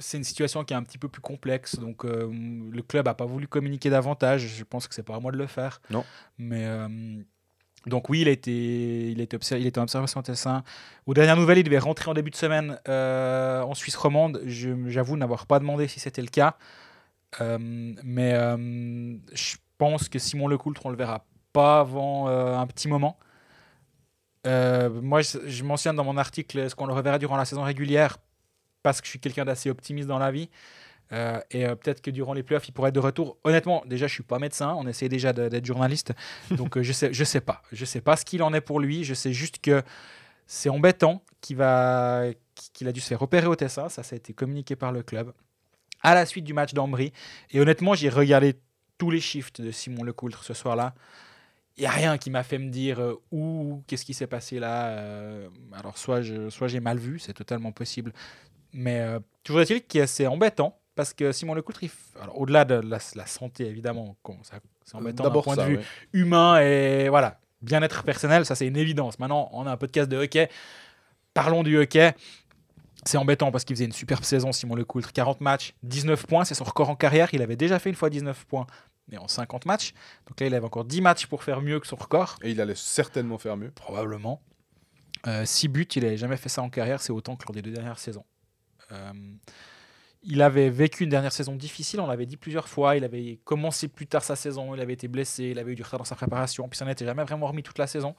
C'est 0.01 0.19
une 0.19 0.25
situation 0.25 0.65
qui 0.65 0.75
est 0.75 0.77
un 0.77 0.83
petit 0.83 0.99
peu 0.99 1.09
plus 1.09 1.21
complexe, 1.21 1.79
donc 1.79 2.05
euh, 2.05 2.31
le 2.71 2.83
club 2.83 3.07
n'a 3.07 3.15
pas 3.15 3.27
voulu 3.27 3.47
communiquer 3.47 3.91
davantage. 3.91 4.47
Je 4.47 4.65
pense 4.65 4.89
que 4.89 4.95
c'est 4.95 5.03
pas 5.03 5.17
à 5.17 5.21
moi 5.21 5.33
de 5.33 5.37
le 5.37 5.47
faire. 5.47 5.81
Non. 5.91 6.05
Mais 6.39 6.65
euh, 6.67 6.89
donc 7.87 8.09
oui, 8.09 8.21
il 8.23 8.29
a 8.29 8.31
été, 8.31 9.11
il 9.11 9.21
a 9.21 9.23
été, 9.23 9.37
observé, 9.37 9.63
il 9.63 9.67
était 9.67 9.79
en 9.79 9.85
observation 9.85 10.23
Tessin. 10.23 10.63
Aux 11.07 11.15
dernières 11.15 11.37
nouvelles, 11.37 11.59
il 11.59 11.65
devait 11.65 11.79
rentrer 11.79 12.11
en 12.11 12.15
début 12.15 12.31
de 12.31 12.37
semaine 12.37 12.79
euh, 12.89 13.63
en 13.63 13.75
Suisse 13.75 13.97
romande. 13.97 14.41
J'avoue 14.45 15.17
n'avoir 15.17 15.47
pas 15.47 15.59
demandé 15.59 15.89
si 15.89 16.01
c'était 16.01 16.23
le 16.23 16.29
cas. 16.29 16.57
Mais 17.41 18.33
je 19.33 19.57
pense 19.79 20.09
que 20.09 20.19
Simon 20.19 20.49
Lecoultre, 20.49 20.87
on 20.87 20.91
le 20.91 20.97
verra 20.97 21.25
pas 21.53 21.81
avant 21.81 22.29
un 22.29 22.67
petit 22.67 22.89
moment. 22.89 23.19
Moi, 24.45 25.23
je, 25.23 25.39
je 25.47 25.65
mentionne 25.65 25.97
dans 25.97 26.05
mon 26.05 26.17
article 26.17 26.59
est-ce 26.59 26.75
qu'on 26.75 26.87
le 26.87 26.95
reverra 26.95 27.19
durant 27.19 27.37
la 27.37 27.45
saison 27.45 27.63
régulière 27.63 28.19
parce 28.89 29.03
que 29.03 29.07
je 29.07 29.11
suis 29.11 29.21
quelqu'un 29.21 29.45
d'assez 29.45 29.69
optimiste 29.69 30.09
dans 30.09 30.19
la 30.19 30.31
vie. 30.31 30.49
Euh, 31.13 31.41
et 31.51 31.67
euh, 31.67 31.75
peut-être 31.75 32.01
que 32.01 32.11
durant 32.11 32.33
les 32.33 32.43
playoffs, 32.43 32.69
il 32.69 32.73
pourrait 32.73 32.89
être 32.89 32.95
de 32.95 33.01
retour. 33.01 33.39
Honnêtement, 33.45 33.83
déjà, 33.87 34.07
je 34.07 34.15
suis 34.15 34.23
pas 34.23 34.39
médecin. 34.39 34.75
On 34.79 34.87
essaie 34.87 35.09
déjà 35.09 35.33
d'être 35.33 35.65
journaliste. 35.65 36.13
Donc, 36.51 36.77
euh, 36.77 36.83
je 36.83 36.93
sais, 36.93 37.13
je 37.13 37.25
sais 37.25 37.41
pas. 37.41 37.63
Je 37.73 37.85
sais 37.85 38.01
pas 38.01 38.17
ce 38.17 38.25
qu'il 38.25 38.43
en 38.43 38.53
est 38.55 38.61
pour 38.61 38.81
lui. 38.81 39.05
Je 39.05 39.15
sais 39.15 39.33
juste 39.33 39.59
que 39.59 39.83
c'est 40.47 40.69
embêtant 40.69 41.23
qu'il 41.41 41.61
a 41.61 42.33
dû 42.81 43.01
se 43.01 43.09
faire 43.09 43.23
opérer 43.23 43.47
au 43.47 43.57
Tessin. 43.57 43.89
Ça, 43.89 44.03
ça 44.03 44.15
a 44.15 44.17
été 44.17 44.33
communiqué 44.33 44.77
par 44.77 44.93
le 44.93 45.03
club 45.03 45.33
à 46.03 46.15
la 46.15 46.27
suite 46.27 46.45
du 46.45 46.55
match 46.55 46.75
d'Ambry. 46.75 47.13
Et 47.51 47.61
honnêtement, 47.61 47.95
j'ai 47.95 48.09
regardé 48.09 48.55
tous 48.99 49.11
les 49.11 49.21
shifts 49.21 49.61
de 49.61 49.71
Simon 49.71 50.03
Lecoultre 50.03 50.45
ce 50.45 50.55
soir-là. 50.55 50.95
Il 51.77 51.83
n'y 51.83 51.87
a 51.87 51.91
rien 51.91 52.19
qui 52.19 52.31
m'a 52.31 52.43
fait 52.43 52.59
me 52.59 52.71
dire 52.71 53.01
euh, 53.01 53.21
ouh, 53.31 53.83
qu'est-ce 53.87 54.05
qui 54.05 54.15
s'est 54.15 54.27
passé 54.27 54.59
là. 54.59 55.47
alors, 55.73 55.97
soit, 55.97 56.23
soit 56.51 56.69
j'ai 56.69 56.81
mal 56.81 56.99
vu, 56.99 57.19
c'est 57.19 57.35
totalement 57.35 57.71
possible. 57.71 58.13
Mais 58.73 59.01
euh, 59.01 59.19
toujours 59.45 59.61
est-il 59.63 59.85
que 59.85 60.07
c'est 60.07 60.27
embêtant 60.27 60.79
parce 60.95 61.15
que 61.15 61.31
Simon 61.31 61.55
Lecoultre, 61.55 61.85
au-delà 62.35 62.65
de 62.65 62.75
la, 62.75 62.99
la 63.15 63.27
santé, 63.27 63.67
évidemment, 63.67 64.17
c'est 64.85 64.97
embêtant 64.97 65.31
d'un 65.31 65.41
point 65.41 65.55
ça, 65.55 65.65
de 65.65 65.71
vue 65.71 65.77
ouais. 65.77 65.85
humain 66.13 66.61
et 66.61 67.09
voilà, 67.09 67.39
bien-être 67.63 68.03
personnel, 68.03 68.45
ça 68.45 68.57
c'est 68.57 68.67
une 68.67 68.77
évidence. 68.77 69.19
Maintenant, 69.21 69.49
on 69.53 69.67
a 69.67 69.71
un 69.71 69.77
podcast 69.77 70.11
de 70.11 70.17
hockey. 70.17 70.49
Parlons 71.35 71.63
du 71.63 71.79
hockey. 71.79 72.15
C'est 73.05 73.17
embêtant 73.17 73.53
parce 73.53 73.65
qu'il 73.65 73.77
faisait 73.77 73.85
une 73.85 73.93
superbe 73.93 74.25
saison, 74.25 74.51
Simon 74.51 74.75
Lecoultre. 74.75 75.13
40 75.13 75.41
matchs, 75.41 75.73
19 75.85 76.27
points, 76.27 76.45
c'est 76.45 76.55
son 76.55 76.65
record 76.65 76.91
en 76.91 76.97
carrière. 76.97 77.29
Il 77.33 77.43
avait 77.43 77.57
déjà 77.57 77.79
fait 77.79 77.91
une 77.91 77.95
fois 77.95 78.11
19 78.11 78.45
points, 78.47 78.67
mais 79.07 79.19
en 79.19 79.29
50 79.29 79.67
matchs. 79.67 79.95
Donc 80.27 80.41
là, 80.41 80.49
il 80.49 80.55
avait 80.55 80.67
encore 80.67 80.85
10 80.85 81.01
matchs 81.01 81.27
pour 81.27 81.45
faire 81.45 81.61
mieux 81.61 81.79
que 81.79 81.87
son 81.87 81.97
record, 81.97 82.37
Et 82.43 82.51
il 82.51 82.61
allait 82.61 82.75
certainement 82.75 83.39
faire 83.39 83.57
mieux. 83.57 83.71
probablement. 83.71 84.43
6 85.45 85.69
buts, 85.69 85.87
il 85.95 86.03
n'avait 86.03 86.17
jamais 86.17 86.37
fait 86.37 86.49
ça 86.49 86.63
en 86.63 86.71
carrière, 86.71 87.01
c'est 87.01 87.13
autant 87.13 87.37
que 87.37 87.45
lors 87.47 87.53
des 87.53 87.63
deux 87.63 87.73
dernières 87.73 87.99
saisons. 87.99 88.25
Euh, 88.93 89.13
il 90.23 90.43
avait 90.43 90.69
vécu 90.69 91.05
une 91.05 91.11
dernière 91.11 91.33
saison 91.33 91.55
difficile, 91.55 92.01
on 92.01 92.07
l'avait 92.07 92.27
dit 92.27 92.37
plusieurs 92.37 92.69
fois. 92.69 92.97
Il 92.97 93.05
avait 93.05 93.39
commencé 93.45 93.89
plus 93.89 94.07
tard 94.07 94.25
sa 94.25 94.37
saison, 94.37 94.75
il 94.75 94.81
avait 94.81 94.93
été 94.93 95.09
blessé, 95.09 95.45
il 95.45 95.59
avait 95.59 95.73
eu 95.73 95.75
du 95.75 95.83
retard 95.83 95.99
dans 95.99 96.05
sa 96.05 96.17
préparation, 96.17 96.69
puis 96.69 96.77
ça 96.77 96.85
n'était 96.85 97.05
jamais 97.05 97.23
vraiment 97.23 97.47
remis 97.47 97.63
toute 97.63 97.79
la 97.79 97.87
saison. 97.87 98.15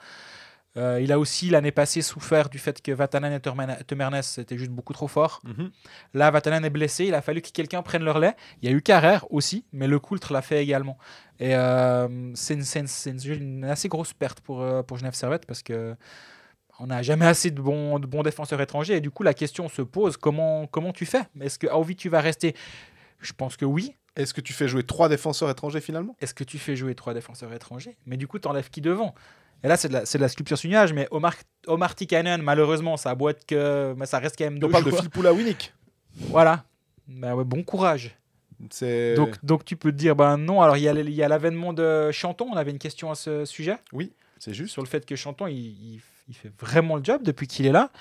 Euh, 0.78 1.02
il 1.02 1.12
a 1.12 1.18
aussi 1.18 1.50
l'année 1.50 1.72
passée 1.72 2.02
souffert 2.02 2.48
du 2.48 2.60
fait 2.60 2.80
que 2.82 2.92
Vatanen 2.92 3.34
et 3.34 3.40
Temernes 3.84 4.22
étaient 4.38 4.58
juste 4.58 4.72
beaucoup 4.72 4.94
trop 4.94 5.08
forts. 5.08 5.42
Mhm. 5.44 5.72
Là, 6.14 6.30
Vatanen 6.32 6.64
est 6.64 6.70
blessé, 6.70 7.06
il 7.06 7.16
a 7.16 7.22
fallu 7.22 7.42
que 7.42 7.50
quelqu'un 7.50 7.82
prenne 7.82 8.04
le 8.04 8.12
relais. 8.12 8.36
Il 8.62 8.70
y 8.70 8.72
a 8.72 8.76
eu 8.76 8.82
Carrère 8.82 9.26
aussi, 9.32 9.66
mais 9.74 9.88
le 9.88 10.00
Coultre 10.00 10.32
l'a 10.32 10.44
fait 10.44 10.62
également. 10.64 10.98
Et 11.40 11.56
euh, 11.56 12.32
c'est 12.36 12.54
une, 12.54 13.64
assez 13.66 13.90
grosse 13.90 14.14
perte 14.14 14.42
pour, 14.42 14.64
pour 14.86 14.98
Genève 14.98 15.16
Servette 15.16 15.46
parce 15.48 15.64
que 15.64 15.96
on 16.80 16.88
n'a 16.88 17.02
jamais 17.02 17.26
assez 17.26 17.52
de 17.52 17.62
bons, 17.62 18.00
de 18.00 18.08
bons 18.08 18.24
défenseurs 18.24 18.62
étrangers. 18.62 18.96
Et 18.98 19.02
du 19.02 19.12
coup, 19.12 19.24
la 19.24 19.34
question 19.34 19.68
se 19.70 19.82
pose 19.82 20.18
comment, 20.18 20.66
comment 20.68 20.94
tu 20.94 21.06
fais? 21.06 21.22
Est-ce 21.42 21.60
que 21.60 21.68
à 21.68 21.78
Ovi, 21.78 21.96
tu 21.96 22.10
vas 22.10 22.22
rester? 22.22 22.56
Je 23.20 23.34
pense 23.34 23.58
que 23.58 23.66
oui. 23.66 23.96
Est-ce 24.16 24.34
que 24.34 24.42
tu 24.42 24.54
fais 24.54 24.68
jouer 24.68 24.84
trois 24.84 25.08
défenseurs 25.10 25.50
étrangers 25.50 25.82
finalement? 25.82 26.16
Est-ce 26.20 26.34
que 26.34 26.44
tu 26.44 26.58
fais 26.58 26.76
jouer 26.76 26.96
trois 26.96 27.14
défenseurs 27.14 27.54
étrangers? 27.54 27.96
Mais 28.06 28.18
du 28.18 28.28
coup, 28.28 28.40
t'enlèves 28.40 28.70
qui 28.70 28.82
devant? 28.82 29.14
Et 29.64 29.68
là, 29.68 29.76
c'est 29.78 29.90
de, 29.90 29.94
la- 29.94 30.04
de 30.04 30.18
la 30.18 30.30
sculpture 30.30 30.58
sur 30.58 30.70
nuage. 30.70 30.94
Mais 30.94 31.08
Omar, 31.12 31.36
Omar 31.68 31.94
Tikkanen, 31.96 32.42
malheureusement, 32.42 32.96
ça 32.98 33.14
être 33.30 33.46
que. 33.46 33.94
mais 33.98 34.06
ça 34.06 34.20
reste 34.20 34.38
quand 34.38 34.46
même 34.46 34.56
On 34.56 34.60
deux 34.60 34.70
parle 34.70 34.86
de 34.86 34.90
joueurs. 34.90 35.02
Phil 35.02 35.10
Poulawinick. 35.10 35.74
Voilà. 36.16 36.64
Bah 37.08 37.36
ouais, 37.36 37.44
bon 37.44 37.64
courage. 37.64 38.16
Donc, 39.16 39.36
donc 39.44 39.66
tu 39.66 39.76
peux 39.76 39.92
te 39.92 39.98
dire, 39.98 40.16
ben 40.16 40.38
non. 40.38 40.62
Alors, 40.62 40.78
il 40.78 40.84
y 40.84 40.88
a, 41.24 41.28
l'avènement 41.28 41.74
de 41.74 42.12
Chanton. 42.12 42.48
On 42.52 42.56
avait 42.56 42.72
une 42.72 42.80
question 42.80 43.12
à 43.12 43.16
ce 43.16 43.46
sujet. 43.46 43.76
c'est 44.38 44.54
juste. 44.54 44.72
sur 44.74 44.82
le 44.82 44.88
fait 44.88 45.06
que 45.06 45.16
Chanton, 45.16 45.48
il, 45.48 45.56
il- 45.58 46.02
il 46.30 46.36
fait 46.36 46.52
vraiment 46.60 46.96
le 46.96 47.04
job 47.04 47.24
depuis 47.24 47.48
qu'il 47.48 47.66
est 47.66 47.72
là. 47.72 47.92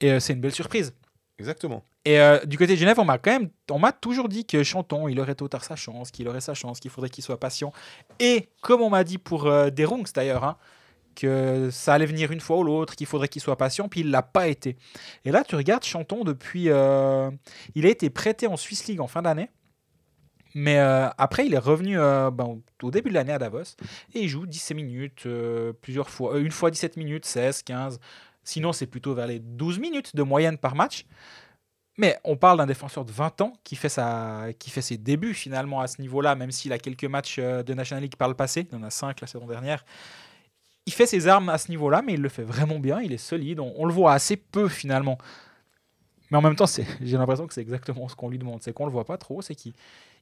Et 0.00 0.12
euh, 0.12 0.20
c'est 0.20 0.34
une 0.34 0.40
belle 0.40 0.52
surprise. 0.52 0.92
Exactement. 1.38 1.82
Et 2.04 2.18
euh, 2.18 2.44
du 2.44 2.56
côté 2.56 2.74
de 2.74 2.78
Genève, 2.78 2.98
on 2.98 3.04
m'a 3.04 3.18
quand 3.18 3.30
même, 3.30 3.50
on 3.70 3.78
m'a 3.78 3.92
toujours 3.92 4.28
dit 4.28 4.46
que 4.46 4.62
Chanton, 4.62 5.08
il 5.08 5.20
aurait 5.20 5.34
tôt 5.34 5.44
ou 5.44 5.48
tard 5.48 5.64
sa 5.64 5.76
chance, 5.76 6.10
qu'il 6.10 6.28
aurait 6.28 6.40
sa 6.40 6.54
chance, 6.54 6.80
qu'il 6.80 6.90
faudrait 6.90 7.10
qu'il 7.10 7.22
soit 7.22 7.38
patient. 7.38 7.72
Et 8.18 8.48
comme 8.62 8.80
on 8.80 8.90
m'a 8.90 9.04
dit 9.04 9.18
pour 9.18 9.46
euh, 9.46 9.68
Derungs 9.70 10.12
d'ailleurs, 10.14 10.44
hein, 10.44 10.56
que 11.14 11.68
ça 11.70 11.94
allait 11.94 12.06
venir 12.06 12.32
une 12.32 12.40
fois 12.40 12.58
ou 12.58 12.64
l'autre, 12.64 12.96
qu'il 12.96 13.06
faudrait 13.06 13.28
qu'il 13.28 13.42
soit 13.42 13.56
patient, 13.56 13.88
puis 13.88 14.00
il 14.00 14.10
l'a 14.10 14.22
pas 14.22 14.48
été. 14.48 14.76
Et 15.26 15.30
là, 15.30 15.44
tu 15.44 15.56
regardes 15.56 15.84
Chanton 15.84 16.24
depuis, 16.24 16.70
euh, 16.70 17.30
il 17.74 17.84
a 17.84 17.90
été 17.90 18.08
prêté 18.08 18.46
en 18.46 18.56
Swiss 18.56 18.86
League 18.86 19.00
en 19.00 19.06
fin 19.06 19.20
d'année. 19.20 19.50
Mais 20.54 20.78
euh, 20.78 21.08
après, 21.16 21.46
il 21.46 21.54
est 21.54 21.58
revenu 21.58 21.98
euh, 21.98 22.30
ben, 22.30 22.60
au 22.82 22.90
début 22.90 23.10
de 23.10 23.14
l'année 23.14 23.32
à 23.32 23.38
Davos 23.38 23.76
et 24.14 24.22
il 24.22 24.28
joue 24.28 24.46
17 24.46 24.76
minutes, 24.76 25.26
euh, 25.26 25.72
plusieurs 25.72 26.10
fois, 26.10 26.38
une 26.38 26.50
fois 26.50 26.70
17 26.70 26.96
minutes, 26.96 27.24
16, 27.24 27.62
15. 27.62 28.00
Sinon, 28.42 28.72
c'est 28.72 28.86
plutôt 28.86 29.14
vers 29.14 29.26
les 29.26 29.38
12 29.38 29.78
minutes 29.78 30.16
de 30.16 30.22
moyenne 30.22 30.58
par 30.58 30.74
match. 30.74 31.06
Mais 31.98 32.18
on 32.24 32.36
parle 32.36 32.58
d'un 32.58 32.66
défenseur 32.66 33.04
de 33.04 33.12
20 33.12 33.40
ans 33.42 33.52
qui 33.62 33.76
fait, 33.76 33.90
sa, 33.90 34.46
qui 34.58 34.70
fait 34.70 34.80
ses 34.80 34.96
débuts 34.96 35.34
finalement 35.34 35.80
à 35.80 35.86
ce 35.86 36.00
niveau-là, 36.00 36.34
même 36.34 36.50
s'il 36.50 36.72
a 36.72 36.78
quelques 36.78 37.04
matchs 37.04 37.38
de 37.38 37.74
National 37.74 38.02
League 38.02 38.16
par 38.16 38.28
le 38.28 38.34
passé. 38.34 38.66
Il 38.70 38.76
en 38.76 38.82
a 38.82 38.90
5 38.90 39.20
la 39.20 39.26
saison 39.26 39.46
dernière. 39.46 39.84
Il 40.86 40.94
fait 40.94 41.06
ses 41.06 41.28
armes 41.28 41.50
à 41.50 41.58
ce 41.58 41.68
niveau-là, 41.68 42.00
mais 42.02 42.14
il 42.14 42.22
le 42.22 42.30
fait 42.30 42.42
vraiment 42.42 42.78
bien. 42.78 43.00
Il 43.00 43.12
est 43.12 43.18
solide. 43.18 43.60
On 43.60 43.84
le 43.84 43.92
voit 43.92 44.14
assez 44.14 44.36
peu 44.36 44.68
finalement. 44.68 45.18
Mais 46.30 46.38
en 46.38 46.42
même 46.42 46.56
temps, 46.56 46.66
j'ai 46.66 47.16
l'impression 47.16 47.46
que 47.46 47.54
c'est 47.54 47.60
exactement 47.60 48.08
ce 48.08 48.14
qu'on 48.14 48.28
lui 48.28 48.38
demande. 48.38 48.62
C'est 48.62 48.72
qu'on 48.72 48.86
le 48.86 48.92
voit 48.92 49.04
pas 49.04 49.18
trop. 49.18 49.42
C'est 49.42 49.54
qu'il 49.54 49.72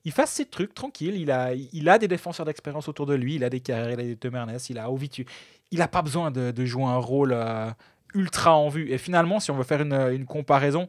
il 0.04 0.12
fasse 0.12 0.30
ses 0.30 0.46
trucs 0.46 0.74
tranquille. 0.74 1.16
Il 1.16 1.30
a, 1.30 1.52
il 1.54 1.88
a 1.88 1.98
des 1.98 2.08
défenseurs 2.08 2.46
d'expérience 2.46 2.88
autour 2.88 3.06
de 3.06 3.14
lui. 3.14 3.34
Il 3.34 3.44
a 3.44 3.50
des 3.50 3.60
carrières, 3.60 3.90
il 3.90 4.00
a 4.00 4.04
des 4.04 4.16
Temernes, 4.16 4.56
il 4.68 4.78
a 4.78 4.90
Ovitu. 4.90 5.26
Il 5.70 5.78
n'a 5.78 5.88
pas 5.88 6.02
besoin 6.02 6.30
de, 6.30 6.50
de 6.50 6.64
jouer 6.64 6.84
un 6.84 6.96
rôle 6.96 7.32
euh, 7.32 7.70
ultra 8.14 8.54
en 8.56 8.68
vue. 8.68 8.90
Et 8.90 8.98
finalement, 8.98 9.40
si 9.40 9.50
on 9.50 9.56
veut 9.56 9.64
faire 9.64 9.82
une, 9.82 9.92
une 9.92 10.24
comparaison, 10.24 10.88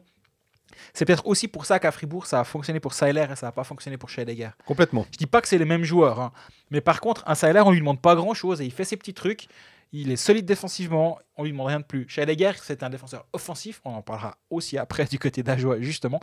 c'est 0.94 1.04
peut-être 1.04 1.26
aussi 1.26 1.48
pour 1.48 1.66
ça 1.66 1.78
qu'à 1.78 1.90
Fribourg, 1.90 2.26
ça 2.26 2.40
a 2.40 2.44
fonctionné 2.44 2.80
pour 2.80 2.94
Seiler 2.94 3.26
et 3.30 3.36
ça 3.36 3.46
n'a 3.46 3.52
pas 3.52 3.64
fonctionné 3.64 3.96
pour 3.96 4.08
Scheidegger. 4.08 4.50
Complètement. 4.64 5.06
Je 5.12 5.18
dis 5.18 5.26
pas 5.26 5.40
que 5.40 5.48
c'est 5.48 5.58
les 5.58 5.64
mêmes 5.64 5.84
joueurs, 5.84 6.20
hein. 6.20 6.32
mais 6.70 6.80
par 6.80 7.00
contre, 7.00 7.22
un 7.26 7.34
Seiler, 7.34 7.60
on 7.60 7.70
lui 7.70 7.80
demande 7.80 8.00
pas 8.00 8.14
grand-chose 8.14 8.60
et 8.60 8.64
il 8.64 8.72
fait 8.72 8.84
ses 8.84 8.96
petits 8.96 9.14
trucs. 9.14 9.48
Il 9.92 10.10
est 10.12 10.16
solide 10.16 10.46
défensivement, 10.46 11.18
on 11.36 11.44
lui 11.44 11.50
demande 11.50 11.66
rien 11.68 11.80
de 11.80 11.84
plus. 11.84 12.06
Scheidegger, 12.08 12.52
c'est 12.62 12.82
un 12.82 12.90
défenseur 12.90 13.26
offensif, 13.32 13.80
on 13.84 13.90
en 13.94 14.02
parlera 14.02 14.36
aussi 14.48 14.78
après 14.78 15.04
du 15.06 15.18
côté 15.18 15.42
d'Ajoie, 15.42 15.80
justement. 15.80 16.20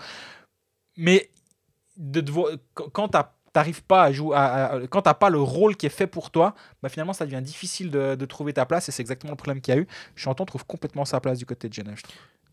Mais 0.96 1.30
de 1.98 2.22
devoir- 2.22 2.52
quand- 2.74 3.10
tu 3.10 3.18
n'arrives 3.56 3.84
pas 3.84 4.04
à 4.04 4.12
jouer, 4.12 4.36
à- 4.38 4.66
à- 4.74 4.88
quand 4.88 5.02
pas 5.02 5.30
le 5.30 5.40
rôle 5.42 5.76
qui 5.76 5.86
est 5.86 5.90
fait 5.90 6.08
pour 6.08 6.32
toi, 6.32 6.54
bah 6.82 6.90
finalement 6.90 7.14
ça 7.14 7.26
devient 7.26 7.42
difficile 7.42 7.90
de, 7.90 8.26
trouver 8.26 8.54
ta 8.54 8.66
place 8.66 8.88
et 8.88 8.92
c'est 8.92 9.02
exactement 9.02 9.32
le 9.32 9.38
problème 9.38 9.62
qu'il 9.62 9.74
y 9.74 9.78
a 9.78 9.82
eu. 9.82 9.88
Chanton 10.16 10.46
trouve 10.46 10.66
complètement 10.66 11.06
sa 11.06 11.20
place 11.20 11.40
du 11.40 11.46
côté 11.46 11.68
de 11.68 11.74
Genève. 11.74 12.00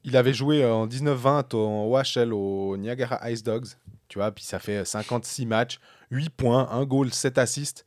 Il 0.02 0.16
avait 0.16 0.32
joué 0.34 0.62
euh, 0.62 0.72
en 0.72 0.86
19-20 0.86 1.54
en 1.54 1.84
OHL 1.86 2.32
au 2.32 2.76
Niagara 2.76 3.30
Ice 3.30 3.42
Dogs. 3.42 3.66
Tu 4.08 4.18
vois, 4.18 4.30
puis 4.32 4.44
ça 4.44 4.58
fait 4.58 4.84
56 4.84 5.46
matchs, 5.46 5.78
8 6.10 6.30
points, 6.30 6.68
1 6.70 6.84
goal, 6.84 7.12
7 7.12 7.38
assists. 7.38 7.84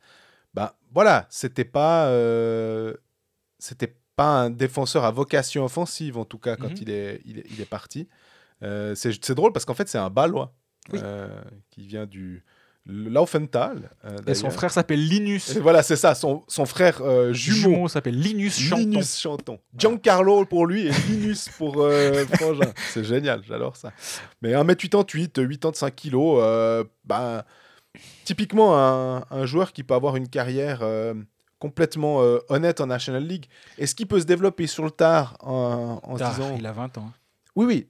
Bah 0.54 0.76
voilà, 0.92 1.26
c'était 1.30 1.64
pas 1.64 2.06
euh, 2.06 2.94
c'était 3.58 3.94
pas 4.16 4.40
un 4.42 4.50
défenseur 4.50 5.04
à 5.04 5.10
vocation 5.10 5.64
offensive 5.64 6.18
en 6.18 6.24
tout 6.24 6.38
cas 6.38 6.56
quand 6.56 6.68
Mhm. 6.70 6.76
il, 6.82 6.90
est, 6.90 7.20
il, 7.24 7.38
est, 7.38 7.44
il 7.50 7.60
est 7.60 7.68
parti. 7.68 8.08
Euh, 8.62 8.94
c'est 8.96 9.32
drôle 9.34 9.52
parce 9.52 9.64
qu'en 9.64 9.74
fait 9.74 9.88
c'est 9.88 9.98
un 9.98 10.10
Balois 10.10 10.52
Oui. 10.92 10.98
euh, 11.02 11.28
qui 11.70 11.86
vient 11.86 12.06
du 12.06 12.44
Laufenthal. 12.86 13.90
euh, 14.06 14.16
Et 14.26 14.34
son 14.34 14.50
frère 14.50 14.70
s'appelle 14.72 15.06
Linus. 15.06 15.54
Et 15.56 15.60
voilà, 15.60 15.82
c'est 15.82 15.94
ça, 15.96 16.14
son, 16.14 16.42
son 16.48 16.64
frère 16.64 17.02
euh, 17.02 17.32
jumeau. 17.34 17.74
Jumeau 17.74 17.88
s'appelle 17.88 18.18
Linus 18.18 18.58
Chanton. 18.58 18.76
Linus 18.80 19.20
Chanton. 19.20 19.58
Giancarlo 19.76 20.44
pour 20.46 20.66
lui 20.66 20.86
et 20.86 20.90
Linus 21.08 21.48
pour 21.50 21.74
Frangin. 22.34 22.72
C'est 22.92 23.04
génial, 23.04 23.42
j'adore 23.46 23.76
ça. 23.76 23.92
Mais 24.42 24.52
1m88, 24.54 25.32
85 25.32 25.94
kg, 25.94 26.86
bah, 27.04 27.44
typiquement 28.24 28.78
un, 28.78 29.24
un 29.30 29.46
joueur 29.46 29.72
qui 29.72 29.82
peut 29.84 29.94
avoir 29.94 30.16
une 30.16 30.28
carrière 30.28 30.80
complètement 31.58 32.22
euh, 32.22 32.38
honnête 32.48 32.80
en 32.80 32.86
National 32.86 33.24
League. 33.24 33.46
Est-ce 33.78 33.94
qu'il 33.94 34.06
peut 34.06 34.20
se 34.20 34.24
développer 34.24 34.66
sur 34.66 34.84
le 34.84 34.90
tard 34.90 35.36
en, 35.40 36.00
en 36.02 36.16
Tard, 36.16 36.36
10 36.36 36.42
ans 36.42 36.56
il 36.58 36.66
a 36.66 36.72
20 36.72 36.98
ans. 36.98 37.12
Oui, 37.56 37.66
oui. 37.66 37.88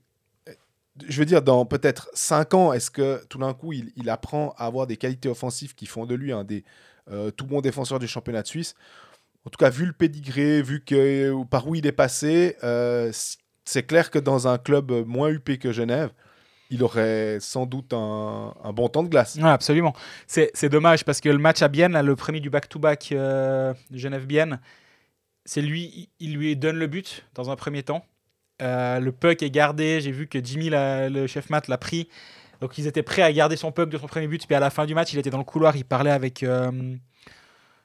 Je 1.06 1.18
veux 1.18 1.26
dire, 1.26 1.42
dans 1.42 1.64
peut-être 1.64 2.10
5 2.14 2.54
ans, 2.54 2.72
est-ce 2.72 2.90
que 2.90 3.24
tout 3.26 3.38
d'un 3.38 3.54
coup, 3.54 3.72
il, 3.72 3.92
il 3.96 4.10
apprend 4.10 4.54
à 4.56 4.66
avoir 4.66 4.86
des 4.86 4.96
qualités 4.96 5.28
offensives 5.28 5.74
qui 5.74 5.86
font 5.86 6.06
de 6.06 6.14
lui 6.14 6.32
un 6.32 6.44
des 6.44 6.64
euh, 7.10 7.30
tout 7.30 7.46
bons 7.46 7.60
défenseurs 7.60 7.98
du 7.98 8.08
championnat 8.08 8.42
de 8.42 8.48
Suisse? 8.48 8.74
En 9.44 9.50
tout 9.50 9.58
cas, 9.58 9.70
vu 9.70 9.86
le 9.86 9.92
pédigré, 9.92 10.60
vu 10.60 10.82
que, 10.84 11.44
par 11.44 11.68
où 11.68 11.74
il 11.74 11.86
est 11.86 11.92
passé, 11.92 12.56
euh, 12.64 13.12
c'est 13.64 13.84
clair 13.84 14.10
que 14.10 14.18
dans 14.18 14.48
un 14.48 14.58
club 14.58 14.90
moins 15.06 15.28
huppé 15.28 15.58
que 15.58 15.72
Genève, 15.72 16.10
il 16.70 16.82
aurait 16.82 17.38
sans 17.40 17.66
doute 17.66 17.92
un, 17.92 18.52
bon 18.74 18.88
temps 18.88 19.02
de 19.02 19.08
glace. 19.08 19.38
Absolument. 19.42 19.94
C'est 20.26 20.68
dommage 20.68 21.04
parce 21.04 21.20
que 21.20 21.28
le 21.28 21.38
match 21.38 21.62
à 21.62 21.68
Bienne, 21.68 21.98
le 22.00 22.16
premier 22.16 22.40
du 22.40 22.50
back-to-back 22.50 23.10
euh, 23.12 23.72
Genève-Bienne, 23.92 24.60
c'est 25.44 25.62
lui, 25.62 26.10
il 26.20 26.34
lui 26.34 26.56
donne 26.56 26.76
le 26.76 26.86
but 26.86 27.24
dans 27.34 27.50
un 27.50 27.56
premier 27.56 27.82
temps. 27.82 28.04
Euh, 28.60 29.00
le 29.00 29.12
puck 29.12 29.42
est 29.42 29.50
gardé. 29.50 30.00
J'ai 30.00 30.10
vu 30.10 30.26
que 30.26 30.44
Jimmy, 30.44 30.68
le 30.70 31.26
chef 31.26 31.48
mat, 31.50 31.68
l'a 31.68 31.78
pris. 31.78 32.08
Donc 32.60 32.76
ils 32.76 32.86
étaient 32.86 33.02
prêts 33.04 33.22
à 33.22 33.32
garder 33.32 33.56
son 33.56 33.72
puck 33.72 33.88
de 33.88 33.96
son 33.98 34.06
premier 34.06 34.26
but. 34.26 34.46
Puis 34.46 34.54
à 34.54 34.60
la 34.60 34.70
fin 34.70 34.84
du 34.84 34.94
match, 34.94 35.12
il 35.12 35.18
était 35.18 35.30
dans 35.30 35.38
le 35.38 35.44
couloir. 35.44 35.76
Il 35.76 35.84
parlait 35.84 36.10
avec, 36.10 36.42
euh, 36.42 36.70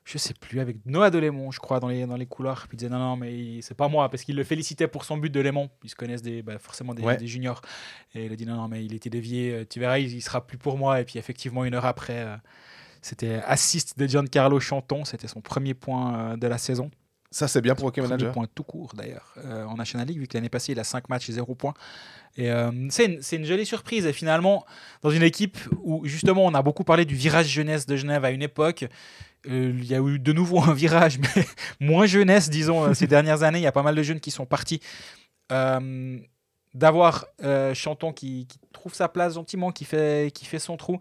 je 0.06 0.18
sais 0.18 0.34
plus, 0.34 0.60
avec 0.60 0.78
Noah 0.86 1.10
Delémont, 1.10 1.52
je 1.52 1.60
crois, 1.60 1.80
dans 1.80 1.88
les, 1.88 2.06
dans 2.06 2.18
les 2.18 2.26
couloirs. 2.26 2.68
Puis 2.68 2.76
il 2.76 2.78
disait 2.80 2.90
non, 2.90 3.00
non, 3.00 3.16
mais 3.16 3.62
c'est 3.62 3.74
pas 3.76 3.88
moi. 3.88 4.10
Parce 4.10 4.24
qu'il 4.24 4.36
le 4.36 4.44
félicitait 4.44 4.88
pour 4.88 5.06
son 5.06 5.18
but 5.18 5.30
de 5.30 5.40
Lémont. 5.40 5.70
Ils 5.84 5.90
se 5.90 5.96
connaissent 5.96 6.22
des, 6.22 6.42
bah, 6.42 6.60
forcément 6.60 6.94
des, 6.94 7.04
Ouais. 7.04 7.18
des 7.18 7.28
juniors. 7.28 7.62
Et 8.14 8.26
il 8.26 8.34
a 8.34 8.36
dit 8.36 8.46
non, 8.46 8.56
non, 8.56 8.68
mais 8.68 8.84
il 8.84 8.94
était 8.94 9.10
dévié. 9.10 9.52
euh, 9.54 9.66
Tu 9.70 9.80
verras, 9.80 10.00
il, 10.00 10.12
il 10.14 10.22
sera 10.22 10.46
plus 10.46 10.58
pour 10.58 10.78
moi. 10.78 11.00
Et 11.00 11.06
puis 11.06 11.20
effectivement, 11.20 11.64
une 11.64 11.74
heure 11.74 11.86
après, 11.86 12.20
euh, 12.20 12.36
c'était 13.02 13.42
assist 13.46 13.98
de 13.98 14.06
Giancarlo 14.08 14.60
Chanton. 14.60 15.06
C'était 15.06 15.28
son 15.28 15.42
premier 15.42 15.74
point 15.74 16.18
euh, 16.34 16.38
de 16.38 16.48
la 16.48 16.58
saison. 16.58 16.92
Ça, 17.32 17.48
c'est 17.48 17.62
bien 17.62 17.74
pour 17.74 17.86
Hockey 17.88 18.00
Manager. 18.02 18.32
point 18.32 18.46
tout 18.54 18.64
court 18.64 18.94
d'ailleurs 18.96 19.34
euh, 19.44 19.66
en 19.66 19.76
National 19.76 20.06
League, 20.08 20.20
vu 20.20 20.28
que 20.28 20.38
l'année 20.38 20.50
passée, 20.50 20.74
il 20.74 20.80
a 20.80 20.84
5 20.84 21.10
matchs 21.10 21.30
et 21.30 21.34
0 21.34 21.56
points. 21.56 21.74
Et 22.38 22.52
euh, 22.52 22.70
c'est 22.90 23.06
une, 23.06 23.22
une 23.40 23.46
jolie 23.46 23.66
surprise. 23.66 24.06
Et 24.06 24.14
finalement, 24.14 24.66
dans 25.02 25.10
une 25.10 25.24
équipe 25.24 25.58
où 25.82 26.06
justement 26.06 26.46
on 26.46 26.54
a 26.54 26.62
beaucoup 26.62 26.84
parlé 26.84 27.06
du 27.06 27.16
virage 27.16 27.48
jeunesse 27.48 27.88
de 27.88 27.96
Genève 27.96 28.24
à 28.24 28.30
une 28.30 28.44
époque, 28.44 28.86
il 29.46 29.86
y 29.86 29.96
a 29.96 30.00
eu 30.00 30.20
de 30.20 30.34
nouveau 30.34 30.62
un 30.62 30.74
virage, 30.74 31.20
mais 31.36 31.46
moins 31.80 32.06
jeunesse, 32.06 32.50
disons, 32.50 32.84
euh, 32.84 32.94
ces 32.94 33.08
dernières 33.08 33.44
années. 33.44 33.60
Il 33.60 33.64
y 33.64 33.68
a 33.68 33.72
pas 33.72 33.84
mal 33.84 33.96
de 33.96 34.04
jeunes 34.04 34.20
qui 34.20 34.32
sont 34.32 34.46
partis. 34.46 34.80
Euh, 35.52 36.20
D'avoir 36.74 37.28
euh, 37.44 37.76
Chanton 37.76 38.12
qui, 38.14 38.48
trouve 38.72 38.96
sa 38.96 39.08
place 39.08 39.36
gentiment, 39.36 39.72
qui 39.72 39.86
fait, 39.86 40.32
qui 40.34 40.46
fait 40.46 40.58
son 40.58 40.76
trou. 40.76 41.00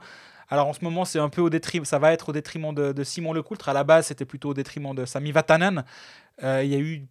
Alors 0.51 0.69
en 0.69 0.75
ce 0.75 0.85
moment, 0.85 1.07
c'est 1.07 1.19
un 1.19 1.31
peu 1.31 1.41
au 1.41 1.49
détriment, 1.49 1.87
ça 1.87 1.99
va 1.99 2.13
être 2.13 2.29
au 2.29 2.33
détriment 2.33 2.75
de, 2.75 2.93
de 2.93 3.05
Simon 3.05 3.33
Lecoultre. 3.33 3.71
À 3.71 3.73
la 3.73 3.83
base, 3.83 4.09
c'était 4.09 4.27
plutôt 4.27 4.51
au 4.51 4.55
détriment 4.55 4.95
de 4.95 5.07
Sami 5.07 5.33
Vatanen. 5.33 5.83
Euh, 6.43 6.63
il 6.63 6.71
y 6.71 6.75
a 6.75 6.79
eu 6.79 7.07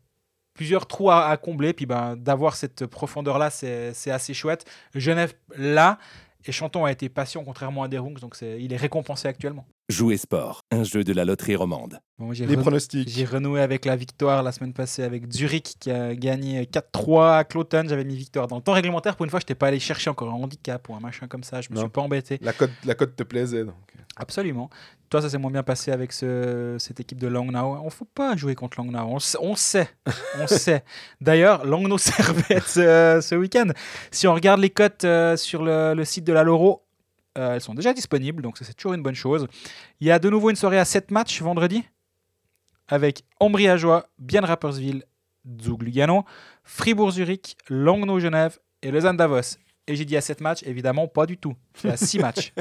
plusieurs 0.53 0.85
trous 0.85 1.09
à, 1.09 1.35
combler, 1.37 1.73
puis 1.73 1.87
ben, 1.87 2.15
d'avoir 2.15 2.55
cette 2.55 2.85
profondeur-là, 2.85 3.49
c'est 3.49 4.11
assez 4.11 4.35
chouette. 4.35 4.65
Genève, 4.93 5.33
là, 5.55 5.97
et 6.45 6.51
Chanton 6.51 6.85
a 6.85 6.91
été 6.91 7.09
patient, 7.09 7.43
contrairement 7.43 7.81
à 7.81 7.87
Derungs, 7.87 8.19
donc 8.19 8.37
il 8.41 8.71
est 8.71 8.77
récompensé 8.77 9.27
actuellement. 9.27 9.65
Jouer 9.91 10.15
sport, 10.17 10.61
un 10.71 10.83
jeu 10.83 11.03
de 11.03 11.11
la 11.11 11.25
loterie 11.25 11.55
romande. 11.55 11.99
Bon, 12.17 12.31
Les 12.31 12.45
re- 12.47 12.57
pronostics. 12.61 13.09
J'ai 13.09 13.25
renoué 13.25 13.61
avec 13.61 13.83
la 13.85 13.95
victoire 13.97 14.41
la 14.41 14.51
semaine 14.51 14.73
passée 14.73 15.03
avec 15.03 15.29
Zurich 15.31 15.75
qui 15.79 15.91
a 15.91 16.15
gagné 16.15 16.63
4-3 16.65 17.37
à 17.39 17.43
Cloton. 17.43 17.83
J'avais 17.89 18.05
mis 18.05 18.15
victoire 18.15 18.47
dans 18.47 18.55
le 18.55 18.61
temps 18.61 18.71
réglementaire. 18.73 19.15
Pour 19.17 19.25
une 19.25 19.29
fois, 19.29 19.39
je 19.39 19.43
n'étais 19.45 19.55
pas 19.55 19.67
allé 19.67 19.79
chercher 19.79 20.09
encore 20.09 20.29
un 20.29 20.33
handicap 20.35 20.87
ou 20.87 20.95
un 20.95 20.99
machin 21.01 21.27
comme 21.27 21.43
ça. 21.43 21.59
Je 21.61 21.69
me 21.71 21.75
Non. 21.75 21.81
suis 21.81 21.89
pas 21.89 22.01
embêté. 22.01 22.39
La 22.41 22.53
cote, 22.53 22.71
la 22.85 22.95
cote 22.95 23.15
te 23.15 23.23
plaisait. 23.23 23.65
Donc. 23.65 23.75
Absolument. 24.15 24.69
Toi, 25.09 25.21
ça 25.21 25.29
s'est 25.29 25.37
moins 25.37 25.51
bien 25.51 25.63
passé 25.63 25.91
avec 25.91 26.13
ce- 26.13 26.77
cette 26.79 26.99
équipe 27.01 27.19
de 27.19 27.27
Langnau. 27.27 27.77
On 27.81 27.85
ne 27.85 27.89
faut 27.89 28.05
pas 28.05 28.35
jouer 28.37 28.55
contre 28.55 28.79
Langnau. 28.79 28.97
On, 28.99 29.19
sait- 29.19 29.37
on 29.41 29.55
sait. 29.55 29.89
On 30.39 30.47
sait. 30.47 30.83
D'ailleurs, 31.19 31.65
Langnau 31.65 31.97
servait 31.97 32.61
ce, 32.65 33.19
ce 33.21 33.35
week-end. 33.35 33.67
Si 34.11 34.25
on 34.27 34.33
regarde 34.33 34.61
les 34.61 34.69
cotes 34.69 35.03
euh, 35.03 35.35
sur 35.35 35.63
le, 35.63 35.93
le 35.95 36.05
site 36.05 36.23
de 36.23 36.31
la 36.33 36.43
Loro, 36.43 36.85
euh, 37.37 37.55
elles 37.55 37.61
sont 37.61 37.73
déjà 37.73 37.93
disponibles. 37.93 38.41
Donc, 38.41 38.57
c'est 38.59 38.73
toujours 38.73 38.93
une 38.93 39.03
bonne 39.03 39.15
chose. 39.15 39.47
Il 39.99 40.07
y 40.07 40.11
a 40.11 40.19
de 40.19 40.29
nouveau 40.29 40.49
une 40.49 40.55
soirée 40.55 40.79
à 40.79 40.85
7 40.85 41.11
matchs 41.11 41.41
vendredi 41.41 41.83
avec 42.87 43.23
Ambry 43.39 43.67
Ajoie, 43.67 44.07
Bien 44.19 44.41
Rapperswil, 44.41 45.03
Zug 45.61 45.81
Lugano, 45.81 46.25
Fribourg-Zurich, 46.63 47.55
Langnau-Genève 47.69 48.59
et 48.81 48.91
Lausanne 48.91 49.17
Davos. 49.17 49.57
Et 49.87 49.95
j'ai 49.95 50.05
dit 50.05 50.15
à 50.15 50.21
7 50.21 50.41
matchs, 50.41 50.63
évidemment, 50.63 51.07
pas 51.07 51.25
du 51.25 51.37
tout. 51.37 51.55
C'est 51.73 51.89
à 51.89 51.97
6 51.97 52.19
matchs. 52.19 52.53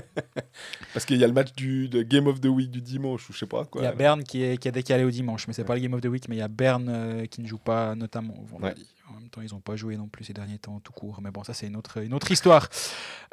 Parce 0.94 1.04
qu'il 1.04 1.18
y 1.18 1.24
a 1.24 1.26
le 1.26 1.32
match 1.32 1.52
du 1.52 1.88
de 1.88 2.02
Game 2.02 2.26
of 2.26 2.40
the 2.40 2.46
Week 2.46 2.70
du 2.70 2.80
dimanche 2.80 3.28
ou 3.28 3.32
je 3.32 3.38
sais 3.38 3.46
pas 3.46 3.64
quoi. 3.64 3.82
Il 3.82 3.84
y 3.84 3.88
a 3.88 3.92
Berne 3.92 4.22
qui 4.24 4.42
est, 4.42 4.56
qui 4.56 4.68
est 4.68 4.72
décalé 4.72 5.04
au 5.04 5.10
dimanche, 5.10 5.46
mais 5.46 5.52
c'est 5.52 5.64
pas 5.64 5.74
le 5.74 5.80
Game 5.80 5.92
of 5.92 6.00
the 6.00 6.06
Week, 6.06 6.28
mais 6.28 6.36
il 6.36 6.38
y 6.38 6.42
a 6.42 6.48
Berne 6.48 6.88
euh, 6.88 7.26
qui 7.26 7.42
ne 7.42 7.46
joue 7.46 7.58
pas 7.58 7.94
notamment 7.94 8.34
vendredi. 8.46 8.88
En 9.08 9.14
même 9.14 9.28
temps, 9.28 9.42
ils 9.42 9.52
n'ont 9.52 9.60
pas 9.60 9.76
joué 9.76 9.96
non 9.96 10.08
plus 10.08 10.24
ces 10.24 10.32
derniers 10.32 10.58
temps 10.58 10.80
tout 10.80 10.92
court, 10.92 11.20
mais 11.22 11.30
bon, 11.30 11.44
ça 11.44 11.52
c'est 11.52 11.66
une 11.66 11.76
autre, 11.76 12.02
une 12.02 12.14
autre 12.14 12.30
histoire. 12.30 12.68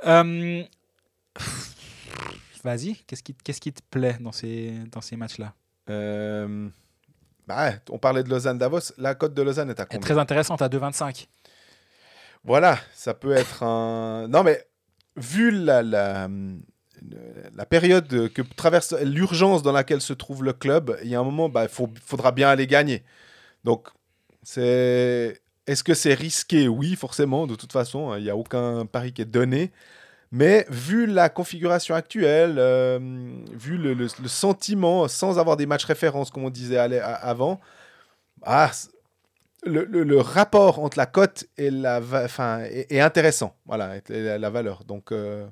Euh, 0.05 0.63
Vas-y, 2.63 2.95
qu'est-ce 3.07 3.23
qui, 3.23 3.33
qu'est-ce 3.33 3.61
qui 3.61 3.71
te 3.71 3.81
plaît 3.89 4.17
dans 4.19 4.31
ces, 4.31 4.73
dans 4.91 5.01
ces 5.01 5.15
matchs-là? 5.15 5.53
Euh, 5.89 6.67
bah, 7.47 7.73
on 7.89 7.97
parlait 7.97 8.23
de 8.23 8.29
Lausanne-Davos. 8.29 8.93
La 8.97 9.15
cote 9.15 9.33
de 9.33 9.41
Lausanne 9.41 9.69
est 9.69 9.79
à 9.79 9.83
Elle 9.83 9.97
est 9.97 9.99
combien? 9.99 10.01
Très 10.01 10.17
intéressante 10.19 10.61
à 10.61 10.67
2,25. 10.67 11.27
Voilà, 12.43 12.77
ça 12.93 13.13
peut 13.13 13.31
être 13.31 13.63
un. 13.63 14.27
Non, 14.29 14.43
mais 14.43 14.67
vu 15.15 15.51
la, 15.51 15.81
la, 15.81 16.29
la 17.55 17.65
période 17.65 18.31
que 18.33 18.41
traverse 18.41 18.93
l'urgence 19.01 19.63
dans 19.63 19.71
laquelle 19.71 20.01
se 20.01 20.13
trouve 20.13 20.43
le 20.43 20.53
club, 20.53 20.97
il 21.03 21.09
y 21.09 21.15
a 21.15 21.19
un 21.19 21.23
moment, 21.23 21.49
bah, 21.49 21.65
il 21.65 21.69
faudra 22.03 22.31
bien 22.31 22.49
aller 22.49 22.67
gagner. 22.67 23.03
Donc, 23.63 23.87
c'est. 24.43 25.41
Est-ce 25.67 25.83
que 25.83 25.93
c'est 25.93 26.13
risqué? 26.13 26.67
Oui, 26.69 26.95
forcément. 26.95 27.45
De 27.45 27.55
toute 27.55 27.73
façon, 27.73 28.15
il 28.15 28.23
n'y 28.23 28.29
a 28.29 28.37
aucun 28.37 28.85
pari 28.85 29.11
qui 29.11 29.21
est 29.21 29.25
donné. 29.25 29.71
Mais 30.31 30.65
vu 30.69 31.05
la 31.05 31.29
configuration 31.29 31.95
actuelle, 31.95 32.55
euh, 32.57 32.99
vu 33.53 33.77
le, 33.77 33.93
le- 33.93 34.07
le 34.21 34.27
sentiment, 34.27 35.07
sans 35.07 35.39
avoir 35.39 35.55
des 35.57 35.65
matchs 35.65 35.85
références, 35.85 36.29
comme 36.31 36.43
on 36.43 36.49
disait 36.49 36.77
avant, 36.77 37.59
ah, 38.43 38.71
le, 39.65 40.19
rapport 40.19 40.79
entre 40.79 40.97
la 40.97 41.05
cote 41.05 41.45
et 41.57 41.69
la 41.71 41.99
enfin, 42.25 42.59
est, 42.59 42.91
est 42.91 42.99
intéressant. 42.99 43.55
Voilà, 43.65 43.97
et 43.97 44.01
la, 44.09 44.37
la 44.37 44.49
valeur. 44.49 44.83
Donc, 44.83 45.11
euh, 45.11 45.47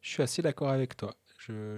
Je 0.00 0.10
suis 0.10 0.22
assez 0.22 0.42
d'accord 0.42 0.70
avec 0.70 0.96
toi. 0.96 1.14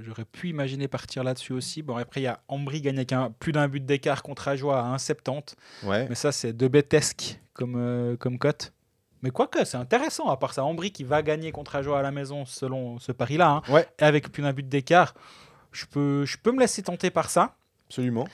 J'aurais 0.01 0.24
pu 0.24 0.49
imaginer 0.49 0.86
partir 0.86 1.24
là-dessus 1.24 1.53
aussi. 1.53 1.82
Bon, 1.82 1.97
après, 1.97 2.20
il 2.20 2.24
y 2.24 2.28
a 2.28 2.38
Ambry 2.47 2.80
gagné 2.80 2.99
avec 2.99 3.12
un- 3.12 3.32
plus 3.32 3.51
d'un 3.51 3.66
but 3.66 3.84
d'écart 3.84 4.22
contre 4.22 4.47
Ajoie 4.47 4.78
à 4.78 4.84
1,70. 4.97 5.57
ouais. 5.82 6.07
Mais 6.09 6.14
ça, 6.14 6.30
c'est 6.30 6.53
de 6.53 6.68
bêtesque 6.68 7.40
comme, 7.53 7.74
euh, 7.76 8.16
comme 8.16 8.38
cote. 8.38 8.72
Mais 9.26 9.32
quoique, 9.32 9.64
c'est 9.64 9.76
intéressant, 9.76 10.28
à 10.28 10.36
part 10.36 10.54
ça, 10.54 10.62
Ambry 10.64 10.92
qui 10.92 11.02
va 11.02 11.20
gagner 11.20 11.50
contre 11.50 11.74
Ajoie 11.74 11.98
à 11.98 12.02
la 12.02 12.12
maison 12.12 12.44
selon 12.46 13.00
ce 13.00 13.10
pari-là, 13.10 13.50
hein, 13.66 13.72
Ouais. 13.72 13.84
et 13.98 14.04
avec 14.04 14.30
plus 14.30 14.40
d'un 14.40 14.52
but 14.52 14.68
d'écart, 14.68 15.14
je 15.72 15.84
peux, 15.84 16.24
je 16.24 16.36
peux 16.40 16.52
me 16.52 16.60
laisser 16.60 16.80
tenter 16.84 17.10
par 17.10 17.28
ça. 17.28 17.56
Absolument. 17.88 18.24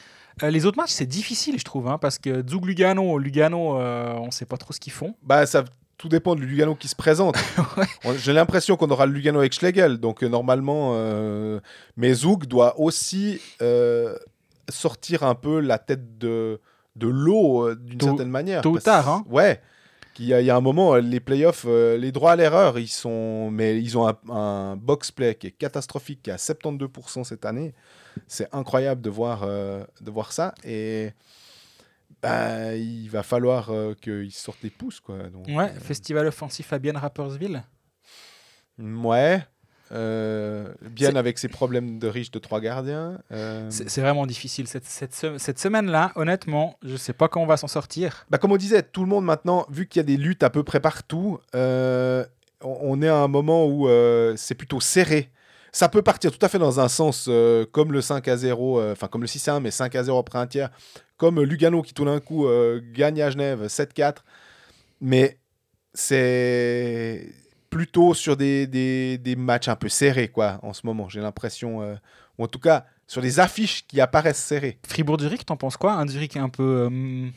Euh, 0.42 0.50
les 0.50 0.66
autres 0.66 0.76
matchs, 0.76 0.90
c'est 0.90 1.06
difficile, 1.06 1.58
je 1.58 1.64
trouve, 1.64 1.88
hein, 1.88 1.96
parce 1.96 2.18
que 2.18 2.46
Zug 2.46 2.66
Lugano, 2.66 3.16
Lugano, 3.18 3.80
euh, 3.80 4.12
on 4.16 4.30
sait 4.30 4.44
pas 4.44 4.58
trop 4.58 4.74
ce 4.74 4.80
qu'ils 4.80 4.92
font. 4.92 5.14
Bah, 5.22 5.46
ça, 5.46 5.64
tout 5.96 6.10
dépend 6.10 6.34
du 6.34 6.44
Lugano 6.44 6.74
qui 6.74 6.88
se 6.88 6.96
présente. 6.96 7.36
Ouais. 8.04 8.18
J'ai 8.18 8.34
l'impression 8.34 8.76
qu'on 8.76 8.90
aura 8.90 9.06
le 9.06 9.12
Lugano 9.12 9.38
avec 9.38 9.54
Schlegel. 9.54 9.96
Donc, 9.96 10.22
euh, 10.22 10.28
normalement, 10.28 10.94
mais 11.96 12.12
Zouk 12.12 12.44
doit 12.44 12.78
aussi 12.78 13.40
sortir 14.68 15.22
un 15.22 15.34
peu 15.34 15.60
la 15.60 15.78
tête 15.78 16.18
de, 16.18 16.60
de 16.96 17.06
l'eau 17.08 17.74
d'une 17.74 18.00
certaine 18.00 18.28
manière. 18.30 18.60
tôt 18.62 18.72
ou 18.72 18.78
tard, 18.78 19.08
hein. 19.08 19.24
Ouais. 19.30 19.60
Qu'il 20.14 20.26
y 20.26 20.34
a- 20.34 20.40
Il 20.40 20.46
y, 20.46 20.50
a 20.50 20.56
un 20.56 20.60
moment, 20.60 20.94
euh, 20.94 21.00
les 21.00 21.20
playoffs, 21.20 21.64
euh, 21.66 21.96
les 21.96 22.12
droits 22.12 22.32
à 22.32 22.36
l'erreur, 22.36 22.78
ils 22.78 22.88
sont, 22.88 23.50
mais 23.50 23.80
ils 23.80 23.96
ont 23.96 24.06
un, 24.08 24.18
un 24.30 24.76
box 24.76 25.10
play 25.10 25.34
qui 25.34 25.46
est 25.48 25.50
catastrophique, 25.52 26.22
qui 26.22 26.30
est 26.30 26.34
à 26.34 26.38
72% 26.38 27.24
cette 27.24 27.44
année. 27.44 27.74
C'est 28.26 28.48
incroyable 28.54 29.00
de 29.00 29.10
voir, 29.10 29.42
euh, 29.44 29.84
de 30.00 30.10
voir 30.10 30.32
ça. 30.32 30.54
Et 30.64 31.10
bah, 32.22 32.74
il 32.76 33.08
va 33.08 33.22
falloir 33.22 33.70
euh, 33.70 33.94
qu'ils 33.94 34.32
sortent 34.32 34.62
les 34.62 34.70
pouces. 34.70 35.00
Quoi. 35.00 35.28
Donc, 35.30 35.46
Ouais, 35.48 35.72
festival 35.80 36.26
offensif 36.26 36.72
à 36.72 36.78
Bien 36.78 36.92
Rappersville. 36.98 37.62
Ouais. 38.78 39.42
Euh, 39.92 40.72
bien 40.82 41.14
avec 41.16 41.38
ses 41.38 41.48
problèmes 41.48 41.98
de 41.98 42.08
riche 42.08 42.30
de 42.30 42.38
trois 42.38 42.60
gardiens. 42.60 43.18
euh, 43.30 43.66
C'est 43.70 44.00
vraiment 44.00 44.26
difficile. 44.26 44.66
Cette, 44.66 44.84
cette, 44.84 45.14
se- 45.14 45.38
cette 45.38 45.58
semaine-là, 45.58 46.12
honnêtement, 46.16 46.76
je 46.82 46.96
sais 46.96 47.12
pas 47.12 47.28
quand 47.28 47.40
on 47.42 47.46
va 47.46 47.56
s'en 47.56 47.68
sortir. 47.68 48.26
bah, 48.30 48.38
comme 48.38 48.52
on 48.52 48.56
disait, 48.56 48.82
tout 48.82 49.02
le 49.02 49.08
monde 49.08 49.24
maintenant, 49.24 49.66
vu 49.70 49.86
qu'il 49.86 50.00
y 50.00 50.04
a 50.04 50.06
des 50.06 50.16
luttes 50.16 50.42
à 50.42 50.50
peu 50.50 50.62
près 50.62 50.80
partout, 50.80 51.38
euh, 51.54 52.24
on, 52.62 53.02
est 53.02 53.08
à 53.08 53.16
un 53.16 53.28
moment 53.28 53.66
où 53.66 53.88
euh, 53.88 54.34
c'est 54.36 54.54
plutôt 54.54 54.80
serré. 54.80 55.30
Ça 55.72 55.88
peut 55.88 56.02
partir 56.02 56.30
tout 56.30 56.44
à 56.44 56.48
fait 56.48 56.58
dans 56.58 56.80
un 56.80 56.88
sens 56.88 57.26
euh, 57.28 57.64
comme 57.72 57.92
le 57.92 58.00
5 58.00 58.28
à 58.28 58.36
0, 58.36 58.78
euh, 58.80 58.92
enfin 58.92 59.08
comme 59.08 59.22
le 59.22 59.26
6 59.26 59.48
à 59.48 59.54
1, 59.54 59.60
mais 59.60 59.70
5 59.70 59.94
à 59.96 60.04
0 60.04 60.18
après 60.18 60.38
un 60.38 60.46
tiers, 60.46 60.70
comme 61.16 61.40
Lugano 61.42 61.82
qui 61.82 61.94
tout 61.94 62.04
d'un 62.04 62.20
coup 62.20 62.46
gagne 62.92 63.20
à 63.22 63.30
Genève 63.30 63.66
7-4. 63.66 64.16
Mais 65.00 65.38
c'est 65.94 67.26
plutôt 67.72 68.12
sur 68.12 68.36
des, 68.36 68.66
des, 68.66 69.16
des 69.16 69.34
matchs 69.34 69.68
un 69.68 69.76
peu 69.76 69.88
serrés, 69.88 70.28
quoi, 70.28 70.60
en 70.62 70.74
ce 70.74 70.86
moment, 70.86 71.08
j'ai 71.08 71.20
l'impression. 71.20 71.80
euh, 71.82 71.94
ou 72.38 72.44
en 72.44 72.46
tout 72.46 72.58
cas, 72.58 72.84
sur 73.06 73.22
des 73.22 73.40
affiches 73.40 73.86
qui 73.86 74.00
apparaissent 74.00 74.42
serrées. 74.44 74.78
Fribourg-Zurich, 74.86 75.44
t'en 75.46 75.56
penses 75.56 75.76
quoi? 75.78 75.94
Un 75.94 76.06
Zurich 76.06 76.36
un 76.36 76.48
peu, 76.50 76.88
euh, 76.90 77.28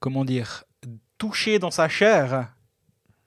comment 0.00 0.24
dire, 0.24 0.64
touché 1.18 1.58
dans 1.60 1.70
sa 1.70 1.88
chair. 1.88 2.52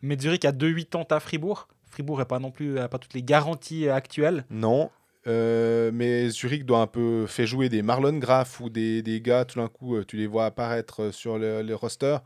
Mais 0.01 0.17
Zurich 0.19 0.43
a 0.45 0.51
2-8 0.51 1.13
à 1.13 1.19
Fribourg? 1.21 1.67
Fribourg 1.89 2.17
n'a 2.19 2.25
pas 2.25 2.39
non 2.39 2.51
plus 2.51 2.77
a 2.77 2.89
pas 2.89 2.99
toutes 2.99 3.13
les 3.13 3.23
garanties 3.23 3.87
actuelles. 3.89 4.45
Non. 4.49 4.91
euh, 5.27 5.91
mais 5.93 6.29
Zurich 6.29 6.65
doit 6.65 6.81
un 6.81 6.87
peu 6.87 7.25
faire 7.25 7.47
jouer 7.47 7.69
des 7.69 7.81
Marlon 7.81 8.17
Graff 8.17 8.59
ou 8.59 8.69
des, 8.69 9.01
des 9.01 9.21
gars, 9.21 9.45
tout 9.45 9.59
d'un 9.59 9.69
coup, 9.69 10.03
tu 10.03 10.17
les 10.17 10.27
vois 10.27 10.45
apparaître 10.45 11.11
sur 11.11 11.37
le, 11.37 11.61
le 11.63 11.73
roster. 11.75 12.17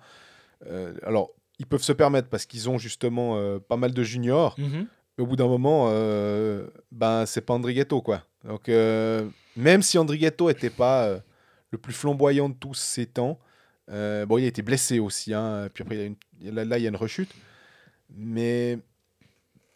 Euh, 0.65 0.93
alors, 1.05 1.29
ils 1.59 1.65
peuvent 1.65 1.83
se 1.83 1.91
permettre 1.93 2.29
parce 2.29 2.45
qu'ils 2.45 2.69
ont 2.69 2.77
justement 2.77 3.37
euh, 3.37 3.59
pas 3.59 3.77
mal 3.77 3.93
de 3.93 4.03
juniors. 4.03 4.55
Mhm. 4.57 4.87
Au 5.17 5.25
bout 5.25 5.35
d'un 5.35 5.47
moment, 5.47 5.87
euh, 5.89 6.67
ben, 6.91 7.25
c'est 7.25 7.41
pas 7.41 7.53
Andrighetto, 7.53 8.01
quoi. 8.01 8.23
Donc, 8.45 8.69
euh, 8.69 9.27
même 9.57 9.81
si 9.81 9.97
Andrighetto 9.97 10.49
était 10.49 10.69
pas 10.69 11.19
le 11.71 11.77
plus 11.77 11.91
flamboyant 11.93 12.47
de 12.49 12.55
tous 12.55 12.73
ces 12.75 13.05
temps, 13.05 13.37
bon, 13.89 14.37
il 14.37 14.45
a 14.45 14.47
été 14.47 14.61
blessé 14.61 14.99
aussi, 14.99 15.33
hein, 15.33 15.67
puis 15.73 15.81
après, 15.83 15.95
il 15.95 15.99
y 15.99 16.03
a 16.03 16.05
une- 16.05 16.55
là, 16.55 16.63
là, 16.63 16.77
il 16.77 16.83
y 16.83 16.85
a 16.85 16.89
une 16.89 16.95
rechute. 16.95 17.29
Mais 18.15 18.79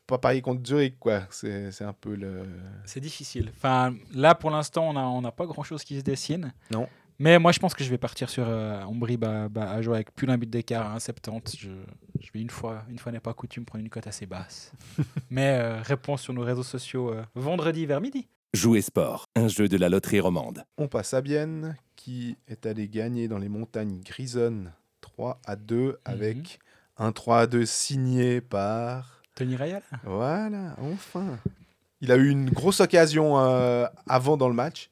pas 0.08 0.18
pareil 0.18 0.42
contre 0.42 0.66
Zurich, 0.66 0.98
quoi. 1.00 1.24
C'est 1.30 1.82
un 1.82 1.94
peu 1.94 2.16
le. 2.16 2.44
C'est 2.86 3.00
difficile. 3.00 3.52
Enfin, 3.56 3.94
là, 4.14 4.36
pour 4.36 4.50
l'instant, 4.50 4.90
on 4.90 4.94
n'a 4.94 5.06
on 5.08 5.22
n'a 5.22 5.32
pas 5.32 5.46
grand-chose 5.46 5.84
qui 5.84 5.98
se 5.98 6.04
dessine. 6.04 6.54
Non. 6.72 6.88
Mais 7.20 7.40
moi, 7.40 7.52
je 7.52 7.60
pense 7.60 7.74
que 7.74 7.84
je 7.84 7.90
vais 7.90 7.98
partir 7.98 8.30
sur 8.30 8.46
euh, 8.48 8.82
Ambry 8.84 9.18
bah, 9.18 9.48
bah, 9.50 9.72
à 9.72 9.82
jouer 9.82 9.96
avec 9.96 10.14
plus 10.14 10.28
d'un 10.28 10.38
but 10.38 10.50
d'écart 10.50 10.92
à 10.92 10.98
1,70. 10.98 11.58
Je, 11.60 11.70
je 12.20 12.32
vais 12.34 12.42
une 12.42 12.50
fois, 12.50 12.84
une 12.90 12.98
fois 12.98 13.12
n'est 13.12 13.20
pas 13.20 13.34
coutume, 13.34 13.66
prendre 13.66 13.84
une 13.84 13.90
cote 13.90 14.08
assez 14.08 14.26
basse. 14.26 14.72
Mais 15.30 15.58
euh, 15.60 15.82
réponse 15.82 16.22
sur 16.22 16.34
nos 16.34 16.44
réseaux 16.44 16.64
sociaux 16.64 17.12
euh, 17.12 17.24
vendredi 17.36 17.86
vers 17.86 18.02
midi. 18.02 18.28
Jouer 18.54 18.82
sport, 18.82 19.26
un 19.36 19.48
jeu 19.48 19.68
de 19.68 19.78
la 19.78 19.90
loterie 19.90 20.20
romande. 20.20 20.64
On 20.78 20.88
passe 20.88 21.14
à 21.14 21.22
Bienne, 21.22 21.76
qui 21.96 22.38
est 22.48 22.66
allé 22.66 22.88
gagner 22.88 23.28
dans 23.28 23.40
les 23.40 23.50
montagnes 23.50 24.00
grisonnes 24.02 24.72
3 25.02 25.40
à 25.46 25.56
2 25.56 26.00
avec 26.06 26.60
un 26.98 27.12
3 27.12 27.40
à 27.40 27.48
2 27.48 27.66
signé 27.66 28.42
par. 28.42 29.22
Tony 29.36 29.56
Rayal 29.56 29.82
Voilà, 30.04 30.76
enfin. 30.80 31.40
Il 32.02 32.12
a 32.12 32.18
eu 32.18 32.30
une 32.30 32.50
grosse 32.50 32.80
occasion 32.80 33.40
euh, 33.40 33.86
avant 34.08 34.38
dans 34.38 34.50
le 34.50 34.54
match. 34.54 34.90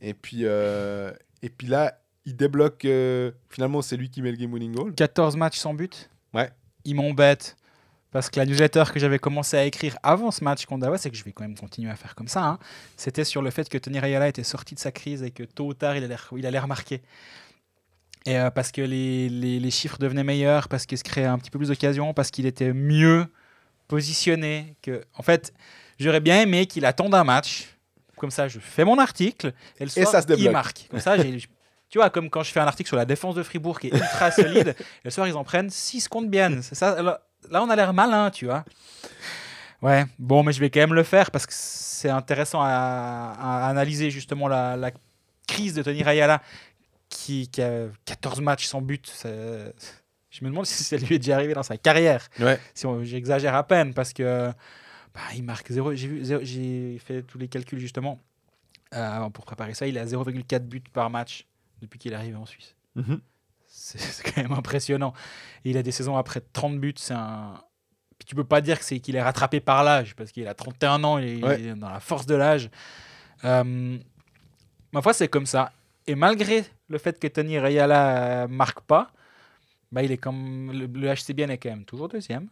Et 0.00 0.14
puis, 0.14 0.40
euh, 0.42 1.12
et 1.42 1.48
puis 1.50 1.66
là, 1.68 2.00
il 2.24 2.36
débloque. 2.36 2.84
euh, 2.84 3.30
finalement, 3.48 3.82
c'est 3.82 3.96
lui 3.96 4.10
qui 4.10 4.22
met 4.22 4.30
le 4.30 4.36
game 4.36 4.52
winning 4.52 4.72
goal. 4.74 4.94
14 4.94 5.36
matchs 5.36 5.58
sans 5.58 5.74
but. 5.74 6.10
Ouais. 6.34 6.50
Il 6.84 6.94
m'embête. 6.96 7.56
Parce 8.10 8.30
que 8.30 8.38
la 8.40 8.46
newsletter 8.46 8.84
que 8.92 8.98
j'avais 8.98 9.18
commencé 9.18 9.56
à 9.58 9.64
écrire 9.64 9.98
avant 10.02 10.30
ce 10.30 10.42
match 10.42 10.64
contre 10.64 10.80
Davos, 10.80 10.96
c'est 10.96 11.10
que 11.10 11.16
je 11.16 11.22
vais 11.24 11.32
quand 11.32 11.44
même 11.44 11.58
continuer 11.58 11.90
à 11.90 11.96
faire 11.96 12.14
comme 12.14 12.26
ça, 12.28 12.42
hein, 12.42 12.58
c'était 12.96 13.22
sur 13.24 13.42
le 13.42 13.50
fait 13.50 13.68
que 13.68 13.76
Tony 13.76 13.98
Rayala 13.98 14.28
était 14.28 14.44
sorti 14.44 14.74
de 14.74 14.80
sa 14.80 14.90
crise 14.92 15.22
et 15.22 15.30
que 15.30 15.42
tôt 15.42 15.66
ou 15.66 15.74
tard, 15.74 15.94
il 15.94 16.02
allait, 16.04 16.16
il 16.34 16.46
allait 16.46 16.58
remarquer. 16.58 17.02
Et 18.24 18.38
euh, 18.38 18.50
parce 18.50 18.72
que 18.72 18.80
les, 18.80 19.28
les- 19.28 19.60
les 19.60 19.70
chiffres 19.70 19.98
devenaient 19.98 20.24
meilleurs, 20.24 20.68
parce 20.68 20.86
qu'il 20.86 20.96
se 20.96 21.04
créait 21.04 21.26
un 21.26 21.38
petit 21.38 21.50
peu 21.50 21.58
plus 21.58 21.68
d'occasions, 21.68 22.14
parce 22.14 22.30
qu'il 22.30 22.46
était 22.46 22.72
mieux 22.72 23.26
positionné. 23.88 24.74
Que... 24.82 25.02
En 25.16 25.22
fait, 25.22 25.52
j'aurais 25.98 26.20
bien 26.20 26.40
aimé 26.40 26.64
qu'il 26.66 26.84
attende 26.86 27.14
un 27.14 27.24
match 27.24 27.76
comme 28.18 28.30
ça, 28.30 28.48
je 28.48 28.58
fais 28.58 28.84
mon 28.84 28.98
article 28.98 29.52
et 29.78 29.84
le 29.84 29.88
Et 29.90 30.02
soir, 30.02 30.08
ça 30.08 30.22
se 30.22 30.26
débloque. 30.26 30.52
marque. 30.52 30.86
Comme 30.90 31.00
ça, 31.00 31.16
j'ai- 31.16 31.38
tu 31.90 31.96
vois, 31.98 32.10
comme 32.10 32.28
quand 32.28 32.42
je 32.42 32.52
fais 32.52 32.60
un 32.60 32.66
article 32.66 32.88
sur 32.88 32.96
la 32.98 33.06
défense 33.06 33.34
de 33.34 33.42
Fribourg 33.42 33.80
qui 33.80 33.86
est 33.88 33.94
ultra 33.94 34.30
solide, 34.30 34.74
le 35.04 35.10
soir, 35.10 35.26
ils 35.26 35.34
en 35.36 35.44
prennent 35.44 35.70
6 35.70 36.06
contre 36.08 36.28
bien. 36.28 36.60
Ça. 36.62 37.00
Là, 37.02 37.62
on 37.62 37.70
a 37.70 37.76
l'air 37.76 37.94
malin, 37.94 38.30
tu 38.30 38.44
vois. 38.46 38.64
Ouais, 39.80 40.04
bon, 40.18 40.42
mais 40.42 40.52
je 40.52 40.60
vais 40.60 40.70
quand 40.70 40.80
même 40.80 40.94
le 40.94 41.04
faire 41.04 41.30
parce 41.30 41.46
que 41.46 41.52
c'est 41.54 42.10
intéressant 42.10 42.60
à, 42.60 43.34
à 43.38 43.68
analyser 43.68 44.10
justement 44.10 44.48
la, 44.48 44.76
la 44.76 44.90
crise 45.46 45.72
de 45.74 45.82
Tony 45.82 46.02
Rayala 46.02 46.42
qui, 47.08 47.48
qui 47.48 47.62
a 47.62 47.84
14 48.04 48.40
matchs 48.40 48.66
sans 48.66 48.82
but. 48.82 49.10
Je 49.24 50.44
me 50.44 50.50
demande 50.50 50.66
si 50.66 50.82
ça 50.84 50.96
lui 50.96 51.14
est 51.14 51.18
déjà 51.18 51.36
arrivé 51.36 51.54
dans 51.54 51.62
sa 51.62 51.76
carrière 51.78 52.28
Ouais. 52.40 52.58
si 52.74 52.86
j'exagère 53.04 53.54
à 53.54 53.62
peine 53.62 53.94
parce 53.94 54.12
que 54.12 54.52
bah, 55.18 55.34
il 55.34 55.42
marque 55.42 55.68
0 55.68 55.94
j'ai 55.96 56.98
fait 57.00 57.24
tous 57.24 57.38
les 57.38 57.48
calculs 57.48 57.80
justement 57.80 58.20
euh, 58.94 59.28
pour 59.30 59.44
préparer 59.44 59.74
ça. 59.74 59.88
Il 59.88 59.98
à 59.98 60.06
0,4 60.06 60.60
buts 60.60 60.80
par 60.92 61.10
match 61.10 61.44
depuis 61.82 61.98
qu'il 61.98 62.12
est 62.12 62.16
arrivé 62.16 62.36
en 62.36 62.46
Suisse. 62.46 62.76
Mhm. 62.94 63.20
c'est 63.66 63.98
c'est 63.98 64.22
quand 64.22 64.40
même 64.40 64.52
impressionnant. 64.52 65.12
Et 65.64 65.70
il 65.70 65.76
a 65.76 65.82
des 65.82 65.90
saisons 65.90 66.16
après 66.16 66.40
30 66.40 66.78
buts 66.78 66.94
c'est 66.96 67.14
un 67.14 67.60
puis 68.16 68.26
tu 68.26 68.36
peux 68.36 68.44
pas 68.44 68.60
dire 68.60 68.78
que 68.78 68.84
c'est 68.84 69.00
qu'il 69.00 69.16
est 69.16 69.22
rattrapé 69.22 69.58
par 69.58 69.82
l'âge 69.82 70.14
parce 70.14 70.30
qu'il 70.30 70.46
a 70.46 70.54
31 70.54 71.02
ans 71.02 71.18
est, 71.18 71.38
il 71.38 71.44
est 71.44 71.74
dans 71.74 71.90
la 71.90 72.00
force 72.00 72.26
de 72.26 72.36
l'âge. 72.36 72.70
Euh, 73.44 73.98
ma 74.92 75.02
foi 75.02 75.12
c'est 75.12 75.28
comme 75.28 75.46
ça. 75.46 75.72
Et 76.06 76.14
malgré 76.14 76.64
le 76.88 76.98
fait 76.98 77.18
que 77.18 77.26
Tony 77.26 77.58
Rayala 77.58 78.46
marque 78.46 78.82
pas 78.82 79.10
bah, 79.90 80.04
il 80.04 80.12
est 80.12 80.18
comme 80.18 80.70
le, 80.70 80.86
le 80.86 81.12
HCBN 81.12 81.50
est 81.50 81.58
quand 81.58 81.70
même 81.70 81.84
toujours 81.84 82.08
deuxième. 82.08 82.48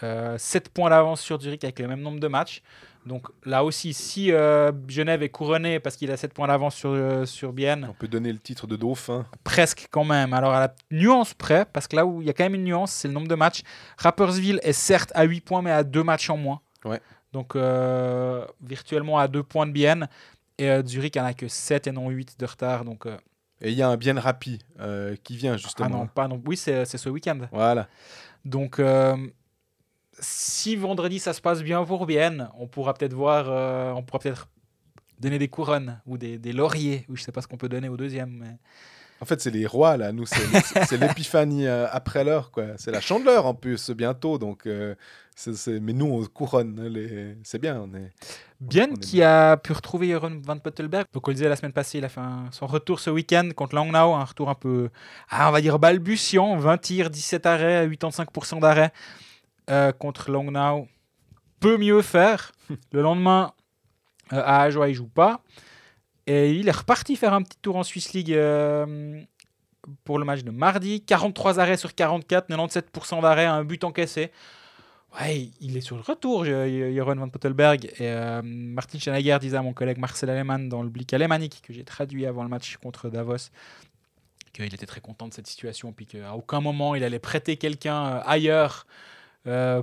7 0.00 0.68
points 0.70 0.90
d'avance 0.90 1.20
sur 1.20 1.40
Zurich 1.40 1.64
avec 1.64 1.78
le 1.78 1.88
même 1.88 2.00
nombre 2.00 2.20
de 2.20 2.28
matchs. 2.28 2.62
Donc 3.06 3.28
là 3.44 3.64
aussi, 3.64 3.94
si 3.94 4.32
euh, 4.32 4.70
Genève 4.86 5.22
est 5.22 5.30
couronné 5.30 5.80
parce 5.80 5.96
qu'il 5.96 6.10
a 6.10 6.16
7 6.16 6.34
points 6.34 6.48
d'avance 6.48 6.74
sur, 6.74 6.90
euh, 6.90 7.24
sur 7.24 7.52
Bienne, 7.54 7.86
On 7.90 7.94
peut 7.94 8.08
donner 8.08 8.30
le 8.32 8.38
titre 8.38 8.66
de 8.66 8.76
dauphin. 8.76 9.24
presque 9.44 9.86
quand 9.90 10.04
même. 10.04 10.34
Alors 10.34 10.52
à 10.52 10.60
la 10.60 10.74
nuance 10.90 11.32
près, 11.32 11.64
parce 11.64 11.86
que 11.88 11.96
là 11.96 12.04
où 12.04 12.20
il 12.20 12.26
y 12.26 12.30
a 12.30 12.34
quand 12.34 12.44
même 12.44 12.54
une 12.56 12.64
nuance, 12.64 12.92
c'est 12.92 13.08
le 13.08 13.14
nombre 13.14 13.28
de 13.28 13.34
matchs. 13.34 13.62
Rappersville 13.96 14.60
est 14.62 14.72
certes 14.72 15.10
à 15.14 15.24
8 15.24 15.40
points, 15.40 15.62
mais 15.62 15.70
à 15.70 15.84
2 15.84 16.02
matchs 16.02 16.28
en 16.28 16.36
moins. 16.36 16.60
Ouais. 16.84 17.00
Donc 17.32 17.56
euh, 17.56 18.44
virtuellement 18.62 19.18
à 19.18 19.26
2 19.28 19.42
points 19.42 19.66
de 19.66 19.72
Bienne. 19.72 20.08
Et 20.58 20.68
euh, 20.68 20.82
Zurich 20.84 21.16
en 21.16 21.24
a 21.24 21.32
que 21.34 21.48
7 21.48 21.86
et 21.86 21.92
non 21.92 22.10
8 22.10 22.38
de 22.38 22.44
retard. 22.44 22.84
Donc, 22.84 23.06
euh, 23.06 23.16
Et 23.62 23.70
il 23.70 23.76
y 23.76 23.82
a 23.82 23.88
un 23.88 23.96
bien 23.96 24.18
rapide 24.20 24.62
euh, 24.80 25.14
qui 25.22 25.36
vient 25.36 25.56
justement. 25.56 25.88
ah 25.88 25.92
non, 25.98 26.06
pas 26.08 26.28
non. 26.28 26.42
Oui, 26.44 26.56
c'est 26.56 26.84
c'est 26.84 26.98
ce 26.98 27.08
week-end. 27.08 27.38
Voilà. 27.52 27.86
Donc, 28.44 28.78
euh, 28.80 29.16
si 30.20 30.76
vendredi 30.76 31.18
ça 31.18 31.32
se 31.32 31.40
passe 31.40 31.62
bien 31.62 31.84
pour 31.84 32.06
Bienne, 32.06 32.48
on 32.58 32.66
pourra 32.66 32.94
peut-être 32.94 33.14
voir, 33.14 33.46
euh, 33.48 33.92
on 33.92 34.02
pourra 34.02 34.18
peut-être 34.20 34.48
donner 35.20 35.38
des 35.38 35.48
couronnes 35.48 36.00
ou 36.06 36.16
des, 36.18 36.38
des 36.38 36.52
lauriers, 36.52 37.04
ou 37.08 37.16
je 37.16 37.22
sais 37.22 37.32
pas 37.32 37.42
ce 37.42 37.48
qu'on 37.48 37.56
peut 37.56 37.68
donner 37.68 37.88
au 37.88 37.96
deuxième. 37.96 38.30
Mais... 38.40 38.56
En 39.20 39.24
fait, 39.24 39.40
c'est 39.40 39.50
les 39.50 39.66
rois 39.66 39.96
là. 39.96 40.12
Nous, 40.12 40.26
c'est 40.26 40.96
l'épiphanie 41.00 41.66
euh, 41.66 41.88
après 41.90 42.22
l'heure, 42.22 42.52
quoi. 42.52 42.66
C'est 42.76 42.92
la 42.92 43.00
chandeleur 43.00 43.46
en 43.46 43.54
plus 43.54 43.90
bientôt, 43.90 44.38
donc. 44.38 44.66
euh, 44.66 44.94
Mais 45.80 45.92
nous, 45.92 46.06
on 46.06 46.24
couronne. 46.26 46.78
hein, 46.80 46.88
les... 46.88 47.36
C'est 47.42 47.58
bien. 47.58 47.80
On 47.80 47.92
est... 47.94 48.12
Est 48.80 48.98
qui 49.00 49.22
a 49.24 49.56
pu 49.56 49.72
retrouver 49.72 50.08
Jeroen 50.08 50.40
Van 50.40 50.58
Pottelberg. 50.58 51.06
Donc 51.12 51.26
on 51.26 51.30
le 51.32 51.34
disait 51.34 51.48
la 51.48 51.56
semaine 51.56 51.72
passée, 51.72 51.98
il 51.98 52.04
a 52.04 52.08
fait 52.08 52.20
un- 52.20 52.46
son 52.52 52.66
retour 52.68 53.00
ce 53.00 53.10
week-end 53.10 53.48
contre 53.56 53.74
Langnau, 53.74 54.14
un 54.14 54.24
retour 54.24 54.50
un 54.50 54.54
peu, 54.54 54.88
ah, 55.30 55.48
on 55.48 55.52
va 55.52 55.60
dire 55.60 55.78
balbutiant, 55.80 56.56
20 56.56 56.78
tirs, 56.78 57.10
17 57.10 57.46
arrêts, 57.46 57.88
85% 57.88 58.60
d'arrêts 58.60 58.92
euh, 59.68 59.92
contre 59.92 60.30
Langnau. 60.30 60.88
Peut 61.60 61.76
mieux 61.76 62.02
faire. 62.02 62.52
le 62.92 63.02
lendemain, 63.02 63.52
euh, 64.32 64.42
à 64.44 64.62
Ajoie, 64.62 64.88
il 64.88 64.94
joue 64.94 65.08
pas. 65.08 65.40
Et 66.26 66.52
il 66.52 66.68
est 66.68 66.76
reparti 66.76 67.16
faire 67.16 67.32
un 67.32 67.42
petit 67.42 67.58
tour 67.62 67.76
en 67.76 67.82
Swiss 67.82 68.12
League 68.12 68.32
euh, 68.32 69.20
pour 70.04 70.18
le 70.18 70.24
match 70.24 70.42
de 70.42 70.50
mardi. 70.50 71.00
43 71.00 71.58
arrêts 71.58 71.78
sur 71.78 71.94
44, 71.94 72.50
97% 72.50 73.22
d'arrêts, 73.22 73.46
un 73.46 73.64
but 73.64 73.82
encaissé. 73.84 74.30
Ouais, 75.18 75.50
il 75.60 75.76
est 75.76 75.80
sur 75.80 75.96
le 75.96 76.02
retour, 76.02 76.44
Jeroen 76.44 77.18
Van 77.18 77.28
Pottelberg. 77.28 77.86
Et 77.86 77.92
euh, 78.02 78.42
Martin 78.44 78.98
Schneider 78.98 79.38
disait 79.38 79.56
à 79.56 79.62
mon 79.62 79.72
collègue 79.72 79.98
Marcel 79.98 80.28
Alemann 80.28 80.68
dans 80.68 80.82
le 80.82 80.90
Blick 80.90 81.14
alémanique, 81.14 81.62
que 81.66 81.72
j'ai 81.72 81.84
traduit 81.84 82.26
avant 82.26 82.42
le 82.42 82.50
match 82.50 82.76
contre 82.76 83.08
Davos, 83.08 83.48
qu'il 84.52 84.66
était 84.66 84.86
très 84.86 85.00
content 85.00 85.26
de 85.26 85.32
cette 85.32 85.46
situation, 85.46 85.92
puis 85.92 86.04
qu'à 86.04 86.34
aucun 86.34 86.60
moment 86.60 86.94
il 86.94 87.02
allait 87.04 87.18
prêter 87.18 87.56
quelqu'un 87.56 88.18
ailleurs 88.26 88.86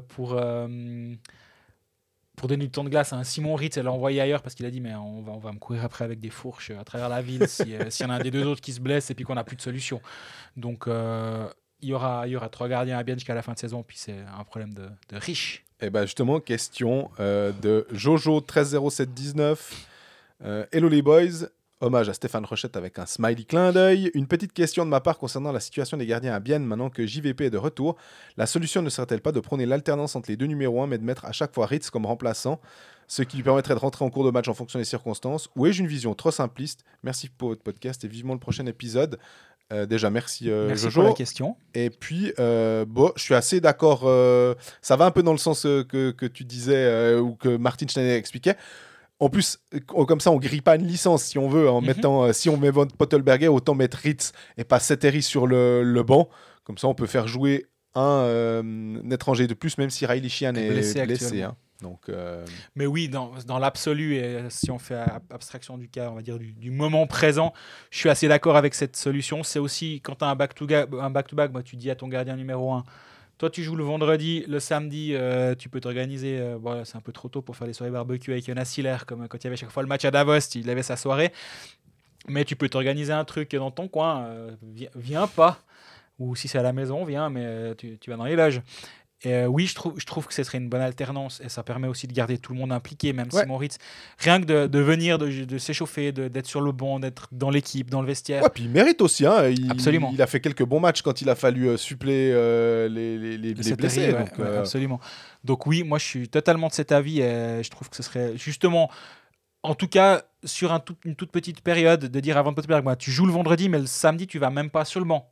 pour, 0.09 0.33
euh, 0.33 1.13
pour 2.35 2.47
donner 2.47 2.65
du 2.65 2.71
temps 2.71 2.83
de 2.83 2.89
glace 2.89 3.13
à 3.13 3.17
un 3.17 3.23
Simon 3.23 3.55
Ritz 3.55 3.77
et 3.77 3.83
l'envoyer 3.83 4.21
ailleurs 4.21 4.41
parce 4.41 4.55
qu'il 4.55 4.65
a 4.65 4.71
dit 4.71 4.81
mais 4.81 4.95
on 4.95 5.21
va, 5.21 5.31
on 5.31 5.39
va 5.39 5.51
me 5.51 5.59
courir 5.59 5.83
après 5.83 6.05
avec 6.05 6.19
des 6.19 6.29
fourches 6.29 6.71
à 6.71 6.83
travers 6.83 7.09
la 7.09 7.21
ville 7.21 7.47
si, 7.47 7.75
euh, 7.75 7.89
s'il 7.89 8.05
y 8.05 8.09
en 8.09 8.13
a 8.13 8.17
un 8.17 8.23
des 8.23 8.31
deux 8.31 8.45
autres 8.45 8.61
qui 8.61 8.73
se 8.73 8.79
blesse 8.79 9.09
et 9.11 9.15
puis 9.15 9.25
qu'on 9.25 9.35
n'a 9.35 9.43
plus 9.43 9.55
de 9.55 9.61
solution. 9.61 10.01
Donc 10.57 10.87
euh, 10.87 11.47
il 11.81 11.89
y 11.89 11.93
aura, 11.93 12.27
il 12.27 12.39
trois 12.51 12.67
gardiens 12.67 12.97
à 12.97 13.03
bien 13.03 13.15
jusqu'à 13.15 13.35
la 13.35 13.41
fin 13.41 13.53
de 13.53 13.59
saison, 13.59 13.83
puis 13.83 13.97
c'est 13.97 14.17
un 14.37 14.43
problème 14.43 14.73
de, 14.73 14.87
de 15.09 15.17
riche. 15.17 15.65
Et 15.81 15.89
ben 15.89 16.05
justement, 16.05 16.39
question 16.39 17.11
euh, 17.19 17.51
de 17.61 17.85
Jojo 17.91 18.39
130719. 18.39 19.87
Euh, 20.43 20.65
Hello 20.71 20.89
les 20.89 21.01
boys. 21.01 21.49
Hommage 21.81 22.07
à 22.07 22.13
Stéphane 22.13 22.45
Rochette 22.45 22.77
avec 22.77 22.97
un 22.99 23.05
smiley 23.05 23.43
clin 23.43 23.73
d'œil. 23.73 24.09
Une 24.13 24.27
petite 24.27 24.53
question 24.53 24.85
de 24.85 24.89
ma 24.89 25.01
part 25.01 25.17
concernant 25.17 25.51
la 25.51 25.59
situation 25.59 25.97
des 25.97 26.05
gardiens 26.05 26.33
à 26.33 26.39
Bienne 26.39 26.63
maintenant 26.63 26.89
que 26.89 27.05
JVP 27.05 27.45
est 27.45 27.49
de 27.49 27.57
retour. 27.57 27.97
La 28.37 28.45
solution 28.45 28.81
ne 28.81 28.89
serait-elle 28.89 29.19
pas 29.19 29.33
de 29.33 29.41
prôner 29.41 29.65
l'alternance 29.65 30.15
entre 30.15 30.29
les 30.29 30.37
deux 30.37 30.45
numéros 30.45 30.81
1 30.81 30.87
mais 30.87 30.97
de 30.97 31.03
mettre 31.03 31.25
à 31.25 31.33
chaque 31.33 31.53
fois 31.53 31.65
Ritz 31.65 31.89
comme 31.89 32.05
remplaçant, 32.05 32.61
ce 33.07 33.23
qui 33.23 33.35
lui 33.35 33.43
permettrait 33.43 33.75
de 33.75 33.79
rentrer 33.79 34.05
en 34.05 34.09
cours 34.09 34.23
de 34.23 34.31
match 34.31 34.47
en 34.47 34.53
fonction 34.53 34.79
des 34.79 34.85
circonstances? 34.85 35.49
Ou 35.57 35.65
ai-je 35.65 35.81
une 35.81 35.87
vision 35.87 36.13
trop 36.13 36.31
simpliste? 36.31 36.85
Merci 37.03 37.27
pour 37.27 37.49
votre 37.49 37.61
podcast 37.61 38.05
et 38.05 38.07
vivement 38.07 38.33
le 38.33 38.39
prochain 38.39 38.65
épisode. 38.67 39.19
Euh, 39.73 39.85
déjà, 39.85 40.09
merci, 40.09 40.49
euh, 40.49 40.67
Merci 40.67 40.85
Jojo. 40.85 41.01
pour 41.01 41.09
la 41.09 41.15
question. 41.15 41.57
Et 41.73 41.89
puis, 41.89 42.31
euh, 42.39 42.85
bon, 42.87 43.11
je 43.17 43.23
suis 43.23 43.35
assez 43.35 43.59
d'accord. 43.59 44.01
ça 44.81 44.95
va 44.95 45.05
un 45.05 45.11
peu 45.11 45.23
dans 45.23 45.33
le 45.33 45.37
sens 45.37 45.63
que, 45.63 46.11
que 46.11 46.25
tu 46.25 46.45
disais 46.45 47.15
ou 47.15 47.35
que 47.35 47.57
Martin 47.57 47.87
Schneider 47.87 48.15
expliquait. 48.15 48.55
En 49.19 49.29
plus, 49.29 49.59
euh, 49.73 49.79
comme 50.05 50.19
ça, 50.19 50.31
on 50.31 50.37
grille 50.37 50.61
pas 50.61 50.75
une 50.75 50.85
licence 50.85 51.23
si 51.23 51.37
on 51.37 51.47
veut. 51.47 51.69
En 51.69 51.79
Mhm. 51.81 51.87
mettant, 51.87 52.23
euh, 52.25 52.33
si 52.33 52.49
on 52.49 52.57
met 52.57 52.69
Von 52.71 52.87
Pottelberger, 52.87 53.47
autant 53.47 53.73
mettre 53.75 53.97
Ritz 53.97 54.33
et 54.57 54.63
pas 54.63 54.79
Seteri 54.79 55.21
sur 55.21 55.47
le, 55.47 55.83
le 55.83 56.03
banc. 56.03 56.29
Comme 56.63 56.77
ça, 56.77 56.87
on 56.87 56.95
peut 56.95 57.05
faire 57.07 57.27
jouer 57.27 57.65
un, 57.93 58.01
euh, 58.23 59.01
étranger 59.11 59.47
de 59.47 59.53
plus, 59.53 59.77
même 59.77 59.89
si 59.89 60.05
Riley 60.05 60.27
Sheehan 60.29 60.55
Est 60.55 61.05
blessé 61.05 61.41
hein. 61.43 61.55
Donc, 61.81 62.07
euh, 62.09 62.45
Mais 62.75 62.85
oui, 62.85 63.09
dans, 63.09 63.31
dans 63.45 63.59
l'absolu, 63.59 64.15
et 64.15 64.43
si 64.49 64.71
on 64.71 64.79
fait 64.79 64.95
ab- 64.95 65.23
abstraction 65.29 65.77
du 65.77 65.89
cas, 65.89 66.09
on 66.09 66.15
va 66.15 66.21
dire 66.21 66.39
du, 66.39 66.53
du 66.53 66.71
moment 66.71 67.05
présent, 67.05 67.53
je 67.91 67.97
suis 67.99 68.09
assez 68.09 68.27
d'accord 68.29 68.55
avec 68.55 68.73
cette 68.73 68.95
solution. 68.95 69.43
C'est 69.43 69.59
aussi 69.59 69.99
quand 70.01 70.15
tu 70.15 70.23
as 70.25 70.29
un 70.29 70.35
back-to-back, 70.35 70.89
un 70.99 71.09
back-to-back 71.09 71.51
bah, 71.51 71.63
tu 71.63 71.75
dis 71.75 71.91
à 71.91 71.95
ton 71.95 72.07
gardien 72.07 72.37
numéro 72.37 72.71
1, 72.73 72.83
toi 73.37 73.49
tu 73.49 73.63
joues 73.63 73.75
le 73.75 73.83
vendredi, 73.83 74.43
le 74.47 74.59
samedi, 74.59 75.11
euh, 75.13 75.55
tu 75.55 75.69
peux 75.69 75.81
t'organiser. 75.81 76.39
euh, 76.39 76.83
c'est 76.85 76.97
un 76.97 77.01
peu 77.01 77.11
trop 77.11 77.29
tôt 77.29 77.41
pour 77.41 77.55
faire 77.55 77.67
des 77.67 77.73
soirées 77.73 77.91
barbecue 77.91 78.31
avec 78.31 78.45
Jonas 78.45 78.73
Hiller, 78.77 78.97
comme 79.05 79.27
quand 79.27 79.37
il 79.37 79.43
y 79.43 79.47
avait 79.47 79.57
chaque 79.57 79.71
fois 79.71 79.83
le 79.83 79.89
match 79.89 80.05
à 80.05 80.11
Davos, 80.11 80.39
il 80.55 80.69
avait 80.69 80.83
sa 80.83 80.95
soirée. 80.95 81.31
Mais 82.27 82.43
tu 82.43 82.55
peux 82.55 82.69
t'organiser 82.69 83.13
un 83.13 83.25
truc 83.25 83.55
dans 83.55 83.71
ton 83.71 83.87
coin, 83.87 84.25
euh, 84.25 84.51
viens, 84.95 85.27
pas. 85.27 85.59
Ou 86.17 86.35
si 86.35 86.47
c'est 86.47 86.57
à 86.57 86.63
la 86.63 86.73
maison, 86.73 87.03
viens, 87.03 87.29
mais 87.29 87.43
euh, 87.45 87.75
tu, 87.75 87.97
tu 87.99 88.09
vas 88.09 88.15
dans 88.17 88.25
les 88.25 88.35
loges. 88.35 88.61
Et 89.23 89.33
euh, 89.33 89.47
oui, 89.47 89.65
je 89.65 89.73
trouve, 89.73 89.93
je 89.97 90.05
trouve 90.05 90.27
que 90.27 90.33
ce 90.33 90.43
serait 90.43 90.57
une 90.57 90.67
bonne 90.69 90.81
alternance 90.81 91.41
et 91.43 91.49
ça 91.49 91.63
permet 91.63 91.87
aussi 91.87 92.05
de 92.05 92.13
garder 92.13 92.37
tout 92.37 92.51
le 92.53 92.59
monde 92.59 92.71
impliqué, 92.73 93.13
même 93.13 93.27
Ouais. 93.31 93.41
Simon 93.41 93.57
Ritz. 93.57 93.77
Rien 94.19 94.39
que 94.41 94.45
de, 94.45 94.67
de 94.67 94.79
venir, 94.79 95.17
de, 95.17 95.45
de 95.45 95.57
s'échauffer, 95.57 96.11
d'être 96.11 96.45
sur 96.45 96.59
le 96.61 96.71
banc, 96.73 96.99
d'être 96.99 97.27
dans 97.31 97.49
l'équipe, 97.49 97.89
dans 97.89 98.01
le 98.01 98.07
vestiaire. 98.07 98.43
ouais, 98.43 98.49
puis 98.53 98.63
il 98.65 98.69
mérite 98.69 99.01
aussi. 99.01 99.25
hein. 99.25 99.47
Il, 99.47 99.71
Absolument. 99.71 100.11
Il 100.13 100.21
a 100.21 100.27
fait 100.27 100.41
quelques 100.41 100.65
bons 100.65 100.79
matchs 100.81 101.01
quand 101.01 101.21
il 101.21 101.29
a 101.29 101.35
fallu 101.35 101.69
euh, 101.69 101.77
suppléer 101.77 102.31
euh, 102.33 102.87
les, 102.89 103.17
les, 103.17 103.37
les- 103.37 103.53
les 103.53 103.63
Cette 103.63 103.77
blessés. 103.79 104.11
ouais, 104.11 104.19
donc, 104.19 104.37
ouais, 104.37 104.45
euh, 104.45 104.59
Absolument. 104.59 104.99
Donc 105.45 105.65
oui, 105.65 105.83
moi 105.83 105.97
je 105.97 106.05
suis 106.05 106.27
totalement 106.29 106.67
de 106.67 106.73
cet 106.73 106.91
avis 106.91 107.21
et 107.21 107.63
je 107.63 107.69
trouve 107.69 107.89
que 107.89 107.95
ce 107.95 108.03
serait 108.03 108.33
justement, 108.37 108.91
en 109.63 109.75
tout 109.75 109.87
cas 109.87 110.23
sur 110.43 110.73
un 110.73 110.79
tout- 110.79 110.97
une 111.05 111.15
toute 111.15 111.31
petite 111.31 111.61
période, 111.61 112.05
de 112.05 112.19
dire 112.19 112.37
à 112.37 112.41
Van 112.43 112.53
Pottenberg, 112.53 112.83
bah, 112.83 112.95
tu 112.95 113.11
joues 113.11 113.25
le 113.25 113.31
vendredi, 113.31 113.69
mais 113.69 113.79
le 113.79 113.85
samedi 113.87 114.27
tu 114.27 114.39
vas 114.39 114.49
même 114.49 114.69
pas 114.69 114.85
sur 114.85 114.99
le 114.99 115.05
banc. 115.05 115.31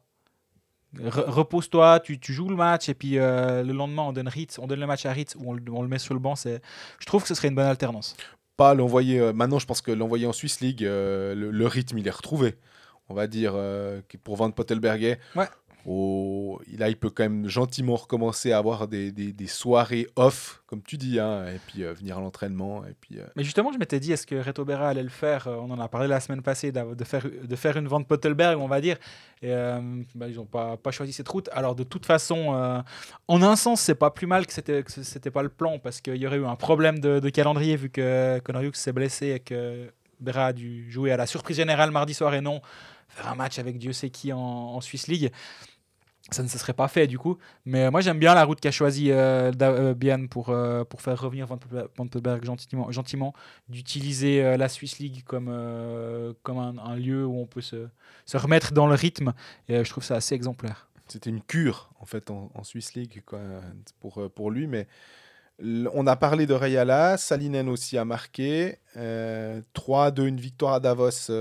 Re- 0.99 1.25
Repose-toi, 1.29 1.99
tu, 2.01 2.19
tu 2.19 2.33
joues 2.33 2.49
le 2.49 2.55
match 2.55 2.87
et 2.89 2.93
puis 2.93 3.17
euh, 3.17 3.63
le 3.63 3.73
lendemain 3.73 4.03
on 4.03 4.13
donne 4.13 4.27
Ritz, 4.27 4.59
on 4.59 4.67
donne 4.67 4.79
le 4.79 4.85
match 4.87 5.05
à 5.05 5.11
Ritz 5.11 5.35
ou 5.39 5.49
on, 5.49 5.53
le- 5.53 5.63
on 5.71 5.81
le 5.81 5.87
met 5.87 5.97
sur 5.99 6.13
le 6.13 6.19
banc. 6.19 6.35
C'est, 6.35 6.61
je 6.99 7.05
trouve 7.05 7.21
que 7.23 7.27
ce 7.27 7.33
serait 7.35 7.47
une 7.47 7.55
bonne 7.55 7.65
alternance. 7.65 8.15
pas 8.57 8.73
l'envoyer. 8.75 9.19
euh, 9.19 9.33
maintenant, 9.33 9.57
je 9.59 9.65
pense 9.65 9.81
que 9.81 9.91
l'envoyer 9.91 10.27
en 10.27 10.33
Swiss 10.33 10.59
League, 10.61 10.83
euh, 10.83 11.33
le, 11.33 11.49
le 11.51 11.67
rythme, 11.67 11.97
il 11.97 12.07
est 12.07 12.11
retrouvé. 12.11 12.55
On 13.09 13.15
va 13.15 13.27
dire 13.27 13.53
pour 14.23 14.37
Van 14.37 14.49
Pottelberger. 14.51 15.17
Ouais. 15.35 15.47
Au... 15.85 16.61
là, 16.77 16.89
il 16.89 16.95
peut 16.97 17.09
quand 17.09 17.23
même 17.23 17.47
gentiment 17.47 17.95
recommencer 17.95 18.51
à 18.51 18.57
avoir 18.57 18.87
des, 18.87 19.11
des- 19.11 19.47
soirées 19.47 20.07
off, 20.15 20.61
comme 20.67 20.81
tu 20.81 20.97
dis, 20.97 21.19
hein, 21.19 21.45
et 21.47 21.59
puis 21.67 21.83
euh, 21.83 21.93
venir 21.93 22.17
à 22.17 22.21
l'entraînement. 22.21 22.85
Et 22.85 22.93
puis, 22.99 23.19
euh, 23.19 23.25
Mais 23.35 23.43
justement, 23.43 23.71
je 23.73 23.77
m'étais 23.77 23.99
dit, 23.99 24.11
est-ce 24.11 24.25
que 24.25 24.35
Reto 24.35 24.63
Berra 24.65 24.89
allait 24.89 25.03
le 25.03 25.09
faire 25.09 25.47
Euh, 25.47 25.57
On 25.61 25.69
en 25.71 25.79
a 25.79 25.87
parlé 25.87 26.07
la 26.07 26.19
semaine 26.19 26.41
passée, 26.41 26.71
de 26.71 27.03
faire, 27.03 27.23
de 27.43 27.55
faire 27.55 27.77
une 27.77 27.87
vente 27.87 28.07
Pottelberg, 28.07 28.59
on 28.59 28.67
va 28.67 28.81
dire. 28.81 28.97
Et 29.41 29.53
bah, 30.15 30.27
ils 30.29 30.35
n'ont 30.35 30.45
pas, 30.45 30.77
pas 30.77 30.91
choisi 30.91 31.11
cette 31.11 31.27
route. 31.27 31.49
Alors, 31.51 31.75
de 31.75 31.83
toute 31.83 32.05
façon, 32.05 32.83
en 33.27 33.41
un 33.43 33.55
sens, 33.55 33.81
c'est 33.81 33.95
pas 33.95 34.09
plus 34.11 34.27
mal 34.27 34.47
que 34.47 34.53
c'était 34.53 34.83
que 34.83 34.91
c'était 34.91 35.31
pas 35.31 35.43
le 35.43 35.49
plan, 35.49 35.79
parce 35.79 35.99
qu'il 36.01 36.15
y 36.15 36.25
aurait 36.25 36.37
eu 36.37 36.45
un 36.45 36.55
problème 36.55 36.99
de, 36.99 37.19
de 37.19 37.29
calendrier, 37.29 37.75
vu 37.75 37.89
que 37.89 38.39
Connor 38.39 38.61
Hughes 38.63 38.75
s'est 38.75 38.93
blessé 38.93 39.27
et 39.31 39.39
que 39.39 39.91
Berra 40.21 40.47
a 40.47 40.53
dû 40.53 40.89
jouer 40.89 41.11
à 41.11 41.17
la 41.17 41.25
surprise 41.25 41.57
générale 41.57 41.91
mardi 41.91 42.13
soir 42.13 42.33
et 42.33 42.39
non 42.41 42.61
faire 43.09 43.27
un 43.27 43.35
match 43.35 43.59
avec 43.59 43.77
Dieu 43.77 43.91
sait 43.93 44.09
qui 44.09 44.31
en, 44.33 44.39
en 44.39 44.81
Swiss 44.81 45.07
League. 45.07 45.31
Ça 46.31 46.41
ne 46.41 46.47
se 46.47 46.57
serait 46.57 46.73
pas 46.73 46.87
fait 46.87 47.05
du 47.05 47.19
coup. 47.19 47.37
Mais 47.65 47.91
moi 47.91 48.01
j'aime 48.01 48.17
bien 48.17 48.33
la 48.33 48.45
route 48.45 48.59
qu'a 48.59 48.71
choisie 48.71 49.11
euh, 49.11 49.51
euh, 49.61 49.93
Bian 49.93 50.27
pour, 50.27 50.49
euh, 50.49 50.83
pour 50.83 51.01
faire 51.01 51.19
revenir 51.19 51.45
Van 51.47 51.57
Pelberg- 51.57 51.89
Van 51.97 52.07
Pelberg 52.07 52.45
gentiment, 52.45 52.91
gentiment 52.91 53.33
d'utiliser 53.67 54.43
euh, 54.43 54.57
la 54.57 54.69
Swiss 54.69 54.99
League 54.99 55.23
comme, 55.25 55.47
comme 56.43 56.57
un, 56.57 56.95
lieu 56.95 57.25
où 57.25 57.39
on 57.39 57.45
peut 57.45 57.61
se, 57.61 57.87
se 58.25 58.37
remettre 58.37 58.73
dans 58.73 58.87
le 58.87 58.95
rythme. 58.95 59.33
Et 59.67 59.83
je 59.83 59.89
trouve 59.89 60.03
ça 60.03 60.15
assez 60.15 60.33
exemplaire. 60.33 60.87
C'était 61.09 61.29
une 61.29 61.41
cure, 61.41 61.91
en 61.99 62.05
fait, 62.05 62.31
en, 62.31 62.49
en 62.55 62.63
Swiss 62.63 62.93
League 62.93 63.21
pour, 63.99 64.31
pour 64.31 64.49
lui. 64.49 64.67
Mais 64.67 64.87
on 65.93 66.07
a 66.07 66.15
parlé 66.15 66.45
de 66.45 66.53
Rayala, 66.53 67.17
Salinen 67.17 67.69
aussi 67.69 67.97
a 67.97 68.05
marqué. 68.05 68.79
Euh, 68.97 69.61
3-2, 69.75 70.25
une 70.27 70.39
victoire 70.39 70.73
à 70.73 70.79
Davos. 70.79 71.31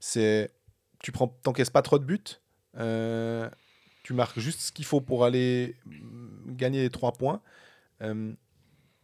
c'est 0.00 0.50
tu 1.00 1.12
prends, 1.12 1.28
t'encaisses 1.28 1.70
pas 1.70 1.82
trop 1.82 1.98
de 1.98 2.04
buts. 2.04 2.40
Tu 4.08 4.14
marques 4.14 4.40
juste 4.40 4.60
ce 4.60 4.72
qu'il 4.72 4.86
faut 4.86 5.02
pour 5.02 5.26
aller 5.26 5.76
mm, 5.84 6.54
gagner 6.56 6.80
les 6.80 6.88
3 6.88 7.12
points. 7.12 7.42
Euh, 8.00 8.32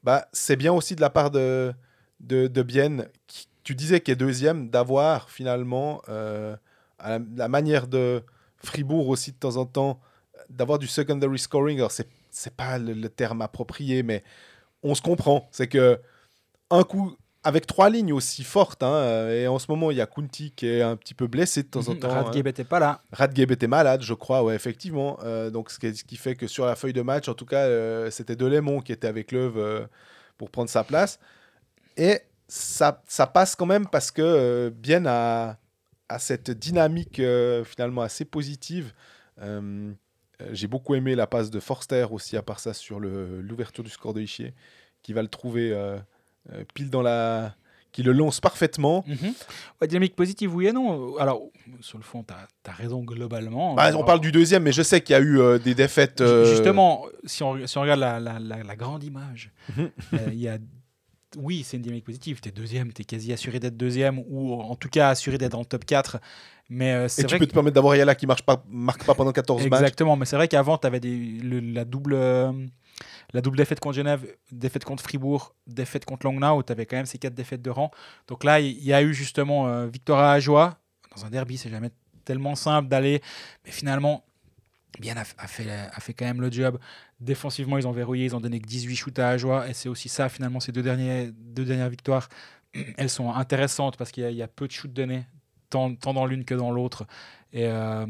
bah, 0.02 0.26
c'est 0.32 0.56
bien 0.56 0.72
aussi 0.72 0.96
de 0.96 1.02
la 1.02 1.10
part 1.10 1.30
de, 1.30 1.74
de, 2.20 2.46
de 2.46 2.62
Bienne, 2.62 3.10
qui, 3.26 3.48
tu 3.64 3.74
disais 3.74 4.00
qu'il 4.00 4.12
est 4.12 4.16
deuxième, 4.16 4.70
d'avoir 4.70 5.28
finalement, 5.28 6.00
euh, 6.08 6.56
la, 6.98 7.48
manière 7.48 7.86
de 7.86 8.22
Fribourg 8.56 9.08
aussi 9.08 9.32
de 9.32 9.36
temps 9.36 9.58
en 9.58 9.66
temps, 9.66 10.00
d'avoir 10.48 10.78
du 10.78 10.86
secondary 10.86 11.38
scoring. 11.38 11.76
Alors, 11.76 11.92
c'est, 11.92 12.08
c'est 12.30 12.56
pas 12.56 12.78
le 12.78 13.08
terme 13.10 13.42
approprié, 13.42 14.02
mais 14.02 14.24
on 14.82 14.94
se 14.94 15.02
comprend. 15.02 15.50
C'est 15.52 15.68
que 15.68 16.00
un 16.70 16.82
coup, 16.82 17.14
avec 17.44 17.66
trois 17.66 17.90
lignes 17.90 18.12
aussi 18.12 18.42
fortes, 18.42 18.82
hein, 18.82 18.94
euh, 18.94 19.42
et 19.42 19.46
en 19.46 19.58
ce 19.58 19.66
moment, 19.70 19.90
il 19.90 19.96
y 19.98 20.00
a 20.00 20.06
Kunti 20.06 20.50
qui 20.50 20.66
est 20.66 20.82
un 20.82 20.96
petit 20.96 21.14
peu 21.14 21.26
blessé 21.26 21.62
de 21.62 21.68
temps 21.68 21.86
en 21.88 21.94
temps. 21.94 22.10
hein. 22.10 22.22
Radgeb 22.22 22.46
était 22.46 22.64
pas 22.64 22.78
là. 22.78 23.02
Radgeb 23.12 23.50
était 23.50 23.66
malade, 23.66 24.02
je 24.02 24.14
crois, 24.14 24.42
ouais, 24.42 24.54
effectivement. 24.54 25.18
Euh, 25.22 25.50
donc, 25.50 25.70
ce 25.70 25.78
qui, 25.78 25.94
ce 25.94 26.04
qui 26.04 26.16
fait 26.16 26.34
que 26.36 26.46
sur 26.46 26.64
la 26.66 26.74
feuille 26.74 26.94
de 26.94 27.02
match, 27.02 27.28
en 27.28 27.34
tout 27.34 27.46
cas, 27.46 27.66
euh, 27.66 28.10
c'était 28.10 28.34
Delémont 28.34 28.80
qui 28.80 28.92
était 28.92 29.06
avec 29.06 29.30
Leuve 29.30 29.58
euh, 29.58 29.86
pour 30.38 30.50
prendre 30.50 30.70
sa 30.70 30.84
place. 30.84 31.20
Et 31.96 32.20
ça, 32.48 33.02
ça 33.06 33.26
passe 33.26 33.54
quand 33.54 33.66
même 33.66 33.86
parce 33.86 34.10
que 34.10 34.72
Bien 34.74 35.04
a, 35.06 35.56
a 36.08 36.18
cette 36.18 36.50
dynamique 36.50 37.20
finalement 37.64 38.02
assez 38.02 38.24
positive. 38.24 38.92
J'ai 40.50 40.66
beaucoup 40.66 40.94
aimé 40.94 41.14
la 41.14 41.26
passe 41.26 41.50
de 41.50 41.60
Forster 41.60 42.06
aussi, 42.10 42.36
à 42.36 42.42
part 42.42 42.58
ça, 42.58 42.74
sur 42.74 42.98
l'ouverture 43.00 43.84
du 43.84 43.90
score 43.90 44.12
de 44.12 44.20
Ischier, 44.20 44.54
qui 45.02 45.12
va 45.12 45.22
le 45.22 45.28
trouver 45.28 45.72
euh, 46.52 46.64
pile 46.74 46.90
dans 46.90 47.02
la. 47.02 47.54
qui 47.92 48.02
le 48.02 48.12
lance 48.12 48.40
parfaitement. 48.40 49.04
Mhm. 49.06 49.32
Ouais, 49.80 49.86
dynamique 49.88 50.16
positive, 50.16 50.54
oui 50.54 50.66
et 50.66 50.72
non. 50.72 51.16
Alors, 51.18 51.42
sur 51.80 51.96
le 51.98 52.02
fond, 52.04 52.24
tu 52.26 52.34
as, 52.34 52.72
raison 52.72 53.02
globalement. 53.04 53.74
Bah, 53.74 53.92
on 53.96 54.02
parle 54.04 54.20
du 54.20 54.32
deuxième, 54.32 54.64
mais 54.64 54.72
je 54.72 54.82
sais 54.82 55.00
qu'il 55.00 55.12
y 55.14 55.16
a 55.16 55.20
eu 55.22 55.38
euh, 55.40 55.58
des 55.58 55.74
défaites. 55.76 56.20
Euh, 56.20 56.44
Justement, 56.44 57.06
si 57.24 57.42
on, 57.44 57.66
si 57.66 57.78
on 57.78 57.82
regarde 57.82 58.00
la, 58.00 58.18
la- 58.18 58.38
la- 58.40 58.62
la 58.64 58.76
grande 58.76 59.04
image, 59.04 59.52
Mhm. 59.76 59.90
il 60.32 60.40
y 60.40 60.48
a, 60.48 60.58
oui, 61.36 61.62
c'est 61.64 61.76
une 61.76 61.82
dynamique 61.84 62.04
positive. 62.04 62.40
Tu 62.40 62.48
es 62.48 62.52
deuxième, 62.52 62.92
tu 62.92 63.02
es 63.02 63.04
quasi 63.04 63.32
assuré 63.32 63.58
d'être 63.60 63.76
deuxième, 63.76 64.20
ou 64.28 64.54
en 64.54 64.74
tout 64.76 64.88
cas 64.88 65.10
assuré 65.10 65.38
d'être 65.38 65.52
dans 65.52 65.60
le 65.60 65.64
top 65.64 65.84
4. 65.84 66.18
Mais 66.70 66.92
euh, 66.94 67.06
Et 67.18 67.24
tu 67.24 67.36
peux 67.38 67.44
que- 67.44 67.50
te 67.50 67.54
permettre 67.54 67.74
d'avoir 67.74 67.94
Yala 67.94 68.14
qui 68.14 68.26
pas, 68.26 68.36
marque 68.68 69.04
pas 69.04 69.14
pendant 69.14 69.32
14 69.32 69.62
matchs. 69.68 69.80
Exactement, 69.80 70.16
mais 70.16 70.24
c'est 70.26 70.36
vrai 70.36 70.48
qu'avant, 70.48 70.78
tu 70.78 70.86
avais 70.86 70.98
des, 71.00 71.16
le- 71.42 71.60
la, 71.60 71.84
double, 71.84 72.14
euh, 72.14 72.52
la 73.34 73.40
double 73.40 73.58
défaite 73.58 73.80
contre 73.80 73.96
Genève, 73.96 74.26
défaite 74.50 74.84
contre 74.84 75.02
Fribourg, 75.02 75.54
défaite 75.66 76.04
contre 76.06 76.26
Langnau. 76.26 76.62
Tu 76.62 76.72
avais 76.72 76.86
quand 76.86 76.96
même 76.96 77.04
ces 77.06 77.18
quatre 77.18 77.34
défaites 77.34 77.60
de 77.62 77.70
rang. 77.70 77.90
Donc 78.28 78.44
là, 78.44 78.60
il 78.60 78.82
y 78.82 78.92
a 78.94 79.02
eu 79.02 79.12
justement 79.12 79.66
euh, 79.68 79.86
victoire 79.88 80.20
à 80.20 80.32
Ajoie. 80.32 80.78
Dans 81.14 81.26
un 81.26 81.30
derby, 81.30 81.58
c'est 81.58 81.68
jamais 81.68 81.90
tellement 82.24 82.54
simple 82.54 82.88
d'aller. 82.88 83.20
Mais 83.64 83.72
finalement, 83.72 84.24
Bien 85.00 85.16
a, 85.16 85.24
fait, 85.24 85.66
fait 86.00 86.14
quand 86.14 86.24
même 86.24 86.40
le 86.40 86.50
job. 86.52 86.78
Défensivement, 87.18 87.78
ils 87.78 87.88
ont 87.88 87.92
verrouillé, 87.92 88.26
ils 88.26 88.36
ont 88.36 88.40
donné 88.40 88.60
que 88.60 88.66
18 88.66 88.94
shoots 88.94 89.18
à 89.18 89.30
Ajoie. 89.30 89.68
Et 89.68 89.74
c'est 89.74 89.88
aussi 89.88 90.08
ça, 90.08 90.28
finalement, 90.28 90.60
ces 90.60 90.70
deux, 90.70 90.82
dernières 90.82 91.90
victoires. 91.90 92.28
Elles 92.96 93.10
sont 93.10 93.32
intéressantes 93.32 93.96
parce 93.96 94.12
qu'il 94.12 94.30
y, 94.30 94.42
a- 94.42 94.48
peu 94.48 94.68
de 94.68 94.72
shoots 94.72 94.92
donnés, 94.92 95.24
tant, 95.70 95.90
dans 95.90 96.26
l'une 96.26 96.44
que 96.44 96.54
dans 96.54 96.70
l'autre. 96.70 97.06
Euh, 97.56 98.06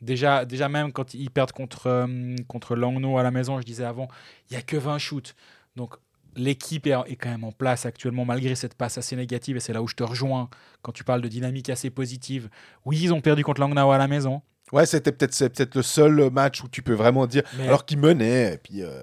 déjà, 0.00 0.44
déjà, 0.44 0.68
même 0.68 0.92
quand 0.92 1.14
ils 1.14 1.30
perdent 1.30 1.52
contre, 1.52 1.86
euh, 1.86 2.36
contre 2.48 2.74
Langnau 2.76 3.18
à 3.18 3.22
la 3.22 3.30
maison, 3.30 3.58
je 3.60 3.64
disais 3.64 3.84
avant, 3.84 4.08
il 4.50 4.54
n'y 4.54 4.58
a 4.58 4.62
que 4.62 4.76
20 4.76 4.98
shoots. 4.98 5.34
Donc, 5.76 5.94
l'équipe 6.36 6.86
est, 6.86 6.94
est 7.06 7.16
quand 7.16 7.30
même 7.30 7.44
en 7.44 7.52
place 7.52 7.86
actuellement, 7.86 8.24
malgré 8.24 8.54
cette 8.54 8.74
passe 8.74 8.98
assez 8.98 9.16
négative. 9.16 9.56
Et 9.56 9.60
c'est 9.60 9.72
là 9.72 9.82
où 9.82 9.88
je 9.88 9.94
te 9.96 10.02
rejoins 10.04 10.48
quand 10.82 10.92
tu 10.92 11.04
parles 11.04 11.20
de 11.22 11.28
dynamique 11.28 11.68
assez 11.70 11.90
positive. 11.90 12.48
Oui, 12.84 12.98
ils 13.02 13.12
ont 13.12 13.20
perdu 13.20 13.42
contre 13.44 13.60
Langnau 13.60 13.90
à 13.90 13.98
la 13.98 14.08
maison. 14.08 14.42
Ouais, 14.72 14.86
c'était 14.86 15.10
peut-être 15.10 15.34
c'est 15.34 15.48
peut-être 15.50 15.74
le 15.74 15.82
seul 15.82 16.30
match 16.30 16.62
où 16.62 16.68
tu 16.68 16.82
peux 16.82 16.94
vraiment 16.94 17.26
dire. 17.26 17.42
Mais- 17.58 17.66
Alors 17.66 17.84
qu'ils 17.84 17.98
menaient, 17.98 18.54
et 18.54 18.58
puis 18.58 18.82
euh, 18.82 19.02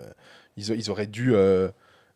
ils, 0.56 0.70
ils 0.70 0.90
auraient 0.90 1.08
dû 1.08 1.36
euh, 1.36 1.68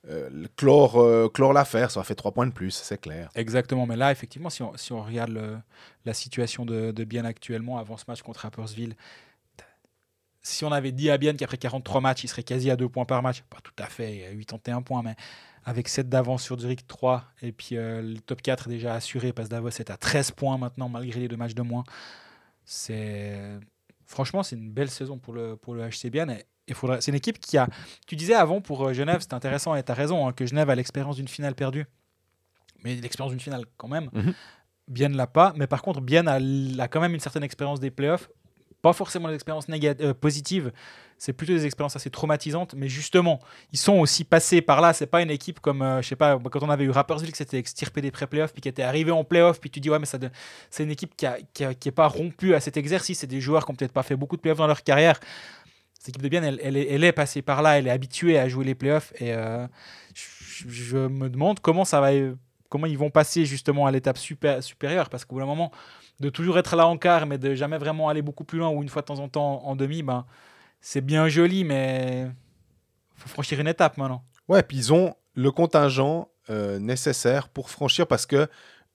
euh, 0.10 0.45
clore, 0.57 0.98
euh, 0.99 1.30
clore 1.30 1.53
l'affaire. 1.53 1.91
Ça 1.91 2.03
fait 2.03 2.15
3 2.15 2.32
points 2.32 2.48
de 2.48 2.52
plus, 2.52 2.72
c'est 2.72 2.99
clair. 2.99 3.30
Exactement, 3.36 3.86
mais 3.86 3.95
là, 3.95 4.11
effectivement, 4.11 4.49
si 4.49 4.64
on, 4.64 4.76
si 4.78 4.91
on 4.94 5.02
regarde 5.02 5.61
la 6.06 6.14
situation 6.14 6.65
de, 6.65 6.91
de 6.91 7.03
Bien 7.03 7.26
actuellement, 7.26 7.78
avant 7.78 7.98
ce 7.98 8.06
match 8.07 8.22
contre 8.22 8.41
Rapperswil, 8.41 8.95
t- 9.57 9.64
si 10.41 10.65
on 10.65 10.72
avait 10.72 10.91
dit 10.91 11.10
à 11.11 11.18
Bien 11.18 11.36
qu'après 11.36 11.57
43 11.57 12.02
matchs, 12.02 12.23
il 12.23 12.28
serait 12.28 12.44
quasi 12.44 12.72
à 12.72 12.76
2 12.76 12.90
points 12.90 13.06
par 13.06 13.22
match, 13.22 13.41
pas 13.44 13.60
tout 13.64 13.73
à 13.78 13.86
fait, 13.88 14.11
il 14.14 14.19
y 14.19 14.26
a 14.26 14.36
81 14.36 14.82
points, 14.82 15.03
mais 15.03 15.15
avec 15.64 15.88
7 15.88 16.10
d'avance 16.10 16.41
sur 16.41 16.60
Zurich 16.60 16.88
3, 16.88 17.23
et 17.44 17.52
puis 17.52 17.78
euh, 17.78 18.02
le 18.02 18.19
top 18.19 18.41
4 18.41 18.68
déjà 18.69 18.95
assuré, 18.95 19.32
parce 19.34 19.49
que 19.49 19.53
Davos 19.53 19.69
est 19.69 19.91
à 19.91 19.98
13 19.98 20.32
points 20.32 20.57
maintenant, 20.57 20.90
malgré 20.90 21.19
les 21.19 21.28
deux 21.28 21.38
matchs 21.38 21.53
de 21.53 21.61
moins. 21.61 21.84
C'est 22.65 23.60
Franchement, 24.06 24.44
c'est 24.44 24.57
une 24.57 24.72
belle 24.72 24.90
saison 24.90 25.18
pour 25.19 25.34
le, 25.34 25.56
pour 25.56 25.73
le 25.73 25.88
HC 25.88 26.10
Bien. 26.11 26.28
Et, 26.28 26.45
il 26.68 26.76
faudrait... 26.76 27.02
C'est 27.02 27.12
une 27.12 27.18
équipe 27.18 27.40
qui 27.40 27.58
a. 27.58 27.68
Tu 28.08 28.16
disais 28.16 28.34
avant 28.36 28.62
pour 28.62 28.88
euh, 28.88 28.94
Genève, 28.94 29.18
c'est 29.22 29.34
intéressant 29.34 29.76
et 29.76 29.84
tu 29.84 29.92
as 29.92 29.96
raison, 29.96 30.28
hein, 30.28 30.34
que 30.34 30.46
Genève 30.46 30.70
a 30.70 30.76
l'expérience 30.76 31.16
d'une 31.16 31.28
finale 31.28 31.56
perdue. 31.56 31.86
Mais 32.84 32.96
l'expérience 32.96 33.32
d'une 33.32 33.40
finale 33.42 33.66
quand 33.78 33.88
même. 33.88 34.10
Mhm. 34.14 34.34
Bien 34.88 35.10
ne 35.10 35.16
l'a 35.18 35.28
pas. 35.28 35.54
Mais 35.56 35.68
par 35.68 35.82
contre, 35.82 36.02
Bien 36.02 36.26
a, 36.28 36.36
a 36.84 36.88
quand 36.88 37.02
même 37.02 37.14
une 37.14 37.20
certaine 37.20 37.44
expérience 37.44 37.80
des 37.80 37.92
playoffs. 37.92 38.30
Pas 38.82 38.94
forcément 38.94 39.28
des 39.28 39.36
expériences 39.36 39.68
euh, 39.70 40.14
positives. 40.16 40.72
C'est 41.20 41.34
plutôt 41.34 41.54
des 41.54 41.68
expériences 41.68 41.96
assez 41.96 42.10
traumatisantes. 42.10 42.74
Mais 42.74 42.88
justement, 42.90 43.40
ils 43.72 43.78
sont 43.78 44.00
aussi 44.00 44.24
passés 44.24 44.60
par 44.62 44.82
là. 44.82 44.92
C'est 44.92 45.06
pas 45.06 45.22
une 45.22 45.30
équipe 45.30 45.60
comme, 45.60 45.84
euh, 45.84 46.02
je 46.02 46.08
sais 46.08 46.16
pas, 46.16 46.40
quand 46.40 46.64
on 46.64 46.70
avait 46.72 46.86
eu 46.86 46.90
Rappersville, 46.90 47.30
que 47.32 47.38
c'était 47.38 47.60
extirpé 47.60 48.02
des 48.02 48.10
pré-playoffs, 48.10 48.54
puis 48.54 48.62
qui 48.62 48.70
était 48.70 48.82
arrivé 48.82 49.12
en 49.12 49.24
playoffs, 49.24 49.60
puis 49.62 49.70
tu 49.70 49.80
dis, 49.80 49.92
ouais, 49.92 50.00
mais 50.00 50.08
ça 50.08 50.18
de- 50.18 50.32
c'est 50.72 50.84
une 50.84 50.90
équipe 50.90 51.16
qui, 51.16 51.28
a, 51.28 51.38
qui, 51.54 51.64
a- 51.64 51.76
qui 51.76 51.92
pas 51.92 52.08
rompue 52.08 52.56
à 52.56 52.60
cet 52.60 52.76
exercice. 52.76 53.20
C'est 53.20 53.28
des 53.28 53.40
joueurs 53.40 53.66
qui 53.68 53.72
ont 53.72 53.76
peut-être 53.76 53.94
pas 53.94 54.02
fait 54.02 54.16
beaucoup 54.16 54.36
de 54.36 54.42
playoffs 54.42 54.58
dans 54.58 54.66
leur 54.68 54.82
carrière. 54.82 55.20
Cette 56.02 56.10
équipe 56.10 56.23
de 56.23 56.30
Bien, 56.30 56.41
elle, 56.41 57.03
est, 57.03 57.11
passée 57.11 57.44
par 57.44 57.61
là, 57.61 57.78
elle 57.78 57.86
est 57.86 57.91
habituée 57.91 58.40
à 58.40 58.49
jouer 58.49 58.65
les 58.65 58.73
playoffs. 58.73 59.14
Et 59.19 59.36
euh, 59.36 59.68
je, 60.15 60.98
me 60.98 61.30
demande 61.30 61.60
comment 61.60 61.86
ça 61.86 62.02
va, 62.02 62.10
comment 62.69 62.88
ils 62.88 62.98
vont 62.98 63.11
passer 63.11 63.45
justement 63.45 63.86
à 63.86 63.91
l'étape 63.91 64.18
supérieure. 64.18 65.10
Parce 65.10 65.26
qu'au 65.26 65.36
bout 65.36 65.41
d'un 65.41 65.45
moment, 65.45 65.72
de 66.19 66.30
toujours 66.30 66.57
être 66.57 66.76
là 66.76 66.88
en 66.88 66.98
quart, 66.98 67.28
mais 67.28 67.38
de 67.38 67.53
jamais 67.53 67.78
vraiment 67.78 68.10
aller 68.10 68.23
beaucoup 68.23 68.44
plus 68.44 68.57
loin, 68.57 68.69
ou 68.69 68.82
une 68.82 68.90
fois 68.90 69.03
de 69.03 69.06
temps 69.06 69.19
en 69.19 69.30
temps 69.30 69.64
en 69.64 69.76
demi, 69.76 70.02
ben, 70.02 70.26
c'est 70.80 71.02
bien 71.02 71.28
joli, 71.28 71.64
mais 71.64 72.32
faut 73.15 73.30
franchir 73.30 73.60
une 73.60 73.68
étape 73.68 73.98
maintenant. 73.98 74.23
Ouais, 74.48 74.64
puis 74.64 74.78
ils 74.78 74.94
ont 74.94 75.14
le 75.36 75.52
contingent 75.52 76.30
euh, 76.49 76.80
nécessaire 76.80 77.48
pour 77.48 77.69
franchir 77.69 78.07
parce 78.07 78.26
que 78.26 78.48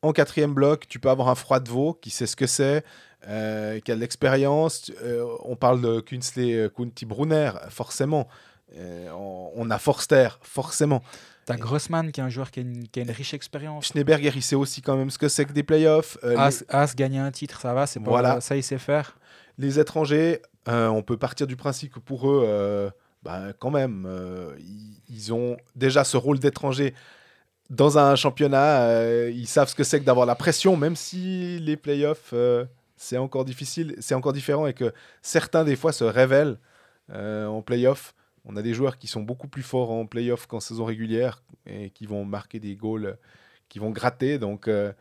en 0.02 0.12
quatrième 0.12 0.54
bloc, 0.54 0.88
tu 0.88 0.98
peux 0.98 1.08
avoir 1.08 1.28
un 1.28 1.36
froid 1.36 1.60
de 1.60 1.70
veau 1.70 1.94
qui 1.94 2.10
sait 2.10 2.26
ce 2.26 2.34
que 2.34 2.48
c'est, 2.48 2.84
euh, 3.28 3.80
qui 3.80 3.92
a 3.92 3.94
de 3.96 4.00
l'expérience. 4.00 4.90
Euh, 5.02 5.24
on 5.44 5.56
parle 5.56 5.80
de 5.80 6.00
Künzle 6.00 6.40
euh, 6.40 6.68
Kunti 6.68 7.04
Brunner, 7.06 7.52
forcément. 7.70 8.28
Euh, 8.76 9.08
on, 9.12 9.50
on 9.54 9.70
a 9.70 9.78
Forster, 9.78 10.28
forcément. 10.42 11.02
T'as 11.46 11.56
Grossman 11.56 12.10
qui 12.10 12.20
est 12.20 12.24
un 12.24 12.28
joueur 12.28 12.50
qui 12.50 12.58
a 12.60 12.62
une, 12.62 12.88
qui 12.88 12.98
a 12.98 13.02
une 13.04 13.10
riche 13.10 13.32
expérience. 13.32 13.86
Schneeberger, 13.86 14.32
il 14.34 14.42
sait 14.42 14.56
aussi 14.56 14.82
quand 14.82 14.96
même 14.96 15.10
ce 15.10 15.18
que 15.18 15.28
c'est 15.28 15.44
que 15.44 15.52
des 15.52 15.62
playoffs. 15.62 16.18
Euh, 16.24 16.30
les- 16.30 16.36
As, 16.36 16.64
As 16.68 16.94
gagner 16.96 17.20
un 17.20 17.30
titre, 17.30 17.60
ça 17.60 17.72
va, 17.72 17.86
c'est 17.86 18.00
pas 18.00 18.10
Voilà. 18.10 18.40
ça 18.40 18.56
il 18.56 18.62
sait 18.64 18.78
faire. 18.78 19.16
les 19.58 19.78
étrangers, 19.78 20.42
euh, 20.68 20.88
on 20.88 21.02
peut 21.02 21.16
partir 21.16 21.46
du 21.46 21.54
principe 21.56 21.94
que 21.94 22.00
pour 22.00 22.28
eux, 22.28 22.42
euh, 22.44 22.90
bah, 23.22 23.52
quand 23.58 23.70
même, 23.70 24.04
euh, 24.08 24.54
ils, 24.58 25.00
ils 25.08 25.32
ont 25.32 25.56
déjà 25.76 26.02
ce 26.04 26.16
rôle 26.16 26.40
d'étranger 26.40 26.92
dans 27.70 27.96
un 27.96 28.16
championnat. 28.16 28.82
euh, 28.88 29.30
ils 29.32 29.46
savent 29.46 29.68
ce 29.68 29.74
que 29.76 29.84
c'est 29.84 30.00
que 30.00 30.04
d'avoir 30.04 30.26
la 30.26 30.34
pression, 30.34 30.76
même 30.76 30.96
si 30.96 31.58
les 31.60 31.76
playoffs, 31.76 32.30
euh, 32.32 32.64
c'est 32.96 33.18
encore 33.18 33.44
difficile, 33.44 33.94
c'est 34.00 34.14
encore 34.14 34.32
différent 34.32 34.66
et 34.66 34.74
que 34.74 34.92
certains 35.22 35.64
des 35.64 35.76
fois 35.76 35.92
se 35.92 36.04
révèlent 36.04 36.58
euh, 37.10 37.46
en 37.46 37.62
playoff. 37.62 38.14
On 38.44 38.56
a 38.56 38.62
des 38.62 38.74
joueurs 38.74 38.98
qui 38.98 39.06
sont 39.06 39.22
beaucoup 39.22 39.48
plus 39.48 39.62
forts 39.62 39.90
en 39.90 40.06
playoff 40.06 40.46
qu'en 40.46 40.60
saison 40.60 40.84
régulière 40.84 41.42
et 41.66 41.90
qui 41.90 42.06
vont 42.06 42.24
marquer 42.24 42.60
des 42.60 42.74
goals, 42.76 43.18
qui 43.68 43.78
vont 43.78 43.90
gratter. 43.90 44.38
Donc, 44.38 44.68
euh, 44.68 44.92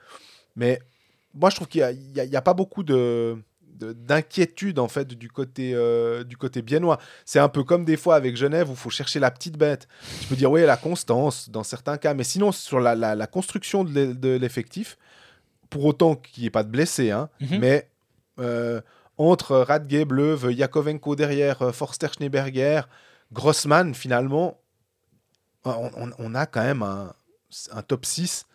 mais 0.56 0.80
moi, 1.34 1.50
je 1.50 1.56
trouve 1.56 1.68
qu'il 1.68 1.84
n'y 2.14 2.36
a, 2.36 2.42
pas 2.42 2.54
beaucoup 2.54 2.84
de 2.84 3.38
d'inquiétude 3.78 4.80
en 4.80 4.88
fait 4.88 5.06
du 5.10 5.30
côté 5.30 5.74
euh, 5.76 6.24
du 6.24 6.38
côté 6.38 6.62
biennois. 6.62 6.98
C'est 7.26 7.40
un 7.40 7.50
peu 7.50 7.66
comme 7.66 7.84
des 7.84 7.98
fois 7.98 8.16
avec 8.16 8.38
Genève 8.38 8.70
où 8.70 8.72
il 8.72 8.78
faut 8.78 8.90
chercher 8.90 9.20
la 9.20 9.30
petite 9.32 9.58
bête. 9.58 9.90
Tu 10.22 10.28
peux 10.28 10.38
dire 10.38 10.50
oui 10.50 10.66
la 10.66 10.78
constance 10.78 11.50
dans 11.50 11.64
certains 11.64 11.98
cas, 11.98 12.14
mais 12.14 12.24
sinon 12.24 12.54
sur 12.54 12.80
la, 12.80 13.28
construction 13.28 13.84
de 13.84 14.38
l'effectif, 14.38 14.98
pour 15.70 15.86
autant 15.86 16.16
qu'il 16.16 16.42
n'y 16.42 16.48
ait 16.48 16.52
pas 16.52 16.64
de 16.64 16.70
blessés, 16.70 17.12
hein, 17.12 17.30
mhm. 17.40 17.60
mais 17.60 17.90
euh, 18.40 18.82
entre 19.18 19.58
Radge, 19.58 20.04
Bleuve, 20.04 20.52
Yakovenko 20.52 21.16
derrière, 21.16 21.62
euh, 21.62 21.72
Forster 21.72 22.08
Schneeberger, 22.14 22.82
Grossman, 23.32 23.94
finalement, 23.94 24.60
on, 25.64 26.36
a 26.36 26.46
quand 26.46 26.62
même 26.62 26.84
un, 26.84 27.82
top 27.88 28.06
6 28.06 28.46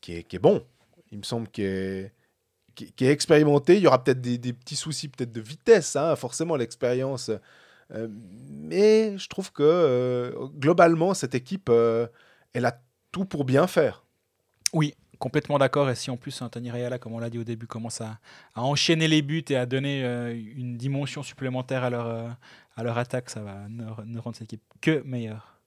qui 0.00 0.16
est, 0.16 0.22
qui 0.22 0.36
est, 0.36 0.40
bon. 0.40 0.64
Il 1.10 1.18
me 1.18 1.22
semble 1.24 1.48
qu'il 1.48 1.64
est, 1.64 2.12
qui, 2.76 3.04
est 3.04 3.10
expérimenté. 3.10 3.76
Il 3.76 3.82
y 3.82 3.88
aura 3.88 4.04
peut-être 4.04 4.20
des, 4.20 4.52
petits 4.52 4.76
soucis 4.76 5.08
peut-être 5.08 5.32
de 5.32 5.40
vitesse, 5.40 5.96
hein, 5.96 6.14
forcément 6.14 6.54
l'expérience. 6.54 7.32
Euh, 7.90 8.06
mais 8.48 9.18
je 9.18 9.28
trouve 9.28 9.50
que 9.50 10.32
globalement, 10.56 11.14
cette 11.14 11.34
équipe, 11.34 11.68
elle 11.68 12.64
a 12.64 12.80
tout 13.10 13.24
pour 13.24 13.44
bien 13.44 13.66
faire. 13.66 14.04
Oui, 14.72 14.94
complètement 15.20 15.58
d'accord. 15.58 15.88
Et 15.88 15.94
si 15.94 16.10
en 16.10 16.16
plus 16.16 16.42
Anthony 16.42 16.72
Reala, 16.72 16.98
comme 16.98 17.12
on 17.12 17.20
l'a 17.20 17.30
dit 17.30 17.38
au 17.38 17.44
début, 17.44 17.68
commence 17.68 18.00
à, 18.00 18.18
enchaîner 18.56 19.06
les 19.06 19.22
buts 19.22 19.44
et 19.50 19.56
à 19.56 19.66
donner 19.66 20.02
euh, 20.02 20.34
une 20.34 20.76
dimension 20.76 21.22
supplémentaire 21.22 21.84
à 21.84 21.90
leur, 21.90 22.06
euh, 22.06 23.00
attaque, 23.00 23.30
ça 23.30 23.40
va 23.42 23.68
ne, 23.68 23.84
rendre 24.18 24.34
cette 24.34 24.52
équipe 24.52 24.62
que 24.80 25.02
meilleure. 25.04 25.60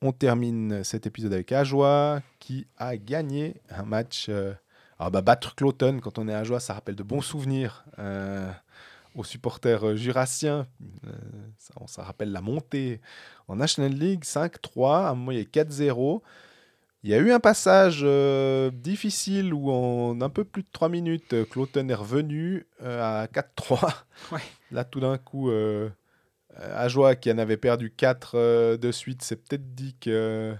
On 0.00 0.12
termine 0.12 0.82
cet 0.82 1.06
épisode 1.06 1.34
avec 1.34 1.52
Ajoie 1.52 2.22
qui 2.38 2.66
a 2.78 2.96
gagné 2.96 3.60
un 3.68 3.82
match. 3.82 4.26
Euh, 4.30 4.54
ah 4.98 5.10
bah, 5.10 5.20
battre 5.22 5.54
Cloton 5.54 5.98
quand 6.00 6.18
on 6.18 6.28
est 6.28 6.34
Ajoie, 6.34 6.60
ça 6.60 6.74
rappelle 6.74 6.94
de 6.94 7.02
bons 7.02 7.22
souvenirs 7.22 7.84
aux 9.14 9.24
supporters 9.24 9.84
euh, 9.84 9.96
jurassiens. 9.96 10.66
Euh, 11.06 11.12
ça, 11.86 12.02
rappelle 12.02 12.32
la 12.32 12.40
montée 12.40 13.00
en 13.48 13.56
National 13.56 13.92
League 13.92 14.24
5-3, 14.24 15.06
à 15.06 15.08
un 15.10 15.14
moment 15.14 15.32
il 15.32 15.38
y 15.38 15.40
a 15.40 15.44
4-0. 15.44 16.22
Il 17.02 17.10
y 17.10 17.14
a 17.14 17.18
eu 17.18 17.32
un 17.32 17.40
passage 17.40 18.00
euh, 18.02 18.70
difficile 18.70 19.54
où 19.54 19.70
en 19.70 20.20
un 20.20 20.28
peu 20.28 20.44
plus 20.44 20.62
de 20.62 20.68
3 20.70 20.90
minutes, 20.90 21.48
Cloton 21.48 21.88
est 21.88 21.94
revenu 21.94 22.66
à 22.84 23.26
4-3. 23.32 24.04
Là 24.70 24.84
tout 24.84 25.00
d'un 25.00 25.16
coup, 25.16 25.50
Ajoie 26.54 27.16
qui 27.16 27.32
en 27.32 27.38
avait 27.38 27.56
perdu 27.56 27.90
4 27.90 28.76
de 28.76 28.92
suite 28.92 29.22
s'est 29.22 29.36
peut-être 29.36 29.74
dit 29.74 29.96
qu'ils 29.98 30.58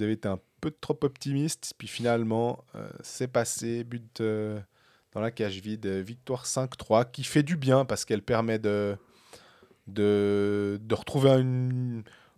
avaient 0.00 0.14
été 0.14 0.26
un 0.26 0.40
peu 0.62 0.70
trop 0.70 0.98
optimistes. 1.02 1.74
Puis 1.76 1.86
finalement, 1.86 2.64
c'est 3.02 3.28
passé, 3.28 3.84
but 3.84 4.22
dans 5.18 5.24
la 5.24 5.30
cage 5.32 5.60
vide. 5.60 5.86
Victoire 5.86 6.44
5-3 6.44 7.10
qui 7.10 7.24
fait 7.24 7.42
du 7.42 7.56
bien 7.56 7.84
parce 7.84 8.04
qu'elle 8.04 8.22
permet 8.22 8.60
de, 8.60 8.96
de, 9.88 10.78
retrouver 10.92 11.30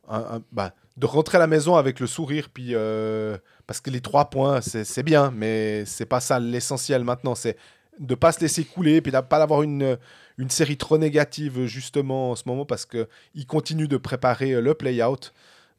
un, 0.09 0.41
bah, 0.51 0.73
de 0.97 1.07
rentrer 1.07 1.37
à 1.37 1.41
la 1.41 1.47
maison 1.47 1.77
avec 1.77 2.01
le 2.01 2.07
sourire. 2.07 2.49
Puis, 2.53 2.71
euh, 2.73 3.37
parce 3.67 3.83
que 3.83 3.91
les 3.91 4.01
trois 4.01 4.31
points, 4.31 4.63
c'est 4.63 5.03
bien, 5.03 5.31
mais 5.31 5.85
c'est 5.85 6.07
pas 6.07 6.21
ça 6.21 6.41
l'essentiel 6.41 7.05
maintenant. 7.05 7.35
C'est 7.35 7.59
de 7.99 8.15
pas 8.15 8.33
se 8.33 8.41
laisser 8.41 8.65
couler, 8.65 9.03
puis 9.03 9.13
de 9.13 9.21
pas 9.21 9.43
avoir 9.43 9.63
une, 9.63 9.99
une 10.39 10.49
série 10.49 10.79
trop 10.79 10.97
négative 10.97 11.67
justement 11.67 12.31
en 12.31 12.35
ce 12.35 12.45
moment 12.47 12.65
parce 12.65 12.87
qu'il 12.87 13.47
continue 13.47 13.89
de 13.89 13.99
préparer 13.99 14.59
le 14.59 14.73
play-out. 14.73 15.35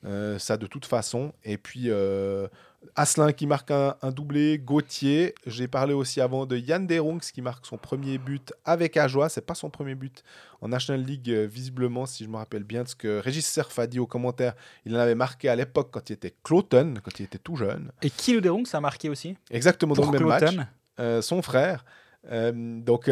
Euh, 0.06 0.38
ça 0.38 0.58
de 0.58 0.68
toute 0.68 0.86
façon. 0.86 1.34
Et 1.44 1.58
puis 1.58 1.86
euh, 1.88 2.48
Asselin 2.96 3.32
qui 3.32 3.48
marque 3.48 3.72
un, 3.72 3.96
doublé, 4.12 4.58
Gauthier. 4.58 5.36
J'ai 5.46 5.68
parlé 5.68 5.94
aussi 5.94 6.20
avant 6.20 6.46
de 6.46 6.58
Yann 6.58 6.88
Derungs 6.88 7.20
qui 7.20 7.42
marque 7.42 7.66
son 7.66 7.78
premier 7.78 8.18
but 8.18 8.54
avec 8.66 8.98
Ajoie. 8.98 9.30
C'est 9.30 9.46
pas 9.46 9.54
son 9.54 9.70
premier 9.70 9.96
but 9.96 10.24
en 10.62 10.68
National 10.70 11.02
League, 11.04 11.30
euh, 11.30 11.46
visiblement, 11.46 12.06
si 12.06 12.24
je 12.24 12.30
me 12.30 12.38
rappelle 12.38 12.64
bien 12.64 12.84
de 12.84 12.88
ce 12.88 12.96
que 12.96 13.20
Régis 13.20 13.46
Cerf 13.46 13.78
a 13.78 13.88
dit 13.88 14.00
au 14.00 14.08
commentaire. 14.08 14.54
Il 14.86 14.96
en 14.96 15.00
avait 15.00 15.16
marqué 15.16 15.48
à 15.48 15.56
l'époque 15.56 15.90
quand 15.92 16.10
il 16.10 16.14
était 16.14 16.34
Cloton, 16.44 16.96
quand 17.04 17.20
il 17.20 17.24
était 17.24 17.38
tout 17.38 17.56
jeune. 17.56 17.92
Et 18.02 18.10
Kilo 18.10 18.42
Derungs 18.42 18.70
a 18.74 18.82
marqué 18.82 19.10
aussi 19.10 19.38
Exactement, 19.52 19.94
dans 19.94 20.12
le 20.12 20.20
même 20.20 20.28
match. 20.28 20.56
Euh, 21.00 21.22
son 21.22 21.42
frère. 21.42 21.86
Euh, 22.32 22.52
donc 22.82 23.10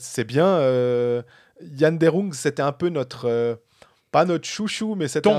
c'est 0.00 0.24
bien. 0.24 0.58
Yann 1.60 1.98
Derungs, 1.98 2.32
c'était 2.32 2.62
un 2.62 2.72
peu 2.72 2.88
notre. 2.88 3.60
pas 4.10 4.24
notre 4.24 4.46
chouchou, 4.46 4.96
mais 4.96 5.08
c'était. 5.08 5.30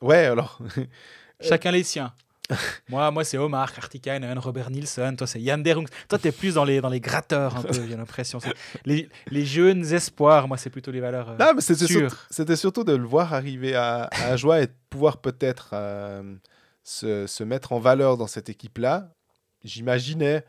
Ouais, 0.00 0.26
alors. 0.26 0.60
Chacun 1.40 1.70
les 1.70 1.84
siens. 1.84 2.12
moi, 2.88 3.10
moi 3.10 3.24
c'est 3.24 3.38
Omar, 3.38 3.72
Kartikainen, 3.72 4.38
Robert 4.38 4.70
Nielsen. 4.70 5.16
Toi, 5.16 5.26
c'est 5.26 5.40
Yann 5.40 5.62
Derung. 5.62 5.86
Toi, 6.08 6.18
tu 6.18 6.28
es 6.28 6.32
plus 6.32 6.54
dans 6.54 6.64
les, 6.64 6.80
dans 6.80 6.88
les 6.88 7.00
gratteurs, 7.00 7.56
un 7.56 7.62
peu, 7.62 7.72
j'ai 7.88 7.96
l'impression. 7.96 8.38
Les, 8.84 9.08
les, 9.30 9.44
jeunes 9.44 9.84
espoirs, 9.92 10.48
moi, 10.48 10.56
c'est 10.56 10.70
plutôt 10.70 10.90
les 10.90 11.00
valeurs. 11.00 11.30
Euh, 11.30 11.52
mais 11.54 11.60
c'était, 11.60 12.06
c'était 12.30 12.56
surtout 12.56 12.84
de 12.84 12.92
le 12.92 13.06
voir 13.06 13.34
arriver 13.34 13.74
à, 13.74 14.08
à 14.12 14.36
joie 14.36 14.62
et 14.62 14.66
de 14.66 14.72
pouvoir 14.90 15.18
peut-être 15.18 15.70
euh, 15.72 16.36
se, 16.82 17.26
se, 17.26 17.44
mettre 17.44 17.72
en 17.72 17.78
valeur 17.78 18.16
dans 18.16 18.26
cette 18.26 18.48
équipe-là. 18.48 19.12
J'imaginais 19.64 20.44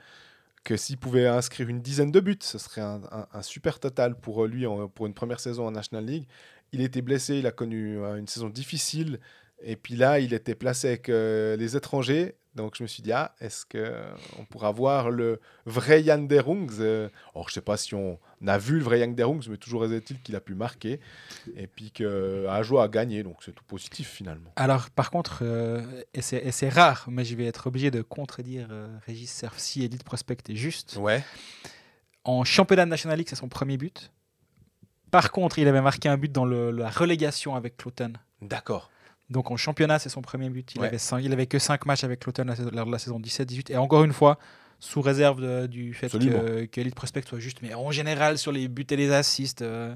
que 0.63 0.77
s'il 0.77 0.97
pouvait 0.97 1.27
inscrire 1.27 1.67
une 1.69 1.81
dizaine 1.81 2.11
de 2.11 2.19
buts, 2.19 2.37
ce 2.41 2.57
serait 2.57 2.81
un, 2.81 3.01
un, 3.33 3.41
super 3.41 3.79
total 3.79 4.15
pour 4.15 4.45
lui 4.45 4.65
pour 4.93 5.07
une 5.07 5.13
première 5.13 5.39
saison 5.39 5.67
en 5.67 5.71
National 5.71 6.05
League. 6.05 6.27
Il 6.71 6.81
était 6.81 7.01
blessé, 7.01 7.37
il 7.37 7.47
a 7.47 7.51
connu 7.51 7.97
euh, 7.97 8.15
une 8.17 8.27
saison 8.27 8.49
difficile. 8.49 9.19
Et 9.61 9.75
puis 9.75 9.95
là, 9.95 10.19
il 10.19 10.33
était 10.33 10.55
placé 10.55 10.87
avec 10.87 11.09
euh, 11.09 11.55
les 11.57 11.75
étrangers. 11.75 12.35
Donc 12.55 12.75
je 12.75 12.83
me 12.83 12.87
suis 12.87 13.03
dit, 13.03 13.11
ah, 13.11 13.35
est-ce 13.39 13.65
qu'on 13.65 14.43
pourra 14.45 14.71
voir 14.71 15.11
le 15.11 15.39
vrai 15.65 16.01
Yann 16.01 16.27
Derungs 16.27 16.79
euh, 16.79 17.07
Or, 17.35 17.47
je 17.47 17.51
ne 17.51 17.53
sais 17.55 17.61
pas 17.61 17.77
si 17.77 17.93
on 17.93 18.19
a 18.45 18.57
vu 18.57 18.79
le 18.79 18.83
vrai 18.83 18.99
Yann 18.99 19.13
Derungs, 19.13 19.43
mais 19.49 19.57
toujours 19.57 19.85
est-il 19.85 20.19
qu'il 20.21 20.35
a 20.35 20.41
pu 20.41 20.55
marquer. 20.55 20.99
Et 21.55 21.67
puis 21.67 21.91
qu'Ajo 21.91 22.79
a 22.79 22.87
gagné, 22.87 23.23
donc 23.23 23.37
c'est 23.45 23.53
tout 23.53 23.63
positif 23.63 24.09
finalement. 24.09 24.51
Alors, 24.55 24.89
par 24.89 25.11
contre, 25.11 25.39
euh, 25.43 26.03
et 26.13 26.21
c'est 26.21 26.69
rare, 26.69 27.05
mais 27.09 27.23
je 27.23 27.35
vais 27.35 27.45
être 27.45 27.67
obligé 27.67 27.91
de 27.91 28.01
contredire 28.01 28.67
Régis 29.05 29.31
Serfsi, 29.31 29.85
Elite 29.85 30.03
Prospect 30.03 30.49
est 30.49 30.55
juste. 30.55 30.97
Ouais. 30.99 31.23
En 32.23 32.43
championnat 32.43 32.85
de 32.85 32.89
National 32.89 33.17
League, 33.17 33.27
c'est 33.29 33.35
son 33.35 33.47
premier 33.47 33.77
but. 33.77 34.11
Par 35.11 35.31
contre, 35.31 35.59
il 35.59 35.67
avait 35.67 35.81
marqué 35.81 36.09
un 36.09 36.17
but 36.17 36.31
dans 36.31 36.45
la 36.45 36.89
relégation 36.89 37.55
avec 37.55 37.77
Cloton. 37.77 38.13
D'accord. 38.41 38.89
Donc 39.29 39.51
en 39.51 39.57
championnat, 39.57 39.99
c'est 39.99 40.09
son 40.09 40.21
premier 40.21 40.49
but. 40.49 40.73
Il, 40.75 40.83
avait, 40.83 40.97
il 41.21 41.33
avait 41.33 41.45
que 41.45 41.59
5 41.59 41.85
matchs 41.85 42.03
avec 42.03 42.25
l'automne 42.25 42.53
lors 42.71 42.85
de 42.85 42.91
la 42.91 42.99
saison 42.99 43.19
17-18. 43.19 43.71
Et 43.71 43.77
encore 43.77 44.03
une 44.03 44.13
fois, 44.13 44.39
sous 44.79 45.01
réserve 45.01 45.67
du 45.67 45.93
fait 45.93 46.09
que, 46.09 46.65
que, 46.65 46.81
Elite 46.81 46.95
Prospect 46.95 47.23
soit 47.27 47.39
juste. 47.39 47.61
Mais 47.61 47.73
en 47.73 47.91
général, 47.91 48.37
sur 48.37 48.51
les 48.51 48.67
buts 48.67 48.87
et 48.89 48.95
les 48.95 49.11
assists, 49.11 49.61
euh, 49.61 49.95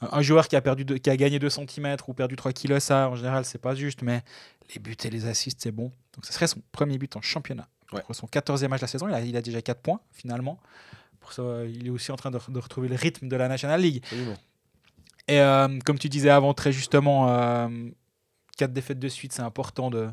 un, 0.00 0.22
joueur 0.22 0.48
qui 0.48 0.56
a, 0.56 0.60
perdu 0.60 0.84
qui 0.84 1.10
a 1.10 1.16
gagné 1.16 1.38
2 1.38 1.50
cm 1.50 1.96
ou 2.06 2.14
perdu 2.14 2.36
3 2.36 2.52
kg, 2.52 2.78
ça, 2.78 3.10
en 3.10 3.16
général, 3.16 3.44
c'est 3.44 3.60
pas 3.60 3.74
juste. 3.74 4.02
Mais 4.02 4.22
les 4.74 4.80
buts 4.80 4.96
et 5.04 5.10
les 5.10 5.26
assists, 5.26 5.60
c'est 5.62 5.72
bon. 5.72 5.92
Donc 6.14 6.24
ce 6.24 6.32
serait 6.32 6.46
son 6.46 6.62
premier 6.72 6.98
but 6.98 7.14
en 7.16 7.22
championnat. 7.22 7.68
Pour 8.06 8.14
son 8.14 8.26
14e 8.26 8.68
match 8.68 8.80
de 8.80 8.84
la 8.84 8.88
saison, 8.88 9.08
il 9.08 9.14
a, 9.14 9.20
il 9.20 9.36
a 9.36 9.42
déjà 9.42 9.60
4 9.60 9.82
points 9.82 10.00
finalement. 10.12 10.58
Pour 11.20 11.34
ça, 11.34 11.42
il 11.66 11.86
est 11.86 11.90
aussi 11.90 12.10
en 12.10 12.16
train 12.16 12.30
de, 12.30 12.38
de 12.48 12.58
retrouver 12.58 12.88
le 12.88 12.96
rythme 12.96 13.28
de 13.28 13.36
la 13.36 13.48
National 13.48 13.80
League. 13.82 14.02
Et 15.28 15.40
euh, 15.40 15.78
comme 15.84 15.98
tu 15.98 16.08
disais 16.08 16.30
avant, 16.30 16.54
très 16.54 16.72
justement, 16.72 17.28
euh, 17.28 17.68
quatre 18.56 18.72
défaites 18.72 18.98
de 18.98 19.08
suite, 19.08 19.32
c'est 19.32 19.42
important 19.42 19.90
de. 19.90 20.08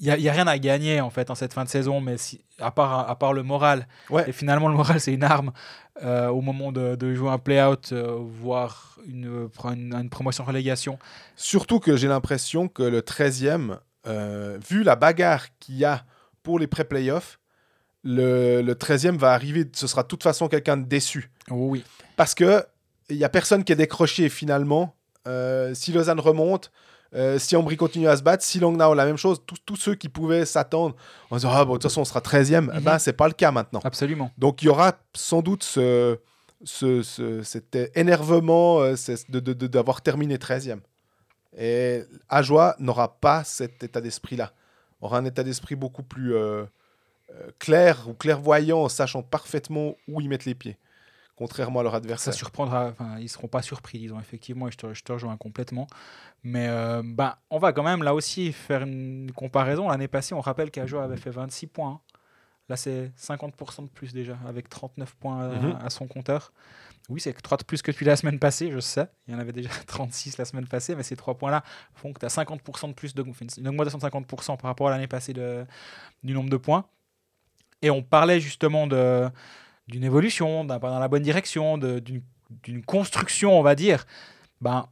Il 0.00 0.06
n'y 0.06 0.12
a, 0.12 0.18
y 0.18 0.28
a, 0.28 0.32
rien 0.32 0.46
à 0.46 0.58
gagner 0.58 1.00
en 1.00 1.10
fait 1.10 1.28
en 1.28 1.34
cette 1.34 1.52
fin 1.52 1.64
de 1.64 1.68
saison, 1.68 2.00
mais 2.00 2.18
si, 2.18 2.40
à, 2.60 2.70
part, 2.70 3.10
à 3.10 3.18
part 3.18 3.32
le 3.32 3.42
moral. 3.42 3.88
Ouais. 4.10 4.28
Et 4.28 4.32
finalement, 4.32 4.68
le 4.68 4.74
moral, 4.76 5.00
c'est 5.00 5.12
une 5.12 5.24
arme 5.24 5.50
euh, 6.04 6.28
au 6.28 6.40
moment 6.40 6.70
de, 6.70 6.94
de 6.94 7.14
jouer 7.14 7.30
un 7.30 7.38
play-out, 7.38 7.90
euh, 7.92 8.16
voire 8.20 8.98
une, 9.04 9.48
une, 9.64 9.94
une, 9.94 10.10
promotion 10.10 10.44
relégation. 10.44 10.98
Surtout 11.34 11.80
que 11.80 11.96
j'ai 11.96 12.06
l'impression 12.06 12.68
que 12.68 12.84
le 12.84 13.00
13e, 13.00 13.78
euh, 14.06 14.58
vu 14.68 14.84
la 14.84 14.94
bagarre 14.94 15.46
qu'il 15.58 15.76
y 15.76 15.84
a 15.84 16.04
pour 16.44 16.60
les 16.60 16.68
pré-playoffs, 16.68 17.40
le, 18.04 18.62
le 18.62 18.74
13e 18.74 19.16
va 19.16 19.32
arriver, 19.32 19.68
ce 19.72 19.88
sera 19.88 20.04
de 20.04 20.08
toute 20.08 20.22
façon 20.22 20.46
quelqu'un 20.46 20.76
de 20.76 20.84
déçu. 20.86 21.32
oui. 21.50 21.82
Parce 22.16 22.34
que 22.34 22.64
il 23.10 23.16
n'y 23.16 23.24
a 23.24 23.28
personne 23.28 23.64
qui 23.64 23.72
est 23.72 23.76
décroché 23.76 24.28
finalement. 24.28 24.94
si 25.72 25.92
Lausanne 25.92 26.20
remonte, 26.20 26.70
euh, 27.14 27.38
si 27.38 27.56
Ambry 27.56 27.76
continue 27.76 28.08
à 28.08 28.16
se 28.16 28.22
battre, 28.22 28.44
si 28.44 28.58
Langnau 28.58 28.94
la 28.94 29.06
même 29.06 29.16
chose, 29.16 29.40
tous 29.64 29.76
ceux 29.76 29.94
qui 29.94 30.08
pouvaient 30.08 30.44
s'attendre 30.44 30.94
en 31.30 31.36
disant 31.36 31.50
ah 31.52 31.64
bon 31.64 31.72
de 31.72 31.78
toute 31.78 31.84
façon 31.84 32.02
on 32.02 32.04
sera 32.04 32.20
13e, 32.20 32.60
mm 32.60 32.70
-hmm. 32.70 32.80
ben 32.80 32.98
c'est 32.98 33.14
pas 33.14 33.28
le 33.28 33.34
cas 33.34 33.50
maintenant. 33.50 33.80
Absolument. 33.84 34.30
Donc 34.38 34.62
il 34.62 34.66
y 34.66 34.68
aura 34.68 34.92
sans 35.14 35.42
doute 35.42 35.64
ce, 35.64 36.18
ce, 36.64 37.02
ce 37.02 37.42
cet 37.42 37.76
énervement 37.94 38.80
euh, 38.82 38.94
d'avoir 39.28 40.02
terminé 40.02 40.36
13e. 40.36 40.80
Et 41.56 42.02
Ajoie 42.28 42.76
n'aura 42.78 43.18
pas 43.20 43.42
cet 43.44 43.82
état 43.82 44.00
d'esprit 44.00 44.36
là. 44.36 44.52
aura 45.00 45.18
un 45.18 45.24
état 45.24 45.42
d'esprit 45.42 45.76
beaucoup 45.76 46.02
plus 46.02 46.34
euh, 46.34 46.64
euh, 47.30 47.50
clair 47.58 48.08
ou 48.08 48.14
clairvoyant, 48.14 48.82
en 48.84 48.88
sachant 48.88 49.22
parfaitement 49.22 49.96
où 50.08 50.20
ils 50.20 50.28
mettent 50.28 50.44
les 50.44 50.54
pieds, 50.54 50.76
contrairement 51.38 51.80
à 51.80 51.82
leur 51.84 51.92
Ça 51.92 51.98
adversaire. 51.98 52.34
surprendra, 52.34 52.88
enfin, 52.88 53.16
ils 53.20 53.28
seront 53.28 53.48
pas 53.48 53.62
surpris, 53.62 53.98
disons, 53.98 54.18
effectivement, 54.20 54.68
et 54.68 54.72
je 54.72 54.76
te, 54.76 54.92
je 54.92 55.02
te 55.04 55.12
rejoins 55.12 55.36
complètement. 55.36 55.86
Mais 56.42 56.66
euh, 56.68 57.02
bah, 57.04 57.38
on 57.50 57.58
va 57.58 57.72
quand 57.72 57.82
même 57.84 58.02
là 58.02 58.14
aussi 58.14 58.52
faire 58.52 58.82
une 58.82 59.30
comparaison. 59.32 59.88
L'année 59.88 60.08
passée, 60.08 60.34
on 60.34 60.40
rappelle 60.40 60.70
qu'Ajo 60.70 60.98
avait 60.98 61.16
fait 61.16 61.30
26 61.30 61.66
points. 61.68 61.90
hein. 61.90 62.00
Là, 62.68 62.76
c'est 62.76 63.12
50% 63.16 63.82
de 63.84 63.88
plus 63.88 64.12
déjà, 64.12 64.36
avec 64.46 64.68
39 64.68 65.14
points 65.16 65.40
à, 65.42 65.48
Mhm. 65.54 65.78
à 65.82 65.88
son 65.88 66.06
compteur. 66.06 66.52
Oui, 67.08 67.18
c'est 67.20 67.32
3 67.32 67.56
de 67.56 67.64
plus 67.64 67.80
que 67.80 67.90
depuis 67.90 68.04
la 68.04 68.16
semaine 68.16 68.38
passée, 68.38 68.70
je 68.70 68.80
sais. 68.80 69.06
Il 69.26 69.32
y 69.32 69.36
en 69.36 69.38
avait 69.40 69.52
déjà 69.52 69.70
36 69.86 70.36
la 70.36 70.44
semaine 70.44 70.66
passée, 70.66 70.94
mais 70.94 71.02
ces 71.02 71.16
3 71.16 71.34
points-là 71.38 71.64
font 71.94 72.12
que 72.12 72.20
tu 72.20 72.26
as 72.26 72.28
50% 72.28 72.88
de 72.88 72.92
plus, 72.92 73.14
de, 73.14 73.24
une 73.58 73.68
augmentation 73.68 73.96
de 73.96 74.02
50% 74.02 74.56
par 74.58 74.68
rapport 74.68 74.88
à 74.88 74.90
l'année 74.90 75.06
passée 75.06 75.32
de- 75.32 75.64
du 76.22 76.34
nombre 76.34 76.50
de 76.50 76.58
points. 76.58 76.84
Et 77.80 77.90
on 77.90 78.02
parlait 78.02 78.40
justement 78.40 78.86
de, 78.86 79.30
d'une 79.88 80.04
évolution, 80.04 80.64
d'un 80.64 80.78
pas 80.78 80.90
dans 80.90 80.98
la 80.98 81.08
bonne 81.08 81.22
direction, 81.22 81.78
d'une, 81.78 82.22
construction, 82.86 83.58
on 83.58 83.62
va 83.62 83.74
dire. 83.74 84.04
Ben, 84.60 84.86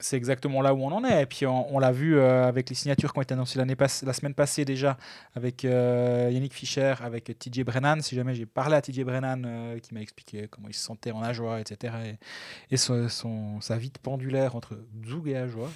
c'est 0.00 0.16
exactement 0.16 0.62
là 0.62 0.74
où 0.74 0.82
on 0.82 0.90
en 0.90 1.04
est. 1.04 1.22
Et 1.22 1.26
puis 1.26 1.46
on, 1.46 1.72
on 1.74 1.78
l'a 1.78 1.92
vu 1.92 2.18
euh, 2.18 2.48
avec 2.48 2.68
les 2.68 2.74
signatures 2.74 3.12
qui 3.12 3.18
ont 3.18 3.22
été 3.22 3.34
annoncées 3.34 3.60
pass- 3.76 4.02
la 4.02 4.12
semaine 4.12 4.34
passée 4.34 4.64
déjà, 4.64 4.96
avec 5.34 5.64
euh, 5.64 6.28
Yannick 6.32 6.52
Fischer, 6.54 6.94
avec 7.02 7.38
TJ 7.38 7.60
Brennan. 7.62 8.00
Si 8.00 8.16
jamais 8.16 8.34
j'ai 8.34 8.46
parlé 8.46 8.74
à 8.74 8.82
TJ 8.82 9.00
Brennan, 9.04 9.44
euh, 9.46 9.78
qui 9.78 9.94
m'a 9.94 10.00
expliqué 10.00 10.48
comment 10.50 10.66
il 10.68 10.74
se 10.74 10.82
sentait 10.84 11.12
en 11.12 11.22
Ajoie, 11.22 11.60
etc. 11.60 11.94
Et, 12.06 12.74
et 12.74 12.76
son, 12.76 13.08
son- 13.08 13.60
sa 13.60 13.76
vie 13.76 13.90
de 13.90 13.98
pendulaire 14.02 14.56
entre 14.56 14.76
Zug 15.06 15.28
et 15.28 15.36
Ajoie. 15.36 15.70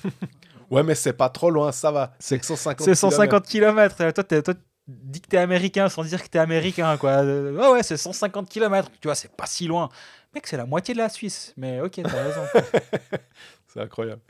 Ouais, 0.70 0.82
mais 0.82 0.96
c'est 0.96 1.12
pas 1.12 1.28
trop 1.28 1.50
loin, 1.50 1.70
ça 1.70 1.92
va. 1.92 2.12
C'est 2.18 2.40
que 2.40 2.46
150 2.46 2.84
C'est 2.84 2.94
150 2.96 3.46
km. 3.46 4.10
Toi, 4.12 4.54
dis 4.88 5.20
que 5.20 5.28
t'es 5.28 5.36
américain 5.38 5.88
sans 5.88 6.04
dire 6.04 6.22
que 6.22 6.28
t'es 6.28 6.38
américain, 6.38 6.96
quoi. 6.96 7.10
Euh, 7.24 7.52
Ouais, 7.56 7.72
ouais, 7.72 7.82
c'est 7.82 7.96
150 7.96 8.48
km. 8.48 8.90
Tu 9.00 9.08
vois, 9.08 9.14
c'est 9.14 9.34
pas 9.34 9.46
si 9.46 9.66
loin. 9.66 9.88
Mec, 10.34 10.46
c'est 10.46 10.56
la 10.56 10.66
moitié 10.66 10.94
de 10.94 10.98
la 10.98 11.08
Suisse. 11.08 11.52
Mais 11.56 11.80
ok, 11.80 12.00
t'as 12.02 12.22
raison. 12.22 12.42
C'est 13.68 13.82
incroyable. 13.82 14.22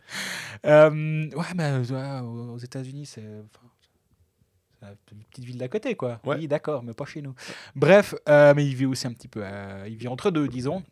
Euh, 0.64 1.30
ouais, 1.30 1.44
mais 1.54 1.64
euh, 1.92 2.20
aux 2.22 2.58
États-Unis, 2.58 3.06
c'est. 3.06 3.22
enfin, 4.82 4.92
une 5.12 5.22
petite 5.24 5.44
ville 5.44 5.58
d'à 5.58 5.68
côté, 5.68 5.94
quoi. 5.94 6.20
Ouais. 6.24 6.36
Oui, 6.36 6.48
d'accord, 6.48 6.82
mais 6.82 6.94
pas 6.94 7.04
chez 7.04 7.22
nous. 7.22 7.32
Bref, 7.76 8.14
euh, 8.28 8.54
mais 8.56 8.66
il 8.66 8.74
vit 8.74 8.86
aussi 8.86 9.06
un 9.06 9.12
petit 9.12 9.28
peu. 9.28 9.42
euh, 9.44 9.84
il 9.86 9.94
vit 9.96 10.08
entre 10.08 10.32
deux, 10.32 10.48
disons. 10.48 10.82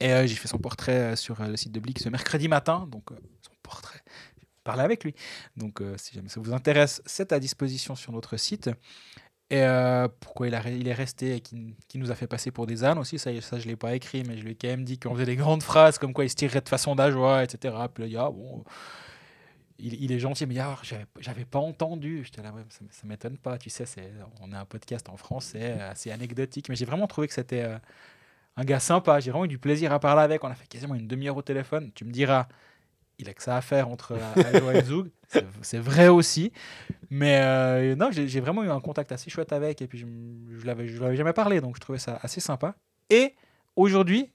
Et 0.00 0.26
j'ai 0.28 0.36
fait 0.36 0.46
son 0.48 0.58
portrait 0.58 1.16
sur 1.16 1.42
le 1.42 1.56
site 1.56 1.72
de 1.72 1.80
Blick 1.80 1.98
ce 1.98 2.08
mercredi 2.08 2.46
matin. 2.48 2.86
Donc, 2.90 3.10
son 3.42 3.52
portrait. 3.62 4.00
Parlé 4.64 4.82
avec 4.82 5.04
lui. 5.04 5.14
Donc, 5.56 5.80
euh, 5.80 5.94
si 5.96 6.14
jamais 6.14 6.28
ça 6.28 6.40
vous 6.40 6.52
intéresse, 6.52 7.02
c'est 7.06 7.32
à 7.32 7.40
disposition 7.40 7.94
sur 7.94 8.12
notre 8.12 8.36
site. 8.36 8.70
Et 9.50 9.62
euh, 9.62 10.06
pourquoi 10.20 10.46
il, 10.46 10.54
a, 10.54 10.68
il 10.68 10.86
est 10.86 10.94
resté 10.94 11.36
et 11.36 11.40
qui, 11.40 11.74
qui 11.88 11.98
nous 11.98 12.12
a 12.12 12.14
fait 12.14 12.28
passer 12.28 12.52
pour 12.52 12.66
des 12.66 12.84
ânes 12.84 12.98
aussi, 12.98 13.18
ça, 13.18 13.30
ça 13.40 13.58
je 13.58 13.64
ne 13.64 13.70
l'ai 13.70 13.76
pas 13.76 13.96
écrit, 13.96 14.22
mais 14.22 14.36
je 14.36 14.44
lui 14.44 14.52
ai 14.52 14.54
quand 14.54 14.68
même 14.68 14.84
dit 14.84 14.96
qu'on 14.96 15.12
faisait 15.14 15.26
des 15.26 15.34
grandes 15.34 15.64
phrases 15.64 15.98
comme 15.98 16.12
quoi 16.12 16.24
il 16.24 16.30
se 16.30 16.36
tirerait 16.36 16.60
de 16.60 16.68
façon 16.68 16.94
d'Ajoie, 16.94 17.42
etc. 17.42 17.74
Puis 17.92 18.04
là, 18.04 18.08
il 18.08 18.16
ah 18.16 18.30
bon, 18.30 18.64
il, 19.80 20.04
il 20.04 20.12
est 20.12 20.18
gentil, 20.18 20.46
mais 20.46 20.58
ah, 20.58 20.78
j'avais, 21.18 21.44
pas 21.44 21.58
entendu. 21.58 22.22
J'étais 22.24 22.42
là, 22.42 22.52
ouais, 22.52 22.62
ça, 22.68 22.84
ça 22.90 23.06
m'étonne 23.06 23.38
pas, 23.38 23.58
tu 23.58 23.70
sais, 23.70 23.84
on 24.40 24.52
a 24.52 24.60
un 24.60 24.64
podcast 24.64 25.08
en 25.08 25.16
français, 25.16 25.72
assez 25.80 26.10
anecdotique, 26.10 26.68
mais 26.68 26.76
j'ai 26.76 26.84
vraiment 26.84 27.06
trouvé 27.06 27.26
que 27.26 27.34
c'était 27.34 27.62
euh, 27.62 27.78
un 28.56 28.64
gars 28.64 28.80
sympa, 28.80 29.20
j'ai 29.20 29.30
vraiment 29.30 29.46
eu 29.46 29.48
du 29.48 29.58
plaisir 29.58 29.92
à 29.92 29.98
parler 29.98 30.22
avec, 30.22 30.44
on 30.44 30.48
a 30.48 30.54
fait 30.54 30.68
quasiment 30.68 30.94
une 30.94 31.08
demi-heure 31.08 31.36
au 31.36 31.42
téléphone, 31.42 31.90
tu 31.94 32.04
me 32.04 32.12
diras, 32.12 32.46
il 33.20 33.28
a 33.28 33.34
que 33.34 33.42
ça 33.42 33.56
à 33.56 33.60
faire 33.60 33.88
entre 33.88 34.12
euh, 34.12 34.42
Ajoie 34.54 34.74
et 34.74 34.82
Zug, 34.82 35.10
c'est, 35.62 35.78
vrai 35.78 36.08
aussi, 36.08 36.52
mais 37.10 37.38
euh, 37.42 37.94
non, 37.94 38.10
j'ai, 38.10 38.40
vraiment 38.40 38.64
eu 38.64 38.70
un 38.70 38.80
contact 38.80 39.12
assez 39.12 39.30
chouette 39.30 39.52
avec, 39.52 39.82
et 39.82 39.86
puis 39.86 39.98
je, 39.98 40.06
je 40.58 40.66
l'avais, 40.66 40.88
jamais 40.88 41.32
parlé, 41.32 41.60
donc 41.60 41.76
je 41.76 41.80
trouvais 41.80 41.98
ça 41.98 42.18
assez 42.22 42.40
sympa. 42.40 42.74
Et 43.10 43.34
aujourd'hui, 43.76 44.30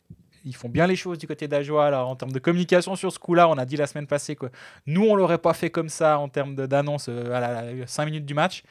ils 0.46 0.56
font 0.56 0.70
bien 0.70 0.86
les 0.86 0.96
choses 0.96 1.18
du 1.18 1.28
côté 1.28 1.48
d'Ajoie 1.48 1.88
alors 1.88 2.08
en 2.08 2.16
termes 2.16 2.32
de 2.32 2.40
communication 2.40 2.96
sur 2.96 3.12
ce 3.12 3.18
coup-là. 3.18 3.50
On 3.50 3.58
a 3.58 3.66
dit 3.66 3.78
la 3.78 3.88
semaine 3.88 4.06
passée 4.06 4.36
que 4.36 4.46
nous, 4.86 5.04
on 5.04 5.16
l'aurait 5.16 5.40
pas 5.40 5.54
fait 5.54 5.72
comme 5.72 5.90
ça 5.90 6.20
en 6.20 6.30
termes 6.30 6.56
d'annonce 6.56 7.08
euh, 7.10 7.34
à 7.34 7.40
la 7.40 7.88
5 7.88 8.06
minutes 8.06 8.26
du 8.26 8.36
match. 8.36 8.64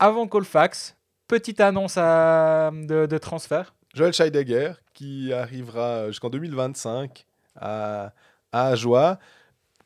Avant 0.00 0.26
Colfax, 0.26 0.96
petite 1.28 1.60
annonce 1.60 1.96
à- 1.96 2.72
de, 2.72 3.06
de 3.06 3.18
transfert. 3.18 3.74
Joël 3.94 4.12
Scheidegger, 4.12 4.72
qui 4.92 5.32
arrivera 5.32 6.08
jusqu'en 6.08 6.30
2025 6.30 7.26
à, 7.60 8.12
à 8.52 8.68
Ajoie, 8.68 9.18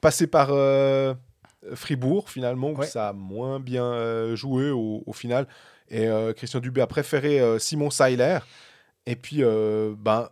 passé 0.01 0.26
par 0.26 0.48
euh, 0.51 1.14
Fribourg 1.74 2.28
finalement, 2.30 2.70
où 2.70 2.76
Ouais. 2.78 2.86
ça 2.86 3.09
a 3.09 3.12
moins 3.12 3.60
bien 3.60 3.84
euh, 3.84 4.36
joué 4.36 4.70
au, 4.70 5.02
au 5.06 5.12
final. 5.12 5.47
Et 5.88 6.06
euh, 6.09 6.32
Christian 6.32 6.60
Dubé 6.60 6.80
a 6.80 6.86
préféré 6.86 7.40
Simon 7.59 7.90
Seiler. 7.90 8.38
Et 9.06 9.14
puis, 9.16 9.43
ben, 9.98 10.28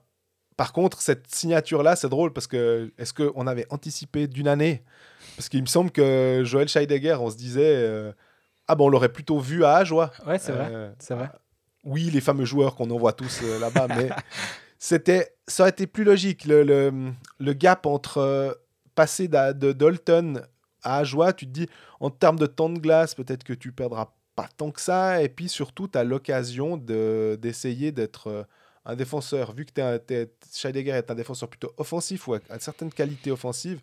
par 0.56 0.72
contre, 0.72 1.00
cette 1.00 1.32
signature-là, 1.32 1.94
c'est 1.96 2.08
drôle 2.08 2.32
parce 2.32 2.46
que 2.48 2.92
est-ce 2.98 3.14
qu'on 3.14 3.46
avait 3.46 3.66
anticipé 3.70 4.26
d'une 4.26 4.48
année? 4.48 4.82
Parce 5.36 5.48
qu'il 5.48 5.60
me 5.62 5.66
semble 5.66 5.90
que 5.92 6.42
Joël 6.44 6.68
Scheidegger, 6.68 7.16
on 7.20 7.30
se 7.30 7.36
disait, 7.36 8.12
ah 8.66 8.74
ben 8.74 8.84
on 8.84 8.88
l'aurait 8.88 9.10
plutôt 9.12 9.38
vu 9.38 9.64
à 9.64 9.76
Ajoie. 9.76 10.10
Ouais, 10.26 10.38
c'est 10.38 10.50
vrai. 10.52 10.92
C'est 10.98 11.14
vrai. 11.14 11.28
oui, 11.84 12.10
les 12.12 12.20
fameux 12.20 12.44
joueurs 12.44 12.74
qu'on 12.74 12.90
envoie 12.90 13.12
tous 13.12 13.42
euh, 13.44 13.60
là-bas, 13.60 13.86
mais 13.88 14.08
c'était, 14.84 15.34
ça 15.48 15.62
aurait 15.62 15.70
été 15.70 15.86
plus 15.86 16.04
logique. 16.04 16.44
Le, 16.44 16.62
le, 17.38 17.52
gap 17.54 17.86
entre 17.86 18.18
euh, 18.18 18.52
passer 18.94 19.28
de 19.28 19.72
Dalton 19.72 20.42
à 20.82 20.98
Ajoie, 20.98 21.32
tu 21.32 21.46
te 21.46 21.50
dis, 21.52 21.66
en 22.00 22.10
termes 22.10 22.38
de 22.38 22.44
temps 22.44 22.68
de 22.68 22.78
glace, 22.78 23.14
peut-être 23.14 23.44
que 23.44 23.54
tu 23.54 23.72
perdras 23.72 24.12
pas 24.36 24.46
tant 24.58 24.70
que 24.70 24.82
ça. 24.82 25.22
Et 25.22 25.30
puis 25.30 25.48
surtout, 25.48 25.88
tu 25.88 25.96
as 25.96 26.04
l'occasion 26.04 26.76
de, 26.76 27.38
d'essayer 27.40 27.92
d'être 27.92 28.26
euh, 28.26 28.42
un 28.84 28.94
défenseur. 28.94 29.54
Vu 29.54 29.64
que 29.64 29.72
t'es- 29.72 30.30
Scheidegger 30.52 30.90
est 30.90 31.10
un 31.10 31.14
défenseur 31.14 31.48
plutôt 31.48 31.72
offensif 31.78 32.28
ou 32.28 32.34
a 32.34 32.40
certaines 32.58 32.92
qualités 32.92 33.30
offensives, 33.30 33.80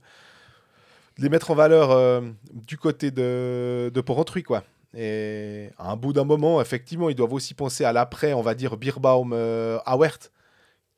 de 1.18 1.24
les 1.24 1.30
mettre 1.30 1.50
en 1.50 1.56
valeur 1.56 1.90
euh, 1.90 2.22
du 2.54 2.78
côté 2.78 3.10
de, 3.10 3.90
de 3.92 4.02
Porrentruy, 4.02 4.44
quoi. 4.44 4.64
Et 4.96 5.70
à 5.80 5.94
un 5.94 5.96
bout 5.96 6.14
d'un 6.14 6.26
moment, 6.26 6.62
effectivement, 6.62 7.10
ils 7.10 7.16
doivent 7.16 7.34
aussi 7.34 7.56
penser 7.56 7.86
à 7.86 7.92
l'après, 7.92 8.34
on 8.34 8.44
va 8.44 8.54
dire 8.54 8.78
Birbaum, 8.78 9.34
euh, 9.34 9.80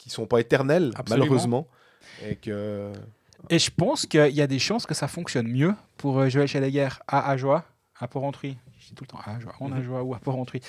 qui 0.03 0.09
sont 0.09 0.25
pas 0.25 0.39
éternels, 0.39 0.91
Absolument. 0.95 1.25
malheureusement. 1.25 1.67
Et 2.25 2.35
que. 2.35 2.91
Et 3.49 3.59
je 3.59 3.71
pense 3.71 4.05
qu'il 4.05 4.33
y 4.35 4.41
a 4.41 4.47
des 4.47 4.59
chances 4.59 4.85
que 4.85 4.93
ça 4.93 5.07
fonctionne 5.07 5.47
mieux 5.47 5.73
pour 5.97 6.19
euh, 6.19 6.29
Joël 6.29 6.47
Scheidegger 6.47 6.89
à 7.07 7.29
Ajoie, 7.29 7.65
à 7.99 8.07
Porrentruy. 8.07 8.57
Je 8.79 8.87
dis 8.89 8.93
tout 8.95 9.03
le 9.03 9.07
temps 9.09 9.19
à 9.25 9.35
Ajoie, 9.35 9.53
en 9.59 9.69
Mhm. 9.69 9.77
Ajoie 9.79 10.03
ou 10.03 10.13
à 10.13 10.19
Porrentruy. 10.19 10.61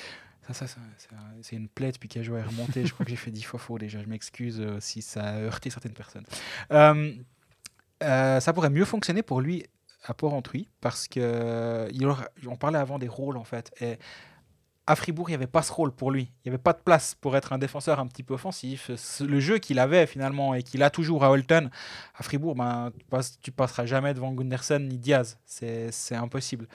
Ça, 0.47 0.53
ça, 0.55 0.67
ça, 0.67 0.79
c'est 0.99 1.13
un- 1.15 1.43
c'est 1.43 1.57
une 1.57 1.69
plaie 1.69 1.91
depuis 1.93 2.09
qu'Ajoie 2.09 2.39
est 2.41 2.43
remonté. 2.43 2.85
Je 2.87 2.93
crois 2.93 3.05
que 3.05 3.11
j'ai 3.11 3.17
fait 3.17 3.31
dix 3.31 3.43
fois 3.43 3.59
faux 3.61 3.79
déjà. 3.79 4.03
Je 4.03 4.07
m'excuse 4.09 4.61
euh, 4.61 4.79
si 4.81 5.03
ça 5.03 5.23
a 5.25 5.37
heurté 5.39 5.71
certaines 5.71 5.93
personnes. 5.95 6.25
Euh, 6.73 7.13
euh, 8.03 8.41
ça 8.41 8.53
pourrait 8.53 8.71
mieux 8.71 8.85
fonctionner 8.85 9.23
pour 9.23 9.41
lui 9.41 9.65
à 10.05 10.13
Porrentruy 10.15 10.69
parce 10.81 11.09
que 11.09 11.89
il 11.93 12.05
aura- 12.07 12.29
on 12.47 12.57
parlait 12.57 12.79
avant 12.79 12.99
des 12.99 13.09
rôles 13.09 13.37
en 13.39 13.45
fait. 13.45 13.73
Et 13.81 13.99
à 14.87 14.97
Fribourg, 14.97 15.31
il 15.31 15.33
n'y 15.33 15.37
avait 15.37 15.47
pas 15.47 15.63
ce 15.63 15.73
rôle 15.73 15.93
pour 15.93 16.11
lui. 16.11 16.31
Il 16.45 16.49
n'y 16.49 16.55
avait 16.55 16.63
pas 16.63 16.75
de 16.75 16.81
place 16.85 17.15
pour 17.19 17.37
être 17.37 17.53
un 17.53 17.59
défenseur 17.59 17.99
un 18.01 18.07
petit 18.07 18.23
peu 18.23 18.35
offensif. 18.35 18.91
Le 19.21 19.41
jeu 19.41 19.59
qu'il 19.59 19.79
avait 19.79 20.07
finalement 20.07 20.55
et 20.55 20.63
qu'il 20.63 20.83
a 20.83 20.91
toujours 20.91 21.25
à 21.25 21.31
Holton, 21.31 21.71
à 22.15 22.23
Fribourg, 22.23 22.55
ben, 22.55 22.91
tu, 22.99 23.05
passes, 23.07 23.39
passeras 23.57 23.87
jamais 23.87 24.13
devant 24.13 24.33
Gunderson 24.33 24.81
ni 24.81 24.99
Diaz. 24.99 25.39
C'est 25.47 26.15
impossible. 26.15 26.69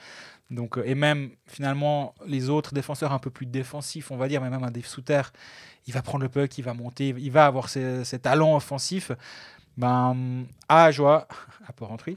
Donc, 0.50 0.76
euh, 0.76 0.82
et 0.84 0.96
même 0.96 1.30
finalement, 1.46 2.14
les 2.26 2.50
autres 2.50 2.74
défenseurs 2.74 3.12
un 3.12 3.20
peu 3.20 3.30
plus 3.30 3.46
défensifs, 3.46 4.10
on 4.10 4.16
va 4.16 4.26
dire, 4.26 4.40
mais 4.40 4.50
même 4.50 4.64
un 4.64 4.72
Dave 4.72 4.86
Souter, 4.86 5.22
il 5.86 5.94
va 5.94 6.02
prendre 6.02 6.24
le 6.24 6.28
puck, 6.28 6.58
il 6.58 6.64
va 6.64 6.74
monter, 6.74 7.14
il 7.16 7.30
va 7.30 7.46
avoir 7.46 7.68
ses, 7.68 8.04
ses 8.04 8.18
talents 8.18 8.56
offensifs. 8.56 9.12
Ben, 9.76 10.46
à 10.68 10.84
Ajoie, 10.84 11.28
à 11.68 11.72
Porrentruy, 11.72 12.16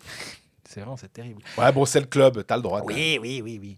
c'est 0.68 0.80
vraiment 0.82 0.98
c'est 0.98 1.12
terrible. 1.12 1.42
Ouais, 1.58 1.72
bon, 1.72 1.86
c'est 1.86 2.00
le 2.00 2.06
club, 2.06 2.44
t'as 2.46 2.56
le 2.58 2.62
droit. 2.62 2.82
Oui, 2.84 3.18
oui, 3.22 3.42
oui, 3.44 3.60
oui. 3.62 3.78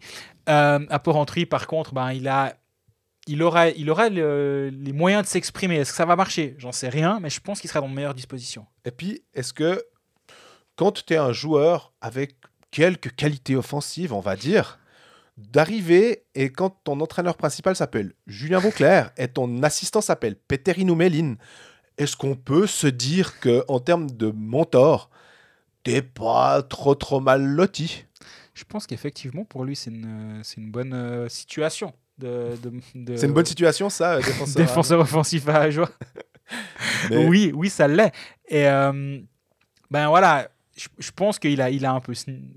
Euh, 0.50 0.86
à 0.90 1.00
Porrentruy, 1.00 1.46
par 1.46 1.68
contre, 1.68 1.94
ben, 1.94 2.12
il 2.14 2.28
a, 2.28 2.56
il 3.28 3.42
aura, 3.42 3.70
il 3.70 3.90
aura 3.90 4.10
le- 4.10 4.70
les 4.72 4.94
moyens 4.94 5.24
de 5.24 5.28
s'exprimer. 5.28 5.78
Est-ce 5.78 5.92
que 5.92 5.98
ça 5.98 6.06
va 6.06 6.16
marcher? 6.16 6.56
J'en 6.60 6.72
sais 6.72 6.90
rien, 6.90 7.20
mais 7.20 7.30
je 7.30 7.40
pense 7.40 7.60
qu'il 7.62 7.70
sera 7.70 7.82
dans 7.82 7.90
de 7.90 7.94
meilleures 7.94 8.14
dispositions. 8.14 8.66
Et 8.86 8.92
puis, 8.92 9.24
est-ce 9.34 9.52
que 9.54 9.84
quand 10.76 11.04
tu 11.06 11.14
es 11.14 11.18
un 11.18 11.34
joueur 11.34 11.94
avec 12.02 12.36
quelques 12.72 13.16
qualités 13.16 13.56
offensives, 13.56 14.14
on 14.14 14.20
va 14.20 14.36
dire, 14.36 14.80
d'arriver 15.38 16.24
et 16.34 16.50
quand 16.52 16.70
ton 16.84 17.00
entraîneur 17.02 17.36
principal 17.36 17.76
s'appelle 17.76 18.14
Julien 18.28 18.60
Vauclair 18.60 19.12
et 19.18 19.28
ton 19.28 19.64
assistant 19.64 20.02
s'appelle 20.02 20.36
Peter 20.36 20.74
Inoumeline, 20.78 21.38
est-ce 21.98 22.16
qu'on 22.16 22.36
peut 22.36 22.68
se 22.68 22.88
dire 22.88 23.40
que 23.40 23.64
en 23.68 23.80
termes 23.80 24.10
de 24.10 24.32
mentor, 24.36 25.10
t'es 25.86 26.02
pas 26.02 26.62
trop 26.64 26.96
trop 26.96 27.22
mal 27.22 27.42
loti 27.46 28.04
Je 28.54 28.64
pense 28.66 28.86
qu'effectivement, 28.88 29.46
pour 29.46 29.64
lui, 29.64 29.76
c'est 29.78 29.92
une, 29.92 30.42
c'est 30.44 30.58
une 30.58 30.72
bonne 30.72 30.94
euh, 30.94 31.30
situation. 31.30 31.94
De, 32.18 32.56
de- 32.64 32.72
de- 32.96 33.18
C'est 33.18 33.26
une 33.28 33.34
bonne 33.34 33.46
situation 33.46 33.90
ça, 33.90 34.14
euh, 34.16 34.22
défenseur. 34.22 34.56
Défenseur 34.66 35.00
offensif 35.02 35.48
à 35.50 35.58
Ajoie. 35.62 35.90
Mais- 37.10 37.28
Oui, 37.28 37.52
oui, 37.54 37.70
ça 37.70 37.88
l'est. 37.88 38.14
Et 38.48 38.68
euh, 38.68 39.20
ben 39.92 40.08
voilà, 40.08 40.48
je, 40.78 40.88
je 40.98 41.12
pense 41.12 41.40
qu'il 41.40 41.60
a, 41.62 41.70
il 41.70 41.86
a 41.86 41.92
un 41.92 42.00
peu 42.00 42.14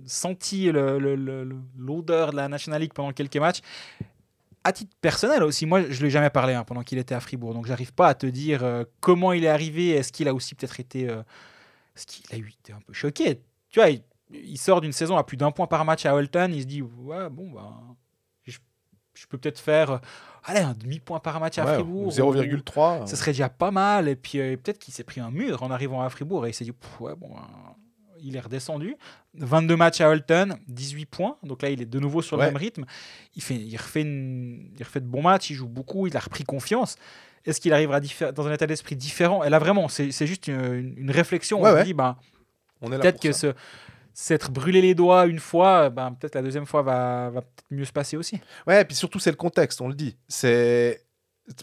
senti 0.06 0.70
le- 0.70 0.98
le- 0.98 1.16
le- 1.16 1.44
le- 1.44 1.56
l'odeur 1.76 2.30
de 2.30 2.36
la 2.36 2.48
National 2.48 2.80
League 2.82 2.92
pendant 2.94 3.12
quelques 3.12 3.36
matchs. 3.36 3.60
À 4.64 4.72
titre 4.72 4.94
personnel 5.00 5.42
aussi, 5.42 5.66
moi 5.66 5.82
je 5.82 5.86
ne 5.88 5.98
lui 6.00 6.06
ai 6.06 6.10
jamais 6.10 6.30
parlé 6.30 6.52
hein, 6.54 6.62
pendant 6.64 6.82
qu'il 6.82 6.98
était 6.98 7.14
à 7.14 7.20
Fribourg, 7.20 7.54
donc 7.54 7.66
j'arrive 7.66 7.92
pas 7.92 8.08
à 8.08 8.14
te 8.14 8.26
dire 8.26 8.62
euh, 8.62 8.84
comment 9.00 9.32
il 9.32 9.44
est 9.44 9.48
arrivé. 9.48 9.90
Est-ce 9.90 10.12
qu'il 10.12 10.28
a 10.28 10.34
aussi 10.34 10.54
peut-être 10.54 10.78
été, 10.78 11.08
euh, 11.98 12.00
est-ce 12.00 12.06
qu'il 12.06 12.34
a 12.34 12.38
eu 12.38 12.48
été 12.60 12.72
un 12.72 12.80
peu 12.80 12.92
choqué 12.92 13.40
Tu 13.70 13.80
vois, 13.80 13.90
il, 13.90 14.02
il 14.30 14.58
sort 14.58 14.80
d'une 14.80 14.92
saison 14.92 15.16
à 15.16 15.24
plus 15.24 15.36
d'un 15.36 15.50
point 15.50 15.66
par 15.66 15.84
match 15.84 16.06
à 16.06 16.14
Holton, 16.14 16.52
il 16.54 16.62
se 16.62 16.66
dit 16.66 16.82
ouais 16.82 17.28
bon 17.30 17.50
bah 17.50 17.72
je, 18.44 18.58
je 19.14 19.26
peux 19.26 19.38
peut-être 19.38 19.58
faire 19.58 19.90
euh, 19.90 19.98
allez 20.44 20.60
un 20.60 20.74
demi 20.74 21.00
point 21.00 21.18
par 21.20 21.40
match 21.40 21.58
à 21.58 21.64
Ouais, 21.66 21.74
Fribourg. 21.74 22.06
ou- 22.06 22.10
0,3. 22.10 23.06
ce 23.06 23.16
serait 23.16 23.32
déjà 23.32 23.48
pas 23.48 23.70
mal. 23.70 24.08
Et 24.08 24.16
puis 24.16 24.38
euh, 24.40 24.56
peut-être 24.56 24.78
qu'il 24.78 24.94
s'est 24.94 25.04
pris 25.04 25.20
un 25.20 25.30
mur 25.30 25.62
en 25.62 25.70
arrivant 25.70 26.02
à 26.02 26.08
Fribourg 26.10 26.46
et 26.46 26.50
il 26.50 26.54
s'est 26.54 26.64
dit, 26.64 26.72
ouais, 27.00 27.14
bon, 27.16 27.28
ben, 27.34 27.46
il 28.20 28.34
est 28.36 28.40
redescendu. 28.40 28.96
22 29.34 29.76
matchs 29.76 30.00
à 30.00 30.08
Holton, 30.08 30.56
18 30.66 31.06
points. 31.06 31.36
Donc 31.44 31.62
là, 31.62 31.70
il 31.70 31.80
est 31.80 31.86
de 31.86 32.00
nouveau 32.00 32.20
sur 32.22 32.36
le 32.36 32.42
même 32.44 32.56
rythme. 32.56 32.84
Il, 33.36 33.42
fait, 33.42 33.54
il, 33.54 33.76
refait 33.76 34.00
une- 34.02 34.72
il 34.76 34.82
refait 34.82 35.00
de 35.00 35.06
bons 35.06 35.22
matchs, 35.22 35.50
il 35.50 35.54
joue 35.54 35.68
beaucoup, 35.68 36.06
il 36.08 36.16
a 36.16 36.20
repris 36.20 36.42
confiance. 36.44 36.96
Est-ce 37.48 37.60
qu'il 37.60 37.72
arrivera 37.72 38.00
dans 38.32 38.46
un 38.46 38.52
état 38.52 38.66
d'esprit 38.66 38.94
différent? 38.96 39.42
Et 39.44 39.48
là, 39.50 39.58
vraiment, 39.58 39.88
c'est 39.88 40.10
juste 40.26 40.46
une, 40.48 40.94
une 40.96 41.10
réflexion. 41.10 41.60
Ouais, 41.62 41.70
on 41.70 41.72
se 41.72 41.78
ouais. 41.78 41.84
dit, 41.84 41.94
ben, 41.94 42.16
peut-être 42.80 43.20
que 43.20 43.32
ça. 43.32 43.38
ce- 43.48 43.54
s'être 44.12 44.50
brûlé 44.50 44.80
les 44.80 44.94
doigts 44.96 45.26
une 45.26 45.38
fois, 45.38 45.90
ben, 45.90 46.10
peut-être 46.12 46.34
la 46.34 46.42
deuxième 46.42 46.66
fois 46.66 46.82
va, 46.82 47.30
va 47.30 47.40
peut-être 47.42 47.64
mieux 47.70 47.84
se 47.84 47.92
passer 47.92 48.16
aussi. 48.16 48.40
Ouais, 48.66 48.80
et 48.82 48.84
puis 48.84 48.96
surtout, 48.96 49.20
c'est 49.20 49.30
le 49.30 49.36
contexte, 49.36 49.80
on 49.80 49.86
le 49.88 49.94
dit. 49.94 50.16
C'est 50.26 51.04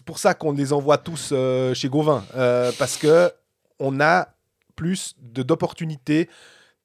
pour 0.06 0.18
ça 0.18 0.32
qu'on 0.34 0.52
les 0.52 0.72
envoie 0.72 0.96
tous 0.98 1.30
euh, 1.32 1.74
chez 1.74 1.88
Gauvin. 1.88 2.24
euh, 2.34 2.72
parce 2.78 2.96
que 2.96 3.30
on 3.78 4.00
a 4.00 4.28
plus 4.74 5.14
de- 5.20 5.42
d'opportunités. 5.42 6.28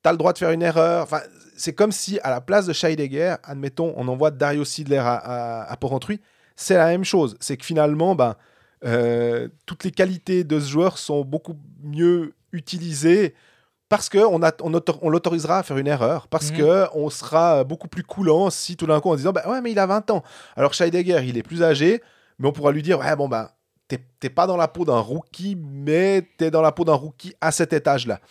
Tu 0.03 0.10
as 0.10 0.11
le 0.11 0.18
droit 0.18 0.34
de 0.34 0.38
faire 0.38 0.52
une 0.52 0.61
erreur. 0.61 1.03
Enfin, 1.03 1.22
c'est 1.56 1.73
comme 1.73 1.91
si, 1.94 2.19
à 2.22 2.30
la 2.32 2.41
place 2.41 2.65
de 2.65 2.73
Scheidegger, 2.73 3.36
admettons, 3.44 3.94
on 3.95 4.07
envoie 4.10 4.30
Dario 4.32 4.65
Sidler 4.65 4.98
à, 4.98 5.14
à, 5.15 5.72
à 5.72 5.78
Porrentruy. 5.78 6.19
C'est 6.57 6.76
la 6.76 6.88
même 6.88 7.06
chose. 7.06 7.38
C'est 7.40 7.56
que 7.56 7.65
finalement, 7.65 8.14
ben, 8.14 8.36
euh, 8.86 9.48
toutes 9.66 9.84
les 9.84 9.91
qualités 9.91 10.44
de 10.44 10.60
ce 10.60 10.68
joueur 10.70 10.98
sont 10.98 11.24
beaucoup 11.24 11.56
mieux 11.84 12.34
utilisées 12.52 13.34
parce 13.90 14.08
qu'on 14.10 14.41
on, 14.41 14.74
autor- 14.74 14.99
on 15.02 15.10
l'autorisera 15.10 15.60
à 15.60 15.64
faire 15.64 15.78
une 15.78 15.88
erreur, 15.88 16.28
parce 16.30 16.52
Mhm. 16.52 16.58
que 16.58 16.86
on 16.94 17.10
sera 17.10 17.64
beaucoup 17.66 17.88
plus 17.90 18.03
coulant 18.03 18.49
si 18.49 18.78
tout 18.78 18.88
d'un 18.88 18.99
coup 19.02 19.10
en 19.10 19.16
disant 19.16 19.34
bah 19.34 19.44
ouais 19.49 19.62
mais 19.62 19.72
il 19.72 19.80
a 19.80 19.86
20 19.86 20.10
ans. 20.12 20.24
Alors 20.56 20.74
Scheidegger 20.74 21.22
il 21.26 21.38
est 21.38 21.44
plus 21.44 21.62
âgé, 21.62 22.02
mais 22.40 22.48
on 22.48 22.53
pourra 22.53 22.72
lui 22.72 22.82
dire 22.84 22.99
ouais 22.99 23.16
bon 23.16 23.28
bah 23.28 23.56
t'es 24.20 24.30
pas 24.30 24.48
dans 24.48 24.56
la 24.56 24.70
peau 24.70 24.86
d'un 24.86 24.99
rookie, 24.99 25.58
mais 25.62 26.26
t'es 26.38 26.49
dans 26.49 26.62
la 26.62 26.72
peau 26.72 26.86
d'un 26.86 26.94
rookie 26.94 27.36
à 27.41 27.52
cet 27.52 27.74
étage-là. 27.74 28.22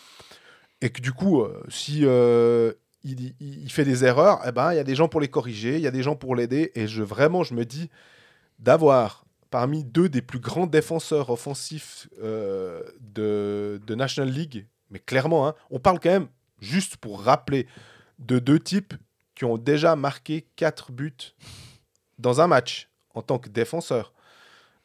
Et 0.81 0.89
que 0.89 1.03
du 1.03 1.13
coup, 1.13 1.43
euh, 1.43 1.63
si 1.69 2.01
euh, 2.07 2.73
il, 3.05 3.21
il- 3.39 3.65
il 3.65 3.71
fait 3.71 3.85
des 3.85 4.03
erreurs, 4.07 4.41
eh 4.47 4.53
ben 4.53 4.73
il 4.73 4.77
y 4.77 4.79
a 4.79 4.85
des 4.85 4.95
gens 4.95 5.09
pour 5.09 5.21
les 5.21 5.29
corriger, 5.29 5.77
il 5.77 5.83
y 5.83 5.87
a 5.87 5.91
des 5.91 6.03
gens 6.03 6.17
pour 6.17 6.35
l'aider, 6.35 6.73
et 6.75 6.87
je 6.87 7.03
vraiment 7.03 7.43
je 7.45 7.53
me 7.53 7.67
dis 7.67 7.91
d'avoir 8.59 9.25
parmi 9.51 9.85
deux 9.85 10.09
des 10.09 10.23
plus 10.23 10.39
grands 10.39 10.67
défenseurs 10.67 11.31
offensifs 11.31 12.09
euh, 12.23 12.83
de, 13.01 13.81
de 13.87 13.95
National 13.95 14.33
League, 14.33 14.67
mais 14.91 14.99
clairement, 14.99 15.49
hein, 15.49 15.55
on 15.71 15.79
parle 15.79 16.01
quand 16.01 16.11
même, 16.11 16.29
juste 16.61 16.97
pour 16.97 17.23
rappeler, 17.23 17.67
de 18.19 18.39
deux 18.39 18.61
types 18.61 18.95
qui 19.35 19.45
ont 19.45 19.59
déjà 19.59 19.97
marqué 19.97 20.47
quatre 20.57 20.93
buts 20.93 21.35
dans 22.19 22.41
un 22.41 22.47
match 22.47 22.89
en 23.15 23.23
tant 23.23 23.39
que 23.39 23.49
défenseur. 23.49 24.13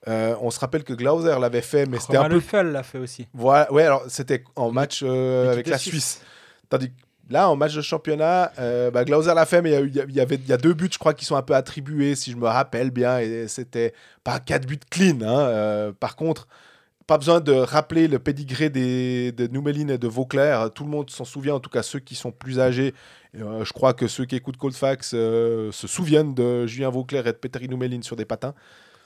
Euh, 0.08 0.36
on 0.42 0.52
se 0.52 0.60
rappelle 0.60 0.84
que 0.84 0.94
Glauser 0.94 1.38
l'avait 1.40 1.62
fait, 1.62 1.86
mais 1.88 2.00
c'était 2.00 2.18
un 2.18 2.30
peu 2.30 2.62
l'a 2.62 2.84
fait 2.84 3.00
aussi. 3.00 3.28
voilà, 3.34 3.72
ouais, 3.74 3.84
alors 3.84 4.04
c'était 4.08 4.44
en 4.56 4.72
match 4.72 5.02
euh, 5.04 5.52
avec 5.52 5.68
la 5.68 5.78
Suisse. 5.78 5.92
Suisse. 5.92 6.22
Tandis 6.70 6.92
que 6.92 6.96
là, 7.30 7.50
en 7.50 7.56
match 7.56 7.76
de 7.76 7.82
championnat, 7.82 8.52
euh, 8.60 8.92
bah, 8.92 9.04
l'a 9.04 9.46
fait, 9.46 9.62
mais 9.62 9.82
il 9.84 9.96
y 9.96 10.20
a 10.20 10.24
avait 10.24 10.40
y 10.48 10.54
a 10.54 10.58
deux 10.58 10.74
buts, 10.74 10.90
je 10.92 10.98
crois, 10.98 11.14
qui 11.14 11.26
sont 11.26 11.36
un 11.36 11.42
peu 11.42 11.56
attribués, 11.56 12.16
si 12.16 12.32
je 12.32 12.38
me 12.38 12.48
rappelle 12.48 12.92
bien, 12.92 13.20
et 13.20 13.48
c'était 13.48 13.94
pas 14.24 14.40
quatre 14.40 14.68
buts 14.68 14.80
clean. 14.90 15.22
hein, 15.22 15.40
euh, 15.40 15.92
par 15.92 16.16
contre, 16.16 16.48
pas 17.08 17.18
besoin 17.18 17.40
de 17.40 17.52
rappeler 17.52 18.08
le 18.08 18.20
pédigré 18.20 18.70
des, 18.70 19.32
de 19.32 19.48
Noumeline 19.48 19.92
et 19.92 19.98
de 19.98 20.08
Vauclair. 20.08 20.72
Tout 20.72 20.84
le 20.84 20.90
monde 20.90 21.10
s'en 21.10 21.26
souvient, 21.26 21.56
en 21.56 21.60
tout 21.60 21.70
cas 21.70 21.84
ceux 21.84 22.00
qui 22.00 22.16
sont 22.16 22.32
plus 22.32 22.60
âgés. 22.60 22.94
Euh, 23.40 23.64
je 23.64 23.74
crois 23.74 23.94
que 23.94 24.08
ceux 24.08 24.26
qui 24.26 24.36
écoutent 24.36 24.58
Coldfax 24.58 25.12
euh, 25.14 25.72
se 25.72 25.88
souviennent 25.88 26.34
de 26.34 26.66
Julien 26.66 26.90
Vauclair 26.90 27.28
et 27.28 27.32
de 27.32 27.38
Petteri 27.38 27.68
Noumeline 27.70 28.02
sur 28.02 28.16
des 28.16 28.26
patins. 28.26 28.56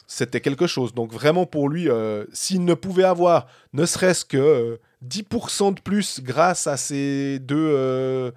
C'était 0.07 0.41
quelque 0.41 0.65
chose. 0.65 0.93
Donc 0.93 1.11
vraiment 1.11 1.45
pour 1.45 1.69
lui, 1.69 1.87
s'il 2.33 2.65
ne 2.65 2.73
pouvait 2.73 3.03
avoir 3.03 3.45
ne 3.73 3.85
serait-ce 3.85 4.25
que 4.25 4.79
10% 5.05 5.75
de 5.75 5.81
plus 5.81 6.21
grâce 6.21 6.67
à 6.67 6.77
ces 6.77 7.39
deux 7.39 7.55
euh, 7.57 8.31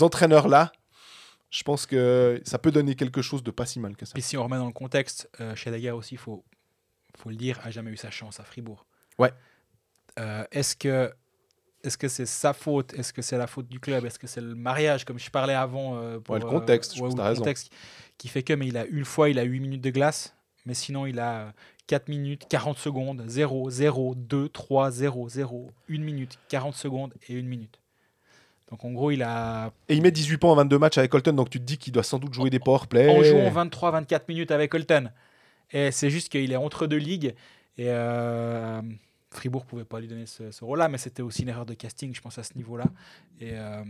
entraîneurs-là, 0.00 0.72
je 1.50 1.62
pense 1.62 1.86
que 1.86 2.40
ça 2.44 2.58
peut 2.58 2.72
donner 2.72 2.94
quelque 2.96 3.22
chose 3.22 3.42
de 3.42 3.50
pas 3.50 3.66
si 3.66 3.78
mal 3.78 3.96
que 3.96 4.06
ça. 4.06 4.14
Et 4.16 4.20
si 4.20 4.36
on 4.36 4.44
remet 4.44 4.56
dans 4.56 4.66
le 4.66 4.72
contexte, 4.72 5.28
euh, 5.40 5.54
aussi, 5.94 6.14
il 6.14 6.18
faut, 6.18 6.44
faut 7.16 7.30
le 7.30 7.36
dire, 7.36 7.60
a 7.62 7.70
jamais 7.70 7.90
eu 7.90 7.96
sa 7.96 8.10
chance 8.10 8.40
à 8.40 8.44
Fribourg. 8.44 8.86
Ouais. 9.18 9.32
Euh, 10.18 10.44
Est-ce 10.50 10.74
que 10.76 11.12
est-ce 11.84 11.98
que 11.98 12.08
c'est 12.08 12.24
sa 12.26 12.54
faute? 12.54 12.94
Est-ce 12.94 13.12
que 13.12 13.20
c'est 13.20 13.36
la 13.36 13.46
faute 13.46 13.68
du 13.68 13.78
club? 13.78 14.06
Est-ce 14.06 14.18
que 14.18 14.26
c'est 14.26 14.40
le 14.40 14.54
mariage, 14.54 15.04
comme 15.04 15.18
je 15.18 15.30
parlais 15.30 15.52
avant 15.54 15.96
euh, 15.98 16.18
pour, 16.18 16.34
Ouais, 16.34 16.40
le 16.40 16.46
contexte, 16.46 16.94
je 16.94 17.00
pense 17.00 17.12
ou 17.12 17.16
que 17.16 17.20
le 17.20 17.28
raison. 17.28 17.40
contexte 17.42 17.70
qui 18.16 18.28
fait 18.28 18.42
que, 18.42 18.54
mais 18.54 18.66
il 18.68 18.76
a 18.78 18.86
une 18.86 19.04
fois, 19.04 19.28
il 19.28 19.38
a 19.38 19.42
8 19.42 19.60
minutes 19.60 19.82
de 19.82 19.90
glace, 19.90 20.34
mais 20.64 20.72
sinon 20.72 21.04
il 21.04 21.20
a 21.20 21.52
4 21.86 22.08
minutes, 22.08 22.46
40 22.48 22.78
secondes, 22.78 23.22
0, 23.26 23.70
0, 23.70 24.14
2, 24.14 24.48
3, 24.48 24.90
0, 24.90 25.28
0, 25.28 25.70
1 25.90 25.98
minute, 25.98 26.38
40 26.48 26.74
secondes 26.74 27.14
et 27.28 27.38
1 27.38 27.42
minute. 27.42 27.80
Donc 28.70 28.84
en 28.84 28.92
gros, 28.92 29.10
il 29.10 29.22
a 29.22 29.72
Et 29.88 29.94
il 29.94 30.02
met 30.02 30.10
18 30.10 30.38
points 30.38 30.52
en 30.52 30.56
22 30.56 30.78
matchs 30.78 30.98
avec 30.98 31.10
Colton, 31.10 31.32
donc 31.32 31.50
tu 31.50 31.58
te 31.60 31.64
dis 31.64 31.78
qu'il 31.78 31.92
doit 31.92 32.02
sans 32.02 32.18
doute 32.18 32.32
jouer 32.32 32.50
des 32.50 32.58
powerplays. 32.58 33.08
en 33.08 33.22
jouant 33.22 33.64
23-24 33.66 34.22
minutes 34.28 34.50
avec 34.50 34.74
Holton. 34.74 35.12
Et 35.70 35.90
c'est 35.90 36.10
juste 36.10 36.30
qu'il 36.30 36.50
est 36.50 36.56
entre 36.56 36.86
deux 36.86 36.96
ligues. 36.96 37.34
Et 37.76 37.88
euh, 37.88 38.80
Fribourg 39.30 39.66
pouvait 39.66 39.84
pas 39.84 40.00
lui 40.00 40.08
donner 40.08 40.26
ce, 40.26 40.50
ce 40.50 40.64
rôle-là, 40.64 40.88
mais 40.88 40.98
c'était 40.98 41.22
aussi 41.22 41.42
une 41.42 41.48
erreur 41.48 41.66
de 41.66 41.74
casting, 41.74 42.14
je 42.14 42.20
pense, 42.20 42.38
à 42.38 42.42
ce 42.42 42.56
niveau-là. 42.56 42.86
Et 43.40 43.50
euh, 43.52 43.82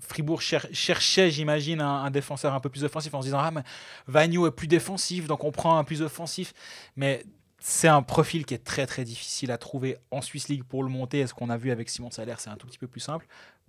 Fribourg 0.00 0.40
cher- 0.42 0.66
cherchait, 0.72 1.30
j'imagine, 1.30 1.80
un, 1.80 2.10
défenseur 2.10 2.54
un 2.54 2.60
peu 2.60 2.68
plus 2.68 2.84
offensif 2.84 3.12
en 3.14 3.20
se 3.20 3.26
disant 3.26 3.38
Ah, 3.40 3.50
mais 3.50 3.62
Vagno 4.06 4.46
est 4.46 4.50
plus 4.50 4.66
défensif, 4.66 5.26
donc 5.26 5.44
on 5.44 5.52
prend 5.52 5.78
un 5.78 5.84
plus 5.84 6.02
offensif. 6.02 6.52
Mais 6.96 7.24
c'est 7.58 7.88
un 7.88 8.02
profil 8.02 8.46
qui 8.46 8.54
est 8.54 8.64
très 8.64 8.86
très 8.86 9.04
difficile 9.04 9.50
à 9.50 9.58
trouver 9.58 9.98
en 10.10 10.22
Swiss 10.22 10.48
League 10.48 10.64
pour 10.64 10.82
le 10.82 10.88
monter. 10.88 11.20
Et 11.20 11.26
ce 11.26 11.34
qu'on 11.34 11.50
a 11.50 11.56
vu 11.56 11.70
avec 11.70 11.88
Simon 11.90 12.10
Salaire, 12.10 12.40
c'est 12.40 12.50
un 12.50 12.56
tout 12.56 12.66
petit 12.66 12.78
peu 12.78 12.86
plus 12.86 13.00
simple. 13.00 13.26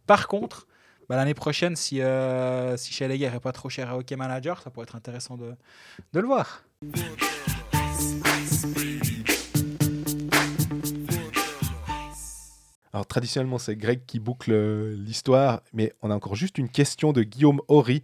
Par 0.07 0.27
contre, 0.27 0.67
bah, 1.09 1.15
l'année 1.17 1.33
prochaine, 1.33 1.75
si, 1.75 2.01
euh, 2.01 2.77
si 2.77 2.93
Scheidegger 2.93 3.31
n'est 3.31 3.39
pas 3.39 3.51
trop 3.51 3.67
cher 3.69 3.89
à 3.89 3.97
Hockey 3.97 4.15
Manager, 4.15 4.61
ça 4.61 4.69
pourrait 4.69 4.85
être 4.85 4.95
intéressant 4.95 5.35
de, 5.35 5.53
de 6.13 6.19
le 6.19 6.25
voir. 6.27 6.63
Alors 12.93 13.05
traditionnellement, 13.05 13.57
c'est 13.57 13.75
Greg 13.75 14.01
qui 14.05 14.19
boucle 14.19 14.51
euh, 14.51 14.95
l'histoire, 14.97 15.61
mais 15.73 15.93
on 16.01 16.11
a 16.11 16.15
encore 16.15 16.35
juste 16.35 16.57
une 16.57 16.69
question 16.69 17.13
de 17.13 17.23
Guillaume 17.23 17.61
Horry. 17.69 18.03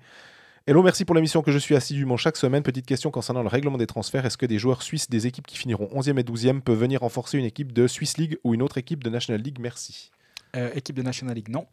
Hello, 0.65 0.83
merci 0.83 1.05
pour 1.05 1.15
l'émission 1.15 1.41
que 1.41 1.51
je 1.51 1.57
suis 1.57 1.75
assidûment 1.75 2.17
chaque 2.17 2.37
semaine. 2.37 2.63
Petite 2.63 2.85
question 2.85 3.09
concernant 3.11 3.41
le 3.41 3.47
règlement 3.47 3.77
des 3.77 3.87
transferts. 3.87 4.25
Est-ce 4.25 4.37
que 4.37 4.45
des 4.45 4.59
joueurs 4.59 4.81
suisses 4.81 5.09
des 5.09 5.27
équipes 5.27 5.47
qui 5.47 5.57
finiront 5.57 5.85
11e 5.93 6.19
et 6.19 6.23
12e 6.23 6.61
peuvent 6.61 6.77
venir 6.79 7.01
renforcer 7.01 7.37
une 7.37 7.45
équipe 7.45 7.71
de 7.73 7.87
Swiss 7.87 8.17
League 8.17 8.37
ou 8.43 8.53
une 8.53 8.61
autre 8.61 8.77
équipe 8.77 9.03
de 9.03 9.09
National 9.09 9.41
League? 9.41 9.59
Merci. 9.59 10.11
Euh, 10.55 10.71
équipe 10.73 10.95
de 10.95 11.01
National 11.03 11.35
League, 11.35 11.49
non. 11.49 11.67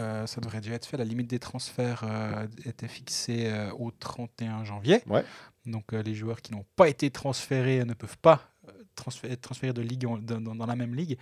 Euh, 0.00 0.26
ça 0.26 0.40
devrait 0.40 0.60
déjà 0.60 0.74
être 0.74 0.86
fait. 0.86 0.96
La 0.96 1.04
limite 1.04 1.28
des 1.28 1.38
transferts 1.38 2.02
euh, 2.04 2.46
était 2.64 2.88
fixée 2.88 3.46
euh, 3.46 3.70
au 3.72 3.90
31 3.92 4.64
janvier. 4.64 5.00
Ouais. 5.06 5.24
Donc 5.66 5.92
les 5.92 6.14
joueurs 6.14 6.40
qui 6.42 6.52
n'ont 6.52 6.64
pas 6.76 6.88
été 6.88 7.10
transférés 7.10 7.84
ne 7.84 7.94
peuvent 7.94 8.18
pas 8.18 8.42
transférer, 8.96 9.34
être 9.34 9.40
transférés 9.42 9.72
de 9.72 9.82
ligue 9.82 10.06
en- 10.06 10.18
dans, 10.18 10.40
dans- 10.40 10.54
dans 10.54 10.66
la 10.66 10.76
même 10.76 10.94
ligue. 10.94 11.18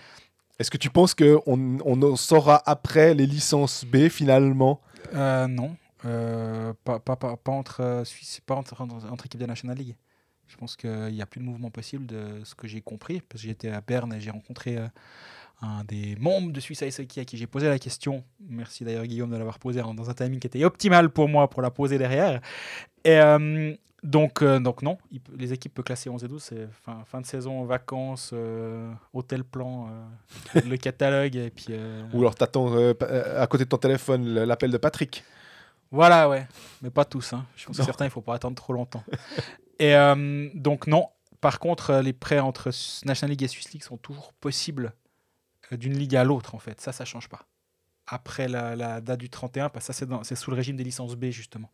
Est-ce 0.58 0.70
que 0.70 0.78
tu 0.78 0.88
penses 0.88 1.14
qu'on 1.14 1.42
on 1.46 2.02
en 2.02 2.16
saura 2.16 2.62
après 2.64 3.14
les 3.14 3.26
licences 3.26 3.84
B 3.84 4.08
finalement? 4.08 4.80
Euh, 5.14 5.46
non. 5.46 5.76
Euh, 6.04 6.72
pas, 6.84 6.98
pas, 6.98 7.16
pas, 7.16 7.36
pas 7.36 7.52
entre, 7.52 7.82
euh, 7.82 8.04
Suisse, 8.04 8.40
pas 8.46 8.54
entre, 8.54 8.74
équipes 9.24 9.40
de 9.40 9.46
National 9.46 9.76
League. 9.76 9.96
Je 10.46 10.56
pense 10.56 10.76
qu'il 10.76 11.12
n'y 11.12 11.20
a 11.20 11.26
plus 11.26 11.40
de 11.40 11.44
mouvement 11.44 11.70
possible 11.70 12.06
de 12.06 12.40
ce 12.44 12.54
que 12.54 12.68
j'ai 12.68 12.80
compris, 12.80 13.20
parce 13.20 13.42
que 13.42 13.48
j'étais 13.48 13.68
à 13.68 13.80
Berne 13.80 14.14
et 14.14 14.20
j'ai 14.20 14.30
rencontré 14.30 14.78
un 15.60 15.82
des 15.84 16.14
membres 16.16 16.52
de 16.52 16.60
Suisse 16.60 16.82
Ice 16.82 17.00
Hockey 17.00 17.20
à 17.20 17.24
qui 17.24 17.36
j'ai 17.36 17.48
posé 17.48 17.66
la 17.66 17.80
question. 17.80 18.22
Merci 18.48 18.84
d'ailleurs 18.84 19.06
Guillaume 19.06 19.30
de 19.30 19.36
l'avoir 19.36 19.58
posée 19.58 19.80
dans 19.80 20.08
un 20.08 20.14
timing 20.14 20.38
qui 20.38 20.46
était 20.46 20.64
optimal 20.64 21.10
pour 21.10 21.28
moi 21.28 21.50
pour 21.50 21.62
la 21.62 21.72
poser 21.72 21.98
derrière. 21.98 22.40
Et 23.04 23.18
donc, 24.06 24.40
euh, 24.40 24.60
donc 24.60 24.82
non, 24.82 24.98
il 25.10 25.20
les 25.36 25.52
équipes 25.52 25.74
peuvent 25.74 25.84
classer 25.84 26.08
11 26.08 26.22
et 26.22 26.28
12, 26.28 26.42
c'est 26.42 26.68
fin, 26.84 27.02
fin 27.06 27.20
de 27.20 27.26
saison, 27.26 27.64
vacances, 27.64 28.30
euh, 28.32 28.92
hôtel 29.12 29.42
plan, 29.42 29.88
euh, 30.54 30.60
le 30.64 30.76
catalogue 30.76 31.34
et 31.34 31.50
puis... 31.50 31.74
Ou 32.12 32.20
alors 32.20 32.36
t'attends 32.36 32.72
à 32.76 33.46
côté 33.48 33.64
de 33.64 33.68
ton 33.68 33.78
téléphone 33.78 34.44
l'appel 34.44 34.70
de 34.70 34.78
Patrick 34.78 35.24
Voilà, 35.90 36.28
ouais. 36.28 36.46
Mais 36.82 36.90
pas 36.90 37.04
tous. 37.04 37.32
Hein. 37.32 37.44
Je 37.56 37.66
Non. 37.66 37.72
certains, 37.74 38.04
il 38.04 38.10
faut 38.10 38.20
pas 38.20 38.34
attendre 38.34 38.54
trop 38.54 38.72
longtemps. 38.72 39.02
et 39.80 39.94
donc, 40.54 40.86
non. 40.86 41.08
Par 41.40 41.58
contre, 41.58 41.96
les 41.96 42.12
prêts 42.12 42.38
entre 42.38 42.70
National 43.04 43.30
League 43.30 43.42
et 43.42 43.48
Swiss 43.48 43.72
League 43.72 43.82
sont 43.82 43.98
toujours 43.98 44.32
possibles 44.34 44.94
d'une 45.72 45.98
ligue 45.98 46.16
à 46.16 46.22
l'autre, 46.24 46.54
en 46.54 46.58
fait. 46.58 46.80
Ça, 46.80 46.92
ça 46.92 47.04
change 47.04 47.28
pas. 47.28 47.42
Après 48.06 48.46
la, 48.46 48.76
la 48.76 49.00
date 49.00 49.18
du 49.18 49.28
31, 49.28 49.68
parce 49.68 49.86
que 49.88 49.92
ça, 49.92 50.06
c'est 50.22 50.36
sous 50.36 50.50
le 50.50 50.56
régime 50.56 50.76
des 50.76 50.84
licences 50.84 51.16
B, 51.16 51.26
justement. 51.26 51.70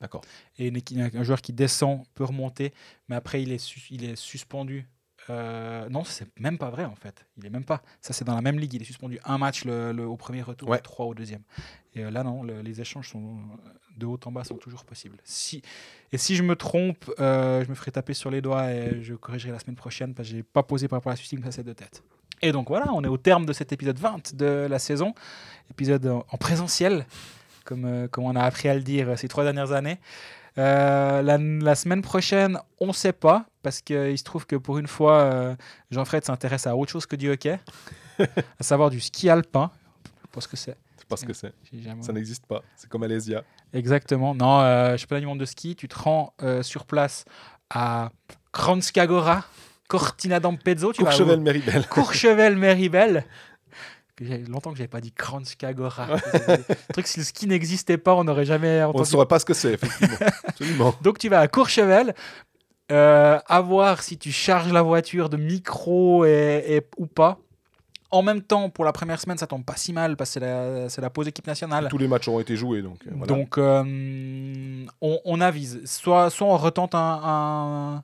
D'accord. 0.00 0.20
Et 0.58 0.72
un 0.96 1.22
joueur 1.22 1.40
qui 1.40 1.52
descend 1.52 2.02
peut 2.14 2.24
remonter, 2.24 2.72
mais 3.08 3.16
après, 3.16 3.42
il 3.42 3.52
est, 3.52 3.90
il 3.90 4.04
est 4.04 4.16
suspendu. 4.16 4.86
Euh, 5.28 5.88
non, 5.88 6.04
c'est 6.04 6.28
même 6.38 6.56
pas 6.58 6.70
vrai, 6.70 6.84
en 6.84 6.94
fait. 6.94 7.26
Il 7.36 7.46
est 7.46 7.50
même 7.50 7.64
pas. 7.64 7.82
Ça, 8.00 8.12
c'est 8.12 8.24
dans 8.24 8.34
la 8.36 8.42
même 8.42 8.58
ligue. 8.60 8.74
Il 8.74 8.82
est 8.82 8.84
suspendu 8.84 9.18
un 9.24 9.38
match 9.38 9.64
le, 9.64 9.92
le- 9.92 10.06
au 10.06 10.16
premier 10.16 10.42
retour, 10.42 10.68
Ouais. 10.68 10.78
trois 10.78 11.06
au 11.06 11.14
deuxième. 11.14 11.42
Et 11.94 12.04
euh, 12.04 12.10
là, 12.10 12.22
non, 12.22 12.42
le- 12.44 12.60
les 12.62 12.80
échanges 12.80 13.08
sont, 13.10 13.38
de 13.96 14.06
haut 14.06 14.20
en 14.24 14.30
bas 14.30 14.44
sont 14.44 14.56
toujours 14.56 14.84
possibles. 14.84 15.16
Si, 15.24 15.62
et 16.12 16.18
si 16.18 16.36
je 16.36 16.42
me 16.44 16.54
trompe, 16.54 17.10
euh, 17.18 17.64
je 17.64 17.68
me 17.70 17.74
ferai 17.74 17.90
taper 17.90 18.14
sur 18.14 18.30
les 18.30 18.40
doigts 18.42 18.70
et 18.70 19.02
je 19.02 19.14
corrigerai 19.14 19.50
la 19.50 19.58
semaine 19.58 19.74
prochaine 19.76 20.14
parce 20.14 20.28
que 20.28 20.34
j'ai 20.36 20.42
pas 20.44 20.62
posé 20.62 20.86
par 20.86 20.98
rapport 20.98 21.10
à 21.10 21.14
la 21.14 21.16
suite, 21.16 21.32
mais 21.40 21.46
ça 21.46 21.52
c'est 21.52 21.64
de 21.64 21.72
tête. 21.72 22.04
Et 22.42 22.52
donc 22.52 22.68
voilà, 22.68 22.92
on 22.92 23.02
est 23.02 23.08
au 23.08 23.16
terme 23.16 23.46
de 23.46 23.52
cet 23.54 23.72
épisode 23.72 23.98
20 23.98 24.34
de 24.36 24.66
la 24.70 24.78
saison. 24.78 25.14
Épisode 25.70 26.06
en 26.06 26.36
présentiel, 26.36 27.06
comme, 27.66 27.84
euh, 27.84 28.08
comme 28.08 28.24
on 28.24 28.34
a 28.36 28.42
appris 28.42 28.68
à 28.70 28.74
le 28.74 28.80
dire 28.80 29.10
euh, 29.10 29.16
ces 29.16 29.28
trois 29.28 29.44
dernières 29.44 29.72
années. 29.72 29.98
Euh, 30.58 31.20
la, 31.20 31.36
la 31.36 31.74
semaine 31.74 32.00
prochaine, 32.00 32.58
on 32.80 32.86
ne 32.86 32.92
sait 32.92 33.12
pas, 33.12 33.44
parce 33.62 33.82
qu'il 33.82 34.16
se 34.16 34.24
trouve 34.24 34.46
que 34.46 34.56
pour 34.56 34.78
une 34.78 34.86
fois, 34.86 35.18
euh, 35.18 35.54
Jean-Fred 35.90 36.24
s'intéresse 36.24 36.66
à 36.66 36.74
autre 36.74 36.90
chose 36.90 37.04
que 37.04 37.16
du 37.16 37.30
hockey, 37.30 37.58
à 38.18 38.62
savoir 38.62 38.88
du 38.88 39.00
ski 39.00 39.28
alpin. 39.28 39.70
Parce 40.32 40.46
que 40.46 40.56
c'est. 40.56 40.76
C'est 40.96 41.06
pas 41.08 41.16
ce 41.16 41.24
que 41.26 41.34
c'est. 41.34 41.52
jamais- 41.82 42.02
Ça 42.02 42.12
n'existe 42.12 42.46
pas. 42.46 42.62
C'est 42.74 42.88
comme 42.88 43.02
Alésia. 43.02 43.44
Exactement. 43.74 44.34
Non, 44.34 44.96
championnat 44.96 45.20
du 45.20 45.26
monde 45.26 45.40
de 45.40 45.44
ski, 45.44 45.76
tu 45.76 45.88
te 45.88 45.98
rends 45.98 46.32
sur 46.62 46.84
place 46.86 47.24
à 47.70 48.10
Kranjska 48.52 49.06
Cortina 49.88 50.40
d'Ampezzo. 50.40 50.92
Courchevel-Méribel. 50.92 51.86
Courchevel-Méribel. 51.88 53.24
J'ai 54.20 54.38
longtemps 54.44 54.70
que 54.72 54.78
j'avais 54.78 54.88
pas 54.88 55.00
dit 55.02 55.12
Kranjska 55.12 55.72
Le 55.72 56.92
truc, 56.92 57.06
si 57.06 57.18
le 57.18 57.24
ski 57.24 57.46
n'existait 57.46 57.98
pas, 57.98 58.14
on 58.14 58.24
n'aurait 58.24 58.46
jamais 58.46 58.78
On 58.82 58.88
ne 58.88 58.90
entendu. 58.94 59.10
saurait 59.10 59.26
pas 59.26 59.38
ce 59.38 59.44
que 59.44 59.52
c'est, 59.54 59.74
effectivement. 59.74 60.16
Absolument. 60.44 60.94
Donc 61.02 61.18
tu 61.18 61.28
vas 61.28 61.40
à 61.40 61.48
Courchevel, 61.48 62.14
euh, 62.92 63.38
à 63.46 63.60
voir 63.60 64.02
si 64.02 64.16
tu 64.16 64.32
charges 64.32 64.72
la 64.72 64.80
voiture 64.82 65.28
de 65.28 65.36
micro 65.36 66.24
et, 66.24 66.64
et- 66.66 66.86
ou 66.96 67.06
pas. 67.06 67.38
En 68.12 68.22
même 68.22 68.40
temps, 68.40 68.70
pour 68.70 68.84
la 68.84 68.92
première 68.92 69.20
semaine, 69.20 69.36
ça 69.36 69.48
tombe 69.48 69.64
pas 69.64 69.76
si 69.76 69.92
mal 69.92 70.16
parce 70.16 70.32
que 70.38 70.86
c'est 70.88 71.00
la, 71.02 71.10
pause 71.10 71.26
équipe 71.26 71.46
nationale. 71.46 71.88
Tous 71.90 71.98
les 71.98 72.06
matchs 72.08 72.28
ont 72.28 72.38
été 72.40 72.56
joués, 72.56 72.80
donc 72.80 73.00
euh, 73.06 73.10
voilà. 73.12 73.26
Donc, 73.26 73.58
euh, 73.58 73.82
on, 75.00 75.20
on 75.24 75.40
avise. 75.40 75.84
Soit, 75.84 76.30
soit 76.30 76.46
on 76.46 76.56
retente 76.56 76.94
un, 76.94 76.98
un, 77.00 77.96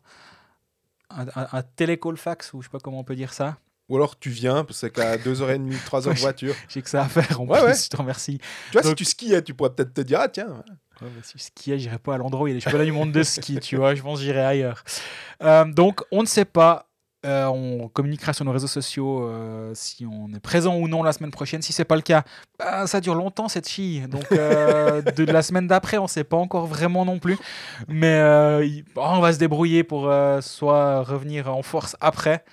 un, 1.11 1.27
un- 1.37 1.49
un 1.53 1.63
télécall 1.63 2.17
fax, 2.17 2.53
ou 2.53 2.61
je 2.61 2.67
sais 2.67 2.71
pas 2.73 2.81
comment 2.81 2.99
on 2.99 3.05
peut 3.05 3.15
dire 3.15 3.33
ça. 3.33 3.57
Ou 3.89 3.97
alors 3.97 4.19
tu 4.19 4.31
viens, 4.31 4.65
parce 4.65 4.81
que 4.81 4.87
c'est 4.87 4.91
qu'à 4.91 5.17
2h30, 5.19 5.71
3h 5.85 6.15
de 6.15 6.21
voiture. 6.21 6.55
J'ai 6.69 6.81
que 6.83 6.89
ça 6.89 7.03
à 7.03 7.09
faire. 7.09 7.41
En 7.41 7.47
Ouais, 7.47 7.59
plus, 7.59 7.67
ouais. 7.69 7.75
je 7.75 7.89
te 7.89 7.97
remercie. 7.97 8.39
Tu 8.71 8.79
vois, 8.79 8.83
si 8.83 8.95
tu 8.95 9.05
skiais, 9.05 9.43
tu 9.43 9.55
pourrais 9.55 9.71
peut-être 9.71 9.93
te 9.93 10.01
dire, 10.01 10.21
ah 10.23 10.29
tiens, 10.29 10.63
Ouais, 11.01 11.09
mais 11.17 11.23
si 11.23 11.33
je 11.37 11.43
skiais, 11.43 11.79
j'irais 11.79 11.99
pas 11.99 12.15
à 12.15 12.19
l'endroit 12.19 12.45
où 12.45 12.47
il 12.47 12.51
y 12.51 12.53
a 12.53 12.55
les 12.55 12.61
championnats 12.61 12.85
du 12.85 12.93
monde 12.93 13.11
de 13.13 13.23
ski, 13.25 13.59
tu 13.59 13.77
vois. 13.77 13.95
Je 13.95 14.03
pense 14.03 14.19
que 14.21 14.25
j'irais 14.25 14.45
ailleurs. 14.45 14.85
Euh, 15.43 15.65
donc, 15.65 16.01
on 16.13 16.23
ne 16.23 16.27
sait 16.27 16.45
pas. 16.45 16.87
Euh, 17.25 17.47
on 17.47 17.87
communiquera 17.89 18.33
sur 18.33 18.45
nos 18.45 18.51
réseaux 18.51 18.67
sociaux 18.67 19.25
euh, 19.29 19.71
si 19.75 20.05
on 20.07 20.33
est 20.35 20.41
présent 20.41 20.77
ou 20.77 20.89
non 20.89 21.03
la 21.05 21.13
semaine 21.13 21.31
prochaine. 21.31 21.63
Si 21.63 21.73
c'est 21.73 21.85
pas 21.85 21.95
le 21.95 22.03
cas, 22.03 22.25
bah, 22.59 22.87
ça 22.89 23.01
dure 23.01 23.15
longtemps 23.15 23.47
cette 23.49 23.69
chie. 23.69 24.01
Donc, 24.09 24.27
euh, 24.33 25.03
de 25.17 25.25
la 25.25 25.43
semaine 25.43 25.67
d'après, 25.69 25.99
on 25.99 26.05
ne 26.05 26.09
sait 26.09 26.25
pas 26.25 26.37
encore 26.37 26.67
vraiment 26.67 27.05
non 27.05 27.19
plus. 27.21 27.39
Mais 27.89 28.19
il- 28.67 28.85
on 28.97 29.21
va 29.21 29.33
se 29.33 29.39
débrouiller 29.39 29.85
pour 29.85 30.03
soit 30.41 31.03
revenir 31.03 31.53
en 31.55 31.63
force 31.63 31.97
après 32.01 32.45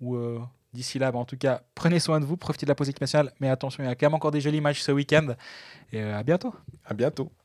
ou 0.00 0.16
d'ici 0.76 0.98
là. 0.98 1.10
en 1.12 1.24
tout 1.24 1.36
cas, 1.36 1.62
prenez 1.74 1.98
soin 1.98 2.20
de 2.20 2.24
vous, 2.24 2.36
profitez 2.36 2.66
de 2.66 2.70
la 2.70 2.74
pause 2.74 2.90
nationale. 3.00 3.32
Mais 3.40 3.48
attention, 3.48 3.82
il 3.82 3.86
y 3.86 3.90
a 3.90 3.94
quand 3.94 4.06
même 4.06 4.14
encore 4.14 4.30
des 4.30 4.40
jolis 4.40 4.60
matchs 4.60 4.80
ce 4.80 4.92
week-end. 4.92 5.34
Et 5.92 6.00
euh, 6.00 6.18
à 6.18 6.22
bientôt. 6.22 6.54
à 6.84 6.94
bientôt. 6.94 7.30